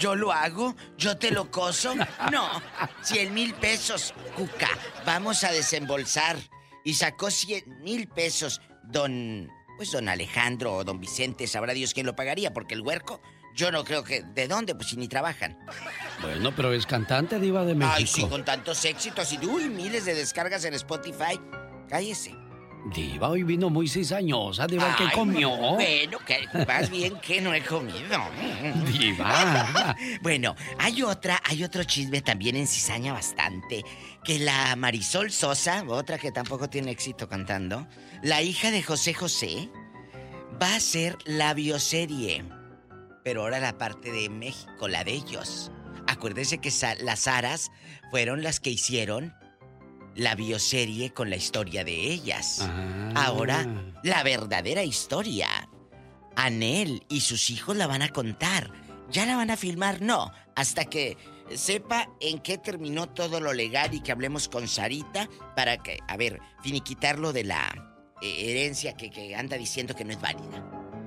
¿Yo 0.00 0.16
lo 0.16 0.32
hago? 0.32 0.74
¿Yo 0.96 1.18
te 1.18 1.30
lo 1.30 1.50
coso? 1.50 1.94
No, 2.32 2.48
100 3.02 3.34
mil 3.34 3.52
pesos, 3.54 4.14
Cuca, 4.34 4.70
vamos 5.04 5.44
a 5.44 5.52
desembolsar. 5.52 6.38
Y 6.84 6.94
sacó 6.94 7.30
100 7.30 7.82
mil 7.82 8.08
pesos, 8.08 8.62
don, 8.82 9.50
pues 9.76 9.92
don 9.92 10.08
Alejandro 10.08 10.74
o 10.76 10.84
don 10.84 11.00
Vicente, 11.00 11.46
sabrá 11.46 11.74
Dios 11.74 11.92
quién 11.92 12.06
lo 12.06 12.16
pagaría, 12.16 12.54
porque 12.54 12.72
el 12.72 12.80
huerco 12.80 13.20
Yo 13.54 13.70
no 13.70 13.84
creo 13.84 14.02
que... 14.02 14.22
¿De 14.22 14.48
dónde? 14.48 14.74
Pues 14.74 14.88
si 14.88 14.96
ni 14.96 15.06
trabajan. 15.06 15.58
Bueno, 16.22 16.54
pero 16.54 16.72
es 16.72 16.86
cantante 16.86 17.38
diva 17.38 17.64
de 17.64 17.74
México. 17.74 17.94
Ay, 17.96 18.06
sí, 18.06 18.26
con 18.26 18.44
tantos 18.44 18.84
éxitos 18.86 19.30
y 19.32 19.44
uy, 19.44 19.68
miles 19.68 20.06
de 20.06 20.14
descargas 20.14 20.64
en 20.64 20.74
Spotify. 20.74 21.38
Cállese. 21.88 22.34
Diva, 22.86 23.28
hoy 23.28 23.42
vino 23.42 23.68
muy 23.68 23.86
cizañosa. 23.88 24.66
Diva, 24.66 24.96
¿qué 24.96 25.04
Ay, 25.04 25.10
comió? 25.14 25.50
Bueno, 25.74 26.18
que 26.26 26.48
más 26.66 26.88
bien 26.90 27.18
que 27.20 27.40
no 27.40 27.52
he 27.52 27.62
comido. 27.62 28.18
Diva. 28.98 29.94
bueno, 30.22 30.56
hay 30.78 31.02
otra, 31.02 31.40
hay 31.44 31.62
otro 31.62 31.84
chisme 31.84 32.22
también 32.22 32.56
en 32.56 32.66
cizaña 32.66 33.12
bastante. 33.12 33.84
Que 34.24 34.38
la 34.38 34.74
Marisol 34.76 35.30
Sosa, 35.30 35.84
otra 35.88 36.18
que 36.18 36.32
tampoco 36.32 36.70
tiene 36.70 36.90
éxito 36.90 37.28
cantando, 37.28 37.86
la 38.22 38.40
hija 38.42 38.70
de 38.70 38.82
José 38.82 39.12
José, 39.12 39.68
va 40.60 40.74
a 40.74 40.80
ser 40.80 41.18
la 41.26 41.52
bioserie. 41.52 42.44
Pero 43.22 43.42
ahora 43.42 43.60
la 43.60 43.76
parte 43.76 44.10
de 44.10 44.30
México, 44.30 44.88
la 44.88 45.04
de 45.04 45.12
ellos. 45.12 45.70
Acuérdese 46.06 46.58
que 46.58 46.70
sa- 46.70 46.94
las 46.96 47.28
Aras 47.28 47.70
fueron 48.10 48.42
las 48.42 48.58
que 48.58 48.70
hicieron 48.70 49.34
la 50.20 50.34
bioserie 50.34 51.14
con 51.14 51.30
la 51.30 51.36
historia 51.36 51.82
de 51.82 51.94
ellas. 51.94 52.68
Ahora, 53.14 53.66
la 54.02 54.22
verdadera 54.22 54.84
historia. 54.84 55.48
Anel 56.36 57.02
y 57.08 57.20
sus 57.20 57.48
hijos 57.48 57.74
la 57.74 57.86
van 57.86 58.02
a 58.02 58.10
contar. 58.10 58.70
¿Ya 59.10 59.24
la 59.24 59.36
van 59.36 59.50
a 59.50 59.56
filmar? 59.56 60.02
No. 60.02 60.30
Hasta 60.54 60.84
que 60.84 61.16
sepa 61.54 62.10
en 62.20 62.38
qué 62.40 62.58
terminó 62.58 63.08
todo 63.08 63.40
lo 63.40 63.54
legal 63.54 63.94
y 63.94 64.00
que 64.02 64.12
hablemos 64.12 64.50
con 64.50 64.68
Sarita 64.68 65.26
para 65.56 65.78
que, 65.78 65.98
a 66.06 66.18
ver, 66.18 66.38
finiquitarlo 66.62 67.32
de 67.32 67.44
la 67.44 67.72
eh, 68.20 68.50
herencia 68.50 68.94
que, 68.98 69.08
que 69.10 69.34
anda 69.34 69.56
diciendo 69.56 69.96
que 69.96 70.04
no 70.04 70.12
es 70.12 70.20
válida. 70.20 70.62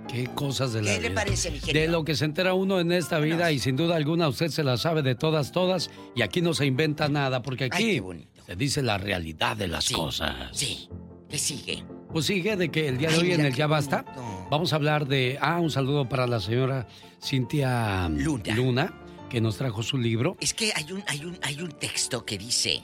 Qué 0.07 0.25
cosas 0.25 0.73
de 0.73 0.81
la 0.81 0.95
¿Qué 0.95 1.01
le 1.01 1.11
parece, 1.11 1.51
mi 1.51 1.59
genio? 1.59 1.81
De 1.81 1.87
lo 1.87 2.03
que 2.03 2.15
se 2.15 2.25
entera 2.25 2.55
uno 2.55 2.79
en 2.79 2.91
esta 2.91 3.19
vida 3.19 3.51
y 3.51 3.59
sin 3.59 3.75
duda 3.75 3.95
alguna 3.95 4.27
usted 4.27 4.49
se 4.49 4.63
la 4.63 4.77
sabe 4.77 5.03
de 5.03 5.13
todas, 5.13 5.51
todas 5.51 5.91
y 6.15 6.23
aquí 6.23 6.41
no 6.41 6.55
se 6.55 6.65
inventa 6.65 7.07
nada 7.09 7.43
porque 7.43 7.65
aquí 7.65 8.01
se 8.45 8.55
dice 8.55 8.81
la 8.81 8.97
realidad 8.97 9.57
de 9.57 9.67
las 9.67 9.89
cosas. 9.89 10.49
Sí. 10.51 10.89
¿Qué 11.29 11.37
sigue? 11.37 11.83
Pues 12.11 12.27
sigue 12.27 12.55
de 12.55 12.69
que 12.69 12.87
el 12.87 12.97
día 12.97 13.09
de 13.09 13.17
hoy 13.17 13.31
en 13.31 13.41
el 13.41 13.55
Ya 13.55 13.65
Basta 13.65 14.05
vamos 14.51 14.71
a 14.71 14.75
hablar 14.75 15.07
de... 15.07 15.39
Ah, 15.41 15.59
un 15.59 15.71
saludo 15.71 16.07
para 16.07 16.27
la 16.27 16.39
señora 16.39 16.87
Cintia 17.23 18.07
Luna, 18.09 18.93
que 19.29 19.41
nos 19.41 19.57
trajo 19.57 19.81
su 19.81 19.97
libro. 19.97 20.37
Es 20.39 20.53
que 20.53 20.71
hay 20.75 20.91
un, 20.91 21.03
hay 21.07 21.25
un, 21.25 21.39
hay 21.41 21.59
un 21.59 21.71
texto 21.71 22.23
que 22.23 22.37
dice. 22.37 22.83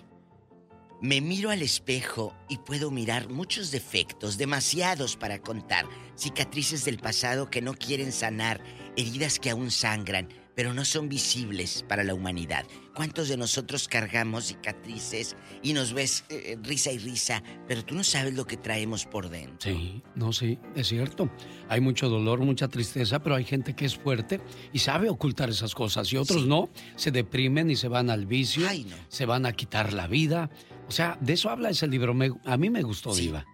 Me 1.02 1.22
miro 1.22 1.52
al 1.52 1.61
espejo 1.61 2.36
y 2.49 2.57
puedo 2.57 2.91
mirar 2.91 3.30
muchos 3.30 3.72
defectos, 3.72 4.38
demasiados 4.38 5.15
para 5.15 5.40
contar, 5.40 5.86
cicatrices 6.18 6.84
del 6.84 6.98
pasado 6.98 7.49
que 7.49 7.61
no 7.61 7.73
quieren 7.73 8.11
sanar, 8.11 8.61
heridas 8.98 9.40
que 9.40 9.52
aún 9.52 9.72
sangran, 9.72 10.27
pero 10.56 10.73
no 10.73 10.84
son 10.84 11.07
visibles 11.07 11.86
para 11.88 12.03
la 12.03 12.14
humanidad. 12.14 12.65
¿Cuántos 12.99 13.30
de 13.30 13.38
nosotros 13.38 13.88
cargamos 13.88 14.47
cicatrices 14.47 15.38
y 15.63 15.71
nos 15.71 15.93
ves 15.93 16.26
eh, 16.27 16.57
risa 16.61 16.91
y 16.91 16.97
risa, 16.97 17.41
pero 17.65 17.85
tú 17.85 17.95
no 17.95 18.03
sabes 18.03 18.34
lo 18.34 18.45
que 18.45 18.57
traemos 18.57 19.05
por 19.05 19.30
dentro? 19.30 19.71
Sí, 19.71 20.03
no, 20.15 20.34
sí, 20.34 20.59
es 20.76 20.89
cierto. 20.89 21.30
Hay 21.69 21.80
mucho 21.80 22.09
dolor, 22.09 22.39
mucha 22.41 22.67
tristeza, 22.67 23.19
pero 23.23 23.35
hay 23.35 23.45
gente 23.45 23.73
que 23.73 23.85
es 23.85 23.95
fuerte 23.95 24.41
y 24.73 24.80
sabe 24.80 25.09
ocultar 25.09 25.49
esas 25.49 25.73
cosas 25.76 26.11
y 26.11 26.17
otros 26.17 26.45
no, 26.45 26.67
se 26.97 27.11
deprimen 27.11 27.71
y 27.71 27.77
se 27.77 27.88
van 27.88 28.09
al 28.09 28.26
vicio, 28.26 28.67
se 29.07 29.26
van 29.26 29.45
a 29.45 29.53
quitar 29.53 29.93
la 29.93 30.07
vida. 30.07 30.49
O 30.89 30.91
sea, 30.91 31.17
de 31.21 31.31
eso 31.31 31.49
habla 31.49 31.69
ese 31.69 31.88
libro. 31.88 32.13
Me- 32.13 32.31
a 32.43 32.57
mí 32.57 32.69
me 32.69 32.81
gustó, 32.84 33.15
Diva. 33.15 33.45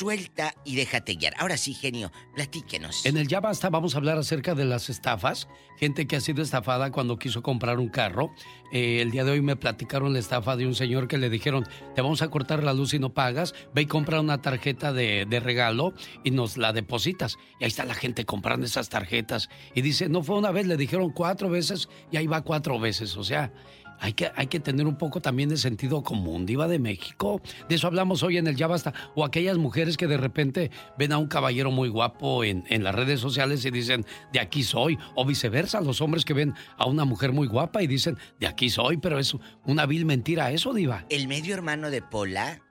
Suelta 0.00 0.54
y 0.64 0.76
déjate 0.76 1.16
guiar. 1.16 1.34
Ahora 1.36 1.58
sí, 1.58 1.74
genio, 1.74 2.10
platíquenos. 2.34 3.04
En 3.04 3.18
el 3.18 3.28
Ya 3.28 3.40
Basta 3.40 3.68
vamos 3.68 3.94
a 3.94 3.98
hablar 3.98 4.16
acerca 4.16 4.54
de 4.54 4.64
las 4.64 4.88
estafas. 4.88 5.46
Gente 5.76 6.06
que 6.06 6.16
ha 6.16 6.22
sido 6.22 6.42
estafada 6.42 6.90
cuando 6.90 7.18
quiso 7.18 7.42
comprar 7.42 7.78
un 7.78 7.90
carro. 7.90 8.30
Eh, 8.72 9.02
el 9.02 9.10
día 9.10 9.24
de 9.24 9.32
hoy 9.32 9.42
me 9.42 9.56
platicaron 9.56 10.14
la 10.14 10.18
estafa 10.18 10.56
de 10.56 10.66
un 10.66 10.74
señor 10.74 11.06
que 11.06 11.18
le 11.18 11.28
dijeron, 11.28 11.68
te 11.94 12.00
vamos 12.00 12.22
a 12.22 12.28
cortar 12.28 12.64
la 12.64 12.72
luz 12.72 12.94
y 12.94 12.98
no 12.98 13.12
pagas, 13.12 13.54
ve 13.74 13.82
y 13.82 13.86
compra 13.86 14.22
una 14.22 14.40
tarjeta 14.40 14.94
de, 14.94 15.26
de 15.28 15.38
regalo 15.38 15.92
y 16.24 16.30
nos 16.30 16.56
la 16.56 16.72
depositas. 16.72 17.36
Y 17.60 17.64
ahí 17.64 17.68
está 17.68 17.84
la 17.84 17.92
gente 17.92 18.24
comprando 18.24 18.64
esas 18.64 18.88
tarjetas. 18.88 19.50
Y 19.74 19.82
dice, 19.82 20.08
no 20.08 20.22
fue 20.22 20.38
una 20.38 20.50
vez, 20.50 20.66
le 20.66 20.78
dijeron 20.78 21.10
cuatro 21.10 21.50
veces 21.50 21.90
y 22.10 22.16
ahí 22.16 22.26
va 22.26 22.40
cuatro 22.40 22.80
veces. 22.80 23.18
O 23.18 23.24
sea... 23.24 23.52
Hay 24.00 24.14
que, 24.14 24.30
hay 24.34 24.46
que 24.46 24.60
tener 24.60 24.86
un 24.86 24.96
poco 24.96 25.20
también 25.20 25.48
de 25.50 25.56
sentido 25.58 26.02
común, 26.02 26.46
diva 26.46 26.66
de 26.68 26.78
México. 26.78 27.40
De 27.68 27.74
eso 27.74 27.86
hablamos 27.86 28.22
hoy 28.22 28.38
en 28.38 28.46
el 28.46 28.56
Ya 28.56 28.66
Basta. 28.66 28.92
O 29.14 29.24
aquellas 29.24 29.58
mujeres 29.58 29.96
que 29.96 30.06
de 30.06 30.16
repente 30.16 30.70
ven 30.98 31.12
a 31.12 31.18
un 31.18 31.26
caballero 31.28 31.70
muy 31.70 31.88
guapo 31.90 32.42
en, 32.42 32.64
en 32.68 32.82
las 32.82 32.94
redes 32.94 33.20
sociales 33.20 33.64
y 33.64 33.70
dicen, 33.70 34.06
de 34.32 34.40
aquí 34.40 34.62
soy. 34.62 34.98
O 35.14 35.24
viceversa, 35.26 35.80
los 35.80 36.00
hombres 36.00 36.24
que 36.24 36.32
ven 36.34 36.54
a 36.78 36.86
una 36.86 37.04
mujer 37.04 37.32
muy 37.32 37.46
guapa 37.46 37.82
y 37.82 37.86
dicen, 37.86 38.16
de 38.38 38.46
aquí 38.46 38.70
soy. 38.70 38.96
Pero 38.96 39.18
es 39.18 39.36
una 39.66 39.84
vil 39.86 40.06
mentira 40.06 40.50
eso, 40.50 40.72
diva. 40.72 41.04
El 41.10 41.28
medio 41.28 41.54
hermano 41.54 41.90
de 41.90 42.02
Pola 42.02 42.62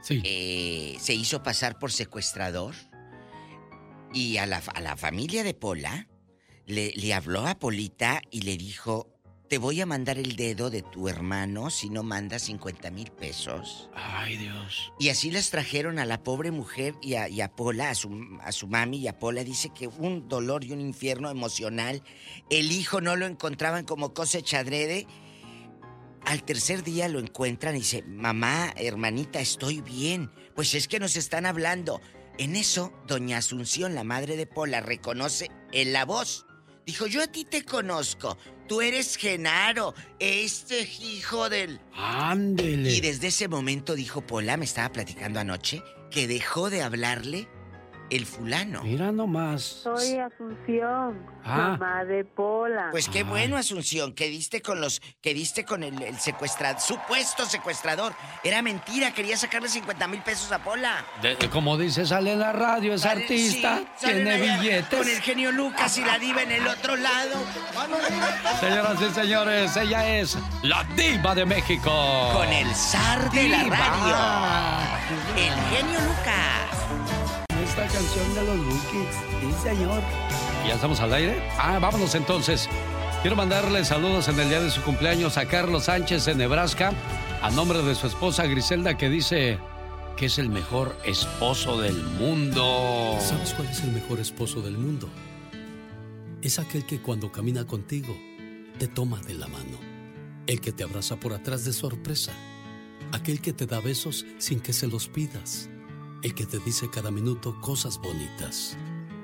Sí. 0.00 0.20
eh, 0.24 0.96
se 1.00 1.14
hizo 1.14 1.42
pasar 1.42 1.78
por 1.78 1.90
secuestrador 1.92 2.74
y 4.14 4.36
a 4.38 4.46
la, 4.46 4.62
a 4.74 4.80
la 4.80 4.96
familia 4.96 5.42
de 5.44 5.54
Pola 5.54 6.06
le, 6.66 6.92
le 6.94 7.14
habló 7.14 7.46
a 7.46 7.58
Polita 7.58 8.22
y 8.30 8.42
le 8.42 8.56
dijo, 8.56 9.08
te 9.48 9.58
voy 9.58 9.80
a 9.80 9.86
mandar 9.86 10.18
el 10.18 10.36
dedo 10.36 10.68
de 10.68 10.82
tu 10.82 11.08
hermano 11.08 11.70
si 11.70 11.88
no 11.88 12.02
mandas 12.02 12.42
50 12.42 12.90
mil 12.90 13.10
pesos. 13.10 13.88
Ay, 13.94 14.36
Dios. 14.36 14.92
Y 14.98 15.08
así 15.08 15.30
les 15.30 15.50
trajeron 15.50 15.98
a 15.98 16.04
la 16.04 16.22
pobre 16.22 16.50
mujer 16.50 16.94
y 17.00 17.14
a, 17.14 17.28
y 17.28 17.40
a 17.40 17.48
Pola, 17.48 17.90
a 17.90 17.94
su, 17.94 18.38
a 18.42 18.52
su 18.52 18.68
mami 18.68 18.98
y 18.98 19.08
a 19.08 19.18
Pola. 19.18 19.44
Dice 19.44 19.70
que 19.70 19.88
un 19.88 20.28
dolor 20.28 20.64
y 20.64 20.72
un 20.72 20.80
infierno 20.80 21.30
emocional. 21.30 22.02
El 22.50 22.72
hijo 22.72 23.00
no 23.00 23.16
lo 23.16 23.26
encontraban 23.26 23.84
como 23.84 24.12
cosecha 24.12 24.58
adrede. 24.58 25.06
Al 26.26 26.42
tercer 26.42 26.82
día 26.82 27.08
lo 27.08 27.18
encuentran 27.18 27.74
y 27.74 27.78
dice, 27.78 28.02
mamá, 28.02 28.74
hermanita, 28.76 29.40
estoy 29.40 29.80
bien. 29.80 30.30
Pues 30.54 30.74
es 30.74 30.88
que 30.88 31.00
nos 31.00 31.16
están 31.16 31.46
hablando. 31.46 32.02
En 32.36 32.54
eso, 32.54 32.92
doña 33.06 33.38
Asunción, 33.38 33.94
la 33.94 34.04
madre 34.04 34.36
de 34.36 34.46
Pola, 34.46 34.80
reconoce 34.80 35.50
en 35.72 35.94
la 35.94 36.04
voz. 36.04 36.44
Dijo, 36.88 37.06
yo 37.06 37.22
a 37.22 37.26
ti 37.26 37.44
te 37.44 37.64
conozco. 37.64 38.38
Tú 38.68 38.82
eres 38.82 39.16
Genaro, 39.16 39.94
este 40.18 40.82
hijo 40.82 41.48
del... 41.48 41.80
Ándele. 41.94 42.92
Y 42.92 43.00
desde 43.00 43.28
ese 43.28 43.48
momento 43.48 43.94
dijo 43.94 44.20
Pola, 44.20 44.58
me 44.58 44.66
estaba 44.66 44.92
platicando 44.92 45.40
anoche, 45.40 45.82
que 46.10 46.28
dejó 46.28 46.68
de 46.68 46.82
hablarle 46.82 47.48
el 48.10 48.24
fulano. 48.26 48.82
Mira 48.82 49.12
nomás. 49.12 49.62
Soy 49.62 50.18
Asunción, 50.18 51.26
Ah. 51.44 51.76
mamá 51.78 52.04
de 52.04 52.24
Pola. 52.24 52.88
Pues 52.90 53.08
qué 53.08 53.22
bueno, 53.22 53.56
Asunción, 53.56 54.12
que 54.14 54.28
diste 54.28 54.60
con 54.62 54.80
los, 54.80 55.00
que 55.22 55.32
diste 55.34 55.64
con 55.64 55.82
el, 55.82 56.00
el 56.02 56.18
secuestrador, 56.18 56.80
supuesto 56.80 57.44
secuestrador. 57.46 58.12
Era 58.44 58.60
mentira, 58.62 59.12
quería 59.12 59.36
sacarle 59.36 59.68
50 59.68 60.06
mil 60.08 60.20
pesos 60.22 60.50
a 60.52 60.58
Pola. 60.62 61.04
De- 61.22 61.36
como 61.50 61.76
dice, 61.78 62.06
sale 62.06 62.32
en 62.32 62.40
la 62.40 62.52
radio, 62.52 62.94
es 62.94 63.02
Sale- 63.02 63.22
artista, 63.22 63.80
sí, 63.96 64.06
tiene 64.06 64.40
billetes. 64.40 64.98
Con 64.98 65.08
el 65.08 65.20
genio 65.20 65.52
Lucas 65.52 65.96
y 65.98 66.04
la 66.04 66.18
diva 66.18 66.42
en 66.42 66.52
el 66.52 66.66
otro 66.66 66.96
lado. 66.96 67.36
Señoras 68.60 69.00
y 69.00 69.10
señores, 69.14 69.76
ella 69.76 70.18
es 70.18 70.36
la 70.62 70.84
diva 70.96 71.34
de 71.34 71.46
México. 71.46 71.90
Con 72.32 72.48
el 72.48 72.74
zar 72.74 73.30
de 73.30 73.48
la 73.48 73.64
radio. 73.64 75.36
El 75.36 75.54
genio 75.76 76.00
Lucas. 76.00 76.97
Esta 77.78 77.98
canción 77.98 78.34
de 78.34 78.44
los 78.44 78.58
Bookies, 78.58 79.14
sí 79.40 79.68
señor. 79.68 80.02
¿Ya 80.66 80.74
estamos 80.74 80.98
al 80.98 81.14
aire? 81.14 81.40
Ah, 81.58 81.78
vámonos 81.78 82.12
entonces. 82.16 82.68
Quiero 83.22 83.36
mandarle 83.36 83.84
saludos 83.84 84.26
en 84.26 84.40
el 84.40 84.48
día 84.48 84.60
de 84.60 84.70
su 84.70 84.82
cumpleaños 84.82 85.36
a 85.38 85.46
Carlos 85.46 85.84
Sánchez 85.84 86.26
en 86.26 86.38
Nebraska, 86.38 86.92
a 87.40 87.50
nombre 87.52 87.82
de 87.82 87.94
su 87.94 88.08
esposa 88.08 88.46
Griselda 88.46 88.96
que 88.96 89.08
dice 89.08 89.58
que 90.16 90.26
es 90.26 90.38
el 90.38 90.48
mejor 90.48 90.96
esposo 91.04 91.80
del 91.80 92.02
mundo. 92.02 93.16
¿Sabes 93.20 93.54
cuál 93.54 93.68
es 93.68 93.80
el 93.82 93.92
mejor 93.92 94.18
esposo 94.18 94.60
del 94.60 94.76
mundo? 94.76 95.08
Es 96.42 96.58
aquel 96.58 96.84
que 96.84 97.00
cuando 97.00 97.30
camina 97.30 97.64
contigo 97.64 98.16
te 98.78 98.88
toma 98.88 99.20
de 99.20 99.34
la 99.34 99.46
mano. 99.46 99.78
El 100.48 100.60
que 100.60 100.72
te 100.72 100.82
abraza 100.82 101.14
por 101.16 101.32
atrás 101.32 101.64
de 101.64 101.72
sorpresa. 101.72 102.32
Aquel 103.12 103.40
que 103.40 103.52
te 103.52 103.66
da 103.66 103.80
besos 103.80 104.26
sin 104.38 104.58
que 104.58 104.72
se 104.72 104.88
los 104.88 105.06
pidas. 105.06 105.70
El 106.20 106.34
que 106.34 106.46
te 106.46 106.58
dice 106.58 106.90
cada 106.90 107.12
minuto 107.12 107.60
cosas 107.60 107.98
bonitas. 107.98 108.76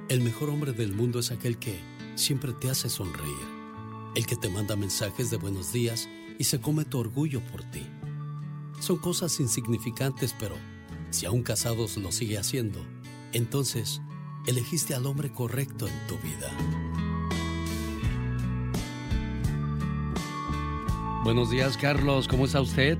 El 0.08 0.20
mejor 0.20 0.48
hombre 0.48 0.72
del 0.72 0.94
mundo 0.94 1.18
es 1.18 1.32
aquel 1.32 1.58
que 1.58 1.80
siempre 2.14 2.52
te 2.52 2.70
hace 2.70 2.88
sonreír. 2.88 3.34
El 4.14 4.26
que 4.26 4.36
te 4.36 4.48
manda 4.48 4.76
mensajes 4.76 5.28
de 5.28 5.36
buenos 5.36 5.72
días 5.72 6.08
y 6.38 6.44
se 6.44 6.60
come 6.60 6.84
tu 6.84 7.00
orgullo 7.00 7.40
por 7.46 7.64
ti. 7.64 7.84
Son 8.78 8.96
cosas 8.98 9.40
insignificantes, 9.40 10.36
pero 10.38 10.54
si 11.10 11.26
aún 11.26 11.42
casados 11.42 11.96
lo 11.96 12.12
sigue 12.12 12.38
haciendo, 12.38 12.80
entonces 13.32 14.00
elegiste 14.46 14.94
al 14.94 15.06
hombre 15.06 15.32
correcto 15.32 15.88
en 15.88 16.06
tu 16.06 16.16
vida. 16.18 16.52
Buenos 21.24 21.50
días, 21.50 21.76
Carlos, 21.76 22.28
¿cómo 22.28 22.44
está 22.44 22.60
usted? 22.60 22.98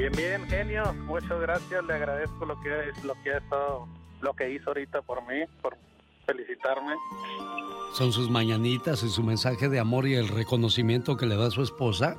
Bien, 0.00 0.12
bien, 0.16 0.48
genio. 0.48 0.94
Muchas 1.04 1.38
gracias. 1.42 1.84
Le 1.84 1.92
agradezco 1.92 2.46
lo 2.46 2.58
que 2.62 2.88
es 2.88 3.04
lo 3.04 3.14
que 3.22 3.34
ha 3.34 3.36
estado, 3.36 3.86
lo 4.22 4.32
que 4.32 4.50
hizo 4.50 4.70
ahorita 4.70 5.02
por 5.02 5.20
mí, 5.28 5.44
por 5.60 5.76
felicitarme. 6.24 6.94
Son 7.92 8.10
sus 8.10 8.30
mañanitas 8.30 9.02
y 9.02 9.10
su 9.10 9.22
mensaje 9.22 9.68
de 9.68 9.78
amor 9.78 10.08
y 10.08 10.14
el 10.14 10.28
reconocimiento 10.28 11.18
que 11.18 11.26
le 11.26 11.36
da 11.36 11.48
a 11.48 11.50
su 11.50 11.62
esposa 11.62 12.16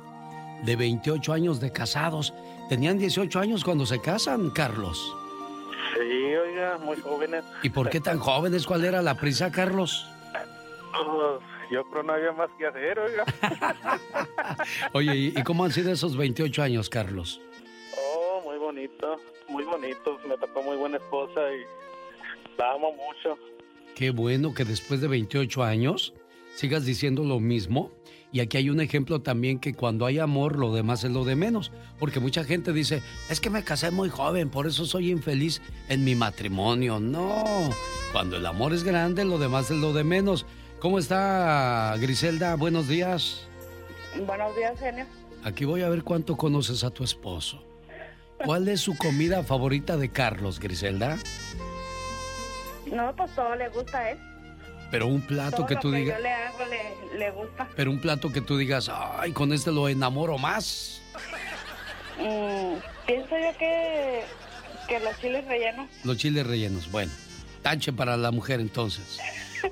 de 0.62 0.76
28 0.76 1.32
años 1.32 1.58
de 1.58 1.72
casados. 1.72 2.32
Tenían 2.68 2.98
18 2.98 3.40
años 3.40 3.64
cuando 3.64 3.84
se 3.84 4.00
casan, 4.00 4.50
Carlos. 4.50 5.16
Sí, 5.94 6.36
oiga, 6.36 6.78
muy 6.78 6.98
jóvenes. 6.98 7.42
¿Y 7.64 7.70
por 7.70 7.90
qué 7.90 8.00
tan 8.00 8.20
jóvenes? 8.20 8.64
¿Cuál 8.64 8.84
era 8.84 9.02
la 9.02 9.16
prisa, 9.16 9.50
Carlos? 9.50 10.08
Oh, 10.94 11.40
yo 11.68 11.82
creo 11.90 12.04
no 12.04 12.12
había 12.12 12.30
más 12.30 12.50
que 12.56 12.64
hacer, 12.64 13.00
oiga. 13.00 13.24
Oye, 14.92 15.16
¿y 15.16 15.34
y 15.36 15.42
cómo 15.42 15.64
han 15.64 15.72
sido 15.72 15.90
esos 15.90 16.16
28 16.16 16.62
años, 16.62 16.88
Carlos? 16.88 17.40
Muy 18.72 18.86
bonito, 18.86 19.16
muy 19.48 19.64
bonito. 19.64 20.18
Me 20.26 20.38
tocó 20.38 20.62
muy 20.62 20.76
buena 20.76 20.96
esposa 20.96 21.40
y 21.52 22.58
la 22.58 22.72
amo 22.72 22.92
mucho. 22.92 23.38
Qué 23.94 24.10
bueno 24.10 24.54
que 24.54 24.64
después 24.64 25.02
de 25.02 25.08
28 25.08 25.62
años 25.62 26.14
sigas 26.54 26.86
diciendo 26.86 27.22
lo 27.22 27.38
mismo. 27.38 27.92
Y 28.32 28.40
aquí 28.40 28.56
hay 28.56 28.70
un 28.70 28.80
ejemplo 28.80 29.20
también 29.20 29.58
que 29.58 29.74
cuando 29.74 30.06
hay 30.06 30.18
amor, 30.18 30.58
lo 30.58 30.72
demás 30.72 31.04
es 31.04 31.10
lo 31.10 31.24
de 31.24 31.36
menos. 31.36 31.70
Porque 31.98 32.18
mucha 32.18 32.44
gente 32.44 32.72
dice, 32.72 33.02
es 33.28 33.40
que 33.40 33.50
me 33.50 33.62
casé 33.62 33.90
muy 33.90 34.08
joven, 34.08 34.48
por 34.48 34.66
eso 34.66 34.86
soy 34.86 35.10
infeliz 35.10 35.60
en 35.90 36.02
mi 36.02 36.14
matrimonio. 36.14 36.98
No, 36.98 37.44
cuando 38.10 38.38
el 38.38 38.46
amor 38.46 38.72
es 38.72 38.84
grande, 38.84 39.26
lo 39.26 39.36
demás 39.36 39.70
es 39.70 39.76
lo 39.76 39.92
de 39.92 40.04
menos. 40.04 40.46
¿Cómo 40.78 40.98
está 40.98 41.94
Griselda? 42.00 42.56
Buenos 42.56 42.88
días. 42.88 43.46
Buenos 44.26 44.56
días, 44.56 44.80
genio. 44.80 45.04
Aquí 45.44 45.66
voy 45.66 45.82
a 45.82 45.90
ver 45.90 46.02
cuánto 46.04 46.38
conoces 46.38 46.84
a 46.84 46.90
tu 46.90 47.04
esposo. 47.04 47.71
¿Cuál 48.44 48.68
es 48.68 48.80
su 48.80 48.96
comida 48.96 49.42
favorita 49.42 49.96
de 49.96 50.10
Carlos, 50.10 50.58
Griselda? 50.58 51.18
No, 52.90 53.14
pues 53.16 53.34
todo 53.34 53.54
le 53.54 53.68
gusta 53.68 53.98
a 53.98 54.10
él. 54.10 54.18
Pero 54.90 55.06
un 55.06 55.22
plato 55.22 55.58
todo 55.58 55.66
que 55.66 55.76
tú 55.76 55.90
digas... 55.90 56.18
yo 56.18 56.22
le 56.22 56.30
hago 56.30 56.58
le, 56.66 57.18
le 57.18 57.30
gusta. 57.30 57.68
Pero 57.74 57.90
un 57.90 58.00
plato 58.00 58.30
que 58.30 58.40
tú 58.42 58.58
digas, 58.58 58.90
ay, 58.92 59.32
con 59.32 59.52
este 59.52 59.72
lo 59.72 59.88
enamoro 59.88 60.36
más. 60.36 61.00
Mm, 62.18 62.74
pienso 63.06 63.30
yo 63.30 63.58
que, 63.58 64.22
que 64.88 65.00
los 65.00 65.18
chiles 65.18 65.46
rellenos. 65.46 65.88
Los 66.04 66.18
chiles 66.18 66.46
rellenos. 66.46 66.90
Bueno, 66.90 67.10
tache 67.62 67.92
para 67.92 68.16
la 68.16 68.30
mujer 68.30 68.60
entonces. 68.60 69.18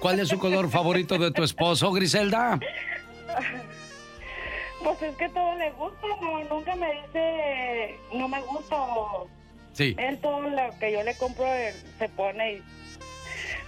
¿Cuál 0.01 0.21
es 0.21 0.29
su 0.29 0.39
color 0.39 0.71
favorito 0.71 1.19
de 1.19 1.31
tu 1.33 1.43
esposo, 1.43 1.93
Griselda? 1.93 2.59
Pues 4.83 5.03
es 5.03 5.17
que 5.17 5.29
todo 5.29 5.55
le 5.57 5.71
gusta, 5.73 6.07
no, 6.23 6.45
nunca 6.45 6.75
me 6.77 6.91
dice 7.03 7.99
no 8.15 8.29
me 8.29 8.41
gusta 8.43 8.77
o 8.77 9.29
Sí. 9.73 9.95
él 9.99 10.19
todo 10.21 10.41
lo 10.43 10.79
que 10.79 10.93
yo 10.93 11.03
le 11.03 11.17
compro 11.17 11.47
él 11.47 11.75
se 11.99 12.09
pone 12.09 12.55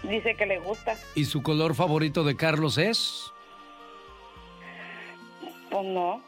y 0.05 0.09
dice 0.09 0.35
que 0.35 0.47
le 0.47 0.59
gusta. 0.59 0.97
¿Y 1.15 1.25
su 1.27 1.43
color 1.43 1.75
favorito 1.75 2.25
de 2.25 2.35
Carlos 2.37 2.79
es? 2.79 3.31
Pues 5.71 5.85
no. 5.87 6.23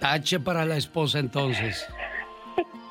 Tache 0.00 0.40
para 0.40 0.64
la 0.64 0.76
esposa 0.76 1.18
entonces. 1.18 1.86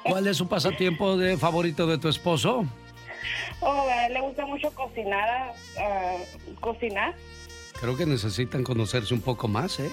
¿Cuál 0.04 0.28
es 0.28 0.38
su 0.38 0.48
pasatiempo 0.48 1.18
de 1.18 1.38
favorito 1.38 1.86
de 1.88 1.98
tu 1.98 2.08
esposo? 2.10 2.66
Oh, 3.62 3.88
a 3.88 4.08
él 4.08 4.14
le 4.14 4.22
gusta 4.22 4.46
mucho 4.46 4.74
cocinar, 4.74 5.54
ah, 5.80 6.16
cocinar. 6.60 7.16
Creo 7.80 7.96
que 7.96 8.06
necesitan 8.06 8.64
conocerse 8.64 9.14
un 9.14 9.22
poco 9.22 9.48
más, 9.48 9.80
¿eh? 9.80 9.90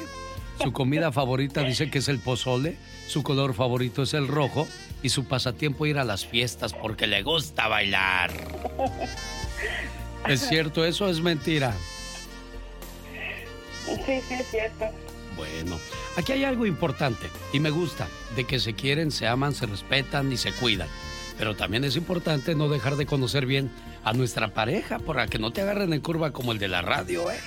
Su 0.63 0.73
comida 0.73 1.13
favorita 1.13 1.63
dice 1.63 1.91
que 1.91 1.99
es 1.99 2.09
el 2.09 2.19
pozole, 2.19 2.77
su 3.07 3.23
color 3.23 3.55
favorito 3.55 4.03
es 4.03 4.15
el 4.15 4.27
rojo 4.27 4.67
y 5.03 5.11
su 5.11 5.25
pasatiempo 5.25 5.87
ir 5.87 5.99
a 5.99 6.05
las 6.05 6.27
fiestas 6.27 6.73
porque 6.73 7.07
le 7.07 7.23
gusta 7.23 7.69
bailar. 7.69 8.33
¿Es 10.27 10.49
cierto 10.49 10.85
eso 10.85 11.07
o 11.07 11.09
es 11.09 11.21
mentira? 11.21 11.75
Sí, 13.87 14.21
sí, 14.29 14.35
es 14.35 14.51
cierto. 14.51 14.87
Bueno, 15.37 15.79
aquí 16.17 16.33
hay 16.33 16.45
algo 16.45 16.67
importante 16.67 17.29
y 17.53 17.61
me 17.61 17.71
gusta, 17.71 18.09
de 18.35 18.45
que 18.45 18.59
se 18.59 18.75
quieren, 18.75 19.13
se 19.13 19.29
aman, 19.29 19.55
se 19.55 19.67
respetan 19.67 20.33
y 20.33 20.37
se 20.37 20.53
cuidan. 20.53 20.89
Pero 21.39 21.55
también 21.55 21.85
es 21.85 21.95
importante 21.95 22.57
no 22.57 22.69
dejar 22.69 22.97
de 22.97 23.07
conocer 23.07 23.47
bien 23.47 23.71
a 24.03 24.13
nuestra 24.13 24.49
pareja 24.49 24.99
para 24.99 25.29
que 25.29 25.39
no 25.39 25.53
te 25.53 25.61
agarren 25.61 25.93
en 25.93 26.01
curva 26.01 26.33
como 26.33 26.51
el 26.51 26.59
de 26.59 26.67
la 26.67 26.83
radio, 26.83 27.31
¿eh? 27.31 27.39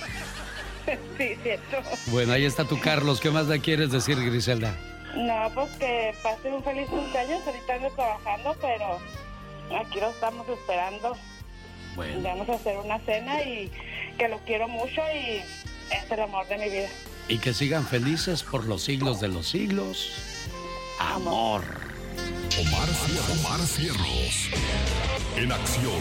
Sí, 1.18 1.36
cierto. 1.42 1.76
Bueno, 2.06 2.32
ahí 2.32 2.44
está 2.44 2.64
tu 2.64 2.78
Carlos. 2.80 3.20
¿Qué 3.20 3.30
más 3.30 3.46
le 3.46 3.60
quieres 3.60 3.90
decir, 3.90 4.16
Griselda? 4.16 4.74
No, 5.16 5.50
pues 5.54 5.70
que 5.72 6.14
pase 6.22 6.48
un 6.48 6.62
feliz 6.64 6.88
cumpleaños. 6.88 7.46
Ahorita 7.46 7.74
ando 7.74 7.90
trabajando, 7.90 8.56
pero 8.60 9.78
aquí 9.78 10.00
lo 10.00 10.10
estamos 10.10 10.48
esperando. 10.48 11.16
Bueno. 11.94 12.22
Vamos 12.22 12.48
a 12.48 12.54
hacer 12.54 12.76
una 12.78 12.98
cena 13.00 13.42
y 13.42 13.70
que 14.18 14.28
lo 14.28 14.38
quiero 14.38 14.68
mucho 14.68 15.02
y 15.14 15.42
es 15.92 16.10
el 16.10 16.20
amor 16.20 16.46
de 16.48 16.58
mi 16.58 16.70
vida. 16.70 16.88
Y 17.28 17.38
que 17.38 17.52
sigan 17.52 17.86
felices 17.86 18.42
por 18.42 18.64
los 18.64 18.82
siglos 18.82 19.20
de 19.20 19.28
los 19.28 19.48
siglos. 19.48 20.46
Amor. 20.98 21.62
Omar. 22.60 22.88
Omar 23.30 23.60
Fierros. 23.60 24.50
En 25.36 25.52
acción. 25.52 26.00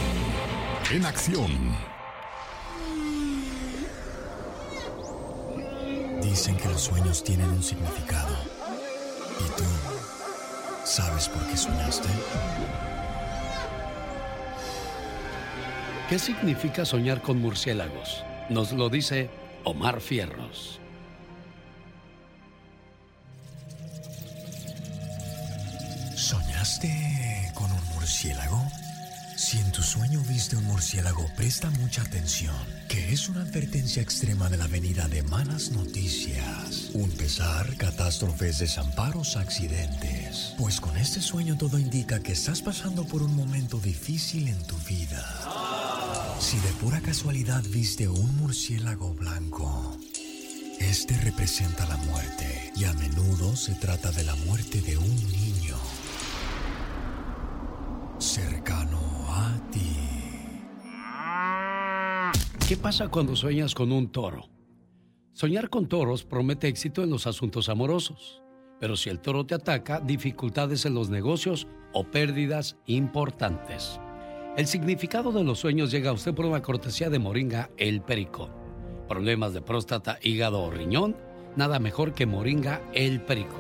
En 0.91 1.05
acción. 1.05 1.90
Dicen 6.21 6.55
que 6.55 6.69
los 6.69 6.81
sueños 6.81 7.23
tienen 7.23 7.49
un 7.49 7.63
significado. 7.63 8.35
¿Y 9.39 9.57
tú 9.57 9.63
sabes 10.83 11.27
por 11.27 11.43
qué 11.47 11.57
soñaste? 11.57 12.09
¿Qué 16.09 16.19
significa 16.19 16.85
soñar 16.85 17.21
con 17.21 17.39
murciélagos? 17.39 18.23
Nos 18.49 18.71
lo 18.73 18.89
dice 18.89 19.29
Omar 19.63 20.01
Fierros. 20.01 20.79
¿Soñaste 26.15 27.51
con 27.55 27.71
un 27.71 27.83
murciélago? 27.95 28.60
Si 29.41 29.57
en 29.57 29.71
tu 29.71 29.81
sueño 29.81 30.21
viste 30.29 30.55
un 30.55 30.65
murciélago, 30.65 31.25
presta 31.35 31.71
mucha 31.71 32.03
atención, 32.03 32.55
que 32.87 33.11
es 33.11 33.27
una 33.27 33.41
advertencia 33.41 33.99
extrema 33.99 34.49
de 34.49 34.57
la 34.57 34.67
venida 34.67 35.07
de 35.07 35.23
malas 35.23 35.71
noticias. 35.71 36.91
Un 36.93 37.09
pesar, 37.09 37.75
catástrofes, 37.75 38.59
desamparos, 38.59 39.37
accidentes. 39.37 40.53
Pues 40.59 40.79
con 40.79 40.95
este 40.95 41.21
sueño 41.21 41.57
todo 41.57 41.79
indica 41.79 42.19
que 42.19 42.33
estás 42.33 42.61
pasando 42.61 43.03
por 43.03 43.23
un 43.23 43.35
momento 43.35 43.79
difícil 43.79 44.47
en 44.47 44.61
tu 44.67 44.77
vida. 44.87 45.25
Si 46.39 46.59
de 46.59 46.69
pura 46.73 47.01
casualidad 47.01 47.63
viste 47.69 48.07
un 48.07 48.37
murciélago 48.37 49.15
blanco, 49.15 49.97
este 50.79 51.17
representa 51.17 51.87
la 51.87 51.97
muerte 51.97 52.71
y 52.75 52.83
a 52.83 52.93
menudo 52.93 53.55
se 53.55 53.73
trata 53.73 54.11
de 54.11 54.23
la 54.23 54.35
muerte 54.35 54.81
de 54.81 54.97
un 54.97 55.15
niño 55.31 55.77
cercano 58.19 59.10
a 59.41 59.71
ti. 59.71 59.97
¿Qué 62.67 62.77
pasa 62.77 63.09
cuando 63.09 63.35
sueñas 63.35 63.75
con 63.75 63.91
un 63.91 64.11
toro? 64.11 64.49
Soñar 65.33 65.69
con 65.69 65.87
toros 65.87 66.23
promete 66.23 66.67
éxito 66.67 67.03
en 67.03 67.09
los 67.09 67.27
asuntos 67.27 67.67
amorosos, 67.69 68.41
pero 68.79 68.95
si 68.95 69.09
el 69.09 69.19
toro 69.19 69.45
te 69.45 69.55
ataca, 69.55 69.99
dificultades 69.99 70.85
en 70.85 70.93
los 70.93 71.09
negocios 71.09 71.67
o 71.93 72.03
pérdidas 72.03 72.77
importantes. 72.85 73.99
El 74.57 74.67
significado 74.67 75.31
de 75.31 75.43
los 75.43 75.59
sueños 75.59 75.91
llega 75.91 76.09
a 76.09 76.13
usted 76.13 76.33
por 76.33 76.45
una 76.45 76.61
cortesía 76.61 77.09
de 77.09 77.19
Moringa 77.19 77.69
El 77.77 78.01
Perico. 78.01 78.49
Problemas 79.07 79.53
de 79.53 79.61
próstata, 79.61 80.19
hígado 80.21 80.61
o 80.61 80.71
riñón, 80.71 81.15
nada 81.55 81.79
mejor 81.79 82.13
que 82.13 82.25
Moringa 82.25 82.81
El 82.93 83.21
Perico. 83.21 83.59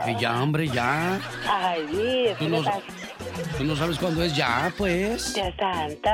Que 0.05 0.15
ya, 0.19 0.41
hombre, 0.41 0.67
ya. 0.67 1.19
Ay, 1.49 1.85
Dios, 1.87 2.37
Tú 2.37 2.45
¿qué 2.45 2.49
no, 2.49 2.63
tú 3.57 3.63
no 3.63 3.75
sabes 3.75 3.97
cuándo 3.97 4.23
es 4.23 4.35
ya, 4.35 4.71
pues. 4.77 5.33
Dios 5.33 5.53
santo. 5.59 6.09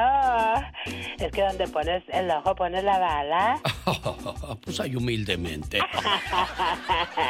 Es 1.20 1.32
que 1.32 1.42
donde 1.42 1.68
pones 1.68 2.04
el 2.10 2.30
ojo 2.32 2.56
pones 2.56 2.84
la 2.84 2.98
bala. 3.00 3.60
pues 4.64 4.80
ahí 4.80 4.96
humildemente. 4.96 5.80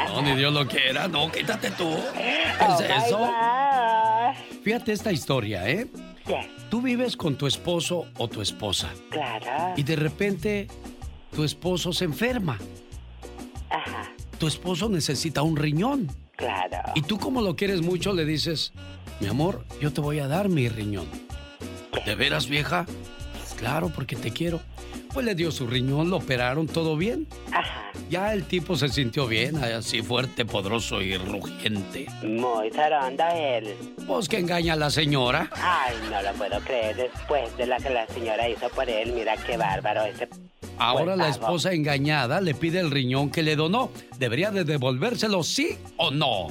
No, 0.08 0.22
ni 0.22 0.34
Dios 0.34 0.52
lo 0.52 0.66
quiera. 0.66 1.08
No, 1.08 1.30
quítate 1.30 1.70
tú. 1.72 1.90
¿Qué 2.14 2.44
Oh, 2.60 2.80
es 2.80 3.04
eso? 3.06 3.18
God. 3.18 4.60
Fíjate 4.62 4.92
esta 4.92 5.12
historia, 5.12 5.68
¿eh? 5.68 5.86
Sí, 6.26 6.34
Tú 6.70 6.80
vives 6.80 7.16
con 7.16 7.36
tu 7.36 7.46
esposo 7.46 8.06
o 8.16 8.28
tu 8.28 8.40
esposa 8.40 8.88
claro. 9.10 9.74
y 9.76 9.82
de 9.82 9.94
repente 9.96 10.68
tu 11.34 11.44
esposo 11.44 11.92
se 11.92 12.06
enferma. 12.06 12.58
Ajá, 13.70 14.08
Tu 14.44 14.48
esposo 14.48 14.90
necesita 14.90 15.40
un 15.40 15.56
riñón. 15.56 16.14
claro. 16.36 16.76
Y 16.94 17.00
tú 17.00 17.18
como 17.18 17.40
lo 17.40 17.56
quieres 17.56 17.80
mucho 17.80 18.12
le 18.12 18.26
dices, 18.26 18.74
mi 19.18 19.26
amor, 19.26 19.64
yo 19.80 19.90
te 19.90 20.02
voy 20.02 20.18
a 20.18 20.28
dar 20.28 20.50
mi 20.50 20.68
riñón. 20.68 21.06
¿De 22.04 22.14
veras, 22.14 22.46
vieja? 22.46 22.84
Claro, 23.56 23.88
porque 23.88 24.16
te 24.16 24.32
quiero. 24.32 24.60
Pues 25.14 25.24
le 25.24 25.34
dio 25.34 25.50
su 25.50 25.66
riñón, 25.66 26.10
lo 26.10 26.18
operaron, 26.18 26.66
todo 26.66 26.94
bien. 26.98 27.26
Ajá. 27.52 27.90
Ya 28.10 28.34
el 28.34 28.44
tipo 28.44 28.76
se 28.76 28.90
sintió 28.90 29.26
bien, 29.26 29.56
así 29.56 30.02
fuerte, 30.02 30.44
poderoso 30.44 31.00
y 31.00 31.16
rugiente. 31.16 32.06
Muy 32.22 32.70
zarondo 32.70 33.24
él. 33.34 33.74
Pues 34.06 34.28
que 34.28 34.40
engaña 34.40 34.74
a 34.74 34.76
la 34.76 34.90
señora. 34.90 35.48
Ay, 35.52 35.94
no 36.10 36.20
lo 36.20 36.32
puedo 36.36 36.60
creer. 36.60 36.96
Después 36.96 37.56
de 37.56 37.66
la 37.66 37.78
que 37.78 37.88
la 37.88 38.06
señora 38.08 38.46
hizo 38.46 38.68
por 38.68 38.90
él, 38.90 39.12
mira 39.14 39.38
qué 39.38 39.56
bárbaro 39.56 40.02
ese. 40.02 40.28
Ahora 40.78 41.16
la 41.16 41.28
esposa 41.28 41.72
engañada 41.72 42.40
le 42.40 42.54
pide 42.54 42.80
el 42.80 42.90
riñón 42.90 43.30
que 43.30 43.42
le 43.42 43.56
donó. 43.56 43.90
¿Debería 44.18 44.50
de 44.50 44.64
devolvérselo 44.64 45.42
sí 45.42 45.76
o 45.96 46.10
no? 46.10 46.48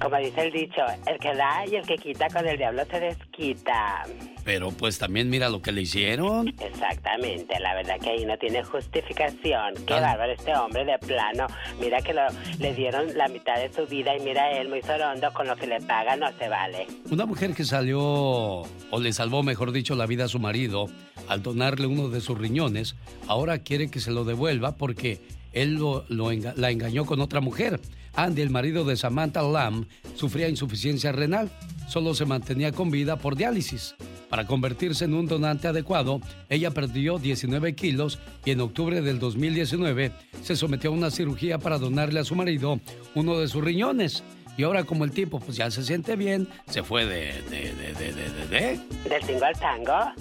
Como 0.00 0.16
dice 0.18 0.42
el 0.46 0.52
dicho, 0.52 0.82
el 1.06 1.18
que 1.18 1.34
da 1.34 1.64
y 1.70 1.76
el 1.76 1.86
que 1.86 1.96
quita 1.96 2.28
con 2.28 2.46
el 2.46 2.56
diablo 2.58 2.82
se 2.90 3.00
desquita. 3.00 4.04
Pero 4.44 4.70
pues 4.70 4.98
también 4.98 5.28
mira 5.28 5.48
lo 5.48 5.60
que 5.60 5.72
le 5.72 5.82
hicieron. 5.82 6.48
Exactamente, 6.60 7.58
la 7.60 7.74
verdad 7.74 7.98
que 8.00 8.10
ahí 8.10 8.24
no 8.24 8.36
tiene 8.38 8.62
justificación. 8.64 9.74
Qué 9.86 9.94
Ah. 9.94 10.00
bárbaro 10.00 10.32
este 10.32 10.54
hombre 10.56 10.84
de 10.84 10.98
plano. 10.98 11.46
Mira 11.80 12.00
que 12.00 12.14
lo, 12.14 12.22
le 12.58 12.74
dieron 12.74 13.16
la 13.16 13.28
mitad 13.28 13.56
de 13.56 13.72
su 13.72 13.86
vida 13.86 14.16
y 14.16 14.20
mira 14.20 14.50
él 14.52 14.68
muy 14.68 14.80
sorondo 14.82 15.32
con 15.32 15.46
lo 15.46 15.56
que 15.56 15.66
le 15.66 15.80
paga 15.80 16.16
no 16.16 16.30
se 16.38 16.48
vale. 16.48 16.86
Una 17.10 17.26
mujer 17.26 17.54
que 17.54 17.64
salió, 17.64 18.00
o 18.00 19.00
le 19.00 19.12
salvó, 19.12 19.42
mejor 19.42 19.72
dicho, 19.72 19.94
la 19.94 20.06
vida 20.06 20.24
a 20.24 20.28
su 20.28 20.38
marido 20.38 20.86
al 21.28 21.42
donarle 21.42 21.86
uno 21.86 22.08
de 22.08 22.20
sus 22.20 22.38
riñones, 22.38 22.96
ahora 23.26 23.58
quiere 23.58 23.90
que 23.90 24.00
se 24.00 24.10
lo 24.10 24.24
devuelva 24.24 24.76
porque 24.76 25.18
él 25.52 25.74
lo- 25.74 26.04
lo 26.08 26.32
enga- 26.32 26.54
la 26.56 26.70
engañó 26.70 27.04
con 27.04 27.20
otra 27.20 27.40
mujer. 27.40 27.80
Andy, 28.14 28.42
el 28.42 28.50
marido 28.50 28.84
de 28.84 28.96
Samantha 28.96 29.42
Lamb, 29.42 29.86
sufría 30.14 30.48
insuficiencia 30.48 31.12
renal. 31.12 31.50
Solo 31.88 32.14
se 32.14 32.26
mantenía 32.26 32.72
con 32.72 32.90
vida 32.90 33.16
por 33.16 33.36
diálisis. 33.36 33.94
Para 34.28 34.46
convertirse 34.46 35.06
en 35.06 35.14
un 35.14 35.26
donante 35.26 35.68
adecuado, 35.68 36.20
ella 36.50 36.70
perdió 36.70 37.18
19 37.18 37.74
kilos 37.74 38.18
y 38.44 38.50
en 38.50 38.60
octubre 38.60 39.00
del 39.00 39.18
2019 39.18 40.12
se 40.42 40.54
sometió 40.56 40.90
a 40.90 40.92
una 40.92 41.10
cirugía 41.10 41.58
para 41.58 41.78
donarle 41.78 42.20
a 42.20 42.24
su 42.24 42.34
marido 42.34 42.78
uno 43.14 43.38
de 43.38 43.48
sus 43.48 43.64
riñones. 43.64 44.22
Y 44.58 44.64
ahora 44.64 44.84
como 44.84 45.04
el 45.04 45.12
tipo 45.12 45.38
pues 45.40 45.56
ya 45.56 45.70
se 45.70 45.82
siente 45.84 46.16
bien, 46.16 46.46
se 46.68 46.82
fue 46.82 47.06
de... 47.06 47.32
de, 47.48 47.72
de, 47.72 47.94
de, 47.94 48.12
de, 48.12 48.30
de- 48.32 48.46
de. 48.48 48.80
¿Del 49.08 49.26
tingo 49.26 49.44
al 49.44 49.58
tango? 49.58 50.12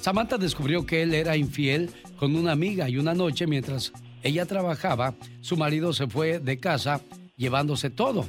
Samantha 0.00 0.38
descubrió 0.38 0.84
que 0.84 1.02
él 1.02 1.14
era 1.14 1.36
infiel 1.36 1.90
con 2.16 2.34
una 2.34 2.52
amiga 2.52 2.88
y 2.88 2.96
una 2.96 3.14
noche 3.14 3.46
mientras 3.46 3.92
ella 4.24 4.46
trabajaba, 4.46 5.14
su 5.40 5.56
marido 5.56 5.92
se 5.92 6.06
fue 6.08 6.38
de 6.40 6.58
casa 6.58 7.00
llevándose 7.42 7.90
todo. 7.90 8.24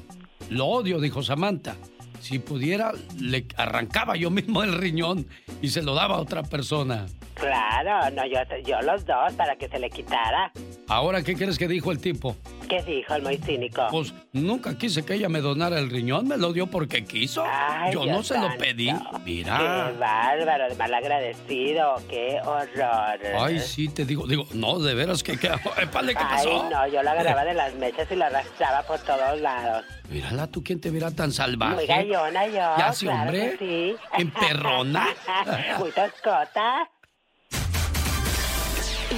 Lo 0.49 0.65
odio, 0.65 0.99
dijo 0.99 1.23
Samantha. 1.23 1.76
Si 2.19 2.40
pudiera, 2.40 2.94
le 3.19 3.45
arrancaba 3.56 4.15
yo 4.15 4.30
mismo 4.30 4.64
el 4.64 4.73
riñón 4.73 5.27
y 5.61 5.69
se 5.69 5.84
lo 5.84 5.94
daba 5.94 6.15
a 6.15 6.19
otra 6.19 6.44
persona. 6.44 7.06
Claro, 7.35 8.10
no, 8.11 8.26
yo, 8.26 8.39
yo 8.65 8.81
los 8.81 9.05
dos 9.05 9.34
para 9.34 9.55
que 9.55 9.68
se 9.68 9.80
le 9.80 9.89
quitara. 9.89 10.51
Ahora, 10.88 11.22
¿qué 11.23 11.35
crees 11.35 11.57
que 11.57 11.68
dijo 11.68 11.91
el 11.91 11.99
tipo? 11.99 12.35
¿Qué 12.69 12.81
dijo 12.84 13.14
el 13.15 13.23
muy 13.23 13.38
cínico? 13.38 13.88
Pues 13.91 14.14
nunca 14.31 14.77
quise 14.77 15.03
que 15.03 15.15
ella 15.15 15.30
me 15.30 15.41
donara 15.41 15.80
el 15.80 15.89
riñón, 15.89 16.27
me 16.27 16.38
lo 16.38 16.53
dio 16.53 16.68
porque 16.68 17.03
quiso. 17.05 17.43
Ay, 17.47 17.93
yo 17.93 18.05
no 18.05 18.23
se 18.23 18.38
lo 18.39 18.55
pedí. 18.57 18.88
Qué 18.88 19.19
Mira. 19.26 19.91
bárbaro, 19.99 20.69
de 20.69 20.76
mal 20.76 20.93
agradecido, 20.93 21.95
qué 22.10 22.39
horror. 22.43 23.19
Ay, 23.39 23.60
sí, 23.60 23.89
te 23.89 24.05
digo, 24.05 24.26
digo, 24.27 24.45
no, 24.53 24.80
de 24.80 24.93
veras 24.93 25.23
que, 25.23 25.38
que 25.38 25.47
épale, 25.81 26.14
¿qué 26.15 26.23
Ay, 26.26 26.45
pasó? 26.45 26.69
no, 26.69 26.88
yo 26.88 27.01
lo 27.03 27.10
agarraba 27.10 27.43
de 27.45 27.53
las 27.53 27.73
mechas 27.76 28.07
y 28.11 28.15
lo 28.15 28.26
arrastraba 28.26 28.84
por 28.84 28.99
todos 28.99 29.39
lados. 29.41 29.84
Mírala 30.10 30.47
tú, 30.47 30.64
¿quién 30.64 30.80
te 30.80 30.89
viera 30.91 31.11
tan 31.11 31.31
salvaje? 31.31 31.76
Muy 31.76 31.85
gallona 31.88 32.45
yo. 32.47 32.53
Ya, 32.53 32.93
sí, 32.93 33.05
claro 33.05 33.22
hombre. 33.23 33.55
que 33.57 33.57
sí. 33.57 33.95
Emperrona. 34.18 35.07
Muy 35.80 35.91
toscota. 35.91 36.89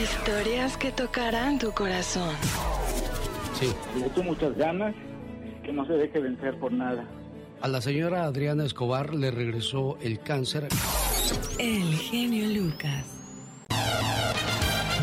Historias 0.02 0.76
que 0.78 0.92
tocarán 0.92 1.58
tu 1.58 1.72
corazón. 1.72 2.36
Sí. 3.60 3.74
Le 3.98 4.08
echo 4.08 4.24
muchas 4.24 4.56
ganas, 4.58 4.94
que 5.64 5.72
no 5.72 5.86
se 5.88 5.94
deje 5.94 6.20
vencer 6.20 6.60
por 6.60 6.72
nada. 6.72 7.06
A 7.62 7.68
la 7.68 7.82
señora 7.82 8.26
Adriana 8.26 8.66
Escobar 8.66 9.14
le 9.16 9.32
regresó 9.32 9.98
el 10.02 10.20
cáncer. 10.20 10.68
El 11.58 11.96
genio 11.96 12.48
Lucas. 12.48 13.06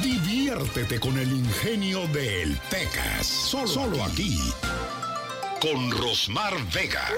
Diviértete 0.02 1.00
con 1.00 1.18
el 1.18 1.32
ingenio 1.32 2.06
del 2.08 2.56
Pecas. 2.70 3.26
Solo, 3.26 3.66
solo 3.66 4.04
aquí. 4.04 4.36
Con 5.60 5.90
Rosmar 5.90 6.52
Vega. 6.74 7.08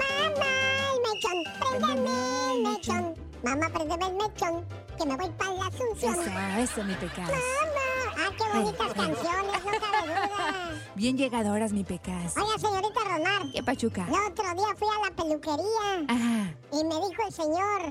el 2.53 2.63
mechón, 2.63 3.15
mechón. 3.45 3.59
Mamá, 3.59 3.69
préndeme 3.69 4.05
el 4.07 4.13
mechón, 4.15 4.65
que 4.97 5.05
me 5.05 5.15
voy 5.15 5.29
para 5.31 5.51
la 5.51 5.67
Asunción. 5.67 6.13
Eso, 6.13 6.71
eso, 6.71 6.83
mi 6.83 6.93
pecas. 6.95 7.29
Mamá, 7.29 8.15
ah, 8.17 8.29
qué 8.37 8.57
bonitas 8.57 8.93
canciones, 8.93 9.65
no 9.65 9.71
cabe 9.71 10.07
duda. 10.07 10.81
Bien 10.95 11.17
llegadoras, 11.17 11.71
mi 11.73 11.83
pecas. 11.83 12.35
Oiga, 12.37 12.57
señorita 12.59 13.01
Romar. 13.03 13.51
¿Qué 13.53 13.63
pachuca? 13.63 14.05
El 14.07 14.31
otro 14.31 14.43
día 14.43 14.75
fui 14.77 14.87
a 14.87 15.09
la 15.09 15.15
peluquería 15.15 16.05
Ajá. 16.07 16.53
y 16.71 16.83
me 16.83 16.95
dijo 16.95 17.21
el 17.27 17.33
señor, 17.33 17.81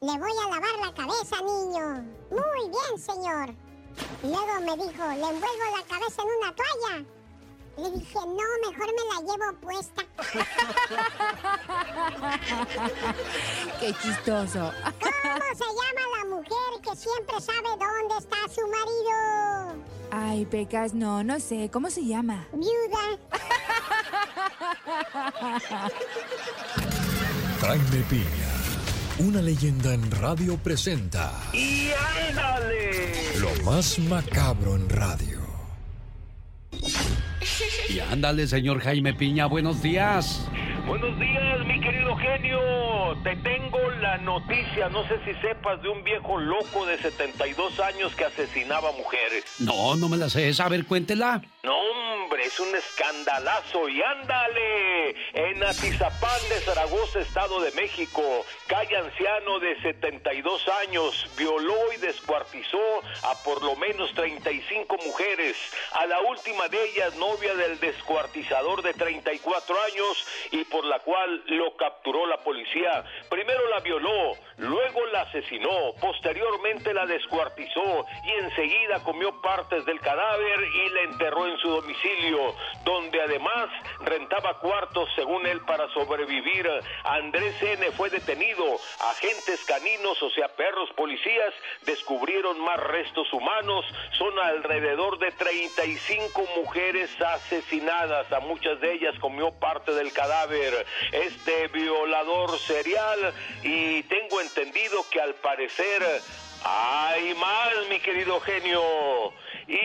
le 0.00 0.18
voy 0.18 0.30
a 0.30 0.50
lavar 0.50 0.78
la 0.86 0.94
cabeza, 0.94 1.36
niño. 1.40 2.04
Muy 2.30 2.70
bien, 2.70 2.98
señor. 2.98 3.54
Luego 4.22 4.60
me 4.60 4.84
dijo, 4.84 5.06
le 5.06 5.14
envuelvo 5.14 5.64
la 5.76 5.84
cabeza 5.88 6.22
en 6.22 6.28
una 6.38 6.54
toalla. 6.54 7.04
Le 7.76 7.90
dije, 7.90 8.14
no, 8.14 8.46
mejor 8.70 8.86
me 8.86 9.04
la 9.10 9.18
llevo 9.20 9.52
puesta. 9.60 10.02
Qué 13.80 13.92
chistoso. 13.94 14.70
¿Cómo 15.00 15.48
se 15.54 15.64
llama 15.64 16.04
la 16.18 16.24
mujer 16.36 16.72
que 16.82 16.94
siempre 16.96 17.40
sabe 17.40 17.70
dónde 17.70 18.14
está 18.18 18.36
su 18.54 18.60
marido? 18.68 19.16
Ay, 20.12 20.46
pecas, 20.46 20.94
no, 20.94 21.24
no 21.24 21.40
sé. 21.40 21.68
¿Cómo 21.72 21.90
se 21.90 22.04
llama? 22.04 22.46
Viuda. 22.52 23.18
Jaime 27.60 28.04
Piña, 28.08 28.52
una 29.18 29.42
leyenda 29.42 29.94
en 29.94 30.10
radio 30.10 30.56
presenta 30.58 31.32
¡Y 31.52 31.90
ándale! 32.28 33.12
lo 33.38 33.50
más 33.64 33.98
macabro 33.98 34.76
en 34.76 34.88
radio. 34.88 35.40
Y 37.88 37.98
ándale, 38.00 38.46
señor 38.46 38.80
Jaime 38.80 39.14
Piña, 39.14 39.46
buenos 39.46 39.82
días. 39.82 40.46
Buenos 40.86 41.18
días, 41.18 41.66
mi 41.66 41.80
querido 41.80 42.14
genio. 42.16 42.60
Te 43.22 43.34
tengo 43.36 43.78
la 44.02 44.18
noticia. 44.18 44.90
No 44.90 45.06
sé 45.08 45.18
si 45.24 45.32
sepas 45.40 45.80
de 45.80 45.88
un 45.88 46.04
viejo 46.04 46.38
loco 46.38 46.84
de 46.84 46.98
72 46.98 47.80
años 47.80 48.14
que 48.14 48.26
asesinaba 48.26 48.92
mujeres. 48.92 49.44
No, 49.60 49.96
no 49.96 50.10
me 50.10 50.18
la 50.18 50.28
sé. 50.28 50.52
A 50.62 50.68
ver, 50.68 50.84
cuéntela. 50.84 51.40
No, 51.62 51.74
hombre, 51.74 52.44
es 52.44 52.60
un 52.60 52.74
escandalazo. 52.74 53.88
Y 53.88 54.02
ándale, 54.02 55.16
en 55.32 55.62
Atizapán 55.62 56.40
de 56.50 56.56
Zaragoza, 56.60 57.20
Estado 57.20 57.60
de 57.62 57.72
México, 57.72 58.44
calle 58.66 58.98
anciano 58.98 59.60
de 59.60 59.80
72 59.80 60.68
años 60.86 61.30
violó 61.38 61.92
y 61.96 62.00
descuartizó 62.00 62.78
a 63.22 63.42
por 63.42 63.62
lo 63.62 63.74
menos 63.76 64.12
35 64.12 64.98
mujeres. 65.04 65.56
A 65.92 66.04
la 66.06 66.20
última 66.20 66.68
de 66.68 66.84
ellas, 66.90 67.16
novia 67.16 67.54
del 67.54 67.80
descuartizador 67.80 68.82
de 68.82 68.92
34 68.92 69.74
años 69.82 70.26
y 70.50 70.64
por 70.74 70.84
la 70.86 70.98
cual 70.98 71.40
lo 71.46 71.76
capturó 71.76 72.26
la 72.26 72.38
policía. 72.38 73.04
Primero 73.30 73.68
la 73.68 73.78
violó, 73.78 74.32
luego 74.56 75.06
la 75.12 75.20
asesinó, 75.20 75.92
posteriormente 76.00 76.92
la 76.92 77.06
descuartizó 77.06 78.04
y 78.24 78.42
enseguida 78.42 78.98
comió 79.04 79.40
partes 79.40 79.84
del 79.84 80.00
cadáver 80.00 80.60
y 80.64 80.88
la 80.88 81.00
enterró 81.02 81.46
en 81.46 81.56
su 81.58 81.68
domicilio. 81.68 82.56
donde 82.84 83.20
además 83.22 83.70
rentaba 84.00 84.58
cuartos 84.58 85.08
según 85.14 85.46
él 85.46 85.60
para 85.62 85.88
sobrevivir. 85.94 86.68
Andrés 87.04 87.54
N. 87.62 87.90
fue 87.92 88.10
detenido. 88.10 88.64
Agentes 89.10 89.64
caninos, 89.64 90.22
o 90.22 90.30
sea, 90.30 90.48
perros 90.48 90.90
policías, 90.96 91.54
descubrieron 91.86 92.60
más 92.60 92.78
restos 92.78 93.32
humanos. 93.32 93.86
Son 94.18 94.38
alrededor 94.38 95.18
de 95.18 95.30
35 95.32 96.44
mujeres 96.56 97.10
asesinadas. 97.22 98.30
A 98.32 98.40
muchas 98.40 98.80
de 98.80 98.92
ellas 98.92 99.14
comió 99.20 99.50
parte 99.52 99.92
del 99.92 100.12
cadáver. 100.12 100.63
Este 101.12 101.68
violador 101.68 102.58
serial 102.66 103.34
y 103.62 104.02
tengo 104.04 104.40
entendido 104.40 105.08
que 105.10 105.20
al 105.20 105.34
parecer 105.36 106.22
hay 106.64 107.34
más, 107.34 107.88
mi 107.90 108.00
querido 108.00 108.40
genio. 108.40 108.82
Y 109.66 109.78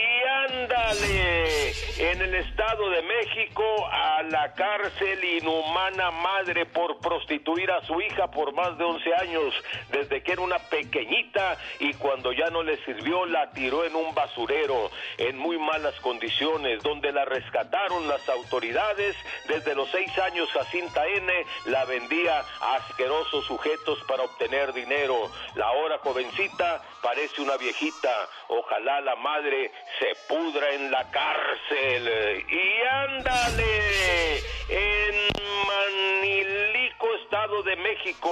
ándale, 0.49 1.72
en 1.99 2.22
el 2.22 2.35
Estado 2.35 2.89
de 2.89 3.01
México 3.01 3.64
a 3.89 4.23
la 4.23 4.53
cárcel 4.53 5.23
inhumana 5.23 6.11
madre 6.11 6.65
por 6.65 6.99
prostituir 6.99 7.72
a 7.72 7.81
su 7.85 8.01
hija 8.01 8.30
por 8.30 8.53
más 8.53 8.77
de 8.77 8.84
11 8.84 9.15
años, 9.15 9.53
desde 9.89 10.22
que 10.22 10.34
era 10.34 10.41
una 10.41 10.60
pequeñita 10.60 11.57
y 11.80 11.93
cuando 11.93 12.34
ya 12.34 12.49
no 12.49 12.61
le 12.61 12.76
sirvió 12.84 13.26
la 13.26 13.51
tiró 13.51 13.85
en 13.85 13.95
un 13.95 14.14
basurero 14.14 14.91
en 15.18 15.38
muy 15.38 15.57
malas 15.57 15.95
condiciones, 16.01 16.84
donde 16.84 17.14
la 17.14 17.23
rescataron 17.23 18.07
las 18.07 18.27
autoridades. 18.27 19.15
Desde 19.47 19.76
los 19.76 19.89
6 19.91 20.19
años 20.19 20.49
Jacinta 20.51 21.07
N 21.07 21.34
la 21.68 21.85
vendía 21.85 22.43
a 22.61 22.76
asquerosos 22.76 23.45
sujetos 23.45 23.99
para 24.10 24.23
obtener 24.23 24.73
dinero. 24.73 25.31
La 25.56 25.68
ahora 25.68 25.99
jovencita 25.99 26.69
parece 27.02 27.41
una 27.41 27.58
viejita. 27.58 28.30
Ojalá 28.48 29.02
la 29.02 29.16
madre 29.16 29.72
se 30.00 30.16
pudra 30.28 30.72
en 30.72 30.91
la 30.91 31.10
cárcel. 31.12 32.46
Y 32.50 32.88
ándale, 32.88 34.38
en 34.70 35.39
De 37.64 37.76
México, 37.76 38.31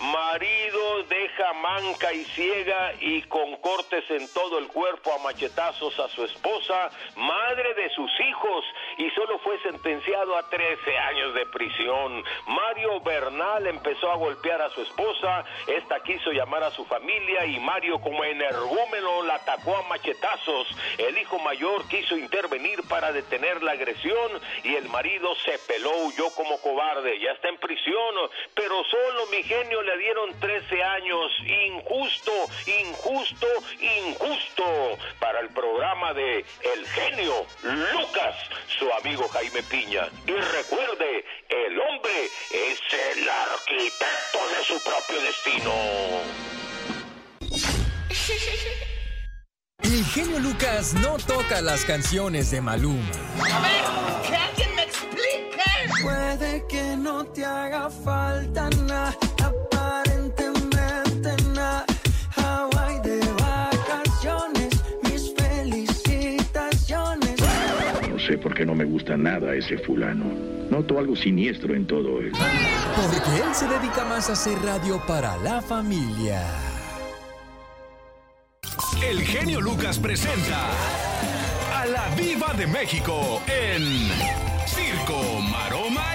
marido 0.00 1.02
deja 1.02 1.52
manca 1.52 2.10
y 2.12 2.24
ciega 2.24 2.94
y 3.00 3.20
con 3.22 3.56
cortes 3.56 4.02
en 4.10 4.26
todo 4.32 4.58
el 4.58 4.68
cuerpo 4.68 5.12
a 5.12 5.18
machetazos 5.18 5.98
a 6.00 6.08
su 6.08 6.24
esposa, 6.24 6.90
madre 7.16 7.74
de 7.74 7.90
sus 7.90 8.10
hijos, 8.20 8.64
y 8.96 9.10
solo 9.10 9.38
fue 9.40 9.60
sentenciado 9.62 10.36
a 10.36 10.48
13 10.48 10.98
años 10.98 11.34
de 11.34 11.46
prisión. 11.46 12.24
Mario 12.46 13.00
Bernal 13.00 13.66
empezó 13.66 14.10
a 14.10 14.16
golpear 14.16 14.62
a 14.62 14.70
su 14.70 14.80
esposa, 14.80 15.44
esta 15.66 16.00
quiso 16.02 16.32
llamar 16.32 16.64
a 16.64 16.70
su 16.70 16.86
familia 16.86 17.44
y 17.44 17.60
Mario 17.60 18.00
como 18.00 18.24
energúmeno 18.24 19.22
la 19.24 19.34
atacó 19.34 19.76
a 19.76 19.88
machetazos. 19.88 20.68
El 20.96 21.18
hijo 21.18 21.38
mayor 21.40 21.86
quiso 21.88 22.16
intervenir 22.16 22.80
para 22.88 23.12
detener 23.12 23.62
la 23.62 23.72
agresión 23.72 24.40
y 24.64 24.76
el 24.76 24.88
marido 24.88 25.34
se 25.44 25.58
peló, 25.66 25.92
huyó 26.06 26.30
como 26.34 26.58
cobarde, 26.60 27.20
ya 27.20 27.32
está 27.32 27.48
en 27.48 27.58
prisión, 27.58 28.14
pero 28.62 28.84
solo 28.84 29.26
mi 29.32 29.42
genio 29.42 29.82
le 29.82 29.98
dieron 29.98 30.38
13 30.38 30.84
años. 30.84 31.32
Injusto, 31.44 32.32
injusto, 32.66 33.46
injusto. 33.80 34.64
Para 35.18 35.40
el 35.40 35.48
programa 35.48 36.14
de 36.14 36.44
El 36.60 36.86
genio 36.86 37.44
Lucas, 37.62 38.36
su 38.78 38.88
amigo 38.92 39.26
Jaime 39.30 39.62
Piña. 39.64 40.08
Y 40.28 40.32
recuerde, 40.32 41.24
el 41.48 41.80
hombre 41.80 42.26
es 42.52 42.78
el 43.16 43.28
arquitecto 43.28 44.38
de 44.56 44.64
su 44.64 44.80
propio 44.84 45.20
destino. 45.22 45.72
El 49.82 50.04
genio 50.04 50.38
Lucas 50.38 50.94
no 50.94 51.16
toca 51.16 51.60
las 51.60 51.84
canciones 51.84 52.52
de 52.52 52.60
Maluma. 52.60 53.10
A 53.50 53.60
ver, 53.60 54.61
no 57.02 57.24
te 57.26 57.44
haga 57.44 57.90
falta 57.90 58.70
nada, 58.86 59.14
aparentemente 59.42 61.34
nada. 61.52 61.84
Hawaii 62.36 63.00
de 63.00 63.20
vacaciones, 63.40 64.70
mis 65.02 65.34
felicitaciones. 65.34 67.34
No 68.08 68.18
sé 68.18 68.38
por 68.38 68.54
qué 68.54 68.64
no 68.64 68.74
me 68.74 68.84
gusta 68.84 69.14
nada 69.16 69.54
ese 69.54 69.76
fulano. 69.78 70.24
Noto 70.70 70.98
algo 70.98 71.16
siniestro 71.16 71.74
en 71.74 71.86
todo 71.86 72.20
él. 72.20 72.32
Porque 72.32 73.42
él 73.42 73.54
se 73.54 73.66
dedica 73.66 74.04
más 74.04 74.30
a 74.30 74.34
hacer 74.34 74.56
radio 74.62 75.02
para 75.06 75.36
la 75.38 75.60
familia. 75.60 76.40
El 79.04 79.20
genio 79.22 79.60
Lucas 79.60 79.98
presenta 79.98 80.68
a 81.74 81.84
la 81.86 82.08
Viva 82.14 82.54
de 82.56 82.68
México 82.68 83.42
en 83.48 83.82
Circo, 84.66 85.40
Maroma 85.50 86.11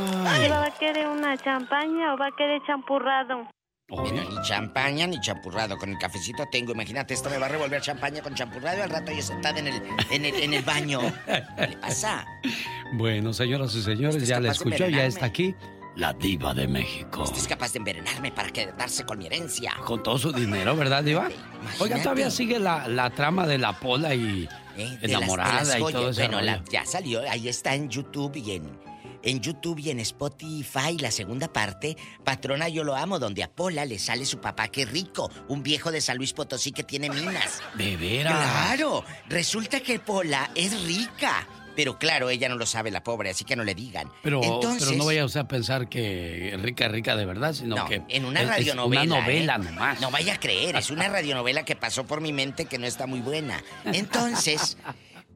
¿Va 0.00 0.64
a 0.66 0.70
querer 0.78 1.08
una 1.08 1.36
champaña 1.36 2.14
o 2.14 2.18
va 2.18 2.26
a 2.28 2.36
querer 2.36 2.60
champurrado? 2.66 3.48
Bueno, 3.88 4.20
ni 4.28 4.42
champaña 4.42 5.06
ni 5.06 5.20
champurrado. 5.20 5.76
Con 5.78 5.90
el 5.90 5.98
cafecito 5.98 6.44
tengo. 6.50 6.72
Imagínate, 6.72 7.14
esto 7.14 7.30
me 7.30 7.38
va 7.38 7.46
a 7.46 7.48
revolver 7.48 7.80
champaña 7.80 8.20
con 8.20 8.34
champurrado 8.34 8.78
y 8.78 8.80
al 8.80 8.90
rato 8.90 9.12
yo 9.12 9.22
sentada 9.22 9.58
en 9.60 9.68
el, 9.68 9.82
en 10.10 10.24
el, 10.24 10.34
en 10.34 10.54
el 10.54 10.62
baño. 10.64 11.00
¿Qué 11.56 11.68
le 11.68 11.76
pasa? 11.76 12.26
Bueno, 12.94 13.32
señoras 13.32 13.74
y 13.74 13.82
señores, 13.82 14.26
ya 14.26 14.40
la 14.40 14.50
escuchó, 14.52 14.88
ya 14.88 15.04
está 15.06 15.26
aquí 15.26 15.54
la 15.94 16.12
diva 16.12 16.52
de 16.52 16.66
México. 16.68 17.22
Usted 17.22 17.38
es 17.38 17.48
capaz 17.48 17.72
de 17.72 17.78
envenenarme 17.78 18.30
para 18.32 18.50
quedarse 18.50 19.06
con 19.06 19.18
mi 19.18 19.26
herencia. 19.26 19.72
Con 19.86 20.02
todo 20.02 20.18
su 20.18 20.32
dinero, 20.32 20.76
¿verdad, 20.76 21.02
diva? 21.04 21.28
Oiga, 21.78 22.02
todavía 22.02 22.30
sigue 22.30 22.58
la, 22.58 22.86
la 22.88 23.10
trama 23.10 23.46
de 23.46 23.58
la 23.58 23.72
pola 23.72 24.14
y 24.14 24.48
Eh, 24.76 24.84
de 24.84 24.84
las- 24.90 25.00
de 25.00 25.06
enamorada 25.14 25.62
las 25.64 25.76
y 25.76 25.80
todo 25.80 26.10
eso. 26.10 26.20
Bueno, 26.20 26.40
la- 26.42 26.62
ya 26.70 26.84
salió, 26.84 27.22
ahí 27.30 27.48
está 27.48 27.74
en 27.74 27.88
YouTube 27.88 28.36
y 28.36 28.50
en, 28.56 28.78
en 29.26 29.40
YouTube 29.40 29.78
y 29.80 29.90
en 29.90 30.00
Spotify 30.00 30.96
la 30.98 31.10
segunda 31.10 31.52
parte, 31.52 31.96
Patrona 32.24 32.68
Yo 32.68 32.84
Lo 32.84 32.96
Amo, 32.96 33.18
donde 33.18 33.42
a 33.42 33.48
Pola 33.50 33.84
le 33.84 33.98
sale 33.98 34.24
su 34.24 34.38
papá, 34.40 34.68
qué 34.68 34.86
rico, 34.86 35.30
un 35.48 35.62
viejo 35.62 35.90
de 35.92 36.00
San 36.00 36.16
Luis 36.16 36.32
Potosí 36.32 36.72
que 36.72 36.84
tiene 36.84 37.10
minas. 37.10 37.60
¿De 37.74 37.96
veras? 37.96 38.32
Claro, 38.32 39.04
resulta 39.28 39.80
que 39.80 39.98
Pola 39.98 40.50
es 40.54 40.82
rica. 40.84 41.46
Pero 41.74 41.98
claro, 41.98 42.30
ella 42.30 42.48
no 42.48 42.56
lo 42.56 42.64
sabe, 42.64 42.90
la 42.90 43.02
pobre, 43.02 43.28
así 43.28 43.44
que 43.44 43.54
no 43.54 43.62
le 43.62 43.74
digan. 43.74 44.10
Pero, 44.22 44.42
Entonces, 44.42 44.82
pero 44.82 44.96
no 44.96 45.04
vaya 45.04 45.26
usted 45.26 45.40
a 45.40 45.46
pensar 45.48 45.90
que 45.90 46.56
rica, 46.62 46.88
rica 46.88 47.14
de 47.16 47.26
verdad, 47.26 47.52
sino 47.52 47.76
no, 47.76 47.84
que 47.86 48.00
en 48.08 48.24
una 48.24 48.40
es- 48.40 48.46
es 48.46 48.50
radionovela. 48.56 49.02
una 49.02 49.20
novela 49.20 49.54
¿eh? 49.56 49.58
nomás. 49.58 50.00
No 50.00 50.10
vaya 50.10 50.32
a 50.32 50.40
creer, 50.40 50.76
es 50.76 50.88
una 50.88 51.06
radionovela 51.10 51.66
que 51.66 51.76
pasó 51.76 52.06
por 52.06 52.22
mi 52.22 52.32
mente 52.32 52.64
que 52.64 52.78
no 52.78 52.86
está 52.86 53.06
muy 53.06 53.20
buena. 53.20 53.62
Entonces, 53.84 54.78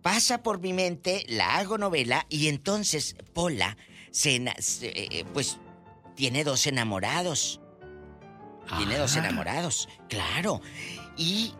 pasa 0.02 0.42
por 0.42 0.60
mi 0.60 0.72
mente, 0.72 1.24
la 1.28 1.56
hago 1.58 1.78
novela 1.78 2.26
y 2.28 2.48
entonces 2.48 3.16
Pola 3.32 3.76
se, 4.10 4.36
eh, 4.36 4.54
eh, 4.82 5.24
pues 5.32 5.58
tiene 6.16 6.44
dos 6.44 6.66
enamorados. 6.66 7.60
Tiene 8.76 8.98
dos 8.98 9.16
Ah. 9.16 9.20
enamorados, 9.20 9.88
claro. 10.08 10.60
Y 11.16 11.54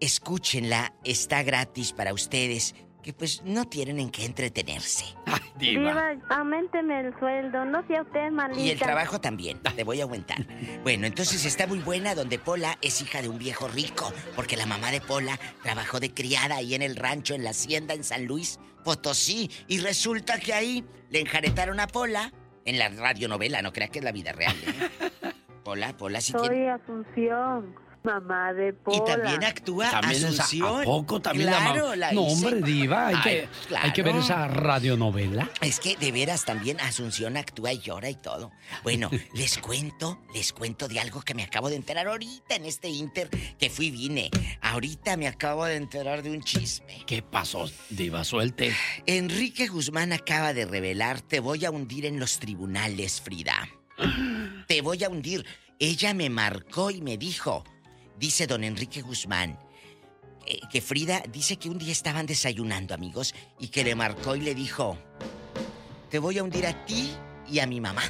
escúchenla, 0.00 0.92
está 1.04 1.42
gratis 1.42 1.92
para 1.92 2.12
ustedes 2.12 2.74
que 3.06 3.12
pues 3.12 3.40
no 3.44 3.66
tienen 3.66 4.00
en 4.00 4.10
qué 4.10 4.24
entretenerse. 4.24 5.04
Diva, 5.60 6.16
aumenteme 6.28 7.02
el 7.02 7.16
sueldo, 7.20 7.64
no 7.64 7.86
sea 7.86 8.02
usted 8.02 8.32
malita. 8.32 8.60
Y 8.60 8.70
el 8.70 8.80
trabajo 8.80 9.20
también, 9.20 9.60
te 9.76 9.84
voy 9.84 10.00
a 10.00 10.02
aumentar. 10.02 10.38
Bueno, 10.82 11.06
entonces 11.06 11.44
está 11.44 11.68
muy 11.68 11.78
buena 11.78 12.16
donde 12.16 12.40
Pola 12.40 12.76
es 12.82 13.00
hija 13.00 13.22
de 13.22 13.28
un 13.28 13.38
viejo 13.38 13.68
rico, 13.68 14.12
porque 14.34 14.56
la 14.56 14.66
mamá 14.66 14.90
de 14.90 15.00
Pola 15.00 15.38
trabajó 15.62 16.00
de 16.00 16.12
criada 16.12 16.56
ahí 16.56 16.74
en 16.74 16.82
el 16.82 16.96
rancho, 16.96 17.34
en 17.34 17.44
la 17.44 17.50
hacienda 17.50 17.94
en 17.94 18.02
San 18.02 18.26
Luis, 18.26 18.58
Potosí, 18.82 19.52
y 19.68 19.78
resulta 19.78 20.40
que 20.40 20.52
ahí 20.52 20.84
le 21.10 21.20
enjaretaron 21.20 21.78
a 21.78 21.86
Pola 21.86 22.32
en 22.64 22.76
la 22.76 22.88
radionovela, 22.88 23.62
no 23.62 23.72
crea 23.72 23.86
que 23.86 24.00
es 24.00 24.04
la 24.04 24.10
vida 24.10 24.32
real. 24.32 24.56
¿eh? 24.66 25.32
Pola, 25.64 25.96
Pola 25.96 26.20
sí 26.20 26.32
Soy 26.32 26.48
tiene... 26.48 26.70
Asunción, 26.72 27.72
mamá 28.06 28.52
de 28.54 28.72
Pola. 28.72 28.96
Y 28.96 29.04
también 29.04 29.44
actúa 29.44 29.90
También 29.90 30.24
Asunción. 30.24 30.80
¿A 30.80 30.84
poco 30.84 31.20
también 31.20 31.50
la 31.50 31.58
Claro, 31.58 31.82
mamá? 31.84 31.96
la 31.96 32.12
No, 32.12 32.22
hombre, 32.22 32.62
diva, 32.62 33.08
hay, 33.08 33.14
Ay, 33.16 33.22
que, 33.22 33.76
hay 33.76 33.92
que 33.92 34.02
ver 34.02 34.16
esa 34.16 34.48
radionovela. 34.48 35.50
Es 35.60 35.80
que 35.80 35.96
de 35.96 36.12
veras 36.12 36.44
también 36.44 36.80
Asunción 36.80 37.36
actúa 37.36 37.72
y 37.72 37.80
llora 37.80 38.08
y 38.08 38.14
todo. 38.14 38.52
Bueno, 38.82 39.10
les 39.34 39.58
cuento, 39.58 40.22
les 40.32 40.52
cuento 40.52 40.88
de 40.88 41.00
algo 41.00 41.20
que 41.22 41.34
me 41.34 41.42
acabo 41.42 41.68
de 41.68 41.76
enterar 41.76 42.06
ahorita 42.06 42.54
en 42.54 42.64
este 42.64 42.88
Inter 42.88 43.28
que 43.58 43.68
fui 43.68 43.86
y 43.86 43.90
vine. 43.90 44.30
Ahorita 44.62 45.16
me 45.16 45.26
acabo 45.28 45.64
de 45.64 45.76
enterar 45.76 46.22
de 46.22 46.30
un 46.30 46.42
chisme. 46.42 47.02
¿Qué 47.06 47.22
pasó, 47.22 47.68
diva? 47.90 48.24
Suelte. 48.24 48.72
Enrique 49.06 49.66
Guzmán 49.66 50.12
acaba 50.12 50.54
de 50.54 50.64
revelar, 50.64 51.20
te 51.20 51.40
voy 51.40 51.64
a 51.64 51.70
hundir 51.70 52.06
en 52.06 52.20
los 52.20 52.38
tribunales, 52.38 53.20
Frida. 53.20 53.68
Te 54.68 54.82
voy 54.82 55.02
a 55.04 55.08
hundir. 55.08 55.44
Ella 55.78 56.14
me 56.14 56.30
marcó 56.30 56.90
y 56.90 57.02
me 57.02 57.16
dijo, 57.18 57.64
dice 58.18 58.46
don 58.46 58.64
Enrique 58.64 59.02
Guzmán, 59.02 59.58
eh, 60.46 60.60
que 60.70 60.80
Frida 60.80 61.22
dice 61.32 61.56
que 61.56 61.68
un 61.68 61.78
día 61.78 61.92
estaban 61.92 62.26
desayunando, 62.26 62.94
amigos, 62.94 63.34
y 63.58 63.68
que 63.68 63.84
le 63.84 63.94
marcó 63.94 64.36
y 64.36 64.40
le 64.40 64.54
dijo, 64.54 64.96
te 66.10 66.18
voy 66.18 66.38
a 66.38 66.44
hundir 66.44 66.66
a 66.66 66.84
ti 66.86 67.12
y 67.48 67.58
a 67.58 67.66
mi 67.66 67.80
mamá. 67.80 68.02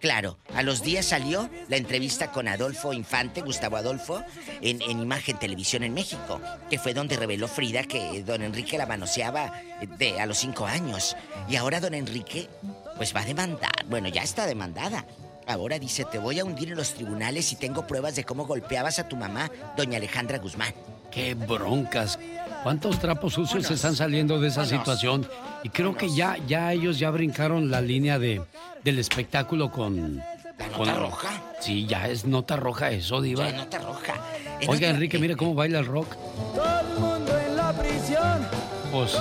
Claro, 0.00 0.38
a 0.54 0.62
los 0.62 0.82
días 0.82 1.04
salió 1.04 1.50
la 1.68 1.76
entrevista 1.76 2.32
con 2.32 2.48
Adolfo 2.48 2.94
Infante, 2.94 3.42
Gustavo 3.42 3.76
Adolfo, 3.76 4.24
en, 4.62 4.80
en 4.80 4.98
Imagen 4.98 5.38
Televisión 5.38 5.82
en 5.82 5.92
México, 5.92 6.40
que 6.70 6.78
fue 6.78 6.94
donde 6.94 7.16
reveló 7.16 7.46
Frida 7.46 7.84
que 7.84 8.22
don 8.22 8.42
Enrique 8.42 8.78
la 8.78 8.86
manoseaba 8.86 9.52
de, 9.98 10.18
a 10.18 10.24
los 10.24 10.38
cinco 10.38 10.64
años. 10.64 11.16
Y 11.50 11.56
ahora 11.56 11.80
don 11.80 11.92
Enrique, 11.92 12.48
pues 12.96 13.14
va 13.14 13.20
a 13.20 13.26
demandar. 13.26 13.84
Bueno, 13.90 14.08
ya 14.08 14.22
está 14.22 14.46
demandada. 14.46 15.04
Ahora 15.50 15.78
dice, 15.78 16.04
te 16.04 16.18
voy 16.18 16.38
a 16.38 16.44
hundir 16.44 16.70
en 16.70 16.76
los 16.76 16.94
tribunales 16.94 17.52
y 17.52 17.56
tengo 17.56 17.86
pruebas 17.86 18.14
de 18.16 18.24
cómo 18.24 18.46
golpeabas 18.46 18.98
a 18.98 19.08
tu 19.08 19.16
mamá, 19.16 19.50
doña 19.76 19.96
Alejandra 19.98 20.38
Guzmán. 20.38 20.72
Qué 21.10 21.34
broncas. 21.34 22.18
¿Cuántos 22.62 22.98
trapos 23.00 23.32
sucios 23.34 23.68
están 23.70 23.96
saliendo 23.96 24.38
de 24.38 24.48
esa 24.48 24.64
situación? 24.64 25.26
Y 25.64 25.70
creo 25.70 25.96
que 25.96 26.08
ya, 26.14 26.36
ya 26.46 26.72
ellos 26.72 26.98
ya 26.98 27.10
brincaron 27.10 27.70
la 27.70 27.80
línea 27.80 28.18
de, 28.18 28.42
del 28.84 28.98
espectáculo 28.98 29.70
con... 29.72 30.18
¿La 30.58 30.68
con- 30.68 30.86
nota 30.86 30.98
roja? 31.00 31.42
Sí, 31.60 31.86
ya 31.86 32.06
es 32.06 32.26
nota 32.26 32.56
roja 32.56 32.90
eso, 32.90 33.20
Diva. 33.22 33.50
Ya 33.50 33.56
nota 33.56 33.78
roja. 33.78 34.14
Oiga, 34.60 34.72
otra- 34.74 34.88
Enrique, 34.90 35.18
mire 35.18 35.34
cómo 35.36 35.54
baila 35.54 35.78
el 35.78 35.86
rock. 35.86 36.14
Todo 36.54 36.80
el 36.80 36.98
mundo 37.00 37.38
en 37.38 37.56
la 37.56 37.72
prisión. 37.72 38.46
Pues 38.90 39.14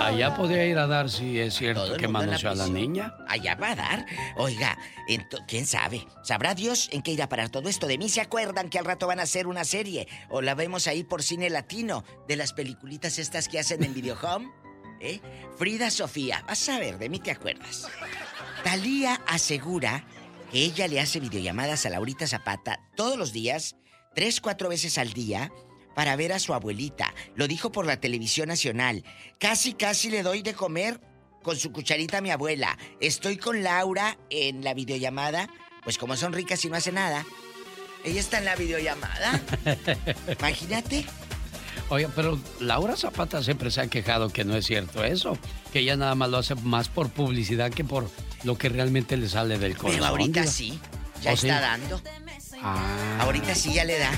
allá 0.00 0.34
podría 0.34 0.64
ir 0.66 0.78
a 0.78 0.86
dar 0.86 1.10
si 1.10 1.38
es 1.38 1.54
cierto 1.54 1.96
que 1.96 2.08
manoseó 2.08 2.50
a 2.50 2.54
la 2.54 2.66
niña. 2.68 3.14
Allá 3.28 3.54
va 3.54 3.72
a 3.72 3.76
dar. 3.76 4.06
Oiga, 4.36 4.78
¿quién 5.46 5.66
sabe? 5.66 6.06
¿Sabrá 6.22 6.54
Dios 6.54 6.88
en 6.90 7.02
qué 7.02 7.12
irá 7.12 7.24
a 7.24 7.28
parar 7.28 7.50
todo 7.50 7.68
esto? 7.68 7.86
De 7.86 7.98
mí 7.98 8.08
se 8.08 8.20
acuerdan 8.20 8.70
que 8.70 8.78
al 8.78 8.84
rato 8.84 9.06
van 9.06 9.20
a 9.20 9.24
hacer 9.24 9.46
una 9.46 9.64
serie. 9.64 10.08
O 10.30 10.40
la 10.40 10.54
vemos 10.54 10.86
ahí 10.86 11.04
por 11.04 11.22
cine 11.22 11.50
latino. 11.50 12.02
De 12.28 12.36
las 12.36 12.52
peliculitas 12.52 13.18
estas 13.18 13.48
que 13.48 13.58
hacen 13.58 13.82
en 13.84 13.94
Videohome. 13.94 14.50
¿Eh? 15.00 15.20
Frida 15.58 15.90
Sofía. 15.90 16.42
Vas 16.48 16.66
a 16.68 16.78
ver, 16.78 16.98
de 16.98 17.10
mí 17.10 17.18
te 17.18 17.30
acuerdas. 17.30 17.88
Talía 18.62 19.20
asegura 19.26 20.06
que 20.50 20.60
ella 20.60 20.88
le 20.88 21.00
hace 21.00 21.20
videollamadas 21.20 21.84
a 21.84 21.90
Laurita 21.90 22.26
Zapata 22.26 22.80
todos 22.96 23.18
los 23.18 23.32
días, 23.32 23.76
tres, 24.14 24.40
cuatro 24.40 24.70
veces 24.70 24.96
al 24.96 25.12
día, 25.12 25.52
para 25.94 26.16
ver 26.16 26.32
a 26.32 26.38
su 26.38 26.54
abuelita. 26.54 27.14
Lo 27.36 27.48
dijo 27.48 27.72
por 27.72 27.86
la 27.86 28.00
televisión 28.00 28.48
nacional. 28.48 29.04
Casi, 29.38 29.74
casi 29.74 30.10
le 30.10 30.22
doy 30.22 30.42
de 30.42 30.54
comer 30.54 31.00
con 31.42 31.56
su 31.56 31.72
cucharita 31.72 32.18
a 32.18 32.20
mi 32.20 32.30
abuela. 32.30 32.76
Estoy 33.00 33.36
con 33.36 33.62
Laura 33.62 34.18
en 34.30 34.64
la 34.64 34.74
videollamada. 34.74 35.48
Pues 35.84 35.98
como 35.98 36.16
son 36.16 36.32
ricas 36.32 36.64
y 36.64 36.68
no 36.70 36.76
hace 36.76 36.92
nada. 36.92 37.24
Ella 38.04 38.20
está 38.20 38.38
en 38.38 38.44
la 38.46 38.56
videollamada. 38.56 39.40
Imagínate. 40.38 41.06
Oiga, 41.90 42.10
pero 42.14 42.38
Laura 42.60 42.96
Zapata 42.96 43.42
siempre 43.42 43.70
se 43.70 43.82
ha 43.82 43.88
quejado 43.88 44.30
que 44.30 44.44
no 44.44 44.56
es 44.56 44.66
cierto 44.66 45.04
eso. 45.04 45.38
Que 45.72 45.80
ella 45.80 45.96
nada 45.96 46.14
más 46.14 46.30
lo 46.30 46.38
hace 46.38 46.54
más 46.54 46.88
por 46.88 47.10
publicidad 47.10 47.70
que 47.70 47.84
por 47.84 48.10
lo 48.42 48.56
que 48.56 48.68
realmente 48.70 49.16
le 49.16 49.28
sale 49.28 49.58
del 49.58 49.76
corazón. 49.76 50.00
Pero 50.00 50.06
ahorita 50.06 50.46
sí. 50.46 50.78
Ya 51.22 51.32
¿Oh, 51.32 51.34
está 51.34 51.40
sí? 51.40 51.48
dando. 51.48 52.00
Ah, 52.62 53.18
Ahorita 53.20 53.54
sí 53.54 53.74
ya 53.74 53.84
le 53.84 53.98
da. 53.98 54.10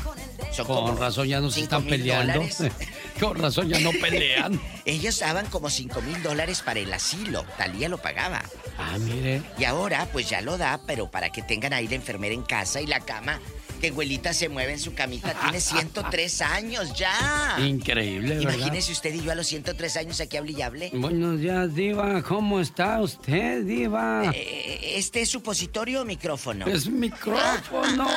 Son 0.53 0.67
con 0.67 0.97
razón 0.97 1.27
ya 1.27 1.41
no 1.41 1.51
se 1.51 1.61
están 1.63 1.85
peleando. 1.85 2.43
con 3.21 3.39
razón 3.39 3.69
ya 3.69 3.81
no 3.81 3.91
pelean. 4.01 4.61
Ellos 4.85 5.19
daban 5.19 5.47
como 5.47 5.69
5 5.71 6.01
mil 6.03 6.23
dólares 6.23 6.63
para 6.63 6.81
el 6.81 6.93
asilo. 6.93 7.45
Talía 7.59 7.89
lo 7.89 7.99
pagaba. 7.99 8.43
Ah, 8.79 8.97
mire. 8.99 9.43
Y 9.59 9.65
ahora, 9.65 10.07
pues 10.13 10.29
ya 10.29 10.41
lo 10.41 10.59
da, 10.59 10.81
pero 10.87 11.11
para 11.11 11.31
que 11.31 11.43
tengan 11.43 11.73
ahí 11.73 11.89
la 11.89 11.97
enfermera 11.97 12.35
en 12.35 12.43
casa 12.43 12.81
y 12.81 12.87
la 12.87 13.01
cama. 13.01 13.41
Que 13.81 13.89
abuelita 13.89 14.33
se 14.33 14.49
mueve 14.49 14.73
en 14.73 14.79
su 14.79 14.95
camita. 14.95 15.35
Tiene 15.35 15.61
103 15.61 16.41
años 16.43 16.95
ya. 16.95 17.57
Increíble, 17.59 18.37
¿verdad? 18.39 18.55
Imagínese 18.55 18.93
usted 18.93 19.13
y 19.15 19.23
yo 19.23 19.33
a 19.33 19.35
los 19.35 19.47
103 19.47 19.97
años 19.99 20.21
aquí 20.21 20.37
hable. 20.39 20.91
Buenos 20.95 21.41
días, 21.41 21.75
Diva. 21.75 22.23
¿Cómo 22.23 22.59
está 22.61 23.01
usted, 23.03 23.63
Diva? 23.65 24.31
Eh, 24.35 24.95
¿Este 24.97 25.21
es 25.21 25.29
supositorio 25.29 26.03
o 26.03 26.05
micrófono? 26.07 26.65
Ah, 26.67 26.71
Es 26.73 26.87
micrófono. 26.89 28.09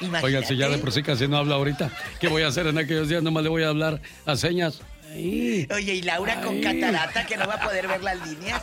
Imagínate. 0.00 0.26
Oiga, 0.26 0.42
si 0.42 0.56
ya 0.56 0.68
de 0.70 0.78
por 0.78 0.90
sí 0.92 1.02
casi 1.02 1.28
no 1.28 1.36
habla 1.36 1.56
ahorita, 1.56 1.90
¿qué 2.18 2.28
voy 2.28 2.42
a 2.42 2.48
hacer 2.48 2.66
en 2.66 2.78
aquellos 2.78 3.08
días? 3.10 3.22
Nomás 3.22 3.42
le 3.42 3.50
voy 3.50 3.64
a 3.64 3.68
hablar 3.68 4.00
a 4.24 4.36
señas. 4.36 4.80
Oye, 5.14 5.68
y 5.94 6.00
Laura 6.02 6.40
con 6.40 6.62
catarata 6.62 7.26
que 7.26 7.36
no 7.36 7.46
va 7.46 7.54
a 7.56 7.60
poder 7.60 7.86
ver 7.86 8.02
las 8.02 8.26
líneas. 8.26 8.62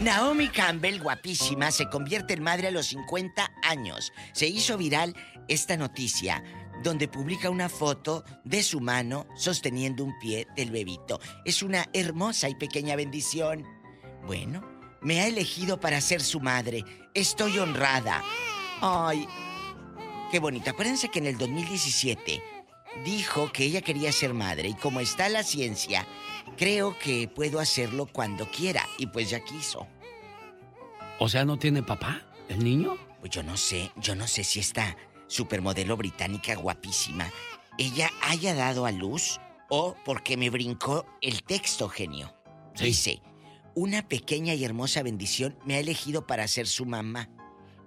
Naomi 0.00 0.48
Campbell, 0.48 1.00
guapísima, 1.00 1.70
se 1.70 1.88
convierte 1.88 2.34
en 2.34 2.42
madre 2.42 2.68
a 2.68 2.70
los 2.70 2.86
50 2.86 3.50
años. 3.62 4.12
Se 4.32 4.46
hizo 4.46 4.76
viral 4.76 5.14
esta 5.48 5.76
noticia 5.76 6.42
donde 6.82 7.08
publica 7.08 7.50
una 7.50 7.68
foto 7.68 8.24
de 8.44 8.62
su 8.62 8.80
mano 8.80 9.26
sosteniendo 9.36 10.04
un 10.04 10.18
pie 10.18 10.46
del 10.56 10.70
bebito. 10.70 11.20
Es 11.44 11.62
una 11.62 11.86
hermosa 11.92 12.48
y 12.48 12.54
pequeña 12.54 12.96
bendición. 12.96 13.64
Bueno, 14.26 14.64
me 15.00 15.20
ha 15.20 15.26
elegido 15.26 15.80
para 15.80 16.00
ser 16.00 16.22
su 16.22 16.40
madre. 16.40 16.84
Estoy 17.14 17.58
honrada. 17.58 18.22
Ay, 18.80 19.26
qué 20.30 20.40
bonito. 20.40 20.70
Acuérdense 20.70 21.08
que 21.08 21.20
en 21.20 21.26
el 21.26 21.38
2017 21.38 22.42
dijo 23.04 23.50
que 23.52 23.64
ella 23.64 23.80
quería 23.80 24.12
ser 24.12 24.34
madre 24.34 24.68
y 24.68 24.74
como 24.74 25.00
está 25.00 25.28
la 25.28 25.42
ciencia, 25.42 26.06
creo 26.56 26.98
que 26.98 27.28
puedo 27.28 27.60
hacerlo 27.60 28.06
cuando 28.06 28.50
quiera 28.50 28.86
y 28.98 29.06
pues 29.06 29.30
ya 29.30 29.40
quiso. 29.40 29.86
O 31.18 31.28
sea, 31.28 31.44
¿no 31.44 31.58
tiene 31.58 31.82
papá 31.82 32.22
el 32.48 32.62
niño? 32.64 32.96
Pues 33.20 33.32
yo 33.32 33.42
no 33.42 33.56
sé, 33.56 33.90
yo 33.96 34.14
no 34.14 34.26
sé 34.26 34.44
si 34.44 34.60
esta 34.60 34.96
supermodelo 35.26 35.96
británica 35.96 36.54
guapísima 36.54 37.30
ella 37.78 38.10
haya 38.22 38.54
dado 38.54 38.86
a 38.86 38.92
luz 38.92 39.40
o 39.68 39.96
porque 40.04 40.36
me 40.36 40.50
brincó 40.50 41.06
el 41.20 41.42
texto, 41.42 41.88
genio. 41.88 42.34
Dice, 42.78 43.22
una 43.74 44.06
pequeña 44.06 44.54
y 44.54 44.64
hermosa 44.64 45.02
bendición 45.02 45.58
me 45.64 45.76
ha 45.76 45.80
elegido 45.80 46.26
para 46.26 46.46
ser 46.48 46.66
su 46.66 46.86
mamá. 46.86 47.28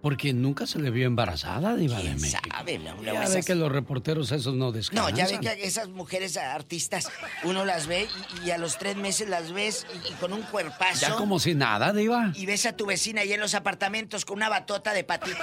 Porque 0.02 0.32
nunca 0.32 0.68
se 0.68 0.80
le 0.80 0.90
vio 0.92 1.08
embarazada, 1.08 1.76
Diva 1.76 1.98
de 2.00 2.14
México. 2.16 2.40
sabe? 2.52 2.78
No, 2.78 2.96
Ya 2.98 3.02
luego 3.14 3.20
ve 3.20 3.26
esas- 3.26 3.46
que 3.46 3.56
los 3.56 3.72
reporteros 3.72 4.32
esos 4.32 4.54
no 4.54 4.66
No, 4.68 4.72
descansan. 4.72 5.16
ya 5.16 5.26
ve 5.28 5.40
que 5.40 5.66
esas 5.66 5.90
mujeres 5.90 6.38
artistas, 6.38 7.10
uno 7.44 7.66
las 7.66 7.88
ve 7.88 8.08
y, 8.44 8.48
y 8.48 8.52
a 8.52 8.58
los 8.58 8.78
tres 8.78 8.96
meses 8.96 9.28
las 9.28 9.52
ves 9.52 9.86
y, 10.06 10.12
y 10.12 10.16
con 10.16 10.34
un 10.34 10.44
cuerpazo. 10.44 11.02
Ya 11.02 11.16
como 11.16 11.40
si 11.40 11.56
nada, 11.56 11.92
Diva. 11.94 12.32
Y 12.36 12.46
ves 12.46 12.66
a 12.68 12.74
tu 12.74 12.86
vecina 12.86 13.22
ahí 13.22 13.34
en 13.34 13.40
los 13.40 13.56
apartamentos 13.56 14.24
con 14.24 14.38
una 14.38 14.50
batota 14.50 14.94
de 14.94 15.04
patitos 15.04 15.38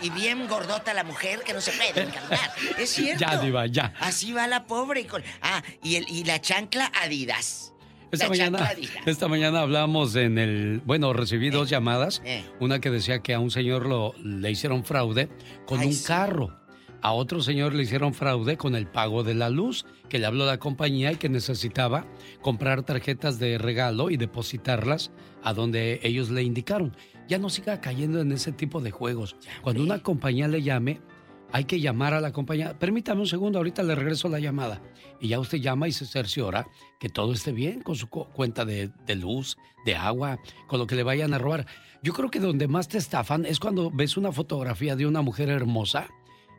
y 0.00 0.10
bien 0.10 0.46
gordota 0.48 0.94
la 0.94 1.04
mujer 1.04 1.40
que 1.42 1.52
no 1.52 1.60
se 1.60 1.72
puede 1.72 2.02
encaminar. 2.04 2.50
Es 2.78 2.90
cierto. 2.94 3.20
Ya, 3.20 3.38
Diva, 3.38 3.66
ya. 3.66 3.92
Así 4.00 4.32
va 4.32 4.46
la 4.46 4.66
pobre. 4.66 5.00
y 5.00 5.04
con- 5.04 5.22
Ah, 5.42 5.62
y, 5.82 5.96
el, 5.96 6.08
y 6.08 6.24
la 6.24 6.40
chancla 6.40 6.90
Adidas. 7.02 7.72
Esta 8.10 8.28
mañana, 8.28 8.70
esta 9.06 9.28
mañana 9.28 9.60
hablamos 9.60 10.16
en 10.16 10.38
el... 10.38 10.80
Bueno, 10.84 11.12
recibí 11.12 11.50
dos 11.50 11.68
llamadas. 11.68 12.22
eh. 12.24 12.44
Una 12.60 12.80
que 12.80 12.90
decía 12.90 13.18
que 13.20 13.34
a 13.34 13.40
un 13.40 13.50
señor 13.50 13.86
lo, 13.86 14.14
le 14.22 14.50
hicieron 14.50 14.84
fraude 14.84 15.28
con 15.66 15.80
Ay, 15.80 15.88
un 15.88 15.92
sí. 15.92 16.04
carro. 16.06 16.58
A 17.00 17.12
otro 17.12 17.42
señor 17.42 17.74
le 17.74 17.84
hicieron 17.84 18.12
fraude 18.14 18.56
con 18.56 18.74
el 18.74 18.86
pago 18.88 19.22
de 19.22 19.34
la 19.34 19.50
luz, 19.50 19.84
que 20.08 20.18
le 20.18 20.26
habló 20.26 20.46
la 20.46 20.58
compañía 20.58 21.12
y 21.12 21.16
que 21.16 21.28
necesitaba 21.28 22.06
comprar 22.40 22.82
tarjetas 22.82 23.38
de 23.38 23.56
regalo 23.58 24.10
y 24.10 24.16
depositarlas 24.16 25.12
a 25.44 25.52
donde 25.52 26.00
ellos 26.02 26.30
le 26.30 26.42
indicaron. 26.42 26.96
Ya 27.28 27.38
no 27.38 27.50
siga 27.50 27.80
cayendo 27.80 28.20
en 28.20 28.32
ese 28.32 28.52
tipo 28.52 28.80
de 28.80 28.90
juegos. 28.90 29.36
Cuando 29.62 29.82
una 29.82 30.02
compañía 30.02 30.48
le 30.48 30.62
llame, 30.62 31.00
hay 31.52 31.64
que 31.64 31.80
llamar 31.80 32.14
a 32.14 32.20
la 32.20 32.32
compañía. 32.32 32.78
Permítame 32.78 33.20
un 33.22 33.26
segundo, 33.26 33.58
ahorita 33.58 33.82
le 33.82 33.94
regreso 33.94 34.28
la 34.28 34.38
llamada. 34.38 34.80
Y 35.20 35.28
ya 35.28 35.40
usted 35.40 35.58
llama 35.58 35.88
y 35.88 35.92
se 35.92 36.06
cerciora 36.06 36.66
que 37.00 37.08
todo 37.08 37.32
esté 37.32 37.52
bien 37.52 37.80
con 37.82 37.96
su 37.96 38.08
cu- 38.08 38.26
cuenta 38.32 38.64
de, 38.64 38.90
de 39.06 39.14
luz, 39.16 39.56
de 39.84 39.96
agua, 39.96 40.38
con 40.66 40.78
lo 40.78 40.86
que 40.86 40.94
le 40.94 41.02
vayan 41.02 41.34
a 41.34 41.38
robar. 41.38 41.66
Yo 42.02 42.12
creo 42.12 42.30
que 42.30 42.38
donde 42.38 42.68
más 42.68 42.86
te 42.88 42.98
estafan 42.98 43.44
es 43.46 43.58
cuando 43.58 43.90
ves 43.90 44.16
una 44.16 44.30
fotografía 44.30 44.94
de 44.94 45.06
una 45.06 45.22
mujer 45.22 45.48
hermosa 45.48 46.08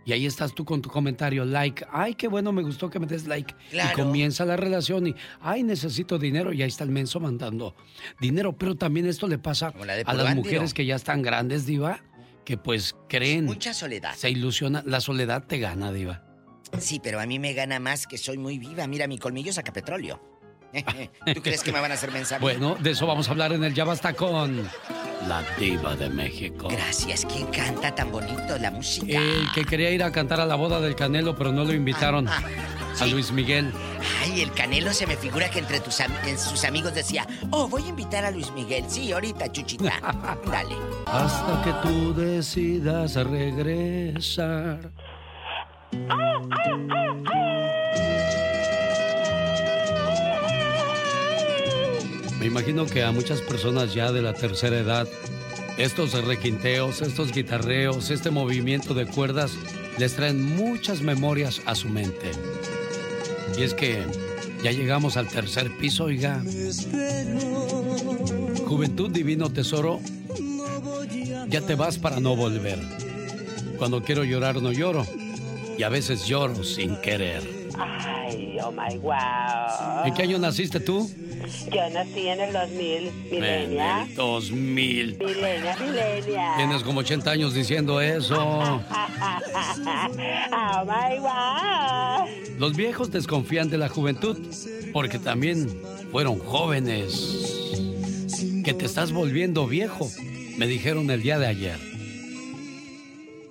y 0.06 0.11
ahí 0.11 0.26
estás 0.26 0.56
tú 0.56 0.66
con 0.66 0.82
tu 0.82 0.90
comentario, 0.90 1.45
like, 1.45 1.86
ay, 1.91 2.16
qué 2.16 2.28
bueno, 2.28 2.52
me 2.52 2.64
gustó 2.64 2.90
que 2.90 2.99
me 2.99 3.06
des 3.06 3.28
like. 3.28 3.53
Y 3.91 3.95
comienza 3.95 4.44
la 4.44 4.57
relación 4.57 5.06
y, 5.07 5.16
ay, 5.40 5.61
necesito 5.64 6.18
dinero 6.18 6.52
y 6.52 6.61
ahí 6.64 6.68
está 6.70 6.84
el 6.84 6.90
menso 6.90 7.20
mandando 7.20 7.76
dinero. 8.20 8.53
Pero 8.57 8.76
también 8.76 9.06
esto 9.06 9.28
le 9.28 9.38
pasa 9.38 9.72
a 10.10 10.14
las 10.14 10.26
mujeres 10.38 10.74
que 10.74 10.86
ya 10.86 10.95
están 10.95 11.22
grandes, 11.22 11.66
diva, 11.66 12.02
que 12.49 12.57
pues 12.57 12.95
creen. 13.07 13.45
Mucha 13.45 13.76
soledad. 13.76 14.15
Se 14.15 14.27
ilusiona, 14.31 14.81
la 14.84 15.01
soledad 15.01 15.43
te 15.45 15.59
gana, 15.59 15.91
diva. 15.91 16.23
Sí, 16.80 16.99
pero 16.99 17.19
a 17.19 17.27
mí 17.27 17.38
me 17.38 17.53
gana 17.53 17.80
más 17.80 18.07
que 18.07 18.17
soy 18.17 18.39
muy 18.39 18.57
viva. 18.57 18.88
Mira, 18.88 19.05
mi 19.05 19.19
colmillo 19.19 19.53
saca 19.53 19.71
petróleo. 19.71 20.19
¿Tú 21.33 21.41
crees 21.41 21.63
que 21.63 21.71
me 21.71 21.79
van 21.79 21.91
a 21.91 21.95
hacer 21.95 22.11
mensaje? 22.11 22.41
Bueno, 22.41 22.75
de 22.79 22.91
eso 22.91 23.07
vamos 23.07 23.27
a 23.27 23.31
hablar 23.31 23.53
en 23.53 23.63
el 23.63 23.73
Ya 23.73 23.83
Basta 23.85 24.13
con 24.13 24.69
la 25.27 25.43
diva 25.59 25.95
de 25.95 26.09
México. 26.09 26.67
Gracias. 26.69 27.25
¿Quién 27.25 27.47
canta 27.47 27.93
tan 27.93 28.11
bonito 28.11 28.57
la 28.59 28.71
música? 28.71 29.17
El 29.19 29.51
que 29.53 29.65
quería 29.65 29.89
ir 29.91 30.03
a 30.03 30.11
cantar 30.11 30.39
a 30.39 30.45
la 30.45 30.55
boda 30.55 30.79
del 30.79 30.95
Canelo, 30.95 31.35
pero 31.35 31.51
no 31.51 31.63
lo 31.65 31.73
invitaron. 31.73 32.27
Ah, 32.27 32.41
A 33.01 33.05
Luis 33.05 33.31
Miguel. 33.31 33.71
Ay, 34.21 34.41
el 34.41 34.51
Canelo 34.53 34.93
se 34.93 35.07
me 35.07 35.15
figura 35.17 35.49
que 35.49 35.59
entre 35.59 35.79
tus 35.79 35.99
am- 36.01 36.11
en 36.25 36.37
sus 36.37 36.63
amigos 36.65 36.93
decía, 36.93 37.25
oh, 37.51 37.67
voy 37.67 37.83
a 37.83 37.87
invitar 37.89 38.25
a 38.25 38.31
Luis 38.31 38.51
Miguel. 38.51 38.85
Sí, 38.87 39.11
ahorita, 39.11 39.51
chuchita. 39.51 39.99
Dale. 40.51 40.75
Hasta 41.07 41.61
que 41.63 41.71
tú 41.87 42.13
decidas 42.13 43.15
regresar. 43.15 44.91
Me 52.40 52.45
imagino 52.45 52.86
que 52.86 53.03
a 53.03 53.11
muchas 53.11 53.41
personas 53.41 53.94
ya 53.94 54.11
de 54.11 54.22
la 54.22 54.34
tercera 54.34 54.78
edad 54.78 55.07
Estos 55.78 56.14
requinteos, 56.26 57.02
estos 57.02 57.32
guitarreos, 57.32 58.10
este 58.11 58.32
movimiento 58.32 58.94
de 58.94 59.06
cuerdas 59.06 59.52
les 59.98 60.16
traen 60.16 60.41
muchas 60.56 61.02
memorias 61.02 61.61
a 61.66 61.76
su 61.76 61.90
mente. 61.90 62.32
Y 63.57 63.64
es 63.64 63.74
que 63.74 64.03
ya 64.64 64.72
llegamos 64.72 65.18
al 65.18 65.28
tercer 65.28 65.70
piso, 65.78 66.06
oiga. 66.06 66.41
Juventud 68.66 69.10
Divino 69.10 69.49
Tesoro, 69.49 69.99
ya 71.49 71.61
te 71.61 71.76
vas 71.76 71.98
para 71.98 72.20
no 72.20 72.36
volver. 72.36 72.80
Cuando 73.78 74.03
quiero 74.03 74.24
llorar 74.24 74.61
no 74.61 74.72
lloro 74.72 75.06
y 75.78 75.84
a 75.84 75.90
veces 75.90 76.26
lloro 76.26 76.64
sin 76.64 76.95
querer. 76.98 77.41
Ay, 77.78 78.57
oh 78.64 78.72
my 78.72 78.98
wow. 78.98 80.06
¿En 80.06 80.14
qué 80.14 80.24
año 80.24 80.38
naciste 80.40 80.80
tú? 80.80 81.10
Yo 81.71 81.89
nací 81.89 82.27
en 82.27 82.41
el 82.41 82.53
2000, 82.53 83.11
milenia. 83.31 84.03
En 84.03 84.09
el 84.09 84.15
2000. 84.15 85.17
Milenia, 85.17 85.77
milenia. 85.80 86.53
Tienes 86.57 86.84
como 86.84 86.99
80 87.01 87.31
años 87.31 87.53
diciendo 87.53 88.01
eso. 88.01 88.35
oh 88.39 88.80
my. 90.85 91.19
Los 92.57 92.76
viejos 92.76 93.11
desconfían 93.11 93.69
de 93.69 93.77
la 93.77 93.89
juventud 93.89 94.38
porque 94.91 95.19
también 95.19 95.69
fueron 96.11 96.39
jóvenes. 96.39 97.65
Que 98.63 98.73
te 98.73 98.85
estás 98.85 99.11
volviendo 99.11 99.67
viejo, 99.67 100.07
me 100.57 100.67
dijeron 100.67 101.09
el 101.09 101.21
día 101.21 101.39
de 101.39 101.47
ayer. 101.47 101.80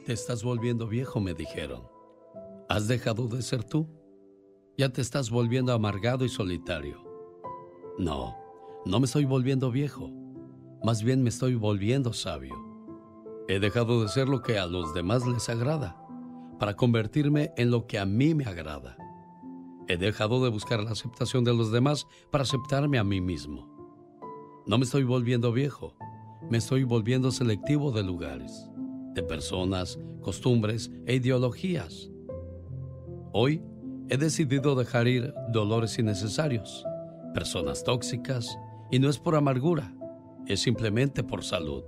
Te 0.06 0.12
estás 0.12 0.42
volviendo 0.42 0.86
viejo, 0.86 1.20
me 1.20 1.34
dijeron. 1.34 1.82
¿Has 2.68 2.86
dejado 2.86 3.28
de 3.28 3.42
ser 3.42 3.64
tú? 3.64 3.88
Ya 4.76 4.90
te 4.90 5.00
estás 5.00 5.30
volviendo 5.30 5.72
amargado 5.72 6.24
y 6.24 6.28
solitario. 6.28 7.07
No, 7.98 8.36
no 8.86 9.00
me 9.00 9.06
estoy 9.06 9.24
volviendo 9.24 9.72
viejo. 9.72 10.12
Más 10.84 11.02
bien 11.02 11.24
me 11.24 11.30
estoy 11.30 11.56
volviendo 11.56 12.12
sabio. 12.12 12.54
He 13.48 13.58
dejado 13.58 14.02
de 14.02 14.08
ser 14.08 14.28
lo 14.28 14.40
que 14.40 14.56
a 14.56 14.66
los 14.66 14.94
demás 14.94 15.26
les 15.26 15.48
agrada 15.48 16.00
para 16.60 16.76
convertirme 16.76 17.52
en 17.56 17.72
lo 17.72 17.88
que 17.88 17.98
a 17.98 18.06
mí 18.06 18.36
me 18.36 18.44
agrada. 18.44 18.96
He 19.88 19.96
dejado 19.96 20.44
de 20.44 20.50
buscar 20.50 20.80
la 20.84 20.92
aceptación 20.92 21.42
de 21.42 21.54
los 21.54 21.72
demás 21.72 22.06
para 22.30 22.42
aceptarme 22.42 22.98
a 22.98 23.04
mí 23.04 23.20
mismo. 23.20 23.68
No 24.64 24.78
me 24.78 24.84
estoy 24.84 25.02
volviendo 25.02 25.50
viejo, 25.50 25.96
me 26.48 26.58
estoy 26.58 26.84
volviendo 26.84 27.32
selectivo 27.32 27.90
de 27.90 28.04
lugares, 28.04 28.70
de 29.14 29.24
personas, 29.24 29.98
costumbres 30.22 30.92
e 31.04 31.16
ideologías. 31.16 32.10
Hoy 33.32 33.60
he 34.08 34.16
decidido 34.16 34.76
dejar 34.76 35.08
ir 35.08 35.34
dolores 35.52 35.98
innecesarios, 35.98 36.84
personas 37.38 37.84
tóxicas, 37.84 38.58
y 38.90 38.98
no 38.98 39.08
es 39.08 39.20
por 39.20 39.36
amargura, 39.36 39.94
es 40.48 40.58
simplemente 40.58 41.22
por 41.22 41.44
salud. 41.44 41.84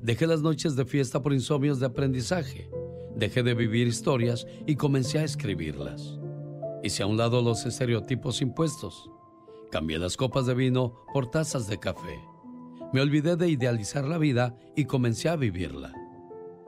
Dejé 0.00 0.28
las 0.28 0.40
noches 0.40 0.76
de 0.76 0.84
fiesta 0.84 1.20
por 1.20 1.32
insomnios 1.32 1.80
de 1.80 1.86
aprendizaje, 1.86 2.70
dejé 3.16 3.42
de 3.42 3.54
vivir 3.54 3.88
historias 3.88 4.46
y 4.64 4.76
comencé 4.76 5.18
a 5.18 5.24
escribirlas. 5.24 6.16
Hice 6.84 7.02
a 7.02 7.06
un 7.06 7.16
lado 7.16 7.42
los 7.42 7.66
estereotipos 7.66 8.40
impuestos. 8.40 9.10
Cambié 9.72 9.98
las 9.98 10.16
copas 10.16 10.46
de 10.46 10.54
vino 10.54 10.94
por 11.12 11.28
tazas 11.28 11.66
de 11.66 11.80
café. 11.80 12.20
Me 12.92 13.00
olvidé 13.00 13.34
de 13.34 13.48
idealizar 13.50 14.06
la 14.06 14.18
vida 14.18 14.56
y 14.76 14.84
comencé 14.84 15.28
a 15.28 15.34
vivirla. 15.34 15.92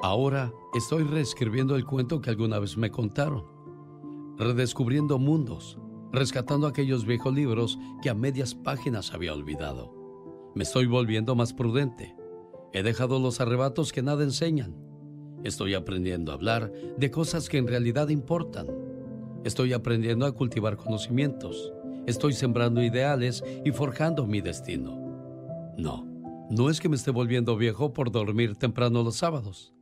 Ahora 0.01 0.53
estoy 0.75 1.05
reescribiendo 1.05 1.77
el 1.77 1.85
cuento 1.85 2.21
que 2.21 2.31
alguna 2.31 2.59
vez 2.59 2.77
me 2.77 2.91
contaron, 2.91 3.45
redescubriendo 4.37 5.21
mundos, 5.21 5.79
rescatando 6.15 6.66
aquellos 6.66 7.05
viejos 7.05 7.35
libros 7.35 7.78
que 8.03 8.11
a 8.11 8.15
medias 8.15 8.55
páginas 8.55 9.12
había 9.12 9.35
olvidado. 9.35 9.93
Me 10.55 10.62
estoy 10.62 10.86
volviendo 10.86 11.35
más 11.35 11.53
prudente. 11.53 12.15
He 12.73 12.82
dejado 12.82 13.19
los 13.19 13.41
arrebatos 13.41 13.93
que 13.93 14.03
nada 14.03 14.24
enseñan. 14.24 14.77
Estoy 15.43 15.74
aprendiendo 15.74 16.32
a 16.32 16.36
hablar 16.36 16.73
de 16.97 17.11
cosas 17.11 17.49
que 17.49 17.59
en 17.59 17.66
realidad 17.66 18.09
importan. 18.09 18.69
Estoy 19.45 19.73
aprendiendo 19.73 20.27
a 20.27 20.32
cultivar 20.32 20.77
conocimientos. 20.77 21.73
Estoy 22.07 22.32
sembrando 22.32 22.82
ideales 22.82 23.45
y 23.65 23.73
forjando 23.73 24.27
mi 24.27 24.41
destino. 24.41 24.99
No, 25.77 26.07
no 26.51 26.70
es 26.70 26.81
que 26.81 26.89
me 26.89 26.97
esté 26.97 27.11
volviendo 27.11 27.57
viejo 27.57 27.93
por 27.93 28.11
dormir 28.11 28.57
temprano 28.57 29.03
los 29.03 29.16
sábados. 29.16 29.74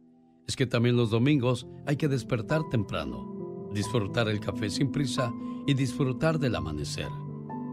Es 0.49 0.57
que 0.57 0.67
también 0.67 0.97
los 0.97 1.11
domingos 1.11 1.67
hay 1.87 1.97
que 1.97 2.09
despertar 2.09 2.63
temprano, 2.71 3.69
disfrutar 3.73 4.29
el 4.29 4.41
café 4.41 4.71
sin 4.71 4.91
prisa 4.91 5.33
y 5.67 5.75
disfrutar 5.75 6.39
del 6.39 6.55
amanecer. 6.55 7.09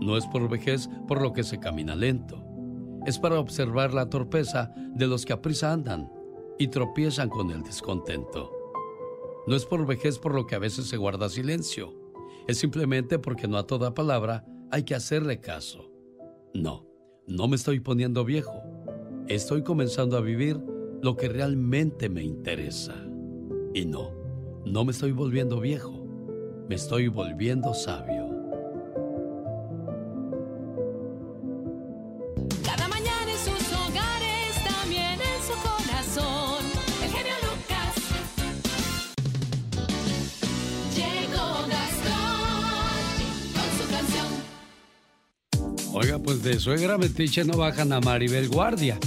No 0.02 0.18
es 0.18 0.26
por 0.28 0.48
vejez 0.50 0.90
por 1.08 1.22
lo 1.22 1.34
que 1.34 1.44
se 1.44 1.60
camina 1.60 1.96
lento. 1.96 2.44
Es 3.06 3.20
para 3.20 3.40
observar 3.40 3.94
la 3.94 4.10
torpeza 4.10 4.72
de 4.96 5.08
los 5.08 5.26
que 5.26 5.34
a 5.34 5.42
prisa 5.42 5.72
andan 5.72 6.12
y 6.58 6.68
tropiezan 6.68 7.30
con 7.30 7.52
el 7.52 7.64
descontento. 7.64 8.52
No 9.48 9.56
es 9.56 9.66
por 9.66 9.86
vejez 9.86 10.20
por 10.20 10.36
lo 10.36 10.46
que 10.46 10.56
a 10.56 10.60
veces 10.60 10.88
se 10.88 10.98
guarda 10.98 11.30
silencio. 11.30 11.94
Es 12.48 12.58
simplemente 12.58 13.20
porque 13.20 13.48
no 13.48 13.58
a 13.58 13.66
toda 13.66 13.94
palabra 13.94 14.46
hay 14.72 14.84
que 14.84 14.96
hacerle 14.96 15.40
caso. 15.40 15.92
No, 16.54 16.86
no 17.28 17.48
me 17.48 17.56
estoy 17.56 17.80
poniendo 17.80 18.26
viejo. 18.26 18.62
Estoy 19.28 19.64
comenzando 19.64 20.18
a 20.18 20.22
vivir 20.22 20.60
lo 21.02 21.16
que 21.16 21.30
realmente 21.30 22.10
me 22.10 22.24
interesa. 22.24 22.96
Y 23.74 23.86
no, 23.86 24.12
no 24.66 24.86
me 24.86 24.92
estoy 24.92 25.12
volviendo 25.12 25.60
viejo. 25.60 25.99
Me 26.70 26.76
estoy 26.76 27.08
volviendo 27.08 27.74
sabio. 27.74 28.30
Cada 32.64 32.88
mañana 32.88 33.32
en 33.32 33.38
sus 33.40 33.74
hogares, 33.74 34.64
también 34.64 35.20
en 35.20 35.42
su 35.48 35.56
corazón. 35.64 36.64
El 37.04 37.10
genio 37.10 37.34
Lucas. 37.42 37.96
Llegó 40.96 41.68
Gastón 41.68 43.18
con 43.56 43.70
su 43.80 43.86
canción. 43.92 44.28
Oiga, 45.96 46.20
pues 46.20 46.44
de 46.44 46.60
suegra 46.60 47.00
metiche 47.00 47.44
no 47.46 47.58
bajan 47.58 47.92
a 47.94 48.00
Maribel 48.00 48.48
Guardia. 48.48 49.00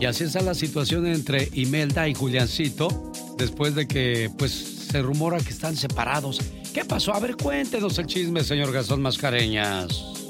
Y 0.00 0.06
así 0.06 0.24
está 0.24 0.40
la 0.40 0.54
situación 0.54 1.06
entre 1.06 1.50
Imelda 1.52 2.08
y 2.08 2.14
Juliancito, 2.14 3.12
después 3.38 3.76
de 3.76 3.86
que, 3.86 4.28
pues, 4.36 4.50
se 4.90 5.02
rumora 5.02 5.38
que 5.38 5.50
están 5.50 5.76
separados. 5.76 6.40
¿Qué 6.76 6.84
pasó? 6.84 7.14
A 7.14 7.20
ver, 7.20 7.38
cuéntenos 7.38 7.98
el 7.98 8.04
chisme, 8.04 8.44
señor 8.44 8.70
Gastón 8.70 9.00
Mascareñas. 9.00 10.26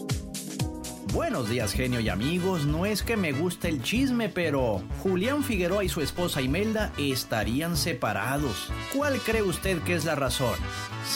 Buenos 1.12 1.48
días, 1.48 1.72
genio 1.72 1.98
y 1.98 2.08
amigos. 2.08 2.66
No 2.66 2.86
es 2.86 3.02
que 3.02 3.16
me 3.16 3.32
guste 3.32 3.68
el 3.68 3.82
chisme, 3.82 4.28
pero 4.28 4.80
Julián 5.02 5.42
Figueroa 5.42 5.82
y 5.82 5.88
su 5.88 6.02
esposa 6.02 6.40
Imelda 6.40 6.92
estarían 6.98 7.76
separados. 7.76 8.68
¿Cuál 8.94 9.18
cree 9.18 9.42
usted 9.42 9.82
que 9.82 9.94
es 9.94 10.04
la 10.04 10.14
razón? 10.14 10.54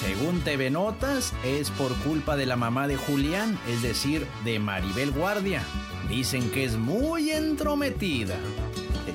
Según 0.00 0.40
TV 0.40 0.68
Notas, 0.68 1.32
es 1.44 1.70
por 1.70 1.94
culpa 1.98 2.36
de 2.36 2.46
la 2.46 2.56
mamá 2.56 2.88
de 2.88 2.96
Julián, 2.96 3.56
es 3.68 3.82
decir, 3.82 4.26
de 4.44 4.58
Maribel 4.58 5.12
Guardia. 5.12 5.62
Dicen 6.08 6.50
que 6.50 6.64
es 6.64 6.76
muy 6.76 7.30
entrometida. 7.30 8.34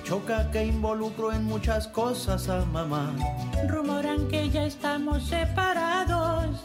Choca 0.06 0.52
que 0.52 0.64
involucro 0.64 1.34
en 1.34 1.46
muchas 1.46 1.88
cosas 1.88 2.48
a 2.48 2.64
mamá. 2.66 3.12
Rumoran 3.68 4.28
que 4.28 4.52
ya 4.52 4.66
estamos 4.66 5.24
separados. 5.24 6.60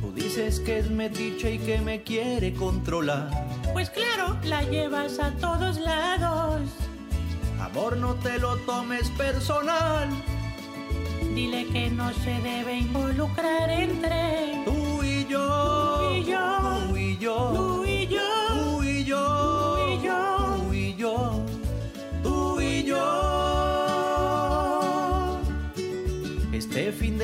Tú 0.00 0.12
dices 0.12 0.58
que 0.58 0.80
es 0.80 0.90
metiche 0.90 1.54
y 1.54 1.58
que 1.60 1.80
me 1.80 2.02
quiere 2.02 2.52
controlar. 2.54 3.30
Pues 3.72 3.90
claro, 3.90 4.36
la 4.42 4.64
llevas 4.64 5.20
a 5.20 5.30
todos 5.36 5.78
lados. 5.78 6.62
Amor, 7.60 7.96
no 7.96 8.14
te 8.14 8.40
lo 8.40 8.56
tomes 8.58 9.08
personal. 9.10 10.08
Dile 11.36 11.64
que 11.66 11.90
no 11.90 12.12
se 12.12 12.40
debe 12.40 12.78
involucrar 12.78 13.70
entre 13.70 14.64
tú 14.64 15.04
y 15.04 15.24
yo. 15.28 16.08
Tú 16.08 16.14
y 16.16 16.24
yo. 16.24 16.88
Tú 16.88 16.96
y 16.96 17.16
yo. 17.18 17.52
Tú 17.54 17.84
y 17.84 17.86
yo. 17.86 17.87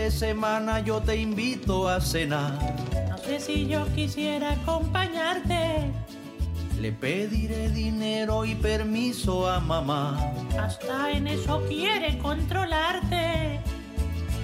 De 0.05 0.11
semana 0.11 0.81
yo 0.81 1.01
te 1.01 1.17
invito 1.17 1.89
a 1.89 1.99
cenar. 1.99 2.53
No 3.09 3.17
sé 3.17 3.41
si 3.41 3.67
yo 3.67 3.87
quisiera 3.95 4.53
acompañarte. 4.53 5.91
Le 6.79 6.93
pediré 6.93 7.71
dinero 7.71 8.45
y 8.45 8.55
permiso 8.55 9.49
a 9.49 9.61
mamá. 9.61 10.31
Hasta 10.61 11.11
en 11.11 11.27
eso 11.27 11.63
quiere 11.69 12.19
controlarte. 12.19 13.61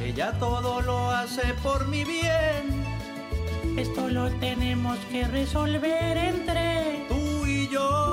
Ella 0.02 0.32
todo 0.38 0.80
lo 0.80 1.10
hace 1.10 1.52
por 1.62 1.86
mi 1.88 2.04
bien. 2.04 2.64
Esto 3.76 4.08
lo 4.08 4.30
tenemos 4.46 4.96
que 5.12 5.24
resolver 5.24 6.16
entre 6.16 7.04
tú 7.06 7.46
y 7.46 7.68
yo. 7.68 8.09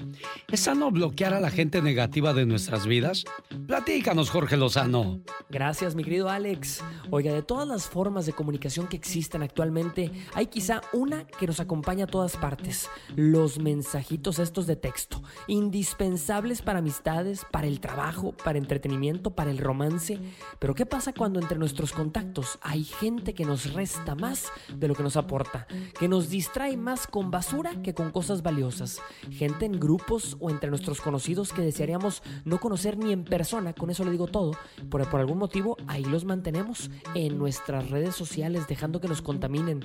¿Es 0.50 0.62
sano 0.62 0.92
bloquear 0.92 1.34
a 1.34 1.42
la 1.42 1.50
gente 1.50 1.82
negativa 1.82 2.34
de 2.34 2.46
nuestras 2.46 2.88
vidas? 2.88 3.26
Platícanos, 3.68 4.30
Jorge 4.30 4.56
Lozano. 4.56 5.20
Gracias, 5.50 5.96
mi 5.96 6.06
querido 6.06 6.30
Alex. 6.30 6.82
Oiga, 7.12 7.34
de 7.34 7.44
todas 7.44 7.68
las 7.68 7.90
formas 7.90 8.26
de 8.26 8.32
comunicación 8.32 8.88
que 8.88 8.96
existen 8.96 9.44
actualmente, 9.44 10.10
hay 10.34 10.48
quizá 10.48 10.80
una 10.94 11.28
que 11.28 11.48
nos 11.48 11.60
acompaña 11.60 12.06
a 12.06 12.08
todas 12.08 12.38
partes. 12.38 12.90
Los 13.18 13.60
mensajitos 13.60 14.40
estos 14.40 14.68
de 14.68 14.78
texto. 14.78 15.22
Indispensables 15.48 16.62
para 16.62 16.80
amistades, 16.80 17.46
para 17.52 17.68
el 17.68 17.82
trabajo, 17.82 18.32
para 18.32 18.58
entretenimiento, 18.58 19.32
para 19.32 19.52
el 19.52 19.58
romance. 19.58 20.18
Pero 20.60 20.76
¿qué 20.76 20.86
pasa 20.86 21.12
cuando 21.12 21.42
entre 21.42 21.58
nuestros 21.58 21.92
contactos 21.92 22.58
hay 22.62 22.86
gente 22.86 23.34
que 23.34 23.44
nos 23.44 23.74
resta 23.74 24.16
más 24.16 24.45
de 24.74 24.88
lo 24.88 24.96
que 24.96 25.04
nos 25.04 25.18
aporta? 25.18 25.68
Que 26.00 26.08
nos 26.08 26.30
distrae 26.30 26.78
más 26.78 27.08
con 27.08 27.32
basura 27.32 27.82
que 27.82 27.94
con 27.94 28.12
cosas 28.12 28.42
valiosas. 28.42 29.00
Gente 29.32 29.66
en 29.66 29.80
grupos 29.80 30.38
o 30.40 30.50
entre 30.50 30.70
nuestros 30.70 31.02
conocidos 31.02 31.54
que 31.54 31.62
desearíamos 31.62 32.24
no 32.44 32.60
conocer 32.60 32.98
ni 32.98 33.12
en 33.12 33.24
persona, 33.24 33.74
con 33.74 33.90
eso 33.90 34.04
le 34.04 34.12
digo 34.12 34.28
todo. 34.28 34.52
Por, 34.90 35.08
por 35.10 35.20
algún 35.20 35.38
motivo, 35.38 35.78
ahí 35.88 36.04
los 36.04 36.26
mantenemos 36.26 36.90
en 37.14 37.38
nuestras 37.38 37.90
redes 37.90 38.16
sociales, 38.16 38.68
dejando 38.68 39.02
que 39.02 39.08
nos 39.08 39.22
contaminen. 39.22 39.82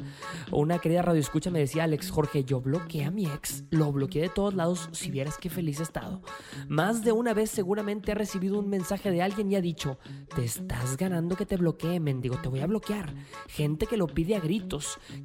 Una 0.51 0.79
querida 0.79 1.03
radio 1.03 1.21
escucha 1.21 1.51
me 1.51 1.59
decía 1.59 1.85
Alex 1.85 2.11
Jorge, 2.11 2.45
yo 2.45 2.61
bloqueé 2.61 3.05
a 3.05 3.11
mi 3.11 3.27
ex, 3.27 3.65
lo 3.71 3.93
bloqueé 3.93 4.23
de 4.23 4.29
todos 4.29 4.55
lados, 4.55 4.89
si 4.93 5.11
vieras 5.11 5.39
qué 5.39 5.51
feliz 5.51 5.81
he 5.81 5.83
estado. 5.83 6.23
Más 6.69 7.05
de 7.05 7.13
una 7.13 7.35
vez 7.35 7.51
seguramente 7.51 8.13
ha 8.13 8.15
recibido 8.15 8.59
un 8.59 8.69
mensaje 8.69 9.11
de 9.11 9.23
alguien 9.23 9.51
y 9.51 9.57
ha 9.57 9.61
dicho, 9.61 9.99
te 10.35 10.45
estás 10.45 10.97
ganando 10.97 11.37
que 11.37 11.47
te 11.47 11.57
bloquee, 11.57 12.01
mendigo, 12.01 12.37
te 12.41 12.49
voy 12.49 12.61
a 12.61 12.67
bloquear. 12.67 13.15
Gente 13.49 13.87
que 13.87 13.97
lo 13.97 14.07
pide 14.07 14.37
a 14.37 14.41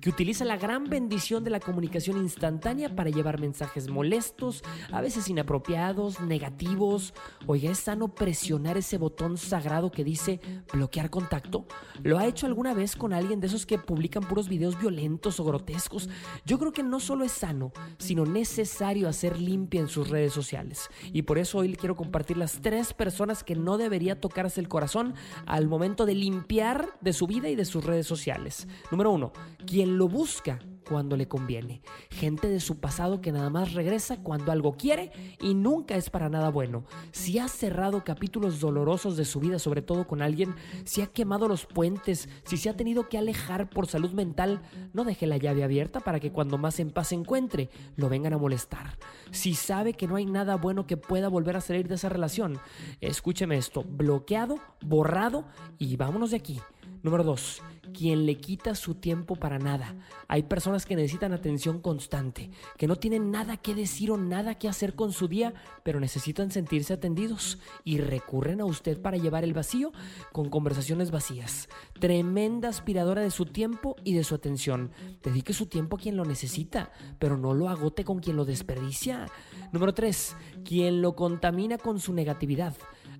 que 0.01 0.09
utiliza 0.09 0.45
la 0.45 0.57
gran 0.57 0.83
bendición 0.85 1.43
de 1.43 1.49
la 1.49 1.59
comunicación 1.59 2.17
instantánea 2.17 2.95
para 2.95 3.09
llevar 3.09 3.39
mensajes 3.39 3.89
molestos, 3.89 4.63
a 4.91 5.01
veces 5.01 5.27
inapropiados, 5.29 6.19
negativos. 6.21 7.13
Oiga, 7.47 7.71
es 7.71 7.79
sano 7.79 8.13
presionar 8.13 8.77
ese 8.77 8.99
botón 8.99 9.37
sagrado 9.37 9.91
que 9.91 10.03
dice 10.03 10.39
bloquear 10.71 11.09
contacto. 11.09 11.65
¿Lo 12.03 12.19
ha 12.19 12.27
hecho 12.27 12.45
alguna 12.45 12.75
vez 12.75 12.95
con 12.95 13.13
alguien 13.13 13.39
de 13.39 13.47
esos 13.47 13.65
que 13.65 13.79
publican 13.79 14.23
puros 14.23 14.47
videos 14.47 14.79
violentos 14.79 15.39
o 15.39 15.43
grotescos? 15.43 16.07
Yo 16.45 16.59
creo 16.59 16.71
que 16.71 16.83
no 16.83 16.99
solo 16.99 17.23
es 17.23 17.31
sano, 17.31 17.71
sino 17.97 18.25
necesario 18.25 19.09
hacer 19.09 19.39
limpia 19.39 19.81
en 19.81 19.87
sus 19.87 20.09
redes 20.09 20.33
sociales. 20.33 20.89
Y 21.13 21.23
por 21.23 21.39
eso 21.39 21.59
hoy 21.59 21.69
le 21.69 21.77
quiero 21.77 21.95
compartir 21.95 22.37
las 22.37 22.61
tres 22.61 22.93
personas 22.93 23.43
que 23.43 23.55
no 23.55 23.77
debería 23.77 24.21
tocarse 24.21 24.59
el 24.59 24.67
corazón 24.67 25.15
al 25.47 25.67
momento 25.67 26.05
de 26.05 26.13
limpiar 26.13 26.89
de 27.01 27.13
su 27.13 27.25
vida 27.25 27.49
y 27.49 27.55
de 27.55 27.65
sus 27.65 27.83
redes 27.83 28.05
sociales. 28.05 28.67
Número 28.91 29.14
uno, 29.15 29.31
quien 29.65 29.97
lo 29.97 30.07
busca 30.07 30.59
cuando 30.87 31.17
le 31.17 31.27
conviene. 31.27 31.81
Gente 32.09 32.47
de 32.47 32.59
su 32.59 32.79
pasado 32.79 33.19
que 33.19 33.31
nada 33.31 33.49
más 33.49 33.73
regresa 33.73 34.17
cuando 34.21 34.51
algo 34.51 34.77
quiere 34.77 35.11
y 35.41 35.53
nunca 35.53 35.95
es 35.95 36.09
para 36.09 36.29
nada 36.29 36.49
bueno. 36.49 36.85
Si 37.11 37.39
ha 37.39 37.47
cerrado 37.47 38.03
capítulos 38.03 38.59
dolorosos 38.59 39.17
de 39.17 39.25
su 39.25 39.39
vida, 39.39 39.59
sobre 39.59 39.81
todo 39.81 40.07
con 40.07 40.21
alguien, 40.21 40.55
si 40.85 41.01
ha 41.01 41.07
quemado 41.07 41.47
los 41.47 41.65
puentes, 41.65 42.29
si 42.45 42.57
se 42.57 42.69
ha 42.69 42.77
tenido 42.77 43.09
que 43.09 43.17
alejar 43.17 43.69
por 43.69 43.87
salud 43.87 44.11
mental, 44.11 44.61
no 44.93 45.03
deje 45.03 45.27
la 45.27 45.37
llave 45.37 45.63
abierta 45.63 45.99
para 45.99 46.19
que 46.19 46.31
cuando 46.31 46.57
más 46.57 46.79
en 46.79 46.91
paz 46.91 47.09
se 47.09 47.15
encuentre, 47.15 47.69
lo 47.95 48.09
vengan 48.09 48.33
a 48.33 48.37
molestar. 48.37 48.97
Si 49.31 49.55
sabe 49.55 49.93
que 49.93 50.07
no 50.07 50.15
hay 50.15 50.25
nada 50.25 50.55
bueno 50.55 50.85
que 50.85 50.97
pueda 50.97 51.27
volver 51.27 51.57
a 51.57 51.61
salir 51.61 51.87
de 51.87 51.95
esa 51.95 52.09
relación, 52.09 52.59
escúcheme 53.01 53.57
esto, 53.57 53.83
bloqueado, 53.83 54.59
borrado 54.81 55.45
y 55.79 55.95
vámonos 55.97 56.31
de 56.31 56.37
aquí. 56.37 56.61
Número 57.05 57.23
2. 57.23 57.61
Quien 57.95 58.25
le 58.25 58.37
quita 58.37 58.73
su 58.73 58.95
tiempo 58.95 59.35
para 59.35 59.59
nada. 59.59 59.93
Hay 60.27 60.41
personas 60.41 60.87
que 60.87 60.95
necesitan 60.95 61.33
atención 61.33 61.79
constante, 61.79 62.49
que 62.79 62.87
no 62.87 62.95
tienen 62.95 63.29
nada 63.29 63.57
que 63.57 63.75
decir 63.75 64.09
o 64.09 64.17
nada 64.17 64.55
que 64.55 64.67
hacer 64.67 64.95
con 64.95 65.13
su 65.13 65.27
día, 65.27 65.53
pero 65.83 65.99
necesitan 65.99 66.49
sentirse 66.49 66.93
atendidos 66.93 67.59
y 67.83 67.99
recurren 67.99 68.59
a 68.59 68.65
usted 68.65 68.99
para 68.99 69.17
llevar 69.17 69.43
el 69.43 69.53
vacío 69.53 69.91
con 70.31 70.49
conversaciones 70.49 71.11
vacías. 71.11 71.69
Tremenda 71.99 72.69
aspiradora 72.69 73.21
de 73.21 73.29
su 73.29 73.45
tiempo 73.45 73.97
y 74.03 74.15
de 74.15 74.23
su 74.23 74.33
atención. 74.33 74.89
Dedique 75.23 75.53
su 75.53 75.67
tiempo 75.67 75.97
a 75.97 75.99
quien 75.99 76.17
lo 76.17 76.25
necesita, 76.25 76.91
pero 77.19 77.37
no 77.37 77.53
lo 77.53 77.69
agote 77.69 78.03
con 78.03 78.17
quien 78.17 78.35
lo 78.35 78.45
desperdicia. 78.45 79.27
Número 79.71 79.93
3. 79.93 80.35
Quien 80.65 81.03
lo 81.03 81.15
contamina 81.15 81.77
con 81.77 81.99
su 81.99 82.13
negatividad. 82.13 82.75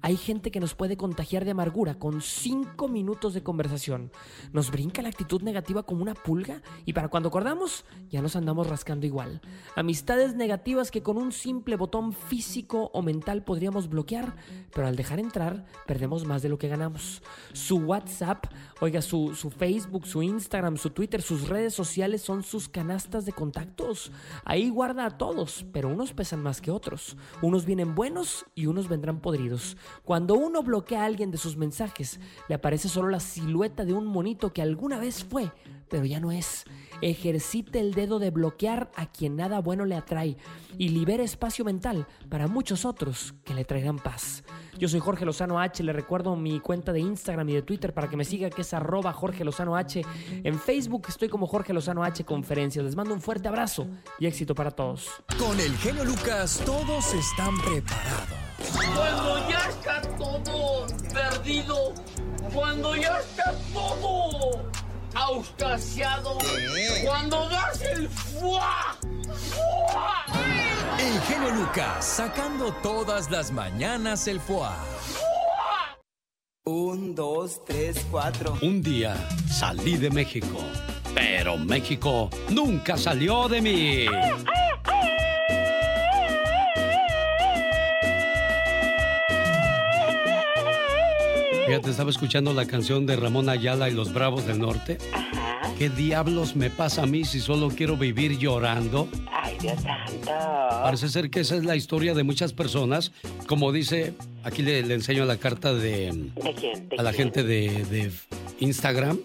Hay 0.06 0.18
gente 0.18 0.52
que 0.52 0.60
nos 0.60 0.76
puede 0.76 0.98
contagiar 0.98 1.46
de 1.46 1.50
amargura 1.50 1.96
con 1.96 2.22
cinco 2.22 2.88
minutos 2.88 3.34
de 3.34 3.42
conversación. 3.42 4.12
Nos 4.54 4.70
brinca 4.70 5.02
la 5.02 5.10
actitud 5.10 5.42
negativa 5.42 5.82
como 5.82 6.04
una 6.04 6.14
pulga 6.14 6.62
y 6.86 6.94
para 6.94 7.08
cuando 7.08 7.30
acordamos 7.30 7.86
ya 8.12 8.22
nos 8.22 8.36
andamos 8.36 8.68
rascando 8.68 9.08
igual. 9.08 9.42
Amistades 9.76 10.36
negativas 10.36 10.92
que 10.92 11.02
con 11.02 11.18
un 11.18 11.32
simple 11.32 11.76
botón 11.76 12.14
físico 12.14 12.92
o 12.94 13.02
mental 13.02 13.44
podríamos 13.44 13.90
bloquear, 13.90 14.36
pero 14.72 14.86
al 14.86 14.96
dejar 14.96 15.20
entrar 15.20 15.66
perdemos 15.88 16.24
más 16.24 16.44
de 16.44 16.50
lo 16.50 16.60
que 16.60 16.68
ganamos. 16.68 17.24
Su 17.54 17.78
WhatsApp, 17.78 18.46
oiga, 18.82 19.02
su, 19.02 19.34
su 19.34 19.50
Facebook, 19.50 20.06
su 20.06 20.22
Instagram, 20.22 20.78
su 20.78 20.92
Twitter, 20.92 21.24
sus 21.24 21.50
redes 21.50 21.74
sociales 21.74 22.22
son 22.22 22.44
sus 22.44 22.70
canastas 22.70 23.26
de 23.26 23.34
contactos. 23.34 24.12
Ahí 24.44 24.70
guarda 24.70 25.08
a 25.08 25.18
todos, 25.18 25.66
pero 25.74 25.90
unos 25.90 26.14
pesan 26.14 26.44
más 26.44 26.62
que 26.62 26.70
otros. 26.70 27.18
Unos 27.42 27.66
vienen 27.66 27.96
buenos 27.96 28.46
y 28.54 28.68
unos 28.68 28.88
vendrán 28.88 29.20
podridos. 29.20 29.76
Cuando 30.04 30.36
uno 30.36 30.62
bloquea 30.64 31.04
a 31.04 31.06
alguien 31.06 31.32
de 31.32 31.38
sus 31.38 31.58
mensajes, 31.58 32.20
le 32.48 32.56
aparece 32.56 32.90
solo 32.90 33.10
la 33.10 33.20
silueta 33.20 33.86
de 33.86 33.94
un 33.94 34.06
monito 34.06 34.54
que 34.54 34.62
alguna 34.62 35.00
vez 35.00 35.24
fue, 35.24 35.52
pero 35.90 36.06
ya 36.06 36.20
no 36.20 36.32
es. 36.32 36.66
Ejercite 37.02 37.80
el 37.80 37.94
dedo 37.94 38.20
de 38.20 38.32
bloquear 38.32 38.92
a 38.96 39.06
quien 39.06 39.36
nada 39.36 39.60
bueno 39.60 39.86
le 39.86 39.96
atrae 39.96 40.38
y 40.78 40.90
libere 40.90 41.24
espacio 41.24 41.66
mental 41.66 42.08
para 42.30 42.48
muchos 42.48 42.86
otros 42.86 43.34
que 43.44 43.54
le 43.54 43.66
traerán 43.66 43.98
paz. 43.98 44.44
Yo 44.78 44.88
soy 44.88 45.00
Jorge 45.00 45.26
Lozano 45.26 45.60
H, 45.60 45.84
le 45.84 45.94
recuerdo 45.94 46.36
mi 46.36 46.60
cuenta 46.60 46.92
de 46.92 47.00
Instagram 47.00 47.50
y 47.50 47.54
de 47.54 47.62
Twitter 47.62 47.94
para 47.94 48.10
que 48.10 48.18
me 48.18 48.26
siga, 48.26 48.50
que 48.50 48.62
es 48.62 48.74
arroba 48.74 49.14
Jorge 49.14 49.46
Lozano 49.46 49.76
H. 49.76 50.02
En 50.44 50.60
Facebook 50.60 51.06
estoy 51.08 51.30
como 51.30 51.48
Jorge 51.48 51.74
Lozano 51.74 52.04
H 52.04 52.24
Conferencias. 52.26 52.84
Les 52.86 52.96
mando 52.96 53.14
un 53.14 53.22
fuerte 53.22 53.48
abrazo 53.48 53.88
y 54.20 54.26
éxito 54.26 54.56
para 54.56 54.72
todos. 54.72 55.10
Con 55.38 55.60
el 55.60 55.76
genio 55.78 56.04
Lucas 56.04 56.62
todos 56.66 57.14
están 57.14 57.58
preparados. 57.62 58.45
Cuando 58.58 59.50
ya 59.50 59.70
está 59.70 60.02
todo 60.18 60.88
perdido, 61.14 61.94
cuando 62.54 62.96
ya 62.96 63.20
está 63.20 63.54
todo 63.74 64.70
auscasiado, 65.14 66.38
cuando 67.04 67.50
das 67.50 67.82
el 67.82 68.10
fuá, 68.10 68.98
fuá. 69.52 70.26
El 71.00 71.22
genio 71.22 71.52
Lucas 71.52 72.06
sacando 72.06 72.72
todas 72.82 73.30
las 73.30 73.52
mañanas 73.52 74.28
el 74.28 74.40
foie. 74.40 74.70
Un, 76.66 77.14
dos, 77.14 77.64
tres, 77.66 78.06
cuatro. 78.10 78.58
Un 78.62 78.82
día 78.82 79.16
salí 79.48 79.98
de 79.98 80.10
México, 80.10 80.58
pero 81.14 81.58
México 81.58 82.30
nunca 82.50 82.98
salió 82.98 83.48
de 83.48 83.62
mí. 83.62 84.06
Fíjate, 91.66 91.90
estaba 91.90 92.12
escuchando 92.12 92.54
la 92.54 92.66
canción 92.66 93.08
de 93.08 93.16
Ramón 93.16 93.50
Ayala 93.50 93.90
y 93.90 93.94
los 93.94 94.14
Bravos 94.14 94.46
del 94.46 94.60
Norte. 94.60 95.00
¿Qué 95.80 95.90
diablos 95.90 96.56
me 96.56 96.70
pasa 96.70 97.04
a 97.04 97.06
mí 97.08 97.26
si 97.26 97.40
solo 97.40 97.70
quiero 97.70 97.98
vivir 97.98 98.38
llorando? 98.38 99.10
Ay, 99.32 99.58
Dios 99.60 99.82
santo. 99.82 100.32
Parece 100.84 101.10
ser 101.10 101.32
que 101.32 101.40
esa 101.40 101.56
es 101.56 101.66
la 101.66 101.76
historia 101.76 102.14
de 102.14 102.24
muchas 102.24 102.54
personas. 102.54 103.12
Como 103.48 103.72
dice, 103.72 104.14
aquí 104.46 104.62
le, 104.62 104.82
le 104.84 104.94
enseño 104.94 105.26
la 105.26 105.38
carta 105.38 105.74
de, 105.74 106.12
¿De 106.36 106.54
quién? 106.54 106.88
¿De 106.88 106.96
a 106.98 107.04
la 107.04 107.12
quién? 107.12 107.26
gente 107.34 107.44
de, 107.44 107.84
de 107.86 108.12
Instagram, 108.60 109.20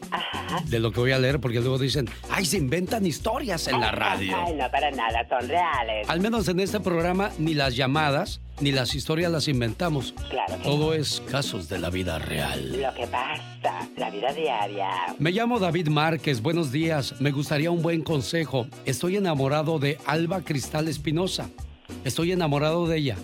de 0.67 0.81
lo 0.81 0.91
que 0.91 0.99
voy 1.01 1.13
a 1.13 1.19
leer, 1.19 1.39
porque 1.41 1.61
luego 1.61 1.79
dicen, 1.79 2.09
ay, 2.31 2.45
se 2.45 2.57
inventan 2.57 3.07
historias 3.07 3.69
en 3.69 3.79
la 3.81 3.93
radio. 3.93 4.37
Ay, 4.37 4.55
no, 4.55 4.69
para 4.71 4.91
nada, 4.91 5.27
son 5.29 5.49
reales. 5.49 6.09
Al 6.09 6.21
menos 6.21 6.49
en 6.49 6.59
este 6.59 6.81
programa, 6.81 7.31
ni 7.39 7.55
las 7.55 7.77
llamadas, 7.77 8.41
ni 8.61 8.73
las 8.73 8.95
historias 8.95 9.31
las 9.31 9.47
inventamos. 9.47 10.15
Claro 10.29 10.57
que 10.57 10.63
Todo 10.65 10.95
es 10.95 11.23
casos 11.31 11.69
de 11.69 11.79
la 11.79 11.91
vida 11.91 12.19
real. 12.19 12.81
Lo 12.83 12.93
que 12.95 13.07
pasa, 13.07 13.89
la 13.97 14.11
vida 14.11 14.33
diaria. 14.33 14.89
Me 15.19 15.31
llamo 15.31 15.59
David 15.61 15.89
Márquez, 15.89 16.43
buenos 16.43 16.73
días. 16.73 17.21
Me 17.21 17.31
gustaría 17.31 17.71
un 17.71 17.83
buen 17.83 18.03
consejo. 18.03 18.67
Estoy 18.85 19.17
enamorado 19.17 19.79
de 19.79 19.97
Alba 20.07 20.41
Cristal 20.43 20.89
Espinosa. 20.89 21.49
Estoy 22.05 22.33
enamorado 22.33 22.87
de 22.89 22.97
ella. 22.99 23.17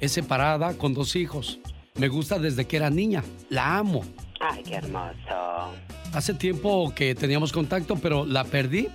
Es 0.00 0.12
separada 0.12 0.74
con 0.76 0.94
dos 0.94 1.16
hijos. 1.16 1.58
Me 1.96 2.08
gusta 2.08 2.38
desde 2.38 2.66
que 2.66 2.76
era 2.76 2.90
niña. 2.90 3.24
La 3.48 3.78
amo. 3.78 4.04
Ay, 4.40 4.62
qué 4.62 4.74
hermoso. 4.74 5.72
Hace 6.12 6.34
tiempo 6.34 6.92
que 6.94 7.14
teníamos 7.14 7.52
contacto, 7.52 7.96
pero 7.96 8.26
la 8.26 8.44
perdí. 8.44 8.88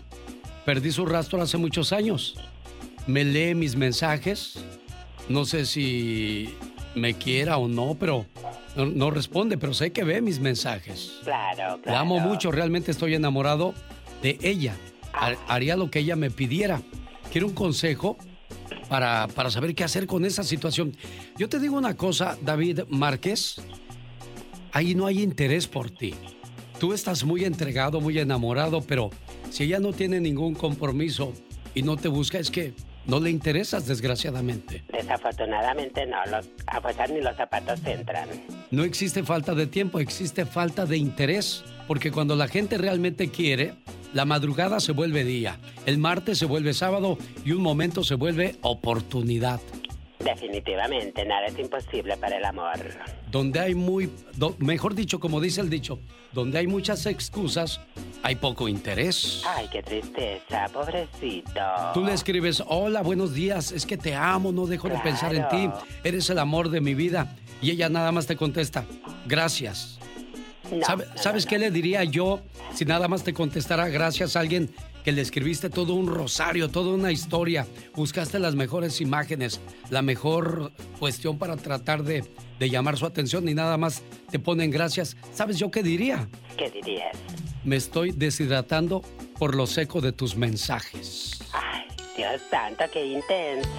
Perdí 0.66 0.92
su 0.92 1.06
rastro 1.06 1.42
hace 1.42 1.58
muchos 1.58 1.92
años. 1.92 2.36
Me 3.08 3.24
lee 3.24 3.56
mis 3.56 3.76
mensajes. 3.76 4.60
No 5.28 5.46
sé 5.46 5.66
si 5.66 6.54
me 6.94 7.16
quiera 7.16 7.58
o 7.58 7.68
no, 7.68 7.96
pero 8.00 8.26
no, 8.76 8.86
no 8.86 9.10
responde, 9.12 9.58
pero 9.58 9.74
sé 9.74 9.92
que 9.92 10.04
ve 10.04 10.22
mis 10.22 10.40
mensajes. 10.40 11.14
Claro, 11.24 11.80
claro. 11.82 11.82
La 11.86 12.00
amo 12.02 12.20
mucho, 12.20 12.52
realmente 12.52 12.92
estoy 12.92 13.16
enamorado 13.16 13.74
de 14.22 14.38
ella. 14.44 14.76
Ha- 15.14 15.36
Haría 15.48 15.76
lo 15.78 15.90
que 15.90 16.00
ella 16.00 16.16
me 16.16 16.30
pidiera. 16.30 16.82
Quiero 17.32 17.48
un 17.48 17.54
consejo 17.54 18.18
para, 18.92 19.30
para 19.30 19.50
saber 19.50 19.74
qué 19.74 19.86
hacer 19.86 20.06
con 20.06 20.26
esa 20.26 20.44
situación. 20.44 20.94
Yo 21.38 21.48
te 21.48 21.62
digo 21.62 21.78
una 21.78 21.96
cosa, 21.96 22.38
David 22.42 22.82
Márquez, 22.90 23.56
ahí 24.74 24.96
no 24.96 25.06
hay 25.06 25.22
interés 25.22 25.66
por 25.66 25.90
ti. 25.90 26.14
Tú 26.78 26.92
estás 26.92 27.24
muy 27.24 27.46
entregado, 27.46 28.02
muy 28.02 28.20
enamorado, 28.20 28.82
pero 28.82 29.10
si 29.50 29.64
ella 29.64 29.80
no 29.80 29.94
tiene 29.94 30.20
ningún 30.20 30.56
compromiso 30.56 31.32
y 31.74 31.84
no 31.84 31.96
te 31.96 32.10
busca, 32.10 32.38
es 32.38 32.52
que 32.52 32.74
no 33.06 33.22
le 33.22 33.30
interesas, 33.30 33.88
desgraciadamente. 33.88 34.84
Desafortunadamente 34.92 36.06
no, 36.06 36.18
los, 36.30 36.50
a 36.68 36.82
pesar 36.82 37.12
ni 37.12 37.22
los 37.22 37.38
zapatos 37.38 37.80
entran. 37.86 38.28
No 38.72 38.84
existe 38.84 39.24
falta 39.24 39.56
de 39.56 39.68
tiempo, 39.68 40.00
existe 40.00 40.46
falta 40.46 40.86
de 40.86 40.98
interés. 40.98 41.64
Porque 41.92 42.10
cuando 42.10 42.38
la 42.38 42.48
gente 42.48 42.78
realmente 42.78 43.32
quiere, 43.32 43.74
la 44.14 44.24
madrugada 44.24 44.80
se 44.80 44.94
vuelve 44.94 45.26
día, 45.26 45.60
el 45.86 45.98
martes 45.98 46.38
se 46.38 46.46
vuelve 46.46 46.74
sábado 46.74 47.18
y 47.44 47.52
un 47.52 47.62
momento 47.62 48.06
se 48.06 48.16
vuelve 48.16 48.56
oportunidad. 48.62 49.60
Definitivamente, 50.24 51.26
nada 51.26 51.48
es 51.48 51.60
imposible 51.60 52.16
para 52.16 52.38
el 52.38 52.46
amor. 52.46 52.80
Donde 53.30 53.60
hay 53.60 53.76
muy, 53.76 54.10
do- 54.38 54.56
mejor 54.60 54.96
dicho, 54.96 55.20
como 55.20 55.42
dice 55.42 55.60
el 55.60 55.70
dicho, 55.70 56.00
donde 56.32 56.60
hay 56.60 56.68
muchas 56.68 57.06
excusas, 57.08 57.82
hay 58.24 58.36
poco 58.36 58.70
interés. 58.70 59.44
Ay, 59.46 59.68
qué 59.70 59.84
tristeza, 59.84 60.70
pobrecito. 60.72 61.60
Tú 61.94 62.06
le 62.06 62.14
escribes, 62.14 62.64
hola, 62.68 63.02
buenos 63.02 63.34
días, 63.34 63.74
es 63.74 63.86
que 63.86 63.98
te 63.98 64.16
amo, 64.16 64.54
no 64.54 64.66
dejo 64.66 64.88
de 64.88 64.98
pensar 65.00 65.36
en 65.36 65.46
ti, 65.50 65.70
eres 66.06 66.30
el 66.30 66.40
amor 66.40 66.70
de 66.70 66.80
mi 66.80 66.94
vida. 66.94 67.36
Y 67.62 67.72
ella 67.72 67.90
nada 67.90 68.14
más 68.14 68.28
te 68.28 68.38
contesta, 68.38 68.86
gracias. 69.28 69.98
No, 70.72 70.86
¿Sabe- 70.86 71.06
no, 71.16 71.22
¿Sabes 71.22 71.46
qué 71.46 71.60
le 71.60 71.70
diría 71.72 72.04
yo 72.04 72.42
si 72.74 72.86
nada 72.86 73.08
más 73.08 73.24
te 73.24 73.34
contestara 73.34 73.90
gracias 73.90 74.36
a 74.36 74.40
alguien 74.40 74.70
que 75.04 75.12
le 75.12 75.22
escribiste 75.22 75.70
todo 75.70 75.96
un 75.96 76.08
rosario, 76.08 76.70
toda 76.70 76.94
una 76.94 77.12
historia, 77.12 77.66
buscaste 77.96 78.38
las 78.40 78.56
mejores 78.56 79.02
imágenes, 79.02 79.60
la 79.90 80.02
mejor 80.02 80.72
cuestión 81.00 81.38
para 81.40 81.58
tratar 81.58 82.04
de, 82.04 82.24
de 82.60 82.70
llamar 82.70 82.98
su 82.98 83.06
atención 83.06 83.50
y 83.50 83.54
nada 83.54 83.78
más 83.78 84.04
te 84.30 84.38
ponen 84.40 84.70
gracias? 84.72 85.18
¿Sabes 85.34 85.58
yo 85.58 85.72
qué 85.72 85.82
diría? 85.84 86.30
¿Qué 86.58 86.70
dirías? 86.70 87.18
Me 87.64 87.76
estoy 87.76 88.12
deshidratando 88.12 89.02
por 89.38 89.56
lo 89.56 89.66
seco 89.68 90.02
de 90.02 90.12
tus 90.12 90.36
mensajes. 90.36 91.40
Ay, 91.52 91.82
Dios 92.22 92.40
santo, 92.52 92.84
qué 92.94 93.04
intenso. 93.04 93.70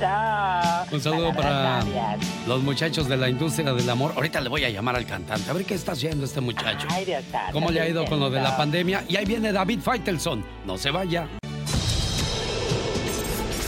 Un 0.91 1.01
saludo 1.01 1.33
para 1.33 1.81
sabias. 1.81 2.19
los 2.49 2.61
muchachos 2.61 3.07
de 3.07 3.17
la 3.17 3.29
industria 3.29 3.73
del 3.73 3.89
amor. 3.89 4.15
Ahorita 4.17 4.41
le 4.41 4.49
voy 4.49 4.65
a 4.65 4.69
llamar 4.69 4.97
al 4.97 5.07
cantante, 5.07 5.49
a 5.49 5.53
ver 5.53 5.65
qué 5.65 5.75
está 5.75 5.93
haciendo 5.93 6.25
este 6.25 6.41
muchacho. 6.41 6.89
Ay, 6.91 7.05
Dios 7.05 7.23
santo. 7.31 7.53
¿Cómo 7.53 7.71
le 7.71 7.81
ha 7.81 7.89
ido 7.89 8.05
con 8.05 8.19
lo 8.19 8.31
de 8.31 8.41
la 8.41 8.57
pandemia? 8.57 9.05
Y 9.07 9.15
ahí 9.15 9.25
viene 9.25 9.53
David 9.53 9.79
Feitelson. 9.79 10.45
No 10.67 10.77
se 10.77 10.91
vaya. 10.91 11.29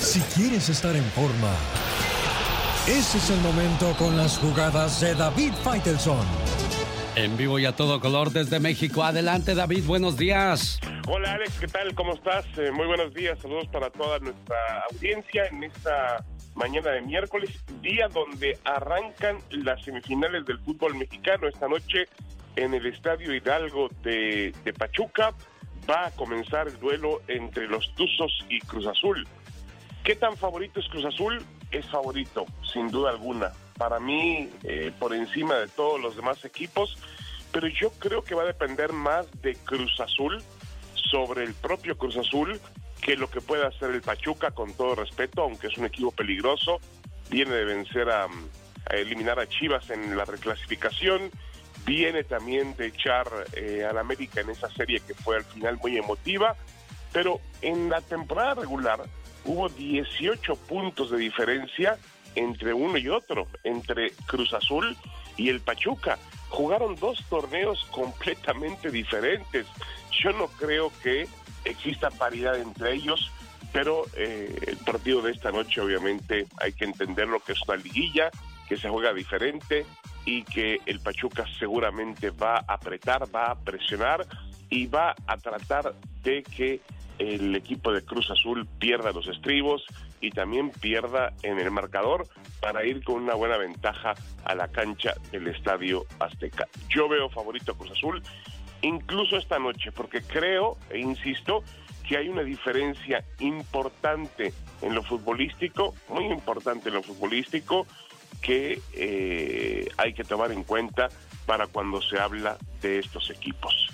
Si 0.01 0.18
quieres 0.34 0.68
estar 0.68 0.96
en 0.96 1.05
forma, 1.05 1.55
ese 2.88 3.18
es 3.18 3.30
el 3.30 3.40
momento 3.42 3.94
con 3.96 4.16
las 4.16 4.38
jugadas 4.38 5.01
de 5.01 5.14
David 5.14 5.52
Faitelson. 5.62 6.26
En 7.16 7.36
vivo 7.36 7.60
y 7.60 7.64
a 7.64 7.76
todo 7.76 8.00
color 8.00 8.30
desde 8.30 8.58
México. 8.58 9.04
Adelante, 9.04 9.54
David, 9.54 9.84
buenos 9.86 10.16
días. 10.16 10.80
Hola 11.06 11.34
Alex, 11.34 11.60
¿qué 11.60 11.68
tal? 11.68 11.94
¿Cómo 11.94 12.14
estás? 12.14 12.44
Eh, 12.58 12.72
muy 12.72 12.86
buenos 12.86 13.14
días, 13.14 13.38
saludos 13.38 13.68
para 13.68 13.88
toda 13.90 14.18
nuestra 14.18 14.56
audiencia 14.90 15.46
en 15.46 15.62
esta 15.62 16.24
mañana 16.56 16.90
de 16.90 17.02
miércoles, 17.02 17.50
día 17.80 18.08
donde 18.08 18.58
arrancan 18.64 19.38
las 19.50 19.84
semifinales 19.84 20.44
del 20.44 20.58
fútbol 20.60 20.96
mexicano. 20.96 21.46
Esta 21.46 21.68
noche 21.68 22.06
en 22.56 22.74
el 22.74 22.84
Estadio 22.86 23.32
Hidalgo 23.32 23.90
de, 24.02 24.52
de 24.64 24.72
Pachuca 24.72 25.32
va 25.88 26.06
a 26.06 26.10
comenzar 26.10 26.66
el 26.66 26.80
duelo 26.80 27.22
entre 27.28 27.68
los 27.68 27.94
Tuzos 27.94 28.44
y 28.48 28.58
Cruz 28.60 28.88
Azul. 28.88 29.24
¿Qué 30.02 30.16
tan 30.16 30.36
favorito 30.36 30.80
es 30.80 30.88
Cruz 30.88 31.04
Azul? 31.04 31.40
Es 31.70 31.86
favorito, 31.86 32.44
sin 32.72 32.88
duda 32.88 33.10
alguna. 33.10 33.52
Para 33.76 33.98
mí, 33.98 34.51
eh, 34.62 34.92
por 34.98 35.14
encima 35.14 35.56
de 35.56 35.68
todos 35.68 36.01
los 36.01 36.16
demás 36.16 36.44
equipos, 36.44 36.96
pero 37.52 37.68
yo 37.68 37.90
creo 37.92 38.24
que 38.24 38.34
va 38.34 38.42
a 38.42 38.46
depender 38.46 38.92
más 38.92 39.26
de 39.40 39.55
Cruz 39.55 39.98
Azul 40.01 40.42
sobre 41.10 41.44
el 41.44 41.55
propio 41.55 41.96
Cruz 41.96 42.16
Azul 42.16 42.60
que 43.01 43.16
lo 43.16 43.28
que 43.28 43.40
pueda 43.40 43.68
hacer 43.68 43.90
el 43.90 44.01
Pachuca, 44.01 44.51
con 44.52 44.72
todo 44.74 44.94
respeto, 44.94 45.42
aunque 45.42 45.66
es 45.66 45.76
un 45.76 45.84
equipo 45.84 46.10
peligroso. 46.10 46.80
Viene 47.30 47.55
de 47.55 47.64
vencer 47.64 48.09
a, 48.10 48.28
eliminar 48.90 49.38
a 49.38 49.46
Chivas 49.46 49.90
en 49.90 50.16
la 50.16 50.24
reclasificación. 50.24 51.30
Viene 51.84 52.24
también 52.24 52.74
de 52.76 52.86
echar 52.86 53.26
eh, 53.52 53.86
al 53.88 53.98
América 53.98 54.40
en 54.40 54.51
esa 54.51 54.70
serie 54.70 55.01
que 55.01 55.14
fue 55.14 55.36
al 55.36 55.44
final 55.44 55.76
muy 55.76 55.98
emotiva. 55.98 56.56
Pero 57.12 57.40
en 57.60 57.90
la 57.90 58.01
temporada 58.01 58.55
regular 58.55 59.02
hubo 59.44 59.68
18 59.68 60.56
puntos 60.66 61.10
de 61.10 61.18
diferencia 61.18 61.98
entre 62.35 62.73
uno 62.74 62.98
y 62.98 63.09
otro, 63.09 63.47
entre 63.62 64.12
Cruz 64.27 64.52
Azul 64.52 64.97
y 65.36 65.48
el 65.48 65.61
Pachuca. 65.61 66.19
Jugaron 66.48 66.94
dos 66.97 67.23
torneos 67.28 67.85
completamente 67.90 68.90
diferentes. 68.90 69.66
Yo 70.23 70.32
no 70.32 70.47
creo 70.47 70.93
que 71.02 71.27
exista 71.65 72.11
paridad 72.11 72.59
entre 72.59 72.94
ellos, 72.94 73.31
pero 73.73 74.05
eh, 74.16 74.56
el 74.66 74.77
partido 74.78 75.23
de 75.23 75.32
esta 75.32 75.51
noche 75.51 75.81
obviamente 75.81 76.47
hay 76.59 76.73
que 76.73 76.85
entender 76.85 77.27
lo 77.27 77.40
que 77.40 77.52
es 77.52 77.62
una 77.66 77.77
liguilla, 77.77 78.31
que 78.69 78.77
se 78.77 78.89
juega 78.89 79.12
diferente 79.12 79.85
y 80.24 80.43
que 80.44 80.81
el 80.86 81.01
Pachuca 81.01 81.44
seguramente 81.59 82.31
va 82.31 82.56
a 82.56 82.74
apretar, 82.74 83.35
va 83.35 83.51
a 83.51 83.59
presionar 83.59 84.27
y 84.70 84.86
va 84.86 85.15
a 85.27 85.36
tratar 85.36 85.94
de 86.23 86.43
que 86.43 86.81
el 87.19 87.55
equipo 87.55 87.93
de 87.93 88.05
Cruz 88.05 88.31
Azul 88.31 88.66
pierda 88.78 89.12
los 89.12 89.28
estribos 89.28 89.85
y 90.24 90.30
también 90.30 90.70
pierda 90.70 91.34
en 91.42 91.59
el 91.59 91.70
marcador 91.70 92.26
para 92.60 92.84
ir 92.86 93.05
con 93.05 93.16
una 93.16 93.34
buena 93.34 93.59
ventaja 93.59 94.14
a 94.44 94.55
la 94.55 94.68
cancha 94.68 95.12
del 95.30 95.48
Estadio 95.48 96.06
Azteca. 96.18 96.66
Yo 96.88 97.09
veo 97.09 97.28
favorito 97.28 97.72
a 97.72 97.76
Cruz 97.76 97.92
Azul, 97.92 98.22
incluso 98.80 99.36
esta 99.36 99.59
noche, 99.59 99.92
porque 99.92 100.22
creo, 100.22 100.78
e 100.88 100.98
insisto, 100.98 101.62
que 102.09 102.16
hay 102.16 102.30
una 102.30 102.42
diferencia 102.42 103.22
importante 103.40 104.55
en 104.80 104.94
lo 104.94 105.02
futbolístico, 105.02 105.94
muy 106.09 106.24
importante 106.26 106.88
en 106.88 106.94
lo 106.94 107.02
futbolístico, 107.02 107.86
que 108.40 108.80
eh, 108.94 109.88
hay 109.98 110.14
que 110.14 110.24
tomar 110.24 110.52
en 110.52 110.64
cuenta 110.64 111.09
para 111.44 111.66
cuando 111.66 112.01
se 112.01 112.18
habla 112.18 112.56
de 112.80 112.98
estos 112.98 113.28
equipos. 113.30 113.88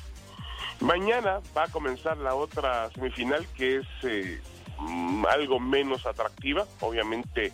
Mañana 0.78 1.40
va 1.57 1.65
a 1.65 1.69
comenzar 1.69 2.19
la 2.19 2.36
otra 2.36 2.89
semifinal 2.90 3.47
que 3.57 3.78
es 3.78 3.86
eh, 4.05 4.40
mm, 4.81 5.27
algo 5.27 5.61
menos 5.61 6.07
atractiva. 6.07 6.66
Obviamente 6.81 7.52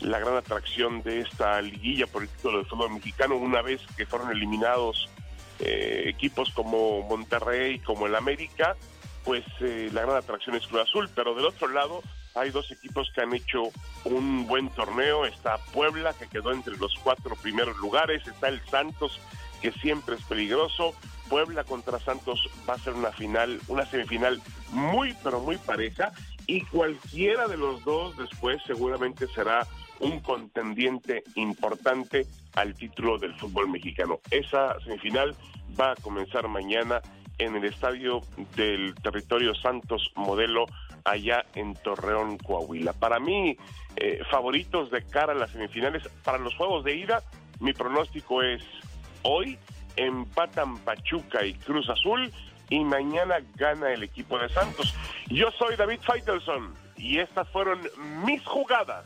la 0.00 0.18
gran 0.18 0.36
atracción 0.36 1.02
de 1.02 1.20
esta 1.20 1.60
liguilla 1.62 2.06
por 2.06 2.22
el 2.22 2.28
título 2.28 2.58
del 2.58 2.66
fútbol 2.66 2.90
mexicano, 2.92 3.36
una 3.36 3.62
vez 3.62 3.80
que 3.96 4.06
fueron 4.06 4.30
eliminados 4.30 5.08
eh, 5.60 6.04
equipos 6.06 6.50
como 6.50 7.02
Monterrey, 7.02 7.78
como 7.78 8.06
el 8.06 8.14
América, 8.14 8.76
pues 9.24 9.44
eh, 9.60 9.88
la 9.92 10.02
gran 10.02 10.16
atracción 10.16 10.56
es 10.56 10.66
Cruz 10.66 10.82
Azul. 10.82 11.08
Pero 11.14 11.34
del 11.34 11.46
otro 11.46 11.68
lado 11.68 12.02
hay 12.34 12.50
dos 12.50 12.70
equipos 12.70 13.10
que 13.14 13.22
han 13.22 13.34
hecho 13.34 13.70
un 14.04 14.46
buen 14.46 14.68
torneo. 14.70 15.24
Está 15.24 15.58
Puebla, 15.72 16.12
que 16.12 16.28
quedó 16.28 16.52
entre 16.52 16.76
los 16.76 16.94
cuatro 17.02 17.36
primeros 17.36 17.76
lugares. 17.78 18.26
Está 18.26 18.48
el 18.48 18.60
Santos, 18.66 19.18
que 19.62 19.72
siempre 19.72 20.16
es 20.16 20.22
peligroso. 20.24 20.94
Puebla 21.28 21.64
contra 21.64 21.98
Santos 21.98 22.50
va 22.68 22.74
a 22.74 22.78
ser 22.78 22.92
una 22.92 23.12
final, 23.12 23.60
una 23.68 23.86
semifinal 23.86 24.42
muy, 24.70 25.16
pero 25.22 25.40
muy 25.40 25.56
pareja. 25.56 26.12
Y 26.46 26.62
cualquiera 26.62 27.48
de 27.48 27.56
los 27.56 27.84
dos 27.84 28.16
después 28.16 28.62
seguramente 28.66 29.26
será 29.28 29.66
un 30.00 30.20
contendiente 30.20 31.22
importante 31.36 32.26
al 32.54 32.74
título 32.74 33.18
del 33.18 33.34
fútbol 33.34 33.70
mexicano. 33.70 34.20
Esa 34.30 34.78
semifinal 34.80 35.34
va 35.78 35.92
a 35.92 35.96
comenzar 35.96 36.48
mañana 36.48 37.00
en 37.38 37.56
el 37.56 37.64
estadio 37.64 38.20
del 38.56 38.94
territorio 38.96 39.54
Santos 39.54 40.12
Modelo 40.14 40.66
allá 41.04 41.44
en 41.54 41.74
Torreón, 41.74 42.38
Coahuila. 42.38 42.92
Para 42.92 43.18
mí, 43.18 43.56
eh, 43.96 44.20
favoritos 44.30 44.90
de 44.90 45.04
cara 45.04 45.32
a 45.32 45.36
las 45.36 45.50
semifinales, 45.50 46.08
para 46.22 46.38
los 46.38 46.54
juegos 46.54 46.84
de 46.84 46.96
ida, 46.96 47.22
mi 47.60 47.72
pronóstico 47.72 48.42
es 48.42 48.62
hoy 49.22 49.58
empatan 49.96 50.78
Pachuca 50.78 51.44
y 51.44 51.54
Cruz 51.54 51.88
Azul 51.88 52.32
y 52.70 52.84
mañana 52.84 53.36
gana 53.56 53.92
el 53.92 54.02
equipo 54.02 54.38
de 54.38 54.48
Santos. 54.48 54.94
Yo 55.28 55.50
soy 55.58 55.76
David 55.76 56.00
Feitelson 56.00 56.74
y 56.96 57.18
estas 57.18 57.48
fueron 57.48 57.80
mis 58.24 58.44
jugadas 58.44 59.04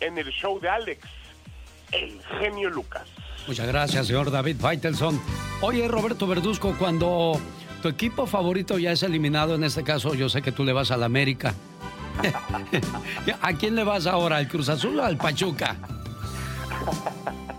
en 0.00 0.18
el 0.18 0.28
show 0.30 0.60
de 0.60 0.68
Alex, 0.68 1.06
el 1.92 2.20
genio 2.40 2.70
Lucas. 2.70 3.04
Muchas 3.46 3.66
gracias, 3.66 4.06
señor 4.06 4.30
David 4.30 4.56
Feitelson. 4.60 5.20
Oye, 5.60 5.86
Roberto 5.88 6.26
Verduzco, 6.26 6.74
cuando 6.78 7.38
tu 7.82 7.88
equipo 7.88 8.26
favorito 8.26 8.78
ya 8.78 8.92
es 8.92 9.02
eliminado, 9.02 9.54
en 9.54 9.64
este 9.64 9.82
caso 9.84 10.14
yo 10.14 10.28
sé 10.28 10.42
que 10.42 10.52
tú 10.52 10.64
le 10.64 10.72
vas 10.72 10.90
al 10.90 11.02
América. 11.02 11.54
¿A 13.42 13.52
quién 13.54 13.74
le 13.74 13.84
vas 13.84 14.06
ahora? 14.06 14.36
¿Al 14.36 14.48
Cruz 14.48 14.68
Azul 14.68 14.98
o 14.98 15.04
al 15.04 15.16
Pachuca? 15.16 15.76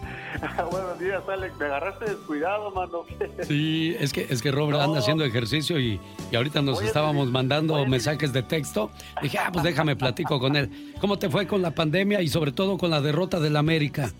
Buenos 0.71 0.99
días, 0.99 1.23
Alex. 1.27 1.57
Me 1.57 1.65
agarraste 1.65 2.05
descuidado, 2.05 2.71
mano. 2.71 3.03
Sí, 3.43 3.95
es 3.99 4.11
que, 4.13 4.25
es 4.29 4.41
que 4.41 4.51
Robert 4.51 4.79
anda 4.79 4.99
haciendo 4.99 5.23
ejercicio 5.23 5.79
y, 5.79 5.99
y 6.31 6.35
ahorita 6.35 6.61
nos 6.61 6.81
estábamos 6.81 7.29
mandando 7.31 7.85
mensajes 7.85 8.33
de 8.33 8.43
texto. 8.43 8.89
Dije, 9.21 9.37
ah, 9.39 9.49
pues 9.51 9.63
déjame 9.63 9.95
platico 9.95 10.39
con 10.39 10.55
él. 10.55 10.93
¿Cómo 11.01 11.17
te 11.17 11.29
fue 11.29 11.47
con 11.47 11.61
la 11.61 11.71
pandemia 11.71 12.21
y 12.21 12.27
sobre 12.27 12.51
todo 12.51 12.77
con 12.77 12.89
la 12.89 13.01
derrota 13.01 13.39
del 13.39 13.55
América? 13.57 14.11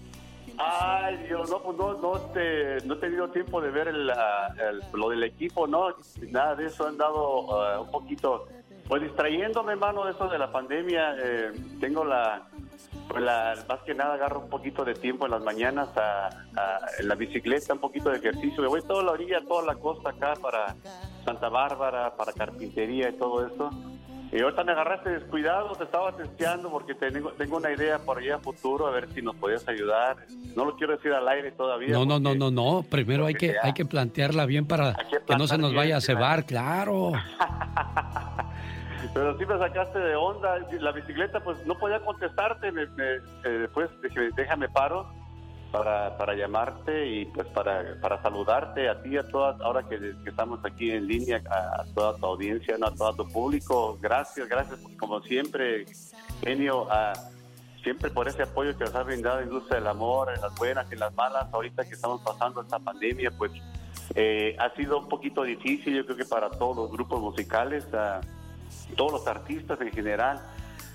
Ay, 0.57 1.17
Dios, 1.27 1.49
no, 1.49 1.59
pues 1.61 1.77
no, 1.77 1.93
no, 2.01 2.11
te, 2.33 2.77
no 2.85 2.93
he 2.93 2.97
tenido 2.97 3.27
tiempo 3.29 3.59
de 3.61 3.71
ver 3.71 3.89
el, 3.89 4.09
el- 4.09 4.81
lo 4.93 5.09
del 5.09 5.23
equipo, 5.23 5.67
¿no? 5.67 5.87
Nada 6.31 6.55
de 6.55 6.67
eso, 6.67 6.87
han 6.87 6.97
dado 6.97 7.61
ah, 7.61 7.81
un 7.81 7.91
poquito, 7.91 8.47
pues 8.87 9.01
distrayéndome, 9.03 9.73
hermano, 9.73 10.05
de 10.05 10.11
eso 10.13 10.29
de 10.29 10.37
la 10.39 10.49
pandemia. 10.51 11.15
Eh, 11.19 11.51
tengo 11.81 12.05
la, 12.05 12.47
pues 13.07 13.23
la, 13.23 13.53
más 13.69 13.79
que 13.85 13.93
nada 13.93 14.15
agarro 14.15 14.39
un 14.41 14.49
poquito 14.49 14.83
de 14.83 14.93
tiempo 14.95 15.25
en 15.25 15.31
las 15.31 15.43
mañanas 15.43 15.89
a, 15.97 16.27
a- 16.27 16.79
en 16.99 17.07
la 17.07 17.15
bicicleta, 17.15 17.73
un 17.73 17.79
poquito 17.79 18.09
de 18.09 18.17
ejercicio. 18.17 18.61
Me 18.61 18.67
voy 18.67 18.81
toda 18.81 19.03
la 19.03 19.11
orilla, 19.11 19.39
toda 19.47 19.63
la 19.65 19.75
costa 19.75 20.09
acá 20.09 20.33
para 20.41 20.75
Santa 21.23 21.49
Bárbara, 21.49 22.15
para 22.15 22.33
carpintería 22.33 23.09
y 23.09 23.13
todo 23.13 23.45
eso. 23.45 23.69
Y 24.31 24.41
ahorita 24.41 24.63
me 24.65 24.71
agarraste 24.73 25.11
descuidado, 25.11 25.73
te 25.75 25.83
estaba 25.85 26.11
testeando 26.17 26.69
porque 26.69 26.93
tengo, 26.95 27.31
tengo 27.33 27.57
una 27.57 27.71
idea 27.71 27.99
por 27.99 28.17
allá 28.17 28.35
a 28.35 28.39
futuro, 28.39 28.87
a 28.87 28.91
ver 28.91 29.07
si 29.13 29.21
nos 29.21 29.35
podías 29.35 29.65
ayudar. 29.69 30.17
No 30.55 30.65
lo 30.65 30.75
quiero 30.75 30.93
decir 30.97 31.13
al 31.13 31.25
aire 31.29 31.51
todavía. 31.51 31.93
No, 31.93 32.05
no, 32.05 32.19
no, 32.19 32.35
no, 32.35 32.51
no. 32.51 32.83
Primero 32.89 33.27
hay 33.27 33.35
que, 33.35 33.55
hay 33.61 33.71
que 33.73 33.85
plantearla 33.85 34.45
bien 34.45 34.65
para 34.67 34.93
que 35.27 35.35
no 35.37 35.47
se 35.47 35.57
nos 35.57 35.73
vaya 35.73 35.97
a 35.97 36.01
cebar, 36.01 36.45
claro. 36.45 37.11
Pero 39.13 39.37
sí 39.37 39.45
me 39.45 39.57
sacaste 39.57 39.99
de 39.99 40.15
onda. 40.15 40.59
La 40.79 40.91
bicicleta, 40.91 41.39
pues 41.41 41.57
no 41.65 41.77
podía 41.77 41.99
contestarte. 41.99 42.71
Me, 42.71 42.85
me- 42.87 43.15
eh, 43.43 43.67
déjame 44.35 44.69
paro 44.69 45.07
para, 45.71 46.17
para 46.17 46.33
llamarte 46.35 47.07
y 47.07 47.25
pues 47.25 47.47
para, 47.47 47.99
para 48.01 48.21
saludarte 48.21 48.87
a 48.89 49.01
ti, 49.01 49.17
a 49.17 49.27
todas, 49.27 49.59
ahora 49.61 49.83
que, 49.83 50.13
estamos 50.25 50.63
aquí 50.63 50.91
en 50.91 51.07
línea, 51.07 51.41
a, 51.49 51.83
toda 51.93 52.15
tu 52.15 52.25
audiencia, 52.25 52.75
a 52.81 52.91
todo 52.91 53.13
tu 53.15 53.27
público. 53.31 53.97
Gracias, 54.01 54.47
gracias, 54.47 54.79
como 54.97 55.21
siempre, 55.21 55.85
genio. 56.41 56.87
a 56.91 57.13
siempre 57.83 58.09
por 58.09 58.27
ese 58.27 58.41
apoyo 58.41 58.75
que 58.75 58.83
nos 58.83 58.95
ha 58.95 59.03
brindado 59.03 59.43
Industria 59.43 59.77
del 59.77 59.87
Amor, 59.87 60.31
en 60.35 60.41
las 60.41 60.55
buenas 60.55 60.91
y 60.91 60.95
las 60.95 61.13
malas, 61.13 61.45
ahorita 61.53 61.85
que 61.85 61.93
estamos 61.93 62.19
pasando 62.21 62.61
esta 62.63 62.79
pandemia, 62.79 63.29
pues 63.37 63.51
eh, 64.15 64.55
ha 64.57 64.71
sido 64.71 64.97
un 64.97 65.07
poquito 65.07 65.43
difícil, 65.43 65.95
yo 65.95 66.03
creo 66.03 66.17
que 66.17 66.25
para 66.25 66.49
todos 66.49 66.75
los 66.75 66.91
grupos 66.91 67.21
musicales, 67.21 67.85
ah, 67.93 68.21
todos 68.95 69.11
los 69.11 69.27
artistas 69.27 69.79
en 69.81 69.91
general, 69.91 70.41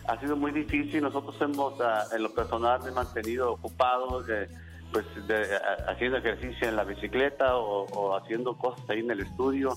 ha 0.06 0.18
sido 0.20 0.36
muy 0.36 0.51
difícil. 0.52 1.02
Nosotros 1.02 1.36
hemos, 1.40 1.81
ah, 1.81 2.05
en 2.12 2.22
lo 2.22 2.32
personal, 2.35 2.82
me 2.82 2.90
mantenido 2.90 3.52
ocupado, 3.52 4.22
de, 4.22 4.48
pues 4.93 5.05
de- 5.28 5.55
a- 5.56 5.90
haciendo 5.93 6.18
ejercicio 6.18 6.68
en 6.68 6.77
la 6.77 6.85
bicicleta 6.85 7.56
o, 7.56 7.85
o 7.86 8.16
haciendo 8.16 8.56
cosas 8.56 8.89
ahí 8.90 9.01
en 9.01 9.10
el 9.10 9.20
estudio 9.20 9.74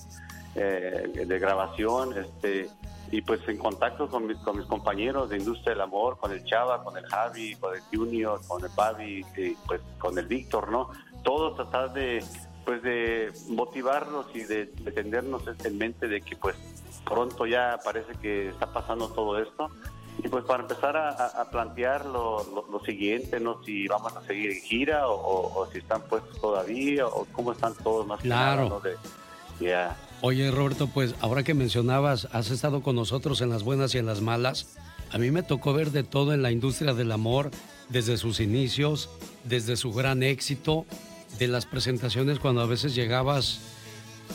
eh, 0.56 1.24
de 1.26 1.38
grabación, 1.38 2.16
este 2.18 2.68
y 3.12 3.20
pues 3.22 3.40
en 3.48 3.58
contacto 3.58 4.08
con 4.08 4.26
mis, 4.26 4.38
con 4.38 4.56
mis 4.56 4.66
compañeros 4.66 5.28
de 5.28 5.36
Industria 5.36 5.72
del 5.74 5.82
Amor, 5.82 6.18
con 6.18 6.32
el 6.32 6.42
Chava, 6.44 6.82
con 6.82 6.96
el 6.96 7.04
Javi, 7.06 7.54
con 7.56 7.74
el 7.76 7.82
Junior, 7.92 8.40
con 8.48 8.64
el 8.64 8.70
Babi, 8.74 9.24
y 9.36 9.50
pues 9.66 9.80
con 9.98 10.18
el 10.18 10.26
Víctor, 10.26 10.68
¿no? 10.70 10.90
Todos 11.22 11.54
tratar 11.54 11.92
de 11.92 12.24
pues 12.64 12.82
de 12.82 13.30
motivarnos 13.50 14.26
y 14.34 14.42
de, 14.44 14.66
de 14.66 14.90
tenernos 14.90 15.42
en 15.64 15.78
mente 15.78 16.08
de 16.08 16.22
que 16.22 16.34
pues 16.34 16.56
pronto 17.04 17.46
ya 17.46 17.78
parece 17.84 18.12
que 18.20 18.48
está 18.48 18.72
pasando 18.72 19.08
todo 19.08 19.38
esto 19.40 19.70
y 20.22 20.28
pues 20.28 20.44
para 20.44 20.62
empezar 20.62 20.96
a, 20.96 21.08
a- 21.10 21.50
plantear 21.50 22.06
lo, 22.06 22.44
lo- 22.44 22.66
lo 22.70 22.80
siguiente, 22.84 23.40
¿no? 23.40 23.62
Si 23.64 23.88
vamos 23.88 24.16
a 24.16 24.22
seguir 24.26 24.52
en 24.52 24.60
gira 24.62 25.08
o, 25.08 25.14
o- 25.14 25.60
o 25.60 25.70
si 25.72 25.78
están 25.78 26.02
puestos 26.02 26.40
todavía 26.40 27.06
o 27.06 27.26
cómo 27.32 27.52
están 27.52 27.74
todos 27.74 28.06
más 28.06 28.20
que 28.20 28.28
Claro. 28.28 28.62
nada, 28.64 28.68
¿no? 28.70 28.80
De-. 28.80 28.96
Oye, 30.20 30.50
Roberto, 30.50 30.88
pues 30.88 31.14
ahora 31.20 31.42
que 31.42 31.54
mencionabas, 31.54 32.28
has 32.32 32.50
estado 32.50 32.82
con 32.82 32.96
nosotros 32.96 33.40
en 33.40 33.50
las 33.50 33.62
buenas 33.62 33.94
y 33.94 33.98
en 33.98 34.06
las 34.06 34.20
malas. 34.20 34.76
A 35.12 35.18
mí 35.18 35.30
me 35.30 35.42
tocó 35.42 35.72
ver 35.74 35.90
de 35.90 36.02
todo 36.02 36.32
en 36.32 36.42
la 36.42 36.50
industria 36.50 36.94
del 36.94 37.12
amor, 37.12 37.50
desde 37.88 38.16
sus 38.16 38.40
inicios, 38.40 39.10
desde 39.44 39.76
su 39.76 39.92
gran 39.92 40.22
éxito, 40.22 40.86
de 41.38 41.48
las 41.48 41.66
presentaciones 41.66 42.38
cuando 42.38 42.62
a 42.62 42.66
veces 42.66 42.94
llegabas 42.94 43.60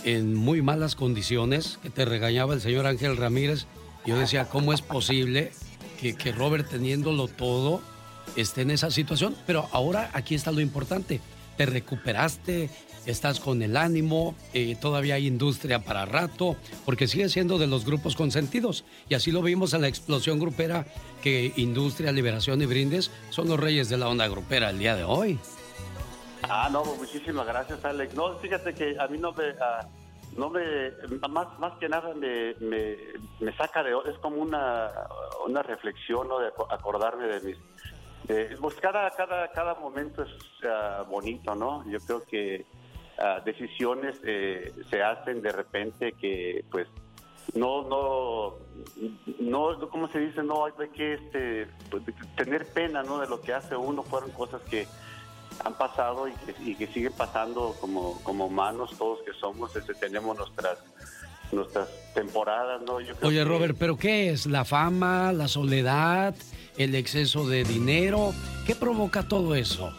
en 0.03 0.35
muy 0.35 0.61
malas 0.61 0.95
condiciones, 0.95 1.80
que 1.81 1.89
te 1.89 2.05
regañaba 2.05 2.53
el 2.53 2.61
señor 2.61 2.85
Ángel 2.85 3.17
Ramírez. 3.17 3.65
Yo 4.05 4.17
decía, 4.17 4.45
¿cómo 4.45 4.73
es 4.73 4.81
posible 4.81 5.51
que, 5.99 6.15
que 6.15 6.31
Robert 6.31 6.69
teniéndolo 6.69 7.27
todo 7.27 7.81
esté 8.35 8.61
en 8.61 8.71
esa 8.71 8.91
situación? 8.91 9.35
Pero 9.45 9.67
ahora 9.71 10.09
aquí 10.13 10.35
está 10.35 10.51
lo 10.51 10.61
importante. 10.61 11.19
Te 11.57 11.65
recuperaste, 11.65 12.69
estás 13.05 13.39
con 13.39 13.61
el 13.61 13.77
ánimo, 13.77 14.35
eh, 14.53 14.76
todavía 14.80 15.15
hay 15.15 15.27
industria 15.27 15.80
para 15.80 16.05
rato, 16.05 16.55
porque 16.85 17.07
sigue 17.07 17.30
siendo 17.30 17.57
de 17.57 17.67
los 17.67 17.85
grupos 17.85 18.15
consentidos. 18.15 18.85
Y 19.09 19.15
así 19.15 19.31
lo 19.31 19.41
vimos 19.41 19.73
en 19.73 19.81
la 19.81 19.88
explosión 19.88 20.39
grupera, 20.39 20.85
que 21.21 21.51
Industria, 21.57 22.11
Liberación 22.11 22.61
y 22.61 22.65
Brindes 22.65 23.11
son 23.30 23.47
los 23.49 23.59
reyes 23.59 23.89
de 23.89 23.97
la 23.97 24.07
onda 24.07 24.27
grupera 24.27 24.69
el 24.69 24.80
día 24.80 24.95
de 24.95 25.03
hoy. 25.03 25.39
Ah, 26.48 26.70
no, 26.72 26.84
pues 26.84 26.98
muchísimas 26.99 27.45
gracias, 27.45 27.84
Alex. 27.84 28.14
No, 28.16 28.36
fíjate 28.38 28.74
que 28.74 28.95
a 28.99 29.07
mí 29.07 29.18
no 29.18 29.32
me, 29.34 29.49
ah, 29.61 29.86
no 30.38 30.49
me, 30.49 30.91
más, 31.30 31.60
más 31.60 31.74
que 31.80 31.90
nada 31.90 32.14
me, 32.14 32.53
me, 32.60 32.95
me 33.40 33.56
saca 33.57 33.84
de, 33.84 33.91
es 34.10 34.18
como 34.20 34.38
una, 34.38 34.90
una 35.45 35.61
reflexión, 35.64 36.28
¿no? 36.28 36.40
De 36.40 36.48
aco- 36.48 36.68
acordarme 36.72 37.28
de 37.28 37.40
mis, 37.41 37.57
de- 38.24 38.57
pues 38.61 38.76
cada, 38.76 39.10
cada, 39.11 39.52
cada 39.52 39.76
momento 39.76 40.24
es 40.24 40.32
ah, 40.66 41.03
bonito, 41.10 41.56
¿no? 41.56 41.84
Yo 41.90 41.99
creo 41.99 42.24
que 42.24 42.66
ah, 43.18 43.41
decisiones 43.44 44.16
eh, 44.24 44.72
se 44.90 45.03
hacen 45.03 45.41
de 45.41 45.52
repente 45.52 46.14
que, 46.14 46.64
pues, 46.72 46.88
no, 47.56 47.82
no, 47.82 48.53
no, 49.40 49.90
¿cómo 49.90 50.07
se 50.10 50.20
dice? 50.20 50.44
No 50.44 50.66
hay 50.66 50.90
que 50.90 51.14
este, 51.16 51.68
pues, 51.90 52.03
tener 52.38 52.66
pena, 52.72 53.02
¿no? 53.03 53.20
De 53.20 53.28
lo 53.28 53.41
que 53.41 53.53
hace 53.53 53.76
uno. 53.76 54.03
Fueron 54.03 54.30
cosas 54.32 54.61
que 54.70 54.88
han 55.65 55.73
pasado 55.77 56.27
y 56.27 56.34
que, 56.34 56.56
y 56.64 56.76
que 56.76 56.88
siguen 56.88 57.14
pasando 57.14 57.76
como, 57.80 58.19
como 58.23 58.45
humanos, 58.48 58.91
todos 58.98 59.19
que 59.26 59.34
somos, 59.34 59.76
este, 59.76 59.94
tenemos 59.95 60.38
nuestras 60.38 60.80
nuestras 61.52 61.88
temporadas, 62.14 62.80
¿no? 62.84 62.99
Yo 63.02 63.15
creo 63.15 63.27
Oye, 63.30 63.40
que- 63.40 63.44
Robert, 63.45 63.76
¿pero 63.80 63.98
qué 63.98 64.30
es? 64.30 64.45
¿La 64.45 64.65
fama, 64.65 65.34
la 65.34 65.48
soledad, 65.48 66.36
el 66.77 66.94
exceso 66.94 67.48
de 67.48 67.64
dinero? 67.64 68.34
¿Qué 68.68 68.76
provoca 68.76 69.27
todo 69.27 69.56
eso? 69.56 69.91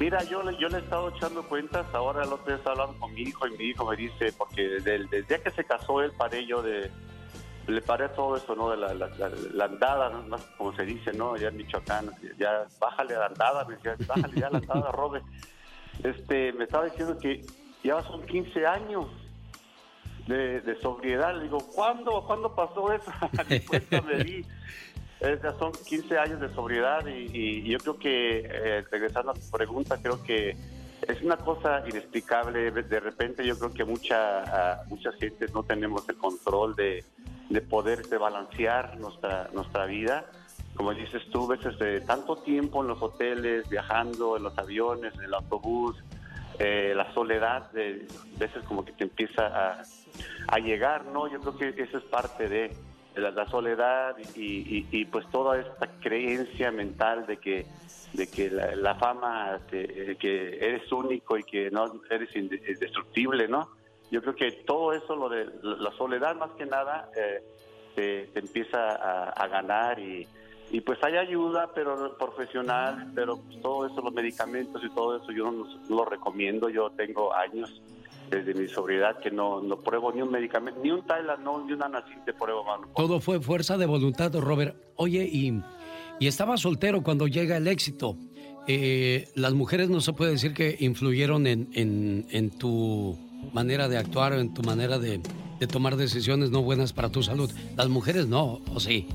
Mira, 0.00 0.22
yo, 0.24 0.42
le- 0.42 0.56
yo 0.58 0.68
le 0.68 0.78
he 0.78 0.80
estado 0.80 1.10
echando 1.14 1.42
cuentas, 1.42 1.84
ahora 1.92 2.24
el 2.24 2.32
otro 2.32 2.46
día 2.46 2.56
estaba 2.56 2.82
hablando 2.82 2.98
con 3.00 3.12
mi 3.14 3.22
hijo 3.22 3.46
y 3.46 3.50
mi 3.58 3.64
hijo 3.64 3.84
me 3.90 3.96
dice, 3.96 4.32
porque 4.38 4.62
desde 4.62 4.94
el, 4.94 5.08
desde 5.10 5.40
que 5.42 5.50
se 5.50 5.64
casó 5.64 6.00
él 6.00 6.12
paré 6.16 6.46
yo 6.46 6.62
de, 6.62 6.90
le 7.66 7.80
paré 7.82 8.08
todo 8.10 8.36
eso, 8.36 8.54
¿no? 8.54 8.70
De 8.70 8.76
la, 8.76 8.94
la, 8.94 9.64
andada, 9.64 10.10
¿no? 10.10 10.36
Como 10.56 10.74
se 10.76 10.84
dice, 10.84 11.12
¿no? 11.12 11.36
Ya 11.36 11.48
en 11.48 11.56
Michoacán, 11.56 12.10
ya 12.38 12.66
bájale 12.80 13.16
a 13.16 13.20
la 13.20 13.26
andada, 13.26 13.64
me 13.64 13.74
decía, 13.74 13.96
bájale 14.06 14.40
ya 14.40 14.46
a 14.46 14.50
la 14.50 14.58
andada, 14.58 14.92
Robert. 14.92 15.24
Este, 16.02 16.52
me 16.52 16.64
estaba 16.64 16.84
diciendo 16.84 17.18
que 17.18 17.44
ya 17.82 18.02
son 18.02 18.24
15 18.26 18.66
años 18.66 19.06
de, 20.26 20.78
sobriedad. 20.80 21.34
Le 21.36 21.44
digo, 21.44 21.58
¿cuándo? 21.74 22.24
¿Cuándo 22.26 22.54
pasó 22.54 22.92
eso? 22.92 23.10
Me 24.06 24.24
di. 24.24 24.44
Eh, 25.20 25.40
ya 25.42 25.58
son 25.58 25.72
15 25.72 26.18
años 26.18 26.40
de 26.40 26.54
sobriedad 26.54 27.06
y, 27.06 27.30
y 27.32 27.70
yo 27.70 27.78
creo 27.78 27.98
que, 27.98 28.40
eh, 28.40 28.84
regresando 28.90 29.30
a 29.30 29.34
tu 29.34 29.50
pregunta, 29.50 29.96
creo 30.02 30.22
que 30.22 30.54
es 31.08 31.22
una 31.22 31.36
cosa 31.36 31.82
inexplicable. 31.88 32.70
De 32.70 33.00
repente 33.00 33.46
yo 33.46 33.58
creo 33.58 33.72
que 33.72 33.84
mucha, 33.84 34.42
ah, 34.42 34.82
mucha 34.88 35.12
gente 35.12 35.46
no 35.52 35.62
tenemos 35.62 36.08
el 36.08 36.16
control 36.16 36.74
de, 36.74 37.04
de 37.48 37.60
poder 37.60 38.06
de 38.06 38.18
balancear 38.18 38.98
nuestra, 38.98 39.48
nuestra 39.52 39.86
vida. 39.86 40.26
Como 40.74 40.92
dices 40.92 41.22
tú, 41.30 41.46
veces 41.46 41.78
de 41.78 42.00
tanto 42.02 42.36
tiempo 42.36 42.82
en 42.82 42.88
los 42.88 43.00
hoteles, 43.00 43.68
viajando, 43.68 44.36
en 44.36 44.42
los 44.42 44.56
aviones, 44.58 45.14
en 45.14 45.24
el 45.24 45.34
autobús, 45.34 45.96
eh, 46.58 46.92
la 46.94 47.12
soledad, 47.14 47.70
de 47.72 48.06
veces 48.38 48.62
como 48.64 48.84
que 48.84 48.92
te 48.92 49.04
empieza 49.04 49.46
a, 49.46 49.82
a 50.48 50.58
llegar, 50.58 51.06
¿no? 51.06 51.28
Yo 51.28 51.40
creo 51.40 51.56
que 51.74 51.82
eso 51.82 51.98
es 51.98 52.04
parte 52.04 52.48
de 52.48 52.76
la, 53.16 53.46
soledad 53.48 54.16
y, 54.34 55.04
pues 55.06 55.28
toda 55.30 55.58
esta 55.58 55.88
creencia 56.00 56.70
mental 56.70 57.26
de 57.26 57.38
que 57.38 57.66
de 58.12 58.28
que 58.28 58.50
la, 58.50 58.94
fama, 58.94 59.58
de, 59.70 60.16
que 60.18 60.56
eres 60.56 60.90
único 60.90 61.36
y 61.36 61.42
que 61.42 61.70
no 61.70 62.00
eres 62.08 62.34
indestructible, 62.34 63.46
¿no? 63.46 63.68
Yo 64.10 64.22
creo 64.22 64.34
que 64.34 64.52
todo 64.64 64.92
eso, 64.92 65.16
lo 65.16 65.28
de 65.28 65.46
la 65.62 65.90
soledad 65.98 66.34
más 66.36 66.50
que 66.52 66.64
nada, 66.64 67.10
eh, 67.14 67.42
te, 67.94 68.38
empieza 68.38 69.28
a, 69.28 69.46
ganar 69.48 69.98
y, 69.98 70.26
y 70.70 70.80
pues 70.80 71.02
hay 71.02 71.16
ayuda, 71.16 71.70
pero 71.74 72.16
profesional, 72.16 73.10
pero 73.14 73.36
pues 73.36 73.60
todo 73.60 73.86
eso, 73.86 74.00
los 74.00 74.14
medicamentos 74.14 74.82
y 74.82 74.88
todo 74.90 75.16
eso, 75.16 75.32
yo 75.32 75.50
no 75.50 75.66
lo 75.88 76.04
recomiendo. 76.04 76.68
Yo 76.68 76.90
tengo 76.90 77.34
años 77.34 77.82
desde 78.30 78.54
mi 78.54 78.68
sobriedad 78.68 79.18
que 79.20 79.30
no, 79.30 79.60
no 79.60 79.78
pruebo 79.78 80.12
ni 80.12 80.22
un 80.22 80.30
medicamento, 80.30 80.80
ni 80.82 80.90
un 80.90 81.02
Tylenol, 81.06 81.66
ni 81.66 81.72
una 81.72 81.88
nacinte 81.88 82.32
pruebo, 82.32 82.64
mano. 82.64 82.88
Todo 82.94 83.20
fue 83.20 83.40
fuerza 83.40 83.76
de 83.76 83.86
voluntad, 83.86 84.34
Robert. 84.34 84.76
Oye, 84.96 85.24
y, 85.24 85.62
y 86.18 86.26
estaba 86.26 86.56
soltero 86.56 87.02
cuando 87.02 87.26
llega 87.26 87.56
el 87.56 87.68
éxito. 87.68 88.16
Eh, 88.66 89.28
las 89.36 89.54
mujeres 89.54 89.88
no 89.90 90.00
se 90.00 90.12
puede 90.12 90.32
decir 90.32 90.52
que 90.52 90.76
influyeron 90.80 91.46
en, 91.46 91.68
en, 91.72 92.26
en 92.30 92.50
tu 92.50 93.16
manera 93.52 93.88
de 93.88 93.96
actuar, 93.96 94.32
en 94.32 94.52
tu 94.54 94.62
manera 94.62 94.98
de, 94.98 95.20
de, 95.60 95.66
tomar 95.68 95.96
decisiones 95.96 96.50
no 96.50 96.62
buenas 96.62 96.92
para 96.92 97.10
tu 97.10 97.22
salud. 97.22 97.50
Las 97.76 97.88
mujeres 97.88 98.26
no, 98.26 98.60
¿o 98.74 98.80
sí? 98.80 99.06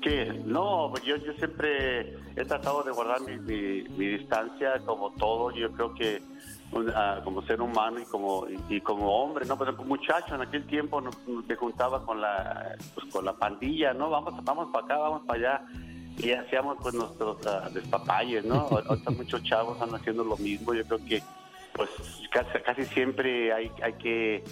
Que 0.00 0.40
no, 0.46 0.94
yo, 1.02 1.16
yo 1.16 1.32
siempre 1.34 2.16
he 2.36 2.44
tratado 2.44 2.84
de 2.84 2.92
guardar 2.92 3.20
mi, 3.22 3.38
mi, 3.38 3.82
mi 3.96 4.06
distancia 4.06 4.78
como 4.86 5.10
todo. 5.10 5.50
Yo 5.50 5.72
creo 5.72 5.94
que 5.94 6.22
uh, 6.72 7.24
como 7.24 7.42
ser 7.42 7.60
humano 7.60 7.98
y 8.00 8.04
como 8.04 8.46
y, 8.68 8.80
como 8.80 9.08
hombre, 9.10 9.46
¿no? 9.46 9.58
Pero 9.58 9.76
como 9.76 9.90
muchacho 9.90 10.34
en 10.34 10.42
aquel 10.42 10.66
tiempo 10.66 11.00
nos, 11.00 11.16
me 11.26 11.54
juntaba 11.54 12.04
con 12.04 12.20
la 12.20 12.76
pues, 12.94 13.06
con 13.12 13.24
la 13.24 13.32
pandilla, 13.32 13.92
¿no? 13.92 14.10
Vamos 14.10 14.34
vamos 14.44 14.70
para 14.72 14.84
acá, 14.84 14.96
vamos 14.98 15.22
para 15.26 15.38
allá 15.38 15.66
y 16.18 16.32
hacíamos 16.32 16.76
pues 16.82 16.94
nuestros 16.94 17.38
uh, 17.46 17.72
despapalles, 17.72 18.44
¿no? 18.44 18.68
Ahorita 18.70 19.10
muchos 19.10 19.42
chavos 19.44 19.74
están 19.74 19.94
haciendo 19.94 20.24
lo 20.24 20.36
mismo. 20.36 20.74
Yo 20.74 20.84
creo 20.84 21.04
que 21.06 21.22
pues 21.72 21.90
casi, 22.30 22.58
casi 22.60 22.84
siempre 22.84 23.52
hay 23.52 23.70
hay 23.82 23.92
que 23.94 24.44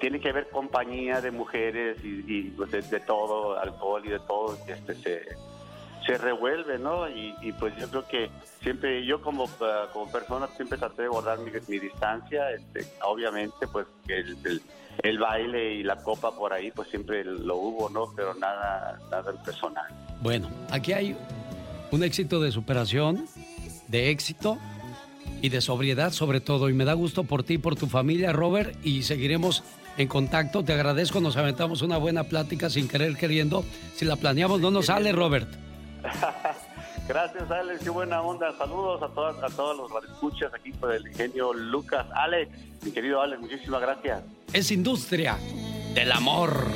tiene 0.00 0.20
que 0.20 0.28
haber 0.28 0.48
compañía 0.50 1.20
de 1.20 1.30
mujeres 1.30 1.98
y, 2.04 2.24
y 2.26 2.42
pues, 2.50 2.70
de, 2.70 2.82
de, 2.82 3.00
todo, 3.00 3.58
alcohol 3.58 4.02
y 4.04 4.10
de 4.10 4.20
todo, 4.20 4.56
este 4.66 4.94
se, 4.94 5.22
se 6.08 6.16
revuelve, 6.16 6.78
¿no? 6.78 7.06
Y, 7.06 7.52
pues 7.58 7.76
yo 7.76 7.86
creo 7.90 8.08
que 8.08 8.30
siempre, 8.62 9.04
yo 9.04 9.20
como, 9.20 9.44
uh, 9.44 9.92
como 9.92 10.10
persona 10.10 10.48
siempre 10.56 10.78
traté 10.78 11.02
de 11.02 11.08
guardar 11.08 11.38
mi, 11.38 11.78
distancia, 11.78 12.50
este, 12.50 12.86
obviamente 13.04 13.66
pues 13.70 13.86
el, 14.08 14.38
el, 14.44 14.62
el, 15.02 15.18
baile 15.18 15.74
y 15.74 15.82
la 15.82 15.96
copa 15.96 16.34
por 16.34 16.54
ahí 16.54 16.70
pues 16.70 16.88
siempre 16.88 17.22
lo 17.24 17.56
hubo, 17.56 17.90
¿no? 17.90 18.06
Pero 18.16 18.32
nada, 18.32 18.98
nada 19.10 19.32
personal. 19.44 19.86
Bueno, 20.22 20.48
aquí 20.70 20.94
hay 20.94 21.14
un 21.90 22.02
éxito 22.02 22.40
de 22.40 22.52
superación, 22.52 23.26
de 23.88 24.08
éxito 24.08 24.56
y 25.42 25.50
de 25.50 25.60
sobriedad 25.60 26.12
sobre 26.12 26.40
todo. 26.40 26.70
Y 26.70 26.72
me 26.72 26.86
da 26.86 26.94
gusto 26.94 27.24
por 27.24 27.42
ti 27.42 27.58
por 27.58 27.76
tu 27.76 27.86
familia, 27.86 28.32
Robert, 28.32 28.74
y 28.82 29.02
seguiremos 29.02 29.62
en 29.98 30.08
contacto. 30.08 30.64
Te 30.64 30.72
agradezco, 30.72 31.20
nos 31.20 31.36
aventamos 31.36 31.82
una 31.82 31.98
buena 31.98 32.24
plática 32.24 32.70
sin 32.70 32.88
querer 32.88 33.14
queriendo. 33.18 33.62
Si 33.94 34.06
la 34.06 34.16
planeamos, 34.16 34.58
no 34.62 34.70
nos 34.70 34.86
sale, 34.86 35.12
Robert. 35.12 35.67
Gracias, 37.08 37.50
Alex. 37.50 37.82
Qué 37.82 37.90
buena 37.90 38.20
onda. 38.22 38.52
Saludos 38.58 39.02
a 39.02 39.08
todas, 39.08 39.42
a 39.42 39.54
todos 39.54 39.76
los 39.90 40.04
escuchas 40.04 40.52
aquí 40.54 40.72
por 40.72 40.92
el 40.92 41.06
ingenio 41.06 41.52
Lucas. 41.54 42.06
Alex, 42.14 42.50
mi 42.84 42.90
querido 42.92 43.20
Alex, 43.22 43.40
muchísimas 43.40 43.80
gracias. 43.80 44.22
Es 44.52 44.70
industria 44.70 45.38
del 45.94 46.12
amor. 46.12 46.66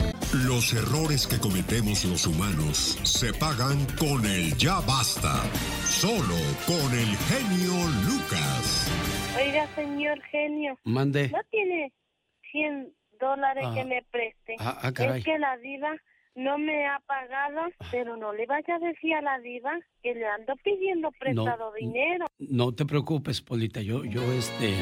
Los 0.47 0.73
errores 0.73 1.27
que 1.27 1.39
cometemos 1.39 2.05
los 2.07 2.27
humanos 2.27 2.99
se 3.03 3.35
pagan 3.35 3.85
con 3.99 4.25
el 4.25 4.57
ya 4.57 4.81
basta. 4.81 5.43
Solo 5.85 6.37
con 6.67 6.93
el 6.99 7.15
genio 7.29 7.75
Lucas. 8.07 8.91
Oiga, 9.37 9.67
señor 9.75 10.21
genio. 10.31 10.79
Mande. 10.85 11.29
¿No 11.29 11.41
tiene 11.51 11.93
100 12.51 12.95
dólares 13.21 13.65
Ah. 13.69 13.75
que 13.75 13.85
me 13.85 14.03
preste? 14.11 14.57
Ah, 14.59 14.79
ah, 14.83 14.93
caray. 14.93 15.19
es 15.19 15.25
que 15.27 15.39
la 15.39 15.57
diva 15.59 15.91
no 16.35 16.59
me 16.59 16.87
ha 16.87 16.99
pagado, 17.07 17.71
pero 17.91 18.17
no 18.17 18.33
le 18.33 18.47
vaya 18.47 18.77
a 18.77 18.79
decir 18.79 19.15
a 19.15 19.21
la 19.23 19.39
diva 19.41 19.73
que 20.03 20.15
le 20.15 20.27
ando 20.27 20.55
pidiendo 20.65 21.11
prestado 21.19 21.73
dinero. 21.79 22.27
No 22.39 22.73
te 22.73 22.85
preocupes, 22.87 23.41
Polita. 23.41 23.81
Yo, 23.81 24.05
yo, 24.05 24.23
este. 24.33 24.75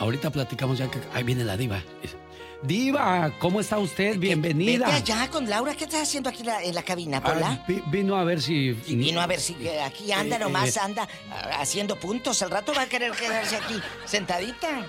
Ahorita 0.00 0.30
platicamos 0.30 0.78
ya 0.78 0.90
que. 0.90 0.98
Ahí 1.12 1.22
viene 1.24 1.44
la 1.44 1.56
diva. 1.56 1.80
Diva, 2.62 3.30
¿cómo 3.40 3.60
está 3.60 3.78
usted? 3.78 4.18
Bienvenida. 4.18 4.86
Vete 4.86 5.12
allá 5.12 5.28
con 5.30 5.48
Laura. 5.50 5.74
¿Qué 5.74 5.84
estás 5.84 6.02
haciendo 6.02 6.30
aquí 6.30 6.40
en 6.40 6.46
la, 6.46 6.62
en 6.62 6.74
la 6.74 6.82
cabina, 6.82 7.22
Pola? 7.22 7.58
Ah, 7.60 7.64
vi- 7.68 7.82
vino 7.90 8.16
a 8.16 8.24
ver 8.24 8.40
si. 8.40 8.74
Y 8.86 8.96
vino 8.96 9.20
a 9.20 9.26
ver 9.26 9.38
si 9.38 9.54
eh, 9.66 9.80
aquí 9.82 10.10
anda 10.12 10.36
Eh, 10.36 10.38
nomás, 10.40 10.74
eh. 10.76 10.80
anda 10.82 11.06
ah, 11.30 11.60
haciendo 11.60 11.96
puntos. 11.96 12.40
Al 12.42 12.50
rato 12.50 12.72
va 12.74 12.82
a 12.82 12.86
querer 12.88 13.12
quedarse 13.12 13.56
aquí 13.56 13.74
sentadita. 14.06 14.86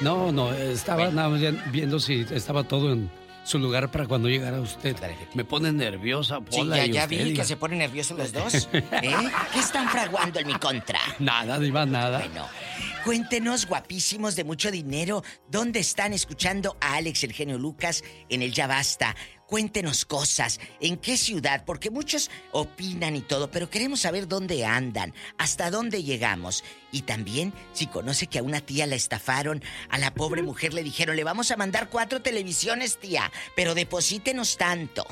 No, 0.00 0.32
no, 0.32 0.52
estaba 0.52 1.10
nada 1.10 1.30
más 1.30 1.40
bien 1.40 1.58
viendo 1.72 1.98
si 1.98 2.20
estaba 2.30 2.64
todo 2.64 2.92
en 2.92 3.10
su 3.44 3.58
lugar 3.58 3.90
para 3.90 4.06
cuando 4.06 4.28
llegara 4.28 4.60
usted. 4.60 4.96
Me 5.34 5.44
pone 5.44 5.70
nerviosa, 5.72 6.38
Sí, 6.50 6.58
Pola. 6.58 6.76
ya, 6.78 6.86
y 6.86 6.92
ya 6.92 7.04
usted, 7.04 7.24
vi 7.24 7.34
que 7.34 7.44
se 7.44 7.56
ponen 7.56 7.78
nerviosos 7.78 8.18
los 8.18 8.32
dos. 8.32 8.68
¿Eh? 8.72 8.82
¿Qué 9.52 9.58
están 9.60 9.88
fraguando 9.88 10.40
en 10.40 10.46
mi 10.46 10.54
contra? 10.54 10.98
Nada, 11.18 11.58
Diva, 11.58 11.86
nada. 11.86 12.18
Bueno, 12.18 12.46
cuéntenos, 13.04 13.66
guapísimos 13.66 14.34
de 14.36 14.44
mucho 14.44 14.70
dinero, 14.70 15.22
¿dónde 15.48 15.80
están 15.80 16.12
escuchando 16.12 16.76
a 16.80 16.94
Alex 16.94 17.24
el 17.24 17.32
genio 17.32 17.58
Lucas 17.58 18.02
en 18.28 18.42
el 18.42 18.52
Ya 18.52 18.66
Basta? 18.66 19.14
Cuéntenos 19.58 20.04
cosas, 20.04 20.58
en 20.80 20.96
qué 20.96 21.16
ciudad, 21.16 21.62
porque 21.64 21.88
muchos 21.88 22.28
opinan 22.50 23.14
y 23.14 23.20
todo, 23.20 23.52
pero 23.52 23.70
queremos 23.70 24.00
saber 24.00 24.26
dónde 24.26 24.64
andan, 24.64 25.14
hasta 25.38 25.70
dónde 25.70 26.02
llegamos. 26.02 26.64
Y 26.90 27.02
también, 27.02 27.52
si 27.72 27.86
conoce 27.86 28.26
que 28.26 28.40
a 28.40 28.42
una 28.42 28.60
tía 28.60 28.84
la 28.88 28.96
estafaron, 28.96 29.62
a 29.90 29.98
la 29.98 30.12
pobre 30.12 30.42
mujer 30.42 30.74
le 30.74 30.82
dijeron, 30.82 31.14
le 31.14 31.22
vamos 31.22 31.52
a 31.52 31.56
mandar 31.56 31.88
cuatro 31.88 32.20
televisiones, 32.20 32.98
tía, 32.98 33.30
pero 33.54 33.76
deposítenos 33.76 34.56
tanto. 34.56 35.06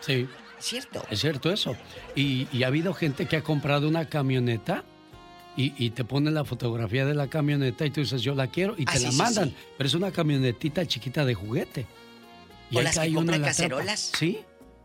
Sí. 0.00 0.28
¿Cierto? 0.58 1.02
Es 1.10 1.20
cierto 1.20 1.50
eso. 1.50 1.74
Y, 2.14 2.48
y 2.52 2.64
ha 2.64 2.66
habido 2.66 2.92
gente 2.92 3.24
que 3.24 3.38
ha 3.38 3.42
comprado 3.42 3.88
una 3.88 4.06
camioneta 4.06 4.84
y, 5.56 5.72
y 5.82 5.90
te 5.92 6.04
pone 6.04 6.30
la 6.30 6.44
fotografía 6.44 7.06
de 7.06 7.14
la 7.14 7.28
camioneta 7.28 7.86
y 7.86 7.90
tú 7.90 8.02
dices, 8.02 8.20
yo 8.20 8.34
la 8.34 8.48
quiero 8.48 8.74
y 8.76 8.84
Ah, 8.86 8.92
te 8.92 8.98
sí, 8.98 9.04
la 9.06 9.10
sí, 9.12 9.16
mandan. 9.16 9.48
sí. 9.48 9.56
Pero 9.78 9.88
es 9.88 9.94
una 9.94 10.12
camionetita 10.12 10.84
chiquita 10.84 11.24
de 11.24 11.32
juguete. 11.32 11.86
¿O 12.72 12.78
ahí 12.78 12.84
las 12.84 12.98
que 12.98 13.12
compran 13.12 13.42
cacerolas? 13.42 14.12
Sí, 14.16 14.40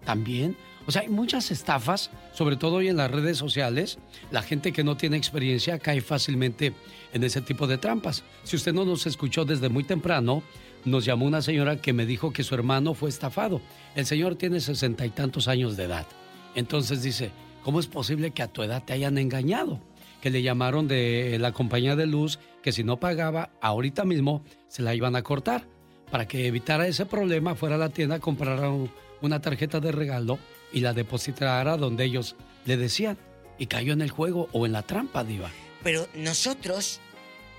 también. 0.06 0.56
O 0.88 0.92
sea, 0.92 1.02
hay 1.02 1.10
muchas 1.10 1.52
estafas, 1.52 2.12
sobre 2.32 2.56
todo 2.56 2.76
hoy 2.76 2.88
en 2.88 2.96
las 2.96 3.12
redes 3.12 3.38
sociales. 3.38 4.00
La 4.32 4.42
gente 4.42 4.72
que 4.72 4.86
no 4.86 4.96
tiene 4.96 5.18
experiencia 5.18 5.80
cae 5.80 6.00
fácilmente 6.00 6.74
en 7.12 7.24
ese 7.26 7.42
tipo 7.42 7.68
de 7.68 7.78
trampas. 7.78 8.24
Si 8.44 8.56
usted 8.56 8.74
no 8.74 8.86
nos 8.86 9.06
escuchó 9.06 9.44
desde 9.44 9.68
muy 9.68 9.84
temprano, 9.84 10.44
nos 10.86 11.04
llamó 11.04 11.26
una 11.26 11.42
señora 11.42 11.82
que 11.82 11.92
me 11.92 12.06
dijo 12.06 12.32
que 12.32 12.44
su 12.44 12.56
hermano 12.56 12.94
fue 12.94 13.10
estafado. 13.10 13.62
El 13.96 14.06
señor 14.06 14.36
tiene 14.36 14.62
sesenta 14.62 15.06
y 15.06 15.10
tantos 15.10 15.50
años 15.50 15.76
de 15.76 15.84
edad. 15.84 16.08
Entonces 16.56 17.04
dice, 17.04 17.32
¿cómo 17.64 17.82
es 17.82 17.88
posible 17.88 18.32
que 18.32 18.44
a 18.44 18.48
tu 18.48 18.64
edad 18.64 18.82
te 18.86 18.94
hayan 18.94 19.18
engañado? 19.18 19.82
Que 20.22 20.30
le 20.30 20.42
llamaron 20.42 20.88
de 20.88 21.38
la 21.38 21.52
compañía 21.52 21.98
de 21.98 22.08
luz 22.08 22.40
que 22.64 22.72
si 22.72 22.86
no 22.86 22.98
pagaba, 22.98 23.50
ahorita 23.62 24.06
mismo 24.06 24.42
se 24.70 24.84
la 24.84 24.96
iban 24.96 25.18
a 25.18 25.22
cortar. 25.22 25.68
Para 26.12 26.28
que 26.28 26.48
evitara 26.48 26.88
ese 26.88 27.06
problema, 27.06 27.56
fuera 27.56 27.76
a 27.76 27.80
la 27.80 27.90
tienda, 27.90 28.20
comprara 28.20 28.70
un- 28.70 28.92
una 29.22 29.42
tarjeta 29.42 29.80
de 29.80 29.92
regalo 29.92 30.40
y 30.72 30.80
la 30.80 30.94
depositara 30.94 31.76
donde 31.78 32.06
ellos 32.06 32.36
le 32.66 32.78
decían. 32.78 33.18
Y 33.58 33.66
cayó 33.68 33.94
en 33.94 34.02
el 34.02 34.12
juego 34.12 34.50
o 34.54 34.66
en 34.66 34.72
la 34.72 34.84
trampa, 34.84 35.24
Diva. 35.24 35.50
Pero 35.84 36.08
nosotros, 36.14 37.00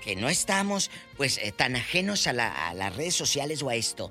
que 0.03 0.15
no 0.15 0.29
estamos 0.29 0.89
pues 1.17 1.37
eh, 1.37 1.51
tan 1.51 1.75
ajenos 1.75 2.25
a, 2.27 2.33
la- 2.33 2.69
a 2.69 2.73
las 2.73 2.95
redes 2.95 3.15
sociales 3.15 3.61
o 3.61 3.69
a 3.69 3.75
esto, 3.75 4.09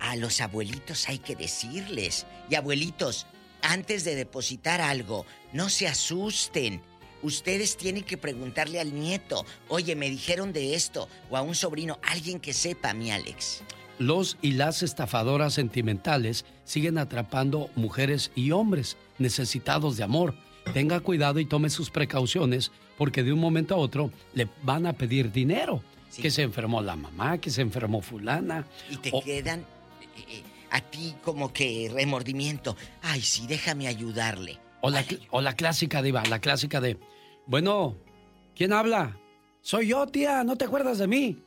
a 0.00 0.16
los 0.16 0.40
abuelitos 0.40 1.08
hay 1.08 1.18
que 1.18 1.36
decirles. 1.36 2.26
Y 2.50 2.54
abuelitos, 2.54 3.26
antes 3.62 4.04
de 4.04 4.14
depositar 4.14 4.80
algo, 4.80 5.26
no 5.52 5.68
se 5.68 5.86
asusten. 5.88 6.80
Ustedes 7.22 7.76
tienen 7.76 8.04
que 8.04 8.16
preguntarle 8.16 8.80
al 8.80 8.94
nieto, 8.94 9.44
oye, 9.68 9.96
me 9.96 10.08
dijeron 10.10 10.52
de 10.52 10.74
esto, 10.74 11.08
o 11.30 11.36
a 11.36 11.42
un 11.42 11.54
sobrino, 11.54 11.98
alguien 12.02 12.38
que 12.40 12.52
sepa, 12.52 12.94
mi 12.94 13.10
Alex. 13.10 13.62
Los 13.98 14.36
y 14.42 14.52
las 14.52 14.82
estafadoras 14.82 15.54
sentimentales 15.54 16.44
siguen 16.64 16.98
atrapando 16.98 17.70
mujeres 17.74 18.30
y 18.34 18.50
hombres 18.50 18.96
necesitados 19.18 19.96
de 19.96 20.04
amor. 20.04 20.34
Tenga 20.74 21.00
cuidado 21.00 21.40
y 21.40 21.46
tome 21.46 21.70
sus 21.70 21.90
precauciones 21.90 22.70
porque 22.98 23.22
de 23.22 23.32
un 23.32 23.38
momento 23.40 23.74
a 23.74 23.78
otro 23.78 24.10
le 24.34 24.48
van 24.62 24.86
a 24.86 24.92
pedir 24.92 25.32
dinero. 25.32 25.82
Que 26.20 26.30
se 26.30 26.42
enfermó 26.42 26.80
la 26.80 26.96
mamá, 26.96 27.38
que 27.38 27.50
se 27.50 27.60
enfermó 27.62 28.00
fulana. 28.00 28.66
Y 28.90 28.96
te 28.96 29.10
o- 29.12 29.22
quedan 29.22 29.60
eh, 29.60 30.24
eh, 30.28 30.42
a 30.70 30.80
ti 30.80 31.14
como 31.22 31.52
que 31.52 31.90
remordimiento. 31.92 32.76
Ay, 33.02 33.20
sí, 33.22 33.46
déjame 33.46 33.86
ayudarle. 33.86 34.58
O 34.86 34.90
la, 34.90 35.04
o 35.30 35.40
la 35.40 35.54
clásica, 35.54 36.00
Diva, 36.00 36.22
la 36.26 36.40
clásica 36.40 36.80
de, 36.80 36.96
bueno, 37.46 37.96
¿quién 38.54 38.72
habla? 38.72 39.16
Soy 39.60 39.88
yo, 39.88 40.06
tía, 40.06 40.44
¿no 40.44 40.56
te 40.56 40.64
acuerdas 40.64 40.98
de 40.98 41.08
mí? 41.08 41.42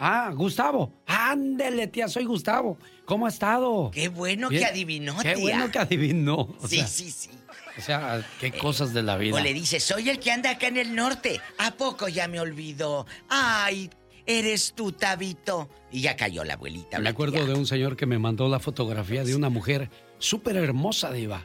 Ah, 0.00 0.30
Gustavo. 0.34 0.92
Ándele, 1.06 1.88
tía, 1.88 2.08
soy 2.08 2.24
Gustavo. 2.24 2.78
¿Cómo 3.04 3.26
ha 3.26 3.28
estado? 3.28 3.90
Qué 3.92 4.08
bueno 4.08 4.48
Bien. 4.48 4.62
que 4.62 4.66
adivinó, 4.68 5.16
Qué 5.18 5.34
tía. 5.34 5.42
bueno 5.42 5.70
que 5.70 5.78
adivinó. 5.78 6.36
O 6.60 6.66
Sí, 6.68 6.76
sea, 6.78 6.86
sí, 6.86 7.10
sí. 7.10 7.30
O 7.76 7.80
sea, 7.82 8.26
qué 8.40 8.50
cosas 8.52 8.94
de 8.94 9.02
la 9.02 9.16
vida. 9.16 9.36
O 9.36 9.40
le 9.40 9.52
dice, 9.52 9.78
soy 9.80 10.08
el 10.08 10.18
que 10.18 10.30
anda 10.32 10.50
acá 10.50 10.68
en 10.68 10.78
el 10.78 10.94
norte. 10.94 11.40
¿A 11.58 11.72
poco 11.72 12.08
ya 12.08 12.28
me 12.28 12.40
olvidó? 12.40 13.06
Ay, 13.28 13.90
eres 14.24 14.72
tú, 14.74 14.92
Tabito. 14.92 15.68
Y 15.92 16.00
ya 16.00 16.16
cayó 16.16 16.44
la 16.44 16.54
abuelita. 16.54 16.98
Me 16.98 17.08
acuerdo 17.10 17.44
de 17.44 17.52
un 17.54 17.66
señor 17.66 17.96
que 17.96 18.06
me 18.06 18.18
mandó 18.18 18.48
la 18.48 18.58
fotografía 18.58 19.22
de 19.24 19.34
una 19.36 19.48
mujer 19.50 19.90
súper 20.18 20.56
hermosa, 20.56 21.12
Diva. 21.12 21.44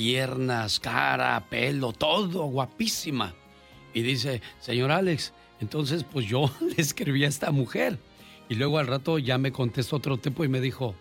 Piernas, 0.00 0.80
cara, 0.80 1.44
pelo, 1.50 1.92
todo, 1.92 2.44
guapísima. 2.46 3.34
Y 3.92 4.00
dice, 4.00 4.40
señor 4.58 4.90
Alex, 4.92 5.34
entonces 5.60 6.06
pues 6.10 6.24
yo 6.26 6.50
le 6.62 6.74
escribí 6.78 7.26
a 7.26 7.28
esta 7.28 7.50
mujer. 7.50 7.98
Y 8.48 8.54
luego 8.54 8.78
al 8.78 8.86
rato 8.86 9.18
ya 9.18 9.36
me 9.36 9.52
contestó 9.52 9.96
otro 9.96 10.16
tipo 10.16 10.42
y 10.42 10.48
me 10.48 10.62
dijo, 10.62 10.94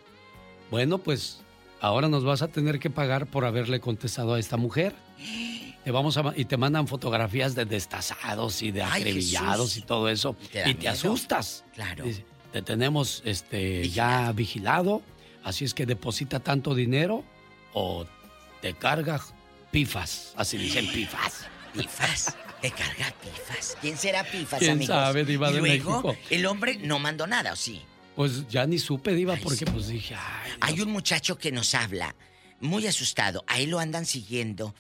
bueno, 0.70 0.98
pues 0.98 1.40
ahora 1.80 2.10
nos 2.10 2.26
vas 2.26 2.42
a 2.42 2.50
tener 2.50 2.78
que 2.80 2.90
pagar 2.90 3.28
por 3.28 3.46
haberle 3.46 3.80
contestado 3.80 4.34
a 4.34 4.40
esta 4.40 4.58
mujer. 4.58 4.94
Te 5.86 5.92
vamos 5.92 6.18
a 6.18 6.34
y 6.36 6.44
te 6.44 6.58
mandan 6.58 6.86
fotografías 6.86 7.56
de 7.56 7.64
destazados 7.64 8.62
y 8.62 8.72
de 8.72 8.84
Ay, 8.84 9.04
acribillados 9.04 9.70
Jesús. 9.70 9.78
y 9.78 9.88
todo 9.88 10.10
eso. 10.10 10.36
te 10.52 10.70
y 10.70 10.74
te 10.74 10.90
asustas. 10.90 11.64
Claro. 11.74 12.04
Dice, 12.04 12.26
te 12.52 12.62
tenemos 12.62 13.22
este 13.24 13.88
ya 13.88 14.30
vigilado, 14.34 15.02
así 15.42 15.64
es 15.64 15.74
que 15.74 15.86
deposita 15.86 16.42
tanto 16.42 16.76
dinero 16.76 17.24
o 17.72 18.06
te 18.62 18.74
carga 18.74 19.22
pifas, 19.72 20.34
así 20.36 20.58
dicen 20.58 20.88
pifas. 20.92 21.46
Pifas. 21.74 22.36
Te 22.62 22.72
carga 22.72 23.14
Pifas. 23.22 23.78
¿Quién 23.80 23.98
será 23.98 24.22
Pifas, 24.24 24.60
¿Quién 24.60 24.72
amigos? 24.72 24.94
sabe, 24.94 25.24
Diva 25.24 25.50
y 25.50 25.54
de 25.54 25.60
luego, 25.60 26.02
México? 26.04 26.18
el 26.30 26.46
hombre 26.46 26.76
no 26.76 27.00
mandó 27.00 27.26
nada, 27.26 27.54
¿o 27.54 27.56
sí? 27.56 27.82
Pues 28.18 28.50
ya 28.50 28.66
ni 28.66 28.80
supe, 28.80 29.14
Diva, 29.14 29.38
porque 29.42 29.66
pues 29.66 29.88
dije, 29.88 30.16
ay, 30.16 30.52
Hay 30.60 30.82
un 30.82 30.92
muchacho 30.92 31.38
que 31.38 31.54
nos 31.54 31.74
habla, 31.74 32.16
muy 32.60 32.86
asustado. 32.86 33.46
Ahí 33.48 33.66
lo 33.66 33.80
andan 33.80 34.06
siguiendo. 34.06 34.76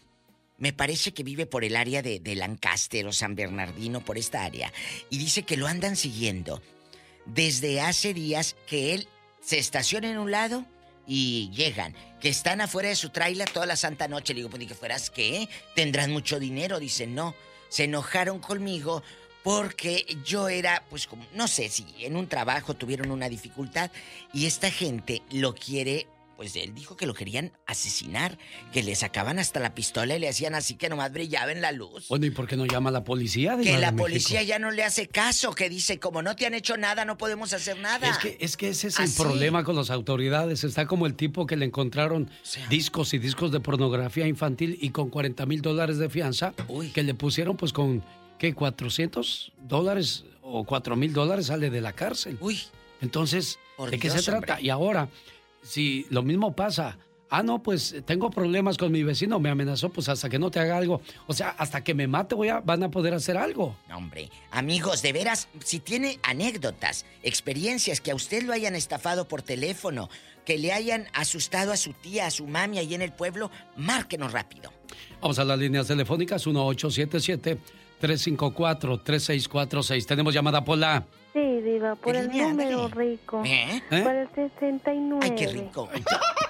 Me 0.57 0.73
parece 0.73 1.13
que 1.13 1.23
vive 1.23 1.45
por 1.45 1.63
el 1.63 1.77
área 1.77 2.01
de, 2.01 2.19
de 2.19 2.35
Lancaster 2.35 3.07
o 3.07 3.13
San 3.13 3.35
Bernardino, 3.35 4.01
por 4.03 4.17
esta 4.17 4.43
área. 4.43 4.73
Y 5.09 5.17
dice 5.17 5.43
que 5.43 5.55
lo 5.55 5.65
andan 5.67 5.95
siguiendo 5.95 6.61
desde 7.25 7.79
hace 7.79 8.13
días 8.13 8.57
que 8.67 8.93
él 8.93 9.07
se 9.41 9.57
estaciona 9.57 10.11
en 10.11 10.17
un 10.17 10.31
lado 10.31 10.65
y 11.09 11.49
llegan. 11.49 11.95
Que 12.21 12.29
están 12.29 12.61
afuera 12.61 12.89
de 12.89 12.95
su 12.95 13.09
trailer 13.09 13.49
toda 13.49 13.65
la 13.65 13.75
santa 13.75 14.07
noche. 14.07 14.33
Le 14.33 14.39
digo, 14.39 14.49
pues 14.49 14.65
que 14.67 14.75
fueras 14.75 15.09
qué, 15.09 15.49
tendrán 15.75 16.11
mucho 16.11 16.39
dinero. 16.39 16.79
Dice, 16.79 17.07
no. 17.07 17.35
Se 17.67 17.85
enojaron 17.85 18.39
conmigo 18.39 19.03
porque 19.43 20.05
yo 20.23 20.49
era, 20.49 20.83
pues 20.89 21.07
como, 21.07 21.25
no 21.33 21.47
sé 21.47 21.69
si 21.69 21.85
en 21.99 22.15
un 22.15 22.27
trabajo 22.27 22.75
tuvieron 22.75 23.11
una 23.11 23.29
dificultad 23.29 23.89
y 24.33 24.45
esta 24.45 24.69
gente 24.69 25.21
lo 25.31 25.55
quiere, 25.55 26.07
pues 26.39 26.55
él 26.55 26.73
dijo 26.73 26.95
que 26.95 27.05
lo 27.05 27.13
querían 27.13 27.51
asesinar, 27.65 28.37
que 28.71 28.81
le 28.81 28.95
sacaban 28.95 29.39
hasta 29.39 29.59
la 29.59 29.75
pistola 29.75 30.15
y 30.15 30.19
le 30.19 30.29
hacían 30.29 30.55
así 30.55 30.75
que 30.75 30.87
nomás 30.87 31.11
brillaba 31.11 31.51
en 31.51 31.59
la 31.59 31.73
luz. 31.73 32.07
Bueno, 32.07 32.27
¿y 32.27 32.29
por 32.29 32.47
qué 32.47 32.55
no 32.55 32.65
llama 32.65 32.91
a 32.91 32.93
la 32.93 33.03
policía? 33.03 33.57
Que 33.61 33.77
la 33.77 33.93
policía 33.93 34.41
ya 34.43 34.57
no 34.57 34.71
le 34.71 34.85
hace 34.85 35.09
caso, 35.09 35.51
que 35.51 35.67
dice, 35.67 35.99
como 35.99 36.21
no 36.21 36.37
te 36.37 36.45
han 36.45 36.53
hecho 36.53 36.77
nada, 36.77 37.03
no 37.03 37.17
podemos 37.17 37.51
hacer 37.51 37.77
nada. 37.79 38.09
Es 38.09 38.17
que, 38.19 38.37
es 38.39 38.55
que 38.55 38.69
ese 38.69 38.87
es 38.87 38.99
el 39.01 39.11
problema 39.21 39.65
con 39.65 39.75
las 39.75 39.89
autoridades. 39.89 40.63
Está 40.63 40.87
como 40.87 41.07
el 41.07 41.15
tipo 41.15 41.45
que 41.45 41.57
le 41.57 41.65
encontraron 41.65 42.31
discos 42.69 43.13
y 43.13 43.17
discos 43.19 43.51
de 43.51 43.59
pornografía 43.59 44.25
infantil 44.25 44.77
y 44.79 44.91
con 44.91 45.09
40 45.09 45.45
mil 45.45 45.61
dólares 45.61 45.97
de 45.97 46.09
fianza 46.09 46.53
que 46.93 47.03
le 47.03 47.15
pusieron 47.15 47.57
pues 47.57 47.73
con, 47.73 48.01
¿qué? 48.37 48.53
400 48.53 49.51
dólares 49.67 50.23
o 50.41 50.63
4 50.63 50.95
mil 50.95 51.11
dólares 51.11 51.47
sale 51.47 51.69
de 51.69 51.81
la 51.81 51.91
cárcel. 51.91 52.37
Uy. 52.39 52.61
Entonces, 53.01 53.59
Por 53.75 53.91
¿de 53.91 53.99
qué 53.99 54.09
se 54.09 54.21
trata? 54.21 54.61
Y 54.61 54.69
ahora, 54.69 55.09
si 55.61 56.05
lo 56.09 56.23
mismo 56.23 56.55
pasa, 56.55 56.97
ah, 57.29 57.43
no, 57.43 57.61
pues 57.61 57.95
tengo 58.05 58.29
problemas 58.29 58.77
con 58.77 58.91
mi 58.91 59.03
vecino, 59.03 59.39
me 59.39 59.49
amenazó, 59.49 59.89
pues 59.89 60.09
hasta 60.09 60.29
que 60.29 60.39
no 60.39 60.51
te 60.51 60.59
haga 60.59 60.77
algo, 60.77 61.01
o 61.27 61.33
sea, 61.33 61.49
hasta 61.51 61.83
que 61.83 61.93
me 61.93 62.07
mate 62.07 62.35
voy 62.35 62.49
a, 62.49 62.59
van 62.59 62.83
a 62.83 62.91
poder 62.91 63.13
hacer 63.13 63.37
algo. 63.37 63.75
No, 63.87 63.97
hombre, 63.97 64.29
amigos, 64.51 65.01
de 65.01 65.13
veras, 65.13 65.47
si 65.63 65.79
tiene 65.79 66.19
anécdotas, 66.23 67.05
experiencias 67.23 68.01
que 68.01 68.11
a 68.11 68.15
usted 68.15 68.43
lo 68.43 68.53
hayan 68.53 68.75
estafado 68.75 69.27
por 69.27 69.41
teléfono, 69.41 70.09
que 70.45 70.57
le 70.57 70.73
hayan 70.73 71.07
asustado 71.13 71.71
a 71.71 71.77
su 71.77 71.93
tía, 71.93 72.25
a 72.25 72.31
su 72.31 72.47
mami 72.47 72.79
ahí 72.79 72.93
en 72.95 73.01
el 73.01 73.13
pueblo, 73.13 73.51
márquenos 73.77 74.31
rápido. 74.31 74.73
Vamos 75.21 75.37
a 75.37 75.43
las 75.43 75.59
líneas 75.59 75.87
telefónicas 75.87 76.47
1877-354-3646. 78.01 80.05
Tenemos 80.05 80.33
llamada 80.33 80.63
Pola. 80.63 81.05
Sí, 81.33 81.61
Diva, 81.61 81.95
por 81.95 82.15
el 82.15 82.27
línea, 82.27 82.49
número 82.49 82.87
rico. 82.87 83.43
¿Eh? 83.45 83.81
Por 83.89 84.15
el 84.15 84.27
69. 84.33 85.19
Ay, 85.21 85.35
qué 85.35 85.47
rico. 85.47 85.89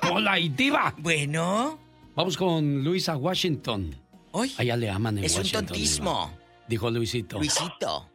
Pola 0.01 0.39
y 0.39 0.49
Diva. 0.49 0.93
Bueno. 0.97 1.79
Vamos 2.15 2.37
con 2.37 2.83
Luisa 2.83 3.15
Washington. 3.17 3.95
Hoy. 4.31 4.53
Allá 4.57 4.77
le 4.77 4.89
aman 4.89 5.17
en 5.17 5.23
Es 5.25 5.33
un 5.33 5.39
Washington. 5.39 5.65
tontismo. 5.67 6.27
Diva. 6.27 6.39
Dijo 6.67 6.91
Luisito. 6.91 7.37
Luisito. 7.37 8.09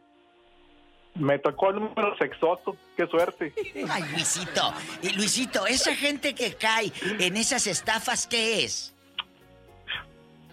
Me 1.15 1.39
tocó 1.39 1.69
el 1.69 1.75
número 1.77 2.15
sexoso. 2.17 2.75
Qué 2.97 3.07
suerte. 3.07 3.53
Ay, 3.89 4.03
Luisito. 4.11 4.73
Y 5.01 5.09
Luisito, 5.09 5.65
esa 5.65 5.95
gente 5.95 6.35
que 6.35 6.55
cae 6.55 6.91
en 7.19 7.37
esas 7.37 7.67
estafas, 7.67 8.27
¿qué 8.27 8.63
es? 8.65 8.93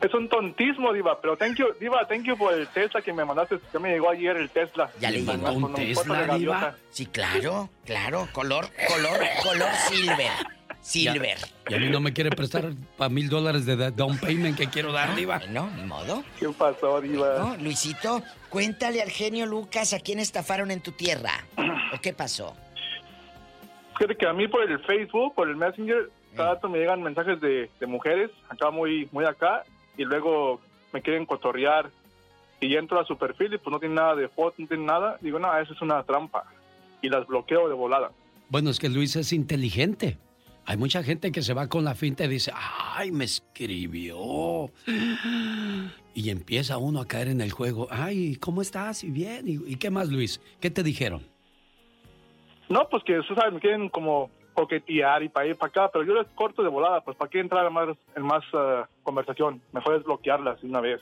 Es 0.03 0.13
un 0.15 0.29
tontismo, 0.29 0.93
Diva, 0.93 1.21
pero 1.21 1.37
thank 1.37 1.57
you, 1.57 1.67
Diva, 1.79 2.05
thank 2.09 2.25
you 2.25 2.37
por 2.37 2.53
el 2.53 2.67
Tesla 2.67 3.01
que 3.01 3.13
me 3.13 3.25
mandaste. 3.25 3.61
Ya 3.73 3.79
me 3.79 3.91
llegó 3.91 4.11
ayer 4.11 4.37
el 4.37 4.51
Tesla. 4.51 4.91
¿Ya 5.01 5.13
le 5.13 5.23
llegó 5.23 5.53
un 5.53 5.75
Tesla. 5.75 6.37
Diva? 6.37 6.75
Sí, 6.91 7.07
claro, 7.07 7.71
claro. 7.85 8.29
Color, 8.33 8.69
color, 8.89 9.21
color 9.45 9.69
silver. 9.89 10.33
Silver. 10.81 11.39
Y 11.69 11.75
a 11.75 11.79
mí 11.79 11.89
no 11.89 12.01
me 12.01 12.13
quiere 12.13 12.31
prestar 12.31 12.73
para 12.97 13.09
mil 13.09 13.29
dólares 13.29 13.65
de 13.65 13.93
down 13.93 14.19
payment 14.19 14.59
que 14.59 14.67
quiero 14.67 14.91
dar, 14.91 15.15
Diva. 15.15 15.41
No, 15.51 15.71
ni 15.71 15.85
modo. 15.85 16.25
¿Qué 16.41 16.49
pasó, 16.49 17.01
Diva? 17.01 17.39
No, 17.39 17.57
Luisito, 17.59 18.25
cuéntale 18.49 19.01
al 19.01 19.11
genio 19.11 19.47
Lucas 19.47 19.93
a 19.93 20.01
quién 20.01 20.19
estafaron 20.19 20.73
en 20.73 20.81
tu 20.81 20.91
tierra. 20.91 21.45
¿O 21.95 22.01
qué 22.01 22.13
pasó? 22.13 22.57
Fíjate 23.97 24.17
que 24.17 24.27
a 24.27 24.33
mí 24.33 24.49
por 24.49 24.69
el 24.69 24.81
Facebook, 24.81 25.33
por 25.37 25.49
el 25.49 25.55
Messenger, 25.55 26.11
cada 26.35 26.55
rato 26.55 26.69
me 26.69 26.79
llegan 26.79 27.05
mensajes 27.05 27.41
de, 27.41 27.71
de 27.79 27.87
mujeres, 27.87 28.33
acá 28.49 28.71
muy, 28.71 29.09
muy 29.13 29.25
acá, 29.25 29.63
y 29.97 30.05
luego 30.05 30.61
me 30.93 31.03
quieren 31.03 31.27
cotorrear. 31.27 31.91
Y 32.61 32.77
entro 32.77 33.01
a 33.01 33.05
su 33.05 33.17
perfil 33.17 33.55
y 33.55 33.59
pues 33.59 33.73
no 33.73 33.81
tiene 33.81 33.97
nada 33.97 34.15
de 34.15 34.29
foto, 34.29 34.55
no 34.59 34.69
tiene 34.69 34.85
nada. 34.85 35.19
Digo, 35.21 35.39
no, 35.39 35.57
eso 35.59 35.73
es 35.73 35.83
una 35.83 36.03
trampa. 36.05 36.45
Y 37.01 37.09
las 37.09 37.27
bloqueo 37.27 37.69
de 37.69 37.75
volada. 37.75 38.13
Bueno, 38.49 38.71
es 38.71 38.79
que 38.79 38.89
Luis 38.89 39.17
es 39.17 39.33
inteligente. 39.33 40.19
Hay 40.65 40.77
mucha 40.77 41.03
gente 41.03 41.33
que 41.33 41.43
se 41.43 41.55
va 41.55 41.69
con 41.69 41.85
la 41.85 41.97
finta 41.97 42.25
y 42.25 42.29
dice, 42.29 42.53
ay, 42.55 43.11
me 43.11 43.25
escribió. 43.25 44.71
Y 46.15 46.31
empieza 46.31 46.79
uno 46.79 47.01
a 47.01 47.09
caer 47.09 47.29
en 47.29 47.41
el 47.41 47.51
juego. 47.51 47.89
Ay, 47.91 48.37
¿cómo 48.37 48.63
estás? 48.63 49.03
Y 49.03 49.11
bien. 49.11 49.45
¿Y, 49.47 49.77
qué 49.77 49.91
más, 49.91 50.11
Luis? 50.11 50.41
¿Qué 50.61 50.71
te 50.71 50.83
dijeron? 50.83 51.23
No, 52.69 52.87
pues 52.89 53.03
que, 53.05 53.21
sabes, 53.35 53.55
me 53.55 53.61
quieren 53.61 53.89
como 53.89 54.31
coquetear 54.55 55.23
y 55.23 55.29
para 55.29 55.47
ir 55.47 55.57
para 55.57 55.71
acá, 55.71 55.91
pero 55.93 56.05
yo 56.05 56.15
les 56.15 56.27
corto 56.35 56.63
de 56.63 56.69
volada, 56.69 57.01
pues 57.03 57.17
para 57.17 57.31
qué 57.31 57.41
entrar 57.41 57.67
en 57.67 57.73
más, 57.73 57.97
en 58.17 58.23
más 58.23 58.43
eh, 58.53 58.83
conversación. 59.03 59.63
Mejor 59.73 59.97
es 59.97 60.05
bloquearlas 60.05 60.61
de 60.61 60.69
una 60.69 60.81
vez, 60.81 61.01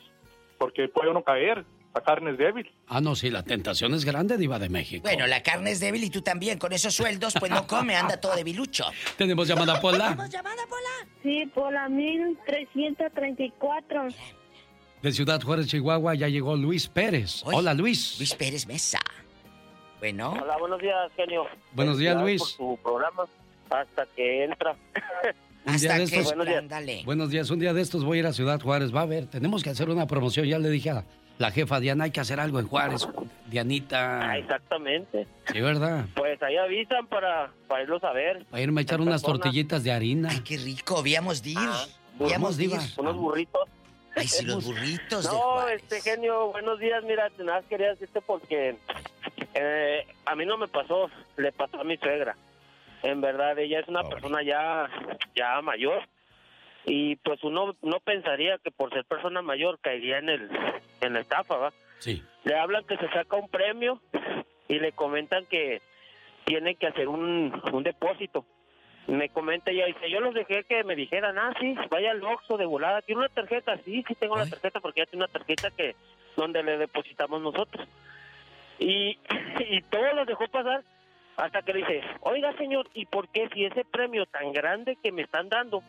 porque 0.58 0.88
puede 0.88 1.10
uno 1.10 1.22
caer, 1.22 1.64
la 1.94 2.00
carne 2.02 2.30
es 2.30 2.38
débil. 2.38 2.70
Ah, 2.86 3.00
no, 3.00 3.16
sí, 3.16 3.30
la 3.30 3.42
tentación 3.42 3.94
es 3.94 4.04
grande, 4.04 4.36
Diva 4.36 4.60
de 4.60 4.68
México. 4.68 5.02
Bueno, 5.02 5.26
la 5.26 5.42
carne 5.42 5.72
es 5.72 5.80
débil 5.80 6.04
y 6.04 6.10
tú 6.10 6.22
también. 6.22 6.58
Con 6.58 6.72
esos 6.72 6.94
sueldos, 6.94 7.34
pues 7.38 7.50
no 7.50 7.66
come, 7.66 7.96
anda 7.96 8.20
todo 8.20 8.36
debilucho. 8.36 8.84
Tenemos 9.18 9.48
llamada 9.48 9.80
Pola. 9.80 10.16
Sí, 11.22 11.46
por 11.52 11.72
la 11.72 11.88
1334. 11.88 14.08
De 15.02 15.12
Ciudad 15.12 15.40
Juárez, 15.40 15.66
Chihuahua, 15.66 16.14
ya 16.14 16.28
llegó 16.28 16.56
Luis 16.56 16.86
Pérez. 16.86 17.42
Hola, 17.44 17.74
Luis. 17.74 18.18
Luis 18.18 18.34
Pérez 18.34 18.66
Mesa. 18.66 19.00
Bueno. 19.98 20.34
Hola, 20.40 20.56
buenos 20.58 20.80
días, 20.80 21.10
genio. 21.16 21.46
Buenos 21.72 21.98
días, 21.98 22.20
Luis. 22.20 22.54
Por 22.56 22.76
tu 22.76 22.82
programa, 22.82 23.24
hasta 23.70 24.06
que 24.16 24.44
entra. 24.44 24.76
Un 25.66 25.76
día 25.76 25.94
de 25.94 26.02
estos, 26.04 26.24
Buenos 26.34 26.46
días. 26.46 27.04
Buenos 27.04 27.30
días, 27.30 27.50
un 27.50 27.58
día 27.58 27.74
de 27.74 27.82
estos 27.82 28.02
voy 28.02 28.16
a 28.16 28.20
ir 28.20 28.26
a 28.26 28.32
Ciudad 28.32 28.58
Juárez. 28.60 28.94
Va 28.96 29.02
a 29.02 29.06
ver, 29.06 29.26
tenemos 29.26 29.62
que 29.62 29.68
hacer 29.68 29.90
una 29.90 30.06
promoción. 30.06 30.46
Ya 30.46 30.58
le 30.58 30.70
dije 30.70 30.88
a 30.90 31.04
la 31.38 31.50
jefa 31.50 31.78
Diana, 31.80 32.04
hay 32.04 32.10
que 32.12 32.20
hacer 32.20 32.40
algo 32.40 32.58
en 32.60 32.66
Juárez. 32.66 33.06
Dianita. 33.46 34.30
Ah, 34.30 34.38
exactamente. 34.38 35.26
Sí, 35.52 35.60
¿verdad? 35.60 36.06
Pues 36.14 36.42
ahí 36.42 36.56
avisan 36.56 37.06
para, 37.08 37.52
para 37.68 37.82
irlos 37.82 38.02
a 38.04 38.12
ver. 38.12 38.46
Para 38.46 38.62
irme 38.62 38.80
a 38.80 38.82
echar 38.82 39.02
unas 39.02 39.20
persona. 39.22 39.38
tortillitas 39.42 39.84
de 39.84 39.92
harina. 39.92 40.30
Qué 40.44 40.56
rico, 40.56 40.98
habíamos 40.98 41.42
de 41.42 41.50
ir. 41.50 41.58
Ah, 41.60 41.84
Habíamos 42.18 42.56
de 42.56 42.64
ir. 42.64 42.70
Diva. 42.70 42.82
Unos 42.96 43.16
burritos. 43.16 43.68
Ay, 44.16 44.26
si 44.28 44.44
los 44.46 44.64
burritos 44.64 45.24
de 45.24 45.30
No, 45.30 45.38
Juárez. 45.40 45.82
este 45.82 46.00
genio, 46.00 46.52
buenos 46.52 46.78
días. 46.80 47.04
Mira, 47.04 47.30
nada 47.38 47.60
más 47.60 47.64
quería 47.66 47.90
decirte 47.90 48.22
porque 48.22 48.76
eh, 49.54 50.06
a 50.24 50.34
mí 50.34 50.46
no 50.46 50.56
me 50.56 50.68
pasó, 50.68 51.10
le 51.36 51.52
pasó 51.52 51.80
a 51.80 51.84
mi 51.84 51.98
suegra. 51.98 52.34
En 53.02 53.20
verdad, 53.20 53.58
ella 53.58 53.80
es 53.80 53.88
una 53.88 54.02
persona 54.04 54.42
ya, 54.42 54.88
ya 55.34 55.60
mayor. 55.62 56.02
Y 56.84 57.16
pues 57.16 57.42
uno 57.44 57.76
no 57.82 58.00
pensaría 58.00 58.58
que 58.58 58.70
por 58.70 58.92
ser 58.92 59.04
persona 59.04 59.42
mayor 59.42 59.78
caería 59.80 60.18
en 60.18 60.28
el 60.28 60.50
en 61.00 61.12
la 61.12 61.20
estafa, 61.20 61.56
¿va? 61.56 61.72
Sí. 61.98 62.22
Le 62.44 62.58
hablan 62.58 62.84
que 62.86 62.96
se 62.96 63.08
saca 63.10 63.36
un 63.36 63.48
premio 63.48 64.00
y 64.68 64.78
le 64.78 64.92
comentan 64.92 65.44
que 65.46 65.82
tiene 66.44 66.74
que 66.76 66.86
hacer 66.86 67.08
un, 67.08 67.60
un 67.72 67.82
depósito. 67.82 68.46
Me 69.06 69.28
comenta 69.28 69.70
ella, 69.70 69.86
dice, 69.86 70.10
yo 70.10 70.20
los 70.20 70.34
dejé 70.34 70.64
que 70.64 70.84
me 70.84 70.94
dijeran, 70.94 71.38
ah, 71.38 71.52
sí, 71.60 71.74
vaya 71.90 72.12
al 72.12 72.22
Oxxo 72.22 72.56
de 72.56 72.66
volada, 72.66 73.02
tiene 73.02 73.20
una 73.20 73.28
tarjeta, 73.28 73.76
sí, 73.84 74.04
sí 74.06 74.14
tengo 74.14 74.36
la 74.36 74.48
tarjeta 74.48 74.80
porque 74.80 75.00
ella 75.00 75.10
tiene 75.10 75.24
una 75.24 75.32
tarjeta 75.32 75.70
que 75.70 75.96
donde 76.36 76.62
le 76.62 76.78
depositamos 76.78 77.40
nosotros. 77.40 77.88
Y, 78.78 79.18
y 79.68 79.82
todo 79.90 80.14
los 80.14 80.26
dejó 80.26 80.48
pasar 80.48 80.82
hasta 81.40 81.62
que 81.62 81.72
le 81.72 81.80
dice, 81.80 82.02
oiga 82.20 82.56
señor, 82.56 82.88
¿y 82.94 83.06
por 83.06 83.28
qué 83.28 83.48
si 83.52 83.64
ese 83.64 83.84
premio 83.84 84.26
tan 84.26 84.52
grande 84.52 84.96
que 85.02 85.10
me 85.10 85.22
están 85.22 85.48
dando, 85.48 85.82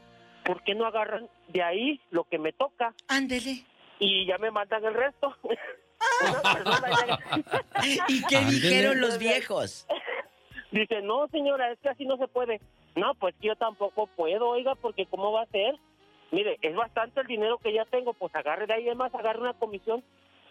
por 0.45 0.63
qué 0.63 0.73
no 0.73 0.85
agarran 0.85 1.27
de 1.49 1.61
ahí 1.61 1.99
lo 2.09 2.23
que 2.23 2.39
me 2.39 2.53
toca? 2.53 2.93
Ándele. 3.07 3.65
Y 3.99 4.25
ya 4.25 4.37
me 4.37 4.49
mandan 4.49 4.83
el 4.85 4.93
resto. 4.93 5.35
¿Y 8.07 8.23
qué 8.23 8.39
dijeron 8.39 9.01
los 9.01 9.19
viejos? 9.19 9.85
Dice, 10.71 11.01
no 11.01 11.27
señora, 11.27 11.69
es 11.71 11.79
que 11.79 11.89
así 11.89 12.05
no 12.05 12.17
se 12.17 12.29
puede. 12.29 12.61
No, 12.95 13.13
pues 13.15 13.35
yo 13.41 13.55
tampoco 13.57 14.07
puedo, 14.07 14.47
oiga, 14.47 14.73
porque 14.75 15.05
¿cómo 15.05 15.33
va 15.33 15.43
a 15.43 15.47
ser? 15.47 15.75
Mire, 16.31 16.57
es 16.61 16.73
bastante 16.73 17.19
el 17.19 17.27
dinero 17.27 17.57
que 17.57 17.73
ya 17.73 17.83
tengo, 17.85 18.13
pues 18.13 18.33
agarre 18.33 18.67
de 18.67 18.73
ahí, 18.73 18.87
además 18.87 19.13
agarre 19.13 19.41
una 19.41 19.53
comisión 19.53 20.01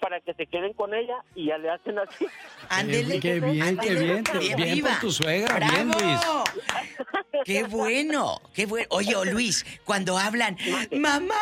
para 0.01 0.21
que 0.21 0.33
se 0.35 0.47
queden 0.47 0.73
con 0.73 0.95
ella 0.95 1.17
y 1.35 1.47
ya 1.47 1.59
le 1.59 1.71
hacen 1.71 1.99
así. 1.99 2.27
Ándele. 2.69 3.19
Qué 3.21 3.41
bien, 3.41 3.77
qué 3.79 3.95
bien. 3.95 4.25
Bien, 4.39 4.57
Bien 4.57 4.75
viva. 4.75 4.91
por 4.91 5.01
tu 5.01 5.11
suegra, 5.13 5.59
bien, 5.59 5.89
¡Bravo! 5.91 6.05
Luis. 6.05 6.21
¡Qué 7.45 7.63
bueno! 7.65 8.41
¡Qué 8.55 8.67
bueno! 8.67 8.87
Oye, 8.91 9.15
oh, 9.17 9.25
Luis, 9.25 9.65
cuando 9.85 10.19
hablan, 10.19 10.57
¡Mamá! 10.93 11.35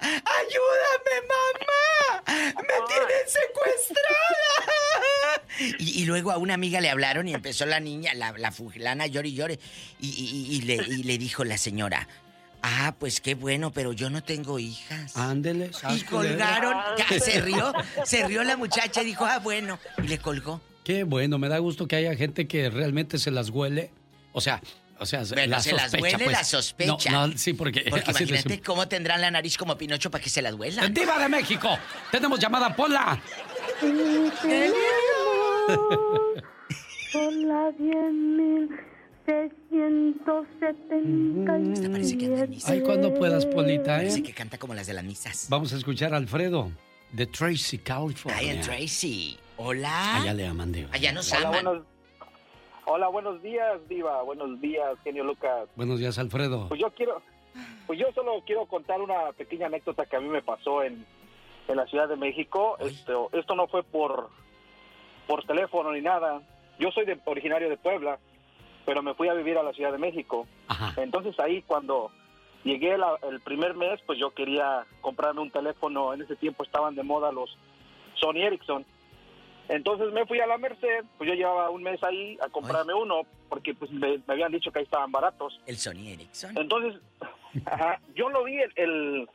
¡Ayúdame, 0.00 1.16
mamá! 1.28 2.22
¡Me 2.56 2.74
tienen 2.88 3.26
secuestrada! 3.26 5.42
Y, 5.78 6.02
y 6.02 6.04
luego 6.04 6.30
a 6.32 6.38
una 6.38 6.54
amiga 6.54 6.80
le 6.80 6.90
hablaron 6.90 7.28
y 7.28 7.34
empezó 7.34 7.64
la 7.66 7.80
niña, 7.80 8.12
la, 8.14 8.32
la 8.32 8.52
fulana, 8.52 9.06
llore 9.06 9.28
y 9.28 9.34
llore. 9.34 9.58
Y, 10.00 10.08
y- 10.08 10.56
y 10.56 10.60
le, 10.62 10.74
y 10.76 11.02
le 11.02 11.18
dijo 11.18 11.44
la 11.44 11.58
señora, 11.58 12.08
ah, 12.66 12.94
pues 12.98 13.20
qué 13.20 13.34
bueno, 13.34 13.72
pero 13.72 13.92
yo 13.92 14.10
no 14.10 14.22
tengo 14.22 14.58
hijas. 14.58 15.16
Ándele. 15.16 15.70
Y 15.94 16.00
colgaron, 16.02 16.76
ya, 16.98 17.20
se 17.20 17.40
rió, 17.40 17.72
se 18.04 18.26
rió 18.26 18.42
la 18.42 18.56
muchacha 18.56 19.02
y 19.02 19.06
dijo, 19.06 19.24
ah, 19.24 19.38
bueno, 19.38 19.78
y 19.98 20.08
le 20.08 20.18
colgó. 20.18 20.60
Qué 20.84 21.04
bueno, 21.04 21.38
me 21.38 21.48
da 21.48 21.58
gusto 21.58 21.86
que 21.86 21.96
haya 21.96 22.14
gente 22.16 22.46
que 22.46 22.70
realmente 22.70 23.18
se 23.18 23.30
las 23.30 23.50
huele. 23.50 23.90
O 24.32 24.40
sea, 24.40 24.60
o 24.98 25.06
sea, 25.06 25.24
Bueno, 25.24 25.50
la 25.50 25.60
se 25.60 25.72
las 25.72 25.90
sospecha, 25.90 26.02
huele 26.02 26.24
pues. 26.24 26.36
la 26.36 26.44
sospecha. 26.44 27.12
No, 27.12 27.28
no, 27.28 27.38
sí, 27.38 27.52
porque, 27.52 27.86
Porque 27.88 28.04
así 28.10 28.24
imagínate 28.24 28.62
cómo 28.62 28.88
tendrán 28.88 29.20
la 29.20 29.30
nariz 29.30 29.56
como 29.56 29.76
Pinocho 29.76 30.10
para 30.10 30.22
que 30.22 30.30
se 30.30 30.42
las 30.42 30.54
huelan. 30.54 30.92
¡Diva 30.92 31.18
de 31.18 31.28
México! 31.28 31.78
¡Tenemos 32.10 32.38
llamada, 32.38 32.74
Pola! 32.74 33.20
Son 39.26 39.34
las 39.34 39.50
10.677. 39.70 42.62
Ay, 42.68 42.80
cuando 42.82 43.12
puedas, 43.14 43.46
Polita, 43.46 43.96
Parece 43.96 44.20
¿eh? 44.20 44.22
que 44.22 44.32
canta 44.32 44.58
como 44.58 44.74
las 44.74 44.86
de 44.86 44.94
las 44.94 45.02
misas. 45.04 45.48
Vamos 45.50 45.72
a 45.72 45.76
escuchar 45.76 46.14
a 46.14 46.16
Alfredo, 46.16 46.70
de 47.12 47.26
Tracy, 47.26 47.78
California. 47.78 48.38
Ay, 48.38 48.60
Tracy. 48.60 49.36
Hola. 49.56 50.22
Allá 50.22 50.34
le 50.34 50.46
aman, 50.46 50.70
Diva. 50.72 50.90
Allá 50.92 51.10
nos 51.12 51.32
Hola, 51.32 51.48
aman. 51.48 51.64
buenos, 51.64 51.84
hola, 52.84 53.08
buenos 53.08 53.42
días, 53.42 53.80
Diva. 53.88 54.22
Buenos 54.22 54.60
días, 54.60 54.96
genio 55.02 55.24
Lucas. 55.24 55.68
Buenos 55.74 55.98
días, 55.98 56.16
Alfredo. 56.18 56.68
Pues 56.68 56.80
yo 56.80 56.90
quiero, 56.90 57.20
pues 57.86 57.98
yo 57.98 58.06
solo 58.14 58.42
quiero 58.46 58.66
contar 58.66 59.00
una 59.00 59.32
pequeña 59.36 59.66
anécdota 59.66 60.06
que 60.06 60.14
a 60.16 60.20
mí 60.20 60.28
me 60.28 60.42
pasó 60.42 60.84
en, 60.84 61.04
en 61.68 61.76
la 61.76 61.86
Ciudad 61.86 62.08
de 62.08 62.16
México. 62.16 62.76
Esto, 62.80 63.28
esto 63.32 63.54
no 63.56 63.66
fue 63.66 63.82
por, 63.82 64.30
por 65.26 65.44
teléfono 65.44 65.90
ni 65.92 66.00
nada. 66.00 66.42
Yo 66.78 66.90
soy 66.92 67.06
de, 67.06 67.18
originario 67.24 67.68
de 67.70 67.78
Puebla, 67.78 68.18
pero 68.86 69.02
me 69.02 69.12
fui 69.14 69.28
a 69.28 69.34
vivir 69.34 69.58
a 69.58 69.62
la 69.62 69.72
Ciudad 69.74 69.92
de 69.92 69.98
México. 69.98 70.46
Entonces 70.96 71.38
ahí 71.40 71.60
cuando 71.62 72.10
llegué 72.64 72.96
la- 72.96 73.18
el 73.28 73.40
primer 73.40 73.74
mes, 73.74 74.00
pues 74.06 74.18
yo 74.18 74.30
quería 74.30 74.86
comprarme 75.02 75.42
un 75.42 75.50
teléfono. 75.50 76.14
En 76.14 76.22
ese 76.22 76.36
tiempo 76.36 76.64
estaban 76.64 76.94
de 76.94 77.02
moda 77.02 77.30
los 77.32 77.54
Sony 78.14 78.38
Ericsson. 78.46 78.86
Entonces 79.68 80.12
me 80.12 80.24
fui 80.26 80.38
a 80.40 80.46
la 80.46 80.56
Merced, 80.58 81.04
pues 81.18 81.28
yo 81.28 81.34
llevaba 81.34 81.70
un 81.70 81.82
mes 81.82 82.00
ahí 82.04 82.38
a 82.40 82.48
comprarme 82.48 82.94
uno, 82.94 83.22
porque 83.48 83.74
pues 83.74 83.90
me, 83.90 84.18
me 84.18 84.34
habían 84.34 84.52
dicho 84.52 84.70
que 84.70 84.78
ahí 84.78 84.84
estaban 84.84 85.10
baratos. 85.10 85.60
El 85.66 85.76
Sony 85.76 86.06
Ericsson. 86.14 86.56
Entonces, 86.56 87.00
ajá, 87.66 88.00
yo 88.14 88.28
lo 88.28 88.44
vi, 88.44 88.56
el, 88.58 88.72
el, 88.76 89.28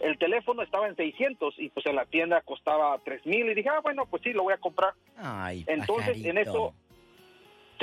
el 0.00 0.18
teléfono 0.18 0.62
estaba 0.62 0.86
en 0.86 0.94
600 0.94 1.54
y 1.58 1.68
pues 1.70 1.84
en 1.86 1.96
la 1.96 2.06
tienda 2.06 2.40
costaba 2.42 2.96
3000 2.98 3.50
y 3.50 3.54
dije, 3.54 3.68
ah, 3.70 3.80
bueno, 3.82 4.06
pues 4.06 4.22
sí, 4.22 4.32
lo 4.32 4.44
voy 4.44 4.52
a 4.54 4.58
comprar. 4.58 4.94
Ay, 5.16 5.64
Entonces, 5.66 6.16
en 6.30 6.38
eso, 6.38 6.74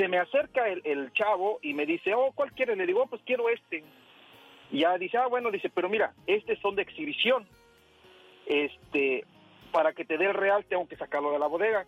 se 0.00 0.08
me 0.08 0.16
acerca 0.18 0.66
el, 0.66 0.80
el 0.84 1.12
chavo 1.12 1.58
y 1.60 1.74
me 1.74 1.84
dice, 1.84 2.14
oh, 2.14 2.32
¿cuál 2.34 2.52
quieres? 2.52 2.78
Le 2.78 2.86
digo, 2.86 3.02
"Oh, 3.02 3.06
pues 3.06 3.20
quiero 3.26 3.50
este. 3.50 3.84
Y 4.72 4.78
ya 4.80 4.96
dice, 4.96 5.18
ah, 5.18 5.26
bueno, 5.26 5.50
dice, 5.50 5.68
pero 5.68 5.90
mira, 5.90 6.14
estos 6.26 6.58
son 6.60 6.74
de 6.74 6.80
exhibición. 6.82 7.46
Este, 8.46 9.24
para 9.72 9.92
que 9.92 10.04
te 10.06 10.16
dé 10.16 10.26
el 10.26 10.34
real 10.34 10.64
tengo 10.64 10.88
que 10.88 10.96
sacarlo 10.96 11.32
de 11.32 11.38
la 11.38 11.46
bodega. 11.48 11.84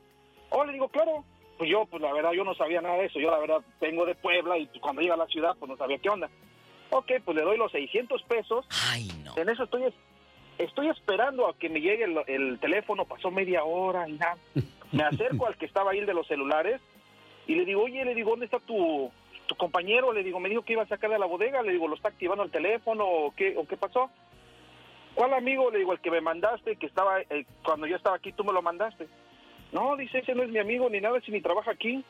Oh, 0.50 0.64
le 0.64 0.72
digo, 0.74 0.88
claro. 0.88 1.24
Pues 1.58 1.70
yo, 1.70 1.86
pues 1.86 2.02
la 2.02 2.12
verdad, 2.12 2.32
yo 2.32 2.44
no 2.44 2.54
sabía 2.54 2.80
nada 2.80 2.96
de 2.96 3.06
eso. 3.06 3.18
Yo 3.20 3.30
la 3.30 3.38
verdad 3.38 3.62
vengo 3.80 4.04
de 4.04 4.14
Puebla 4.14 4.58
y 4.58 4.66
cuando 4.80 5.00
iba 5.00 5.14
a 5.14 5.18
la 5.18 5.26
ciudad, 5.26 5.56
pues 5.58 5.70
no 5.70 5.76
sabía 5.76 5.98
qué 5.98 6.08
onda. 6.10 6.28
Ok, 6.90 7.12
pues 7.24 7.36
le 7.36 7.42
doy 7.44 7.56
los 7.56 7.72
600 7.72 8.22
pesos. 8.24 8.66
Ay, 8.90 9.08
no. 9.24 9.32
En 9.36 9.48
eso 9.48 9.64
estoy, 9.64 9.84
es- 9.84 9.94
estoy 10.58 10.88
esperando 10.88 11.46
a 11.48 11.56
que 11.56 11.68
me 11.68 11.80
llegue 11.80 12.04
el, 12.04 12.18
el 12.26 12.58
teléfono. 12.58 13.04
Pasó 13.06 13.30
media 13.30 13.64
hora 13.64 14.08
y 14.08 14.12
nada. 14.12 14.36
Me 14.92 15.04
acerco 15.04 15.46
al 15.46 15.56
que 15.56 15.64
estaba 15.66 15.92
ahí, 15.92 15.98
el 16.00 16.06
de 16.06 16.14
los 16.14 16.26
celulares, 16.26 16.80
y 17.46 17.54
le 17.54 17.64
digo, 17.64 17.82
oye, 17.82 18.04
le 18.04 18.14
digo, 18.14 18.30
¿dónde 18.30 18.44
está 18.46 18.58
tu, 18.60 19.10
tu 19.46 19.54
compañero? 19.56 20.12
Le 20.12 20.22
digo, 20.22 20.38
me 20.40 20.48
dijo 20.48 20.62
que 20.62 20.74
iba 20.74 20.82
a 20.82 20.86
sacar 20.88 21.10
de 21.10 21.18
la 21.18 21.26
bodega. 21.26 21.62
Le 21.62 21.72
digo, 21.72 21.88
¿lo 21.88 21.96
está 21.96 22.08
activando 22.08 22.44
el 22.44 22.50
teléfono 22.50 23.04
o 23.06 23.34
qué, 23.34 23.54
o 23.56 23.66
qué 23.66 23.76
pasó? 23.76 24.10
¿Cuál 25.14 25.34
amigo? 25.34 25.70
Le 25.70 25.78
digo, 25.78 25.92
el 25.92 26.00
que 26.00 26.10
me 26.10 26.20
mandaste, 26.20 26.76
que 26.76 26.86
estaba, 26.86 27.20
eh, 27.20 27.44
cuando 27.64 27.86
yo 27.86 27.96
estaba 27.96 28.16
aquí, 28.16 28.32
tú 28.32 28.44
me 28.44 28.52
lo 28.52 28.62
mandaste. 28.62 29.08
No, 29.72 29.96
dice, 29.96 30.18
ese 30.18 30.34
no 30.34 30.42
es 30.42 30.50
mi 30.50 30.58
amigo 30.58 30.88
ni 30.88 31.00
nada, 31.00 31.20
si 31.20 31.30
ni 31.32 31.40
trabaja 31.40 31.70
aquí. 31.72 32.04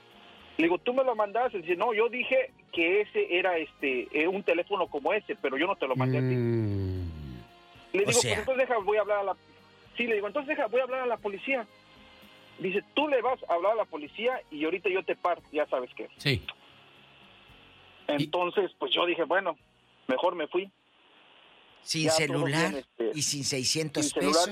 Le 0.58 0.64
digo, 0.64 0.78
tú 0.78 0.92
me 0.94 1.02
lo 1.02 1.14
mandaste. 1.16 1.58
Dice, 1.62 1.76
no, 1.76 1.94
yo 1.94 2.08
dije 2.08 2.50
que 2.72 3.00
ese 3.00 3.38
era 3.38 3.56
este 3.58 4.06
eh, 4.12 4.28
un 4.28 4.42
teléfono 4.42 4.86
como 4.86 5.12
ese, 5.12 5.34
pero 5.36 5.56
yo 5.56 5.66
no 5.66 5.76
te 5.76 5.88
lo 5.88 5.96
mandé 5.96 6.18
a 6.18 6.20
ti. 6.20 6.34
Le 7.92 8.02
O 8.04 8.06
digo, 8.06 8.20
sea- 8.20 8.30
pues 8.36 8.38
entonces 8.38 8.68
deja, 8.68 8.80
voy 8.80 8.96
a 8.98 9.00
hablar 9.00 9.18
a 9.18 9.22
la... 9.24 9.36
Sí, 9.96 10.06
le 10.06 10.14
digo, 10.14 10.26
entonces 10.26 10.56
deja, 10.56 10.68
voy 10.68 10.80
a 10.80 10.84
hablar 10.84 11.00
a 11.00 11.06
la 11.06 11.16
policía. 11.16 11.66
Dice, 12.62 12.84
tú 12.94 13.08
le 13.08 13.20
vas 13.22 13.38
a 13.48 13.54
hablar 13.54 13.72
a 13.72 13.76
la 13.76 13.84
policía 13.84 14.40
y 14.50 14.64
ahorita 14.64 14.88
yo 14.88 15.04
te 15.04 15.16
paro, 15.16 15.42
ya 15.52 15.66
sabes 15.66 15.90
qué. 15.96 16.08
Sí. 16.16 16.42
Entonces, 18.06 18.70
pues 18.78 18.92
yo 18.92 19.06
dije, 19.06 19.24
bueno, 19.24 19.56
mejor 20.06 20.34
me 20.34 20.46
fui. 20.48 20.70
Sin 21.82 22.04
Ya 22.04 22.10
celular 22.12 22.70
bien, 22.70 22.76
este, 22.76 23.18
y 23.18 23.22
sin 23.22 23.44
600 23.44 24.04
sin 24.04 24.12
celular. 24.12 24.48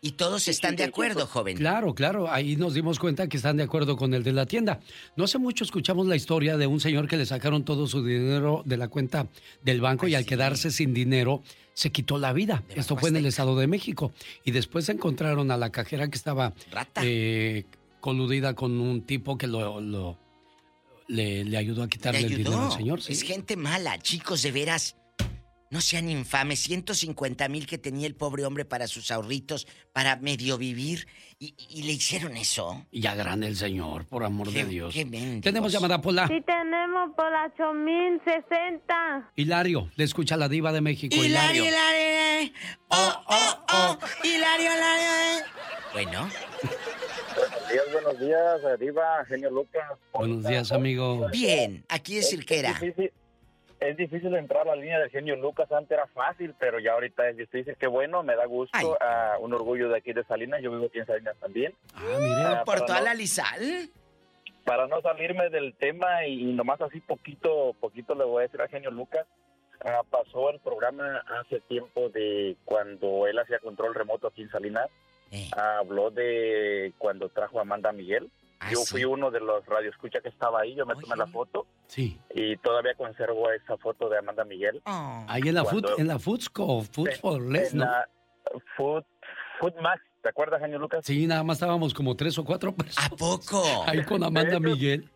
Y 0.00 0.12
todos 0.12 0.48
están 0.48 0.76
de 0.76 0.84
acuerdo, 0.84 1.20
600. 1.20 1.30
joven. 1.32 1.56
Claro, 1.56 1.94
claro, 1.94 2.30
ahí 2.30 2.56
nos 2.56 2.74
dimos 2.74 2.98
cuenta 2.98 3.26
que 3.28 3.36
están 3.38 3.56
de 3.56 3.62
acuerdo 3.62 3.96
con 3.96 4.12
el 4.14 4.22
de 4.22 4.32
la 4.32 4.44
tienda. 4.46 4.80
No 5.16 5.24
hace 5.24 5.38
mucho 5.38 5.64
escuchamos 5.64 6.06
la 6.06 6.16
historia 6.16 6.56
de 6.56 6.66
un 6.66 6.78
señor 6.80 7.08
que 7.08 7.16
le 7.16 7.24
sacaron 7.26 7.64
todo 7.64 7.86
su 7.86 8.04
dinero 8.04 8.62
de 8.66 8.76
la 8.76 8.88
cuenta 8.88 9.28
del 9.62 9.80
banco 9.80 10.06
y 10.06 10.14
al 10.14 10.26
quedarse 10.26 10.70
sin 10.70 10.92
dinero 10.92 11.42
se 11.72 11.90
quitó 11.90 12.18
la 12.18 12.32
vida. 12.32 12.62
Esto 12.76 12.96
fue 12.96 13.08
en 13.08 13.16
el 13.16 13.26
Estado 13.26 13.56
de 13.56 13.66
México. 13.66 14.12
Y 14.44 14.50
después 14.50 14.88
encontraron 14.90 15.50
a 15.50 15.56
la 15.56 15.70
cajera 15.70 16.08
que 16.08 16.16
estaba 16.16 16.52
eh, 17.02 17.64
coludida 18.00 18.54
con 18.54 18.78
un 18.80 19.02
tipo 19.02 19.38
que 19.38 19.46
lo, 19.46 19.80
lo- 19.80 20.18
le, 21.08 21.44
le 21.44 21.56
ayudó 21.56 21.82
a 21.82 21.86
Le 21.86 21.90
quitarle 21.90 22.20
el 22.20 22.28
dinero 22.36 22.66
al 22.66 22.72
señor. 22.72 23.00
sí. 23.02 23.12
Es 23.12 23.22
gente 23.22 23.56
mala, 23.56 23.98
chicos, 23.98 24.42
de 24.42 24.52
veras. 24.52 24.96
No 25.74 25.80
sean 25.80 26.08
infames. 26.08 26.60
150 26.60 27.48
mil 27.48 27.66
que 27.66 27.78
tenía 27.78 28.06
el 28.06 28.14
pobre 28.14 28.44
hombre 28.44 28.64
para 28.64 28.86
sus 28.86 29.10
ahorritos, 29.10 29.66
para 29.92 30.14
medio 30.14 30.56
vivir. 30.56 31.08
Y, 31.40 31.56
y 31.68 31.82
le 31.82 31.90
hicieron 31.94 32.36
eso. 32.36 32.86
Y 32.92 33.00
ya 33.00 33.16
grande 33.16 33.48
el 33.48 33.56
señor, 33.56 34.06
por 34.06 34.22
amor 34.22 34.52
de 34.52 34.66
Dios. 34.66 34.94
qué 34.94 35.04
mendigos. 35.04 35.40
Tenemos 35.42 35.72
llamada 35.72 36.00
Pola. 36.00 36.28
Sí 36.28 36.40
tenemos 36.46 37.10
por 37.16 37.28
la 37.28 37.46
8060. 37.46 39.32
Hilario, 39.34 39.90
le 39.96 40.04
escucha 40.04 40.36
la 40.36 40.48
diva 40.48 40.72
de 40.72 40.80
México. 40.80 41.16
Hilario, 41.16 41.64
Hilario. 41.64 42.42
Hilario. 42.44 42.52
Oh, 42.90 43.24
oh, 43.26 43.64
oh. 43.72 43.98
Hilario, 44.22 44.70
Hilario. 44.76 45.44
Bueno, 45.92 46.30
Buenos 47.34 47.68
días, 47.68 47.84
buenos 47.92 48.20
días, 48.20 48.78
Diva, 48.78 49.24
genio 49.26 49.50
Lucas. 49.50 49.82
Buenos 50.12 50.44
días, 50.44 50.70
amigo. 50.70 51.28
bien. 51.32 51.84
Aquí 51.88 52.18
es 52.18 52.30
Cirquera. 52.30 52.74
difícil, 52.74 53.12
es 53.86 53.96
difícil 53.96 54.34
entrar 54.34 54.62
a 54.62 54.74
la 54.74 54.76
línea 54.76 54.98
del 54.98 55.10
genio 55.10 55.36
Lucas. 55.36 55.70
Antes 55.72 55.92
era 55.92 56.06
fácil, 56.08 56.54
pero 56.58 56.78
ya 56.78 56.92
ahorita 56.92 57.28
es 57.28 57.36
difícil. 57.36 57.76
Qué 57.76 57.86
bueno, 57.86 58.22
me 58.22 58.36
da 58.36 58.46
gusto. 58.46 58.96
ah, 59.00 59.36
un 59.40 59.52
orgullo 59.54 59.88
de 59.88 59.98
aquí 59.98 60.12
de 60.12 60.24
Salinas. 60.24 60.60
Yo 60.62 60.70
vivo 60.70 60.86
aquí 60.86 60.98
en 60.98 61.06
Salinas 61.06 61.36
también. 61.40 61.74
Ah, 61.94 62.62
¿Por 62.64 62.74
para 62.76 62.86
toda 62.86 62.98
no- 63.00 63.04
la 63.06 63.14
Lizal? 63.14 63.88
Para 64.64 64.86
no 64.86 65.00
salirme 65.02 65.50
del 65.50 65.74
tema 65.74 66.26
y, 66.26 66.48
y 66.50 66.52
nomás 66.54 66.80
así 66.80 66.98
poquito, 67.00 67.74
poquito 67.80 68.14
le 68.14 68.24
voy 68.24 68.40
a 68.40 68.46
decir 68.46 68.60
al 68.62 68.68
genio 68.68 68.90
Lucas. 68.90 69.26
ah, 69.84 70.00
pasó 70.10 70.50
el 70.50 70.58
programa 70.60 71.22
hace 71.40 71.60
tiempo 71.60 72.08
de 72.08 72.56
cuando 72.64 73.26
él 73.26 73.38
hacía 73.38 73.58
control 73.58 73.94
remoto 73.94 74.28
aquí 74.28 74.42
en 74.42 74.50
Salinas. 74.50 74.88
Eh. 75.30 75.48
Ah, 75.56 75.78
habló 75.80 76.10
de 76.10 76.92
cuando 76.98 77.28
trajo 77.28 77.58
a 77.58 77.62
Amanda 77.62 77.92
Miguel. 77.92 78.30
Ah, 78.64 78.70
yo 78.72 78.80
fui 78.84 79.04
uno 79.04 79.30
de 79.30 79.40
los 79.40 79.64
radioescuchas 79.66 80.22
que 80.22 80.28
estaba 80.28 80.60
ahí. 80.60 80.74
Yo 80.74 80.86
me 80.86 80.94
tomé 80.94 81.16
la 81.16 81.26
foto 81.26 81.66
Sí. 81.86 82.18
y 82.34 82.56
todavía 82.56 82.94
conservo 82.94 83.50
esa 83.50 83.76
foto 83.76 84.08
de 84.08 84.18
Amanda 84.18 84.44
Miguel. 84.44 84.80
Ahí 84.84 85.42
en 85.46 85.54
la, 85.54 85.62
Cuando- 85.64 85.88
food, 85.90 86.00
en 86.00 86.06
la 86.08 86.18
Foodsco, 86.18 86.82
Food 86.82 87.10
for 87.20 87.40
Less, 87.42 87.72
en 87.72 87.78
¿no? 87.80 87.84
la 87.84 88.08
Food, 88.76 89.04
Food 89.60 89.74
Max, 89.80 90.02
¿te 90.22 90.28
acuerdas, 90.28 90.60
genio 90.60 90.78
Lucas? 90.78 91.04
Sí, 91.04 91.26
nada 91.26 91.42
más 91.42 91.56
estábamos 91.58 91.92
como 91.94 92.14
tres 92.16 92.38
o 92.38 92.44
cuatro 92.44 92.72
personas. 92.74 93.12
¿A 93.12 93.16
poco? 93.16 93.62
Ahí 93.86 94.02
con 94.04 94.22
Amanda 94.24 94.50
De 94.52 94.56
hecho- 94.56 94.60
Miguel. 94.60 95.10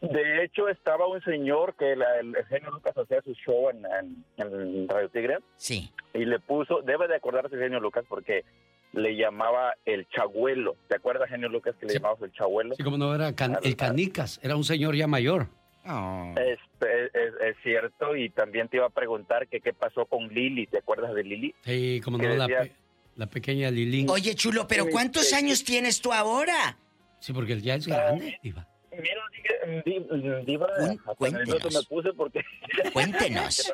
De 0.00 0.44
hecho, 0.44 0.66
estaba 0.68 1.06
un 1.06 1.20
señor 1.22 1.74
que 1.76 1.94
la- 1.94 2.20
el, 2.20 2.34
el 2.34 2.46
genio 2.46 2.70
Lucas 2.70 2.96
hacía 2.96 3.20
su 3.20 3.34
show 3.34 3.68
en, 3.68 3.84
en- 3.84 4.24
en 4.38 4.88
Radio 4.88 5.10
Tigre. 5.10 5.38
Sí. 5.56 5.92
Y 6.14 6.24
le 6.24 6.38
puso, 6.40 6.80
debe 6.80 7.06
de 7.06 7.16
acordarse 7.16 7.54
el 7.54 7.60
genio 7.60 7.80
Lucas 7.80 8.04
porque 8.08 8.44
le 8.92 9.16
llamaba 9.16 9.74
el 9.84 10.08
chabuelo. 10.08 10.76
¿Te 10.88 10.96
acuerdas, 10.96 11.28
genio 11.28 11.48
Lucas, 11.48 11.74
que 11.78 11.86
le 11.86 11.94
llamabas 11.94 12.20
el 12.22 12.32
chabuelo? 12.32 12.74
Sí, 12.76 12.82
como 12.82 12.98
no 12.98 13.14
era 13.14 13.34
can- 13.34 13.58
el 13.62 13.76
Canicas, 13.76 14.40
era 14.42 14.56
un 14.56 14.64
señor 14.64 14.94
ya 14.96 15.06
mayor. 15.06 15.46
Es, 16.36 16.58
es- 16.80 17.14
es- 17.14 17.34
es 17.40 17.56
cierto, 17.62 18.14
y 18.16 18.28
también 18.30 18.68
te 18.68 18.76
iba 18.76 18.86
a 18.86 18.90
preguntar 18.90 19.48
que 19.48 19.60
qué 19.60 19.72
pasó 19.72 20.04
con 20.06 20.28
Lili, 20.28 20.66
¿te 20.66 20.78
acuerdas 20.78 21.14
de 21.14 21.24
Lili? 21.24 21.54
Sí, 21.64 22.00
como 22.04 22.18
no, 22.18 22.28
la, 22.34 22.46
pe- 22.46 22.72
la 23.16 23.26
pequeña 23.26 23.70
Lilín. 23.70 24.08
Oye, 24.10 24.34
chulo, 24.34 24.66
pero 24.68 24.86
¿cuántos 24.90 25.32
años 25.32 25.64
tienes 25.64 26.00
tú 26.00 26.12
ahora? 26.12 26.76
Sí, 27.20 27.32
porque 27.32 27.54
él 27.54 27.62
ya 27.62 27.74
es 27.76 27.86
grande, 27.86 28.38
diva. 28.42 28.66
Mira, 28.92 29.82
di- 29.84 29.98
di- 30.00 30.44
diva, 30.46 30.68
nervioso 31.20 31.68
me 31.70 31.82
puse 31.88 32.12
porque... 32.12 32.42
Cuéntenos. 32.92 33.72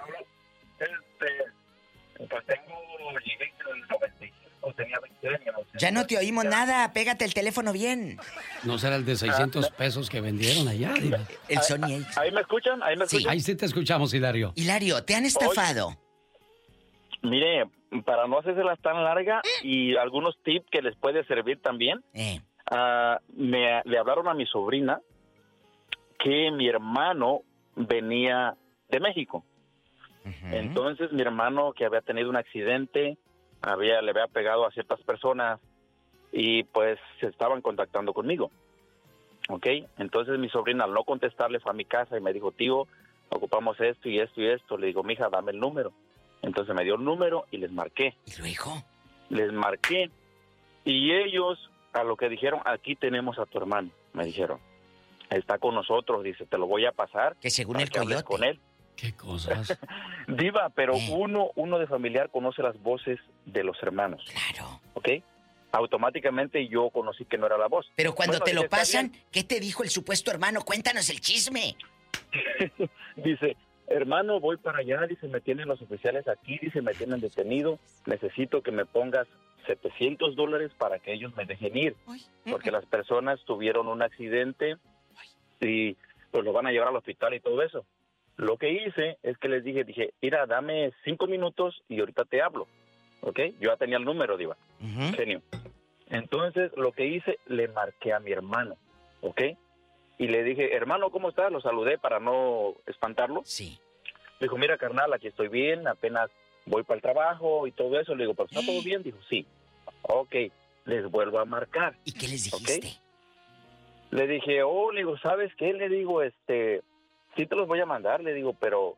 este, 0.79 2.29
pues 2.29 2.45
tengo, 2.47 3.19
llegué 3.25 3.45
en 3.45 3.77
el 3.77 3.87
95, 4.67 4.73
tenía 4.75 4.99
20 5.01 5.29
años. 5.29 5.67
Ya 5.79 5.91
no 5.91 6.07
te 6.07 6.19
oímos 6.19 6.45
nada, 6.45 6.93
pégate 6.93 7.25
el 7.25 7.35
teléfono 7.35 7.73
bien. 7.73 8.19
No 8.65 8.79
será 8.79 8.97
el 8.97 9.05
de 9.05 9.17
600 9.17 9.71
pesos 9.71 10.11
que 10.11 10.21
vendieron 10.21 10.69
allá. 10.69 10.95
El 11.49 11.61
Sony 11.63 12.05
¿Ahí 12.17 12.31
me 12.33 12.41
escuchan? 12.41 12.83
¿Ahí 12.83 12.97
me 12.97 13.05
escuchan? 13.05 13.31
Ahí 13.31 13.41
sí 13.41 13.55
te 13.57 13.67
escuchamos, 13.67 14.13
Hilario. 14.15 14.53
Hilario, 14.57 15.05
¿te 15.05 15.15
han 15.15 15.25
estafado? 15.25 15.97
Mire, 17.23 17.65
para 18.05 18.27
no 18.27 18.39
hacérselas 18.39 18.79
tan 18.81 19.03
larga 19.03 19.43
y 19.63 19.97
algunos 19.97 20.37
tips 20.43 20.67
que 20.71 20.83
les 20.83 20.97
puede 20.97 21.25
servir 21.27 21.61
también, 21.61 22.03
Eh. 22.15 22.41
ah, 22.71 23.19
me, 23.35 23.83
le 23.85 23.99
hablaron 23.99 24.29
a 24.29 24.35
mi 24.35 24.47
sobrina 24.47 25.01
que 26.19 26.51
mi 26.51 26.69
hermano 26.69 27.41
venía 27.75 28.55
de 28.89 29.01
México. 29.01 29.45
Entonces 30.51 31.13
mi 31.13 31.23
hermano 31.23 31.73
que 31.73 31.85
había 31.85 32.01
tenido 32.01 32.29
un 32.31 32.37
accidente, 32.37 33.17
había, 33.63 34.01
le 34.03 34.11
había 34.11 34.27
pegado 34.27 34.67
a 34.67 34.71
ciertas 34.71 35.01
personas 35.03 35.61
y 36.33 36.65
pues 36.65 36.99
se 37.21 37.27
estaban 37.27 37.63
contactando 37.63 38.13
conmigo. 38.13 38.51
¿Ok? 39.49 39.67
Entonces 39.99 40.39
mi 40.39 40.49
sobrina 40.49 40.85
al 40.85 40.93
no 40.93 41.05
contestarle 41.05 41.61
fue 41.61 41.71
a 41.71 41.75
mi 41.75 41.85
casa 41.85 42.17
y 42.17 42.21
me 42.21 42.33
dijo, 42.33 42.53
tío, 42.53 42.87
ocupamos 43.29 43.81
esto 43.81 44.09
y 44.09 44.19
esto 44.19 44.41
y 44.41 44.49
esto. 44.49 44.77
Le 44.77 44.89
digo, 44.89 45.03
mija, 45.03 45.29
dame 45.29 45.53
el 45.53 45.61
número. 45.61 45.93
Entonces 46.43 46.75
me 46.75 46.85
dio 46.85 46.97
el 46.97 47.05
número 47.05 47.47
y 47.51 47.59
les 47.59 47.73
marqué. 47.73 48.17
¿Y 48.27 48.41
luego? 48.41 48.83
Les 49.31 49.53
marqué 49.53 50.11
y 50.85 51.13
ellos 51.13 51.59
a 51.93 52.05
lo 52.05 52.17
que 52.17 52.29
dijeron, 52.29 52.61
aquí 52.65 52.95
tenemos 52.95 53.39
a 53.39 53.47
tu 53.47 53.59
hermano, 53.59 53.91
me 54.13 54.25
dijeron. 54.25 54.61
Está 55.31 55.59
con 55.59 55.75
nosotros, 55.75 56.23
dice, 56.23 56.47
te 56.47 56.59
lo 56.59 56.67
voy 56.67 56.87
a 56.87 56.93
pasar. 56.93 57.37
Que 57.41 57.51
según 57.51 57.81
el 57.81 57.91
que 57.91 57.99
coyote. 57.99 58.23
con 58.23 58.45
él. 58.45 58.61
Qué 58.97 59.13
cosas. 59.15 59.79
Diva, 60.29 60.71
pero 60.71 60.95
Eh. 60.95 61.09
uno, 61.13 61.51
uno 61.55 61.79
de 61.79 61.87
familiar 61.87 62.31
conoce 62.31 62.63
las 62.63 62.81
voces 62.83 63.19
de 63.45 63.63
los 63.63 63.81
hermanos. 63.83 64.25
Claro. 64.51 64.81
¿Ok? 64.95 65.09
Automáticamente 65.73 66.67
yo 66.69 66.89
conocí 66.91 67.25
que 67.27 67.37
no 67.37 67.47
era 67.47 67.59
la 67.59 67.67
voz. 67.69 67.87
Pero 67.97 68.15
cuando 68.15 68.39
Bueno, 68.39 68.45
te 68.47 68.55
lo 68.55 68.63
"Está 68.63 68.77
pasan, 68.79 69.13
¿qué 69.31 69.45
te 69.45 69.61
dijo 69.61 69.83
el 69.83 69.91
supuesto 69.91 70.31
hermano? 70.31 70.63
Cuéntanos 70.63 71.11
el 71.11 71.21
chisme. 71.21 71.77
bien". 72.33 72.73
Dice, 73.17 73.57
hermano, 73.89 74.41
voy 74.41 74.57
para 74.57 74.79
allá, 74.79 75.03
dice, 75.07 75.29
me 75.29 75.41
tienen 75.41 75.69
los 75.69 75.81
oficiales 75.83 76.27
aquí, 76.29 76.59
dice, 76.61 76.81
me 76.83 76.93
tienen 76.95 77.21
detenido, 77.21 77.79
necesito 78.07 78.63
que 78.63 78.71
me 78.71 78.85
pongas 78.87 79.27
700 79.67 80.37
dólares 80.37 80.71
para 80.79 80.99
que 80.99 81.13
ellos 81.13 81.35
me 81.37 81.45
dejen 81.45 81.77
ir, 81.77 81.97
porque 82.51 82.71
las 82.71 82.85
personas 82.87 83.41
tuvieron 83.45 83.89
un 83.89 84.01
accidente 84.03 84.77
y 85.61 85.97
pues 86.31 86.45
lo 86.45 86.53
van 86.53 86.67
a 86.67 86.73
llevar 86.73 86.89
al 86.89 86.97
hospital 86.97 87.35
y 87.35 87.41
todo 87.41 87.63
eso. 87.63 87.85
Lo 88.37 88.59
que 88.59 88.71
hice 88.71 89.19
es 89.23 89.39
que 89.39 89.49
les 89.49 89.65
dije, 89.65 89.85
dije, 89.85 90.13
mira, 90.21 90.47
dame 90.47 90.93
cinco 91.05 91.27
minutos 91.27 91.83
y 91.89 92.01
ahorita 92.01 92.25
te 92.25 92.43
hablo, 92.43 92.69
¿ok? 93.23 93.41
Yo 93.61 93.71
ya 93.71 93.77
tenía 93.77 93.97
el 93.97 94.05
número, 94.05 94.37
Diva, 94.37 94.57
genio. 95.15 95.43
Entonces, 96.09 96.71
lo 96.77 96.93
que 96.93 97.07
hice, 97.07 97.39
le 97.47 97.69
marqué 97.69 98.13
a 98.13 98.21
mi 98.21 98.33
hermano, 98.33 98.77
¿ok? 99.23 99.41
Y 100.19 100.29
le 100.29 100.45
dije, 100.45 100.75
hermano, 100.75 101.11
¿cómo 101.11 101.29
estás? 101.29 101.51
Lo 101.51 101.61
saludé 101.61 101.99
para 101.99 102.21
no 102.21 102.75
espantarlo. 102.87 103.43
Sí. 103.45 103.79
Le 104.39 104.47
dijo, 104.47 104.57
mira, 104.59 104.79
carnal, 104.79 105.13
aquí 105.13 105.29
estoy 105.29 105.49
bien, 105.49 105.89
apenas 105.89 106.31
voy 106.67 106.83
para 106.83 106.97
el 106.97 107.03
trabajo 107.03 107.67
y 107.67 107.73
todo 107.73 107.99
eso. 107.99 108.15
Le 108.15 108.25
digo, 108.25 108.35
¿pero 108.35 108.49
está 108.51 108.61
todo 108.65 108.83
bien? 108.83 109.03
Dijo, 109.03 109.19
sí. 109.29 109.47
Ok, 110.03 110.35
les 110.85 111.11
vuelvo 111.11 111.39
a 111.39 111.45
marcar. 111.45 111.97
¿Y 112.05 112.13
qué 112.13 112.29
les 112.29 112.45
dijiste? 112.45 112.99
Le 114.11 114.27
dije, 114.27 114.63
oh, 114.63 114.93
le 114.93 115.01
digo, 115.01 115.19
¿sabes 115.19 115.55
qué? 115.57 115.73
Le 115.73 115.89
digo, 115.89 116.23
este, 116.23 116.83
sí 117.37 117.47
te 117.47 117.57
los 117.57 117.69
voy 117.69 117.81
a 117.81 117.87
mandar, 117.87 118.23
le 118.23 118.35
digo, 118.35 118.55
pero 118.55 118.97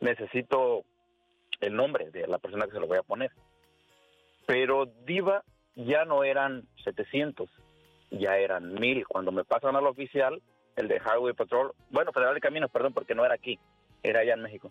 necesito 0.00 0.84
el 1.60 1.74
nombre 1.74 2.10
de 2.10 2.26
la 2.26 2.38
persona 2.38 2.66
que 2.66 2.72
se 2.72 2.80
lo 2.80 2.86
voy 2.86 2.98
a 2.98 3.02
poner. 3.02 3.30
Pero 4.46 4.86
Diva 5.04 5.42
ya 5.74 6.04
no 6.04 6.24
eran 6.24 6.66
700, 6.84 7.50
ya 8.10 8.36
eran 8.36 8.74
1000. 8.74 9.06
Cuando 9.06 9.32
me 9.32 9.44
pasan 9.44 9.76
al 9.76 9.86
oficial, 9.86 10.40
el 10.76 10.88
de 10.88 10.96
Highway 10.96 11.34
Patrol, 11.34 11.72
bueno, 11.90 12.12
Federal 12.12 12.34
de 12.34 12.40
Caminos, 12.40 12.70
perdón, 12.70 12.92
porque 12.92 13.14
no 13.14 13.24
era 13.24 13.34
aquí, 13.34 13.58
era 14.02 14.20
allá 14.20 14.34
en 14.34 14.42
México. 14.42 14.70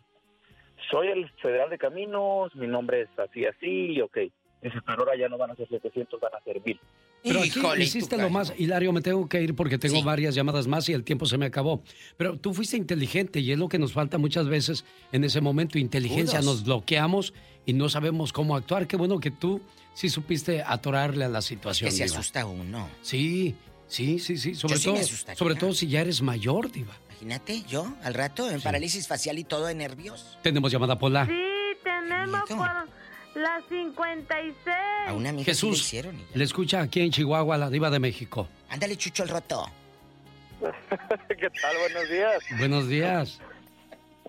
Soy 0.90 1.10
el 1.10 1.30
Federal 1.42 1.70
de 1.70 1.78
Caminos, 1.78 2.56
mi 2.56 2.68
nombre 2.68 3.02
es 3.02 3.20
así, 3.20 3.46
así, 3.46 4.00
ok. 4.02 4.18
Dice, 4.62 4.80
pero 4.86 5.00
ahora 5.00 5.16
ya 5.16 5.28
no 5.28 5.38
van 5.38 5.52
a 5.52 5.56
ser 5.56 5.68
700, 5.68 6.20
van 6.20 6.36
a 6.36 6.42
ser 6.42 6.62
1000. 6.62 6.80
Pero 7.28 7.42
aquí 7.72 7.82
hiciste 7.84 8.18
lo 8.18 8.30
más, 8.30 8.54
Hilario, 8.58 8.92
me 8.94 9.02
tengo 9.02 9.28
que 9.28 9.42
ir 9.42 9.56
porque 9.56 9.78
tengo 9.78 10.04
varias 10.04 10.36
llamadas 10.36 10.68
más 10.68 10.88
y 10.90 10.94
el 10.94 11.04
tiempo 11.04 11.26
se 11.26 11.38
me 11.38 11.46
acabó. 11.46 11.82
Pero 12.18 12.38
tú 12.38 12.54
fuiste 12.54 12.78
inteligente 12.78 13.40
y 13.40 13.52
es 13.52 13.58
lo 13.58 13.70
que 13.70 13.80
nos 13.80 13.94
falta 13.94 14.18
muchas 14.18 14.48
veces 14.48 14.86
en 15.12 15.24
ese 15.24 15.42
momento, 15.42 15.78
inteligencia, 15.78 16.42
nos 16.42 16.64
bloqueamos 16.64 17.34
y 17.66 17.74
no 17.74 17.90
sabemos 17.90 18.34
cómo 18.34 18.56
actuar. 18.56 18.88
Qué 18.88 18.96
bueno 18.98 19.20
que 19.20 19.32
tú 19.32 19.62
sí 19.94 20.10
supiste 20.10 20.62
atorarle 20.62 21.26
a 21.26 21.30
la 21.30 21.42
situación. 21.42 21.90
Que 21.90 21.96
se 21.96 22.06
Diva. 22.06 22.20
asusta 22.20 22.46
uno. 22.46 22.88
Sí, 23.02 23.56
sí, 23.88 24.20
sí, 24.20 24.38
sí, 24.38 24.56
sobre 24.56 24.76
Yo 24.76 24.80
sí 24.80 24.86
todo, 24.86 25.28
me 25.28 25.36
sobre 25.36 25.56
todo 25.56 25.74
si 25.74 25.88
ya 25.88 26.02
eres 26.02 26.22
mayor, 26.22 26.72
Diva. 26.72 26.98
Imagínate, 27.10 27.64
yo 27.68 27.96
al 28.04 28.14
rato 28.14 28.50
en 28.50 28.62
parálisis 28.62 29.08
facial 29.08 29.40
y 29.40 29.44
todo 29.44 29.66
de 29.66 29.74
nervios. 29.76 30.38
Tenemos 30.44 30.72
llamada 30.72 31.00
Pola. 31.00 31.26
Sí, 31.26 31.34
tenemos 31.84 32.42
por 32.48 32.97
las 33.38 33.64
56. 33.66 34.56
A 35.08 35.14
una 35.14 35.30
amiga 35.30 35.54
sí 35.54 35.66
le 35.66 35.72
Jesús, 35.72 35.80
hicieron. 35.80 36.22
le 36.34 36.44
escucha 36.44 36.82
aquí 36.82 37.02
en 37.02 37.12
Chihuahua 37.12 37.58
la 37.58 37.70
Diva 37.70 37.90
de 37.90 38.00
México. 38.00 38.48
Ándale, 38.70 38.98
Chucho 38.98 39.24
el 39.24 39.30
roto. 39.30 39.66
¿Qué 41.28 41.50
tal? 41.50 41.78
Buenos 41.78 42.10
días. 42.10 42.44
Buenos 42.58 42.88
días. 42.88 43.42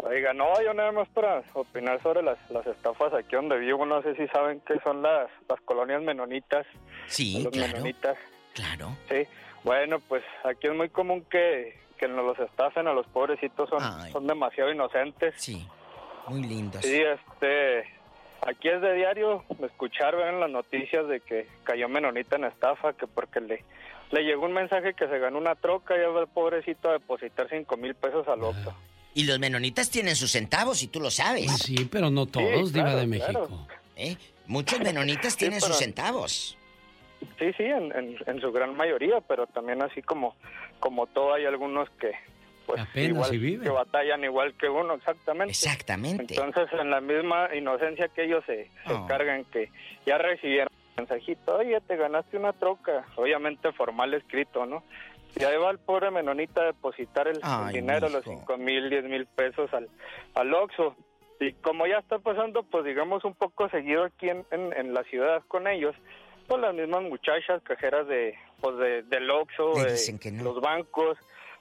Oiga, 0.05 0.33
no, 0.33 0.47
yo 0.63 0.73
nada 0.75 0.93
más 0.93 1.09
para 1.09 1.43
opinar 1.55 2.01
sobre 2.03 2.23
las, 2.23 2.39
las 2.51 2.67
estafas 2.67 3.13
aquí 3.15 3.35
donde 3.35 3.59
vivo. 3.59 3.85
No 3.85 4.03
sé 4.03 4.15
si 4.15 4.29
saben 4.29 4.61
qué 4.67 4.79
son 4.85 5.03
las, 5.03 5.29
las 5.49 5.61
colonias 5.63 6.03
menonitas. 6.03 6.67
Sí, 7.09 7.43
los 7.43 7.53
claro. 7.53 7.73
menonitas. 7.73 8.17
Claro. 8.55 8.97
Sí, 9.09 9.27
bueno, 9.65 9.99
pues 10.01 10.23
aquí 10.45 10.69
es 10.69 10.75
muy 10.75 10.89
común 10.91 11.25
que, 11.31 11.79
que 11.99 12.07
nos 12.09 12.25
los 12.25 12.39
estafen 12.39 12.87
a 12.87 12.93
los 12.93 13.07
pobrecitos, 13.09 13.69
son, 13.69 13.81
son 14.13 14.27
demasiado 14.27 14.71
inocentes. 14.71 15.35
Sí, 15.37 15.67
muy 16.29 16.43
lindos. 16.43 16.85
Sí, 16.85 17.01
este, 17.01 17.85
aquí 18.47 18.69
es 18.69 18.81
de 18.81 18.95
diario 18.95 19.45
escuchar, 19.65 20.17
ver 20.17 20.35
en 20.35 20.41
las 20.41 20.51
noticias 20.51 21.07
de 21.09 21.21
que 21.21 21.47
cayó 21.65 21.89
menonita 21.89 22.37
en 22.37 22.45
estafa, 22.45 22.93
que 22.93 23.07
porque 23.07 23.41
le, 23.41 23.65
le 24.11 24.23
llegó 24.25 24.47
un 24.47 24.53
mensaje 24.53 24.95
que 24.95 25.07
se 25.09 25.19
ganó 25.19 25.39
una 25.39 25.55
troca 25.55 25.97
y 25.97 26.01
va 26.01 26.21
el 26.21 26.27
pobrecito 26.29 26.91
a 26.91 26.95
depositar 26.95 27.49
cinco 27.51 27.77
mil 27.77 27.95
pesos 27.95 28.27
al 28.29 28.43
Oxxo. 28.43 28.75
Y 29.15 29.25
los 29.25 29.39
menonitas 29.39 29.91
tienen 29.91 30.15
sus 30.15 30.31
centavos, 30.33 30.83
y 30.83 30.89
tú 30.89 31.01
lo 31.01 31.11
sabes. 31.11 31.47
Pues 31.47 31.63
sí, 31.63 31.89
pero 31.91 32.11
no 32.11 32.27
todos, 32.27 32.73
Diva 32.73 32.87
claro, 32.93 33.01
de 33.07 33.17
claro. 33.19 33.41
México. 33.41 33.69
¿Eh? 33.97 34.17
Muchos 34.47 34.81
menonitas 34.81 35.33
Sí, 35.33 35.41
tienen 35.41 35.59
pero- 35.61 35.73
sus 35.75 35.79
centavos. 35.83 36.57
Sí, 37.39 37.53
sí, 37.57 37.65
en, 37.65 37.91
en, 37.97 38.17
en 38.27 38.41
su 38.41 38.53
gran 38.53 38.77
mayoría, 38.77 39.21
pero 39.27 39.49
también 39.49 39.83
así 39.83 40.03
como, 40.03 40.37
como 40.79 41.09
todo 41.09 41.35
hay 41.35 41.47
algunos 41.47 41.91
que, 41.99 42.13
pues 42.69 42.83
Apenas 42.83 43.09
igual 43.09 43.31
si 43.31 43.39
vive. 43.39 43.65
que 43.65 43.71
batallan 43.71 44.23
igual 44.25 44.55
que 44.55 44.69
uno, 44.69 44.93
exactamente. 44.95 45.53
Exactamente. 45.53 46.35
Entonces, 46.35 46.69
en 46.79 46.91
la 46.91 47.01
misma 47.01 47.49
inocencia 47.55 48.09
que 48.09 48.25
ellos 48.25 48.45
se, 48.47 48.65
se 48.87 48.93
Oh. 48.93 49.07
cargan, 49.07 49.45
que 49.47 49.71
ya 50.05 50.19
recibieron 50.19 50.69
un 50.71 50.95
mensajito, 51.07 51.57
oye, 51.57 51.81
te 51.81 51.97
ganaste 51.97 52.37
una 52.37 52.53
troca, 52.53 53.07
obviamente 53.17 53.73
formal 53.73 54.13
escrito, 54.13 54.67
¿no? 54.67 54.85
Y 55.41 55.45
ahí 55.45 55.57
va 55.57 55.71
el 55.71 55.79
pobre 55.79 56.11
menonita 56.11 56.61
a 56.61 56.67
depositar 56.67 57.27
el, 57.29 57.39
Ay, 57.43 57.73
dinero, 57.75 58.11
los 58.11 58.23
cinco 58.25 58.59
mil, 58.59 58.91
diez 58.91 59.05
mil 59.05 59.25
pesos 59.27 59.73
al, 59.73 59.89
al 60.35 60.53
Oxxo. 60.55 60.95
Y 61.41 61.53
como 61.55 61.87
ya 61.87 61.99
está 61.99 62.19
pasando, 62.19 62.65
pues 62.65 62.85
digamos, 62.85 63.25
un 63.25 63.35
poco 63.35 63.69
seguido 63.71 64.05
aquí 64.05 64.29
en, 64.29 64.45
en, 64.51 64.73
en 64.77 64.93
la 64.93 65.05
ciudad 65.05 65.43
con 65.49 65.69
ellos, 65.69 65.95
pues 66.49 66.61
las 66.61 66.75
mismas 66.75 67.03
muchachas 67.03 67.63
cajeras 67.63 68.07
de, 68.09 68.35
pues 68.61 68.77
de, 68.79 69.03
del 69.05 69.31
Oxxo, 69.31 69.75
de 69.75 70.33
no. 70.33 70.43
los 70.45 70.61
bancos, 70.61 71.17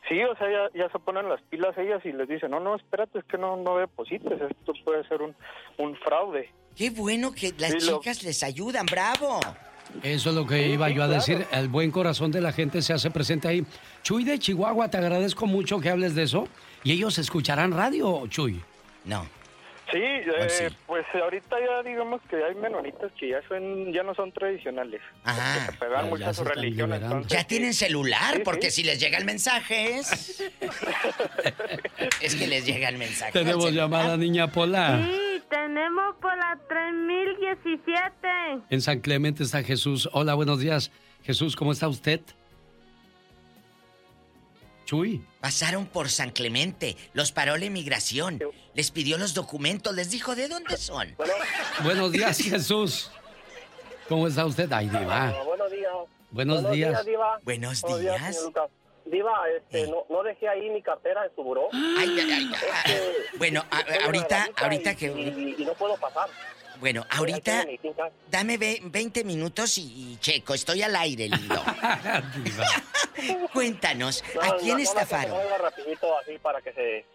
Sí, 0.07 0.21
o 0.23 0.35
sea, 0.37 0.47
ya, 0.49 0.79
ya 0.79 0.89
se 0.89 0.99
ponen 0.99 1.27
las 1.27 1.41
pilas 1.43 1.77
ellas 1.77 2.01
y 2.05 2.11
les 2.13 2.27
dicen, 2.29 2.51
no, 2.51 2.59
no, 2.59 2.75
espérate, 2.75 3.19
es 3.19 3.25
que 3.25 3.37
no, 3.37 3.57
no 3.57 3.77
deposites, 3.77 4.39
esto 4.39 4.73
puede 4.85 5.05
ser 5.07 5.21
un, 5.21 5.35
un 5.77 5.95
fraude. 5.97 6.49
Qué 6.75 6.89
bueno 6.91 7.31
que 7.33 7.53
las 7.57 7.71
Sí, 7.71 7.89
lo- 7.89 7.99
chicas 7.99 8.23
les 8.23 8.41
ayudan, 8.43 8.85
bravo. 8.85 9.39
Eso 10.03 10.29
es 10.29 10.35
lo 10.35 10.45
que 10.45 10.67
iba 10.67 10.87
sí, 10.89 10.93
yo 10.95 11.03
a 11.03 11.07
claro. 11.07 11.13
decir. 11.21 11.45
El 11.51 11.67
buen 11.69 11.91
corazón 11.91 12.31
de 12.31 12.41
la 12.41 12.51
gente 12.51 12.81
se 12.81 12.93
hace 12.93 13.09
presente 13.09 13.47
ahí. 13.47 13.65
Chuy 14.03 14.23
de 14.25 14.37
Chihuahua, 14.37 14.89
te 14.89 14.97
agradezco 14.97 15.45
mucho 15.45 15.79
que 15.79 15.89
hables 15.89 16.13
de 16.13 16.23
eso. 16.23 16.47
Y 16.83 16.91
ellos 16.91 17.17
escucharán 17.17 17.71
radio, 17.71 18.27
Chuy. 18.27 18.61
No. 19.05 19.25
Sí, 19.91 19.99
eh, 20.01 20.69
pues 20.85 21.05
ahorita 21.13 21.55
ya 21.59 21.81
digamos 21.81 22.21
que 22.29 22.35
hay 22.43 22.55
menonitas 22.55 23.09
que 23.17 23.29
ya 23.29 23.39
son, 23.47 23.93
ya 23.93 24.03
no 24.03 24.13
son 24.15 24.33
tradicionales. 24.33 24.99
Ajá. 25.23 25.65
se 25.67 25.71
pegan 25.77 26.03
ya- 26.03 26.09
mucho 26.09 26.23
ya 26.23 26.29
a 26.29 26.33
su 26.33 26.43
religión. 26.43 26.91
entonces, 26.93 27.31
Ya 27.31 27.43
tienen 27.47 27.73
celular, 27.73 28.35
Sí, 28.35 28.41
porque 28.43 28.69
sí. 28.69 28.81
si 28.81 28.87
les 28.87 28.99
llega 28.99 29.17
el 29.17 29.23
mensaje 29.25 29.97
es... 29.97 30.41
es 32.21 32.35
que 32.35 32.47
les 32.47 32.65
llega 32.65 32.89
el 32.89 32.97
mensaje. 32.97 33.31
Tenemos 33.31 33.71
llamada, 33.71 34.17
niña 34.17 34.51
Pola. 34.51 34.99
Sí, 35.09 35.41
tenemos 35.49 36.15
por 36.21 36.35
la 36.37 36.59
3017. 36.67 38.27
En 38.69 38.81
San 38.81 38.99
Clemente 38.99 39.43
está 39.43 39.63
Jesús. 39.63 40.09
Hola, 40.11 40.33
buenos 40.33 40.59
días. 40.59 40.91
Jesús, 41.23 41.55
¿cómo 41.55 41.71
está 41.71 41.87
usted? 41.87 42.19
Chuy. 44.85 45.21
Pasaron 45.41 45.85
por 45.85 46.09
San 46.09 46.29
Clemente, 46.31 46.95
los 47.13 47.31
paró 47.33 47.57
la 47.57 47.65
inmigración, 47.65 48.39
les 48.77 48.91
pidió 48.91 49.17
los 49.17 49.33
documentos, 49.33 49.93
les 49.95 50.11
dijo 50.11 50.35
de 50.35 50.47
dónde 50.47 50.77
son. 50.77 51.15
Buenos 51.83 52.11
días, 52.11 52.37
Jesús. 52.43 53.09
¿Cómo 54.07 54.27
está 54.27 54.45
usted? 54.45 54.71
Ay, 54.71 54.87
diva. 54.87 55.33
buenos 55.43 55.71
días. 55.71 55.93
Buenos 56.29 56.71
días. 56.71 57.03
Diva. 57.05 57.39
Buenos 57.43 57.81
Buenos 57.81 58.01
días. 58.01 58.41
Lucas. 58.43 58.69
Diva, 59.05 59.33
este, 59.57 59.87
no, 59.87 60.05
no 60.09 60.21
dejé 60.21 60.47
ahí 60.47 60.69
mi 60.69 60.81
cartera 60.83 61.25
en 61.25 61.33
su 61.35 61.41
buró. 61.41 61.69
Ay, 61.73 62.19
ay, 62.19 62.31
ay, 62.31 62.51
ay. 62.85 63.01
Bueno, 63.39 63.65
a- 63.71 63.79
Estoy 63.79 63.95
en 63.95 64.03
ahorita, 64.03 64.47
ahorita 64.57 64.91
y- 64.91 64.95
que... 64.95 65.05
Y, 65.07 65.55
y 65.57 65.65
no 65.65 65.73
puedo 65.73 65.97
pasar. 65.97 66.29
Bueno, 66.79 67.03
ahorita 67.09 67.65
dame 68.29 68.57
ve- 68.59 68.79
20 68.83 69.23
minutos 69.23 69.79
y, 69.79 69.81
y 70.13 70.17
checo, 70.19 70.53
estoy 70.53 70.83
al 70.83 70.95
aire, 70.97 71.29
lindo. 71.29 71.55
Cuéntanos, 73.53 74.23
No, 74.35 74.41
¿a 74.43 74.57
quién 74.57 74.77
no, 74.77 74.83
estafaron? 74.83 75.31
No, 75.31 75.57
rapidito 75.57 76.15
así 76.19 76.37
para 76.37 76.61
que 76.61 76.73
se 76.73 77.05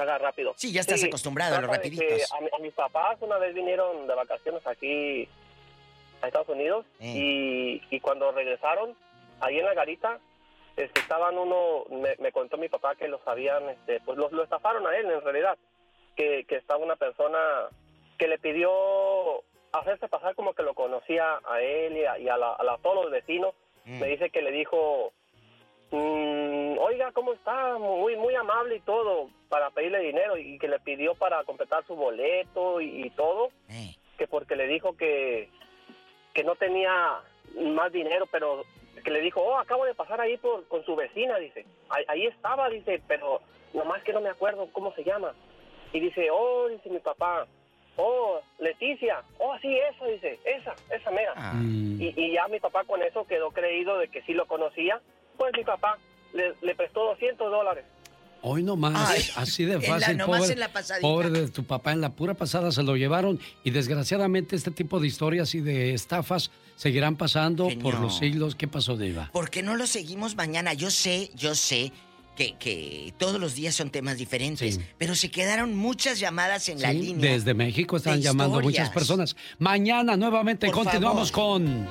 haga 0.00 0.18
rápido. 0.18 0.54
Sí, 0.56 0.72
ya 0.72 0.80
estás 0.80 1.02
acostumbrado 1.04 1.56
a 1.56 1.60
los 1.60 1.70
rapiditos. 1.70 2.32
A, 2.32 2.40
mi- 2.40 2.48
a 2.52 2.58
mis 2.60 2.72
papás 2.74 3.18
una 3.20 3.38
vez 3.38 3.54
vinieron 3.54 4.06
de 4.06 4.14
vacaciones 4.14 4.66
aquí 4.66 5.28
a 6.22 6.26
Estados 6.26 6.48
Unidos 6.48 6.84
Eh. 7.00 7.12
y, 7.14 7.82
y 7.96 8.00
cuando 8.00 8.30
regresaron, 8.32 8.94
ahí 9.40 9.58
en 9.58 9.64
la 9.64 9.74
garita, 9.74 10.18
este, 10.76 11.00
estaban 11.00 11.36
uno, 11.38 11.84
me, 11.90 12.14
me 12.18 12.32
contó 12.32 12.56
mi 12.56 12.68
papá 12.68 12.94
que 12.94 13.08
los 13.08 13.20
habían, 13.26 13.68
este, 13.70 14.00
pues 14.00 14.16
los, 14.18 14.30
lo 14.32 14.42
estafaron 14.44 14.86
a 14.86 14.96
él 14.96 15.10
en 15.10 15.20
realidad, 15.22 15.56
que, 16.16 16.44
que 16.48 16.56
estaba 16.56 16.82
una 16.84 16.96
persona 16.96 17.38
que 18.18 18.28
le 18.28 18.38
pidió 18.38 19.42
hacerse 19.72 20.08
pasar 20.08 20.34
como 20.34 20.52
que 20.54 20.62
lo 20.62 20.74
conocía 20.74 21.40
a 21.48 21.60
él 21.62 21.96
y 21.96 22.04
a, 22.04 22.18
y 22.18 22.28
a 22.28 22.36
la- 22.36 22.52
a 22.54 22.62
la- 22.64 22.74
a 22.74 22.78
todos 22.78 23.04
los 23.04 23.10
vecinos. 23.10 23.54
Mm. 23.84 23.98
Me 24.00 24.06
dice 24.08 24.30
que 24.30 24.42
le 24.42 24.50
dijo, 24.50 25.12
"Mm, 25.90 26.78
oiga, 26.78 27.12
¿cómo 27.12 27.32
está? 27.32 27.78
Muy, 27.78 28.16
muy 28.16 28.34
amable 28.34 28.76
y 28.76 28.80
todo, 28.80 29.28
para 29.48 29.70
pedirle 29.70 30.00
dinero 30.00 30.36
y 30.36 30.58
que 30.58 30.68
le 30.68 30.78
pidió 30.80 31.14
para 31.14 31.42
completar 31.44 31.84
su 31.86 31.94
boleto 31.96 32.80
y, 32.80 33.06
y 33.06 33.10
todo, 33.10 33.50
Eh. 33.68 33.94
que 34.18 34.26
porque 34.26 34.54
le 34.56 34.66
dijo 34.66 34.96
que, 34.96 35.48
que 36.34 36.44
no 36.44 36.54
tenía 36.56 37.20
más 37.56 37.90
dinero, 37.92 38.26
pero 38.30 38.64
que 39.02 39.10
le 39.10 39.20
dijo, 39.20 39.40
oh, 39.40 39.56
acabo 39.58 39.84
de 39.84 39.94
pasar 39.94 40.20
ahí 40.20 40.36
por, 40.36 40.66
con 40.68 40.84
su 40.84 40.94
vecina, 40.94 41.38
dice, 41.38 41.64
ahí, 41.88 42.04
ahí 42.08 42.26
estaba, 42.26 42.68
dice, 42.68 43.00
pero 43.08 43.40
nomás 43.72 44.02
que 44.04 44.12
no 44.12 44.20
me 44.20 44.28
acuerdo 44.28 44.68
cómo 44.72 44.92
se 44.94 45.02
llama. 45.04 45.34
Y 45.92 46.00
dice, 46.00 46.28
oh, 46.30 46.68
dice 46.68 46.88
mi 46.90 46.98
papá, 47.00 47.46
oh, 47.96 48.40
Leticia, 48.58 49.22
oh, 49.38 49.56
sí, 49.60 49.76
esa, 49.76 50.04
dice, 50.06 50.38
esa, 50.44 50.74
esa 50.94 51.10
mera. 51.10 51.32
Ah. 51.36 51.52
Y, 51.62 52.12
y 52.16 52.32
ya 52.32 52.46
mi 52.48 52.60
papá 52.60 52.84
con 52.84 53.02
eso 53.02 53.26
quedó 53.26 53.50
creído 53.50 53.98
de 53.98 54.08
que 54.08 54.22
sí 54.22 54.34
lo 54.34 54.46
conocía, 54.46 55.00
pues 55.40 55.52
mi 55.56 55.64
papá 55.64 55.96
le, 56.34 56.52
le 56.60 56.74
prestó 56.74 57.00
200 57.06 57.50
dólares. 57.50 57.84
Hoy 58.42 58.62
nomás, 58.62 59.10
Ay, 59.10 59.22
así 59.36 59.64
de 59.64 59.74
en 59.74 59.82
la- 59.82 59.88
fácil, 59.88 60.16
nomás 60.18 60.40
pobre, 60.40 60.52
en 60.54 60.60
la 60.60 60.72
pasadita. 60.72 61.06
pobre 61.06 61.30
de 61.30 61.48
tu 61.48 61.64
papá, 61.64 61.92
en 61.92 62.00
la 62.02 62.10
pura 62.10 62.34
pasada 62.34 62.72
se 62.72 62.82
lo 62.82 62.96
llevaron 62.96 63.38
y 63.64 63.70
desgraciadamente 63.70 64.54
este 64.56 64.70
tipo 64.70 64.98
de 65.00 65.06
historias 65.06 65.54
y 65.54 65.60
de 65.60 65.92
estafas 65.94 66.50
seguirán 66.76 67.16
pasando 67.16 67.64
por 67.64 67.92
Genio. 67.92 68.00
los 68.00 68.16
siglos. 68.18 68.54
¿Qué 68.54 68.66
pasó, 68.68 68.96
Diva? 68.96 69.30
¿Por 69.32 69.50
qué 69.50 69.62
no 69.62 69.76
lo 69.76 69.86
seguimos 69.86 70.36
mañana? 70.36 70.72
Yo 70.74 70.90
sé, 70.90 71.30
yo 71.34 71.54
sé 71.54 71.92
que, 72.36 72.54
que 72.58 73.12
todos 73.18 73.38
los 73.40 73.54
días 73.54 73.74
son 73.74 73.90
temas 73.90 74.16
diferentes, 74.16 74.76
Sí. 74.76 74.80
pero 74.98 75.14
se 75.14 75.30
quedaron 75.30 75.76
muchas 75.76 76.18
llamadas 76.18 76.68
en 76.68 76.80
la 76.80 76.92
línea. 76.92 77.32
Desde 77.32 77.52
México 77.54 77.96
están 77.98 78.14
de 78.16 78.22
llamando 78.22 78.58
historias. 78.60 78.80
muchas 78.88 78.94
personas. 78.94 79.36
Mañana 79.58 80.16
nuevamente 80.16 80.66
Por 80.66 80.76
continuamos 80.76 81.30
favor. 81.30 81.60
con 81.62 81.88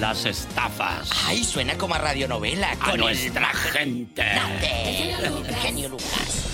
las 0.00 0.24
estafas. 0.26 1.10
Ay, 1.26 1.42
suena 1.42 1.76
como 1.78 1.94
a 1.94 1.98
radionovela. 1.98 2.72
A 2.72 2.90
con 2.90 3.00
nuestra 3.00 3.50
el... 3.50 3.56
gente. 3.72 4.22
El 4.62 5.54
genio 5.56 5.88
Lucas. 5.88 6.44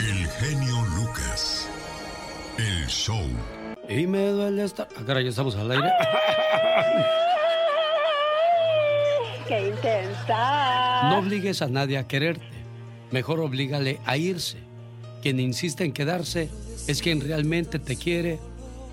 El 0.00 0.28
genio 0.28 0.84
Lucas. 0.96 1.68
El 2.58 2.86
show. 2.88 3.26
Y 3.88 4.06
me 4.06 4.26
duele 4.28 4.64
estar. 4.64 4.88
Ah, 4.96 5.02
caray, 5.06 5.24
ya 5.24 5.30
estamos 5.30 5.54
al 5.56 5.70
aire. 5.70 5.88
¡Qué 9.48 9.68
intensa! 9.68 11.10
No 11.10 11.18
obligues 11.18 11.62
a 11.62 11.68
nadie 11.68 11.98
a 11.98 12.06
quererte. 12.06 12.44
Mejor 13.10 13.40
oblígale 13.40 14.00
a 14.04 14.16
irse. 14.16 14.58
Quien 15.22 15.40
insiste 15.40 15.84
en 15.84 15.92
quedarse 15.92 16.50
es 16.86 17.02
quien 17.02 17.20
realmente 17.20 17.78
te 17.78 17.96
quiere 17.96 18.38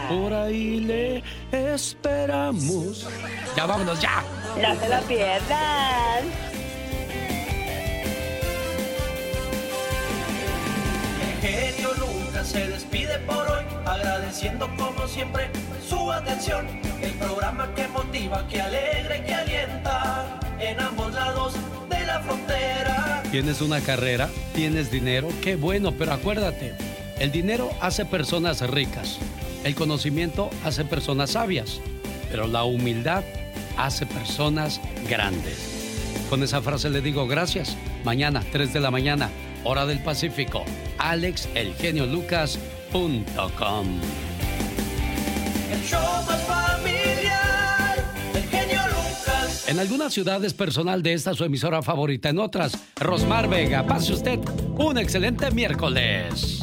por 0.08 0.33
ahí 0.33 0.81
le 0.81 1.23
esperamos. 1.52 3.07
Ya 3.57 3.66
vámonos, 3.66 4.00
ya. 4.00 4.23
No 4.60 4.81
se 4.81 4.89
la 4.89 5.00
pierdan. 5.00 6.56
Genio 11.47 11.91
Lucas 11.94 12.49
se 12.49 12.66
despide 12.66 13.18
por 13.20 13.49
hoy, 13.49 13.65
agradeciendo 13.84 14.68
como 14.76 15.07
siempre 15.07 15.49
su 15.86 16.10
atención. 16.10 16.66
El 17.00 17.12
programa 17.12 17.73
que 17.75 17.86
motiva, 17.89 18.47
que 18.49 18.60
alegra 18.60 19.18
y 19.18 19.23
que 19.23 19.34
alienta 19.34 20.41
en 20.58 20.81
ambos 20.81 21.12
lados 21.15 21.55
de 21.89 22.07
la 22.07 22.20
frontera. 22.20 23.23
Tienes 23.31 23.60
una 23.60 23.81
carrera, 23.81 24.28
tienes 24.55 24.91
dinero, 24.91 25.28
qué 25.42 25.57
bueno, 25.57 25.92
pero 25.92 26.12
acuérdate, 26.12 26.75
el 27.18 27.31
dinero 27.31 27.70
hace 27.81 28.05
personas 28.05 28.60
ricas, 28.68 29.18
el 29.65 29.75
conocimiento 29.75 30.50
hace 30.65 30.84
personas 30.84 31.31
sabias, 31.31 31.81
pero 32.31 32.47
la 32.47 32.65
humildad 32.65 33.23
hace 33.76 34.07
personas 34.07 34.81
grandes. 35.08 35.76
Con 36.31 36.42
esa 36.42 36.60
frase 36.60 36.91
le 36.91 37.00
digo 37.00 37.26
gracias. 37.26 37.76
Mañana, 38.05 38.42
3 38.52 38.73
de 38.73 38.81
la 38.81 38.91
mañana, 38.91 39.31
hora 39.66 39.84
del 39.84 39.98
Pacífico, 39.98 40.64
alexelgeniolucas.com. 40.98 43.86
El 45.72 45.82
show 45.82 46.00
más 46.26 46.40
familiar, 46.42 48.04
el 48.34 48.42
genio 48.44 48.80
Lucas. 48.86 49.68
En 49.68 49.80
algunas 49.80 50.12
ciudades 50.12 50.54
personal 50.54 51.02
de 51.02 51.14
esta 51.14 51.34
su 51.34 51.42
emisora 51.44 51.82
favorita, 51.82 52.28
en 52.28 52.38
otras, 52.38 52.78
Rosmar 53.00 53.48
Vega. 53.48 53.84
Pase 53.84 54.12
usted 54.12 54.38
un 54.78 54.98
excelente 54.98 55.50
miércoles. 55.50 56.62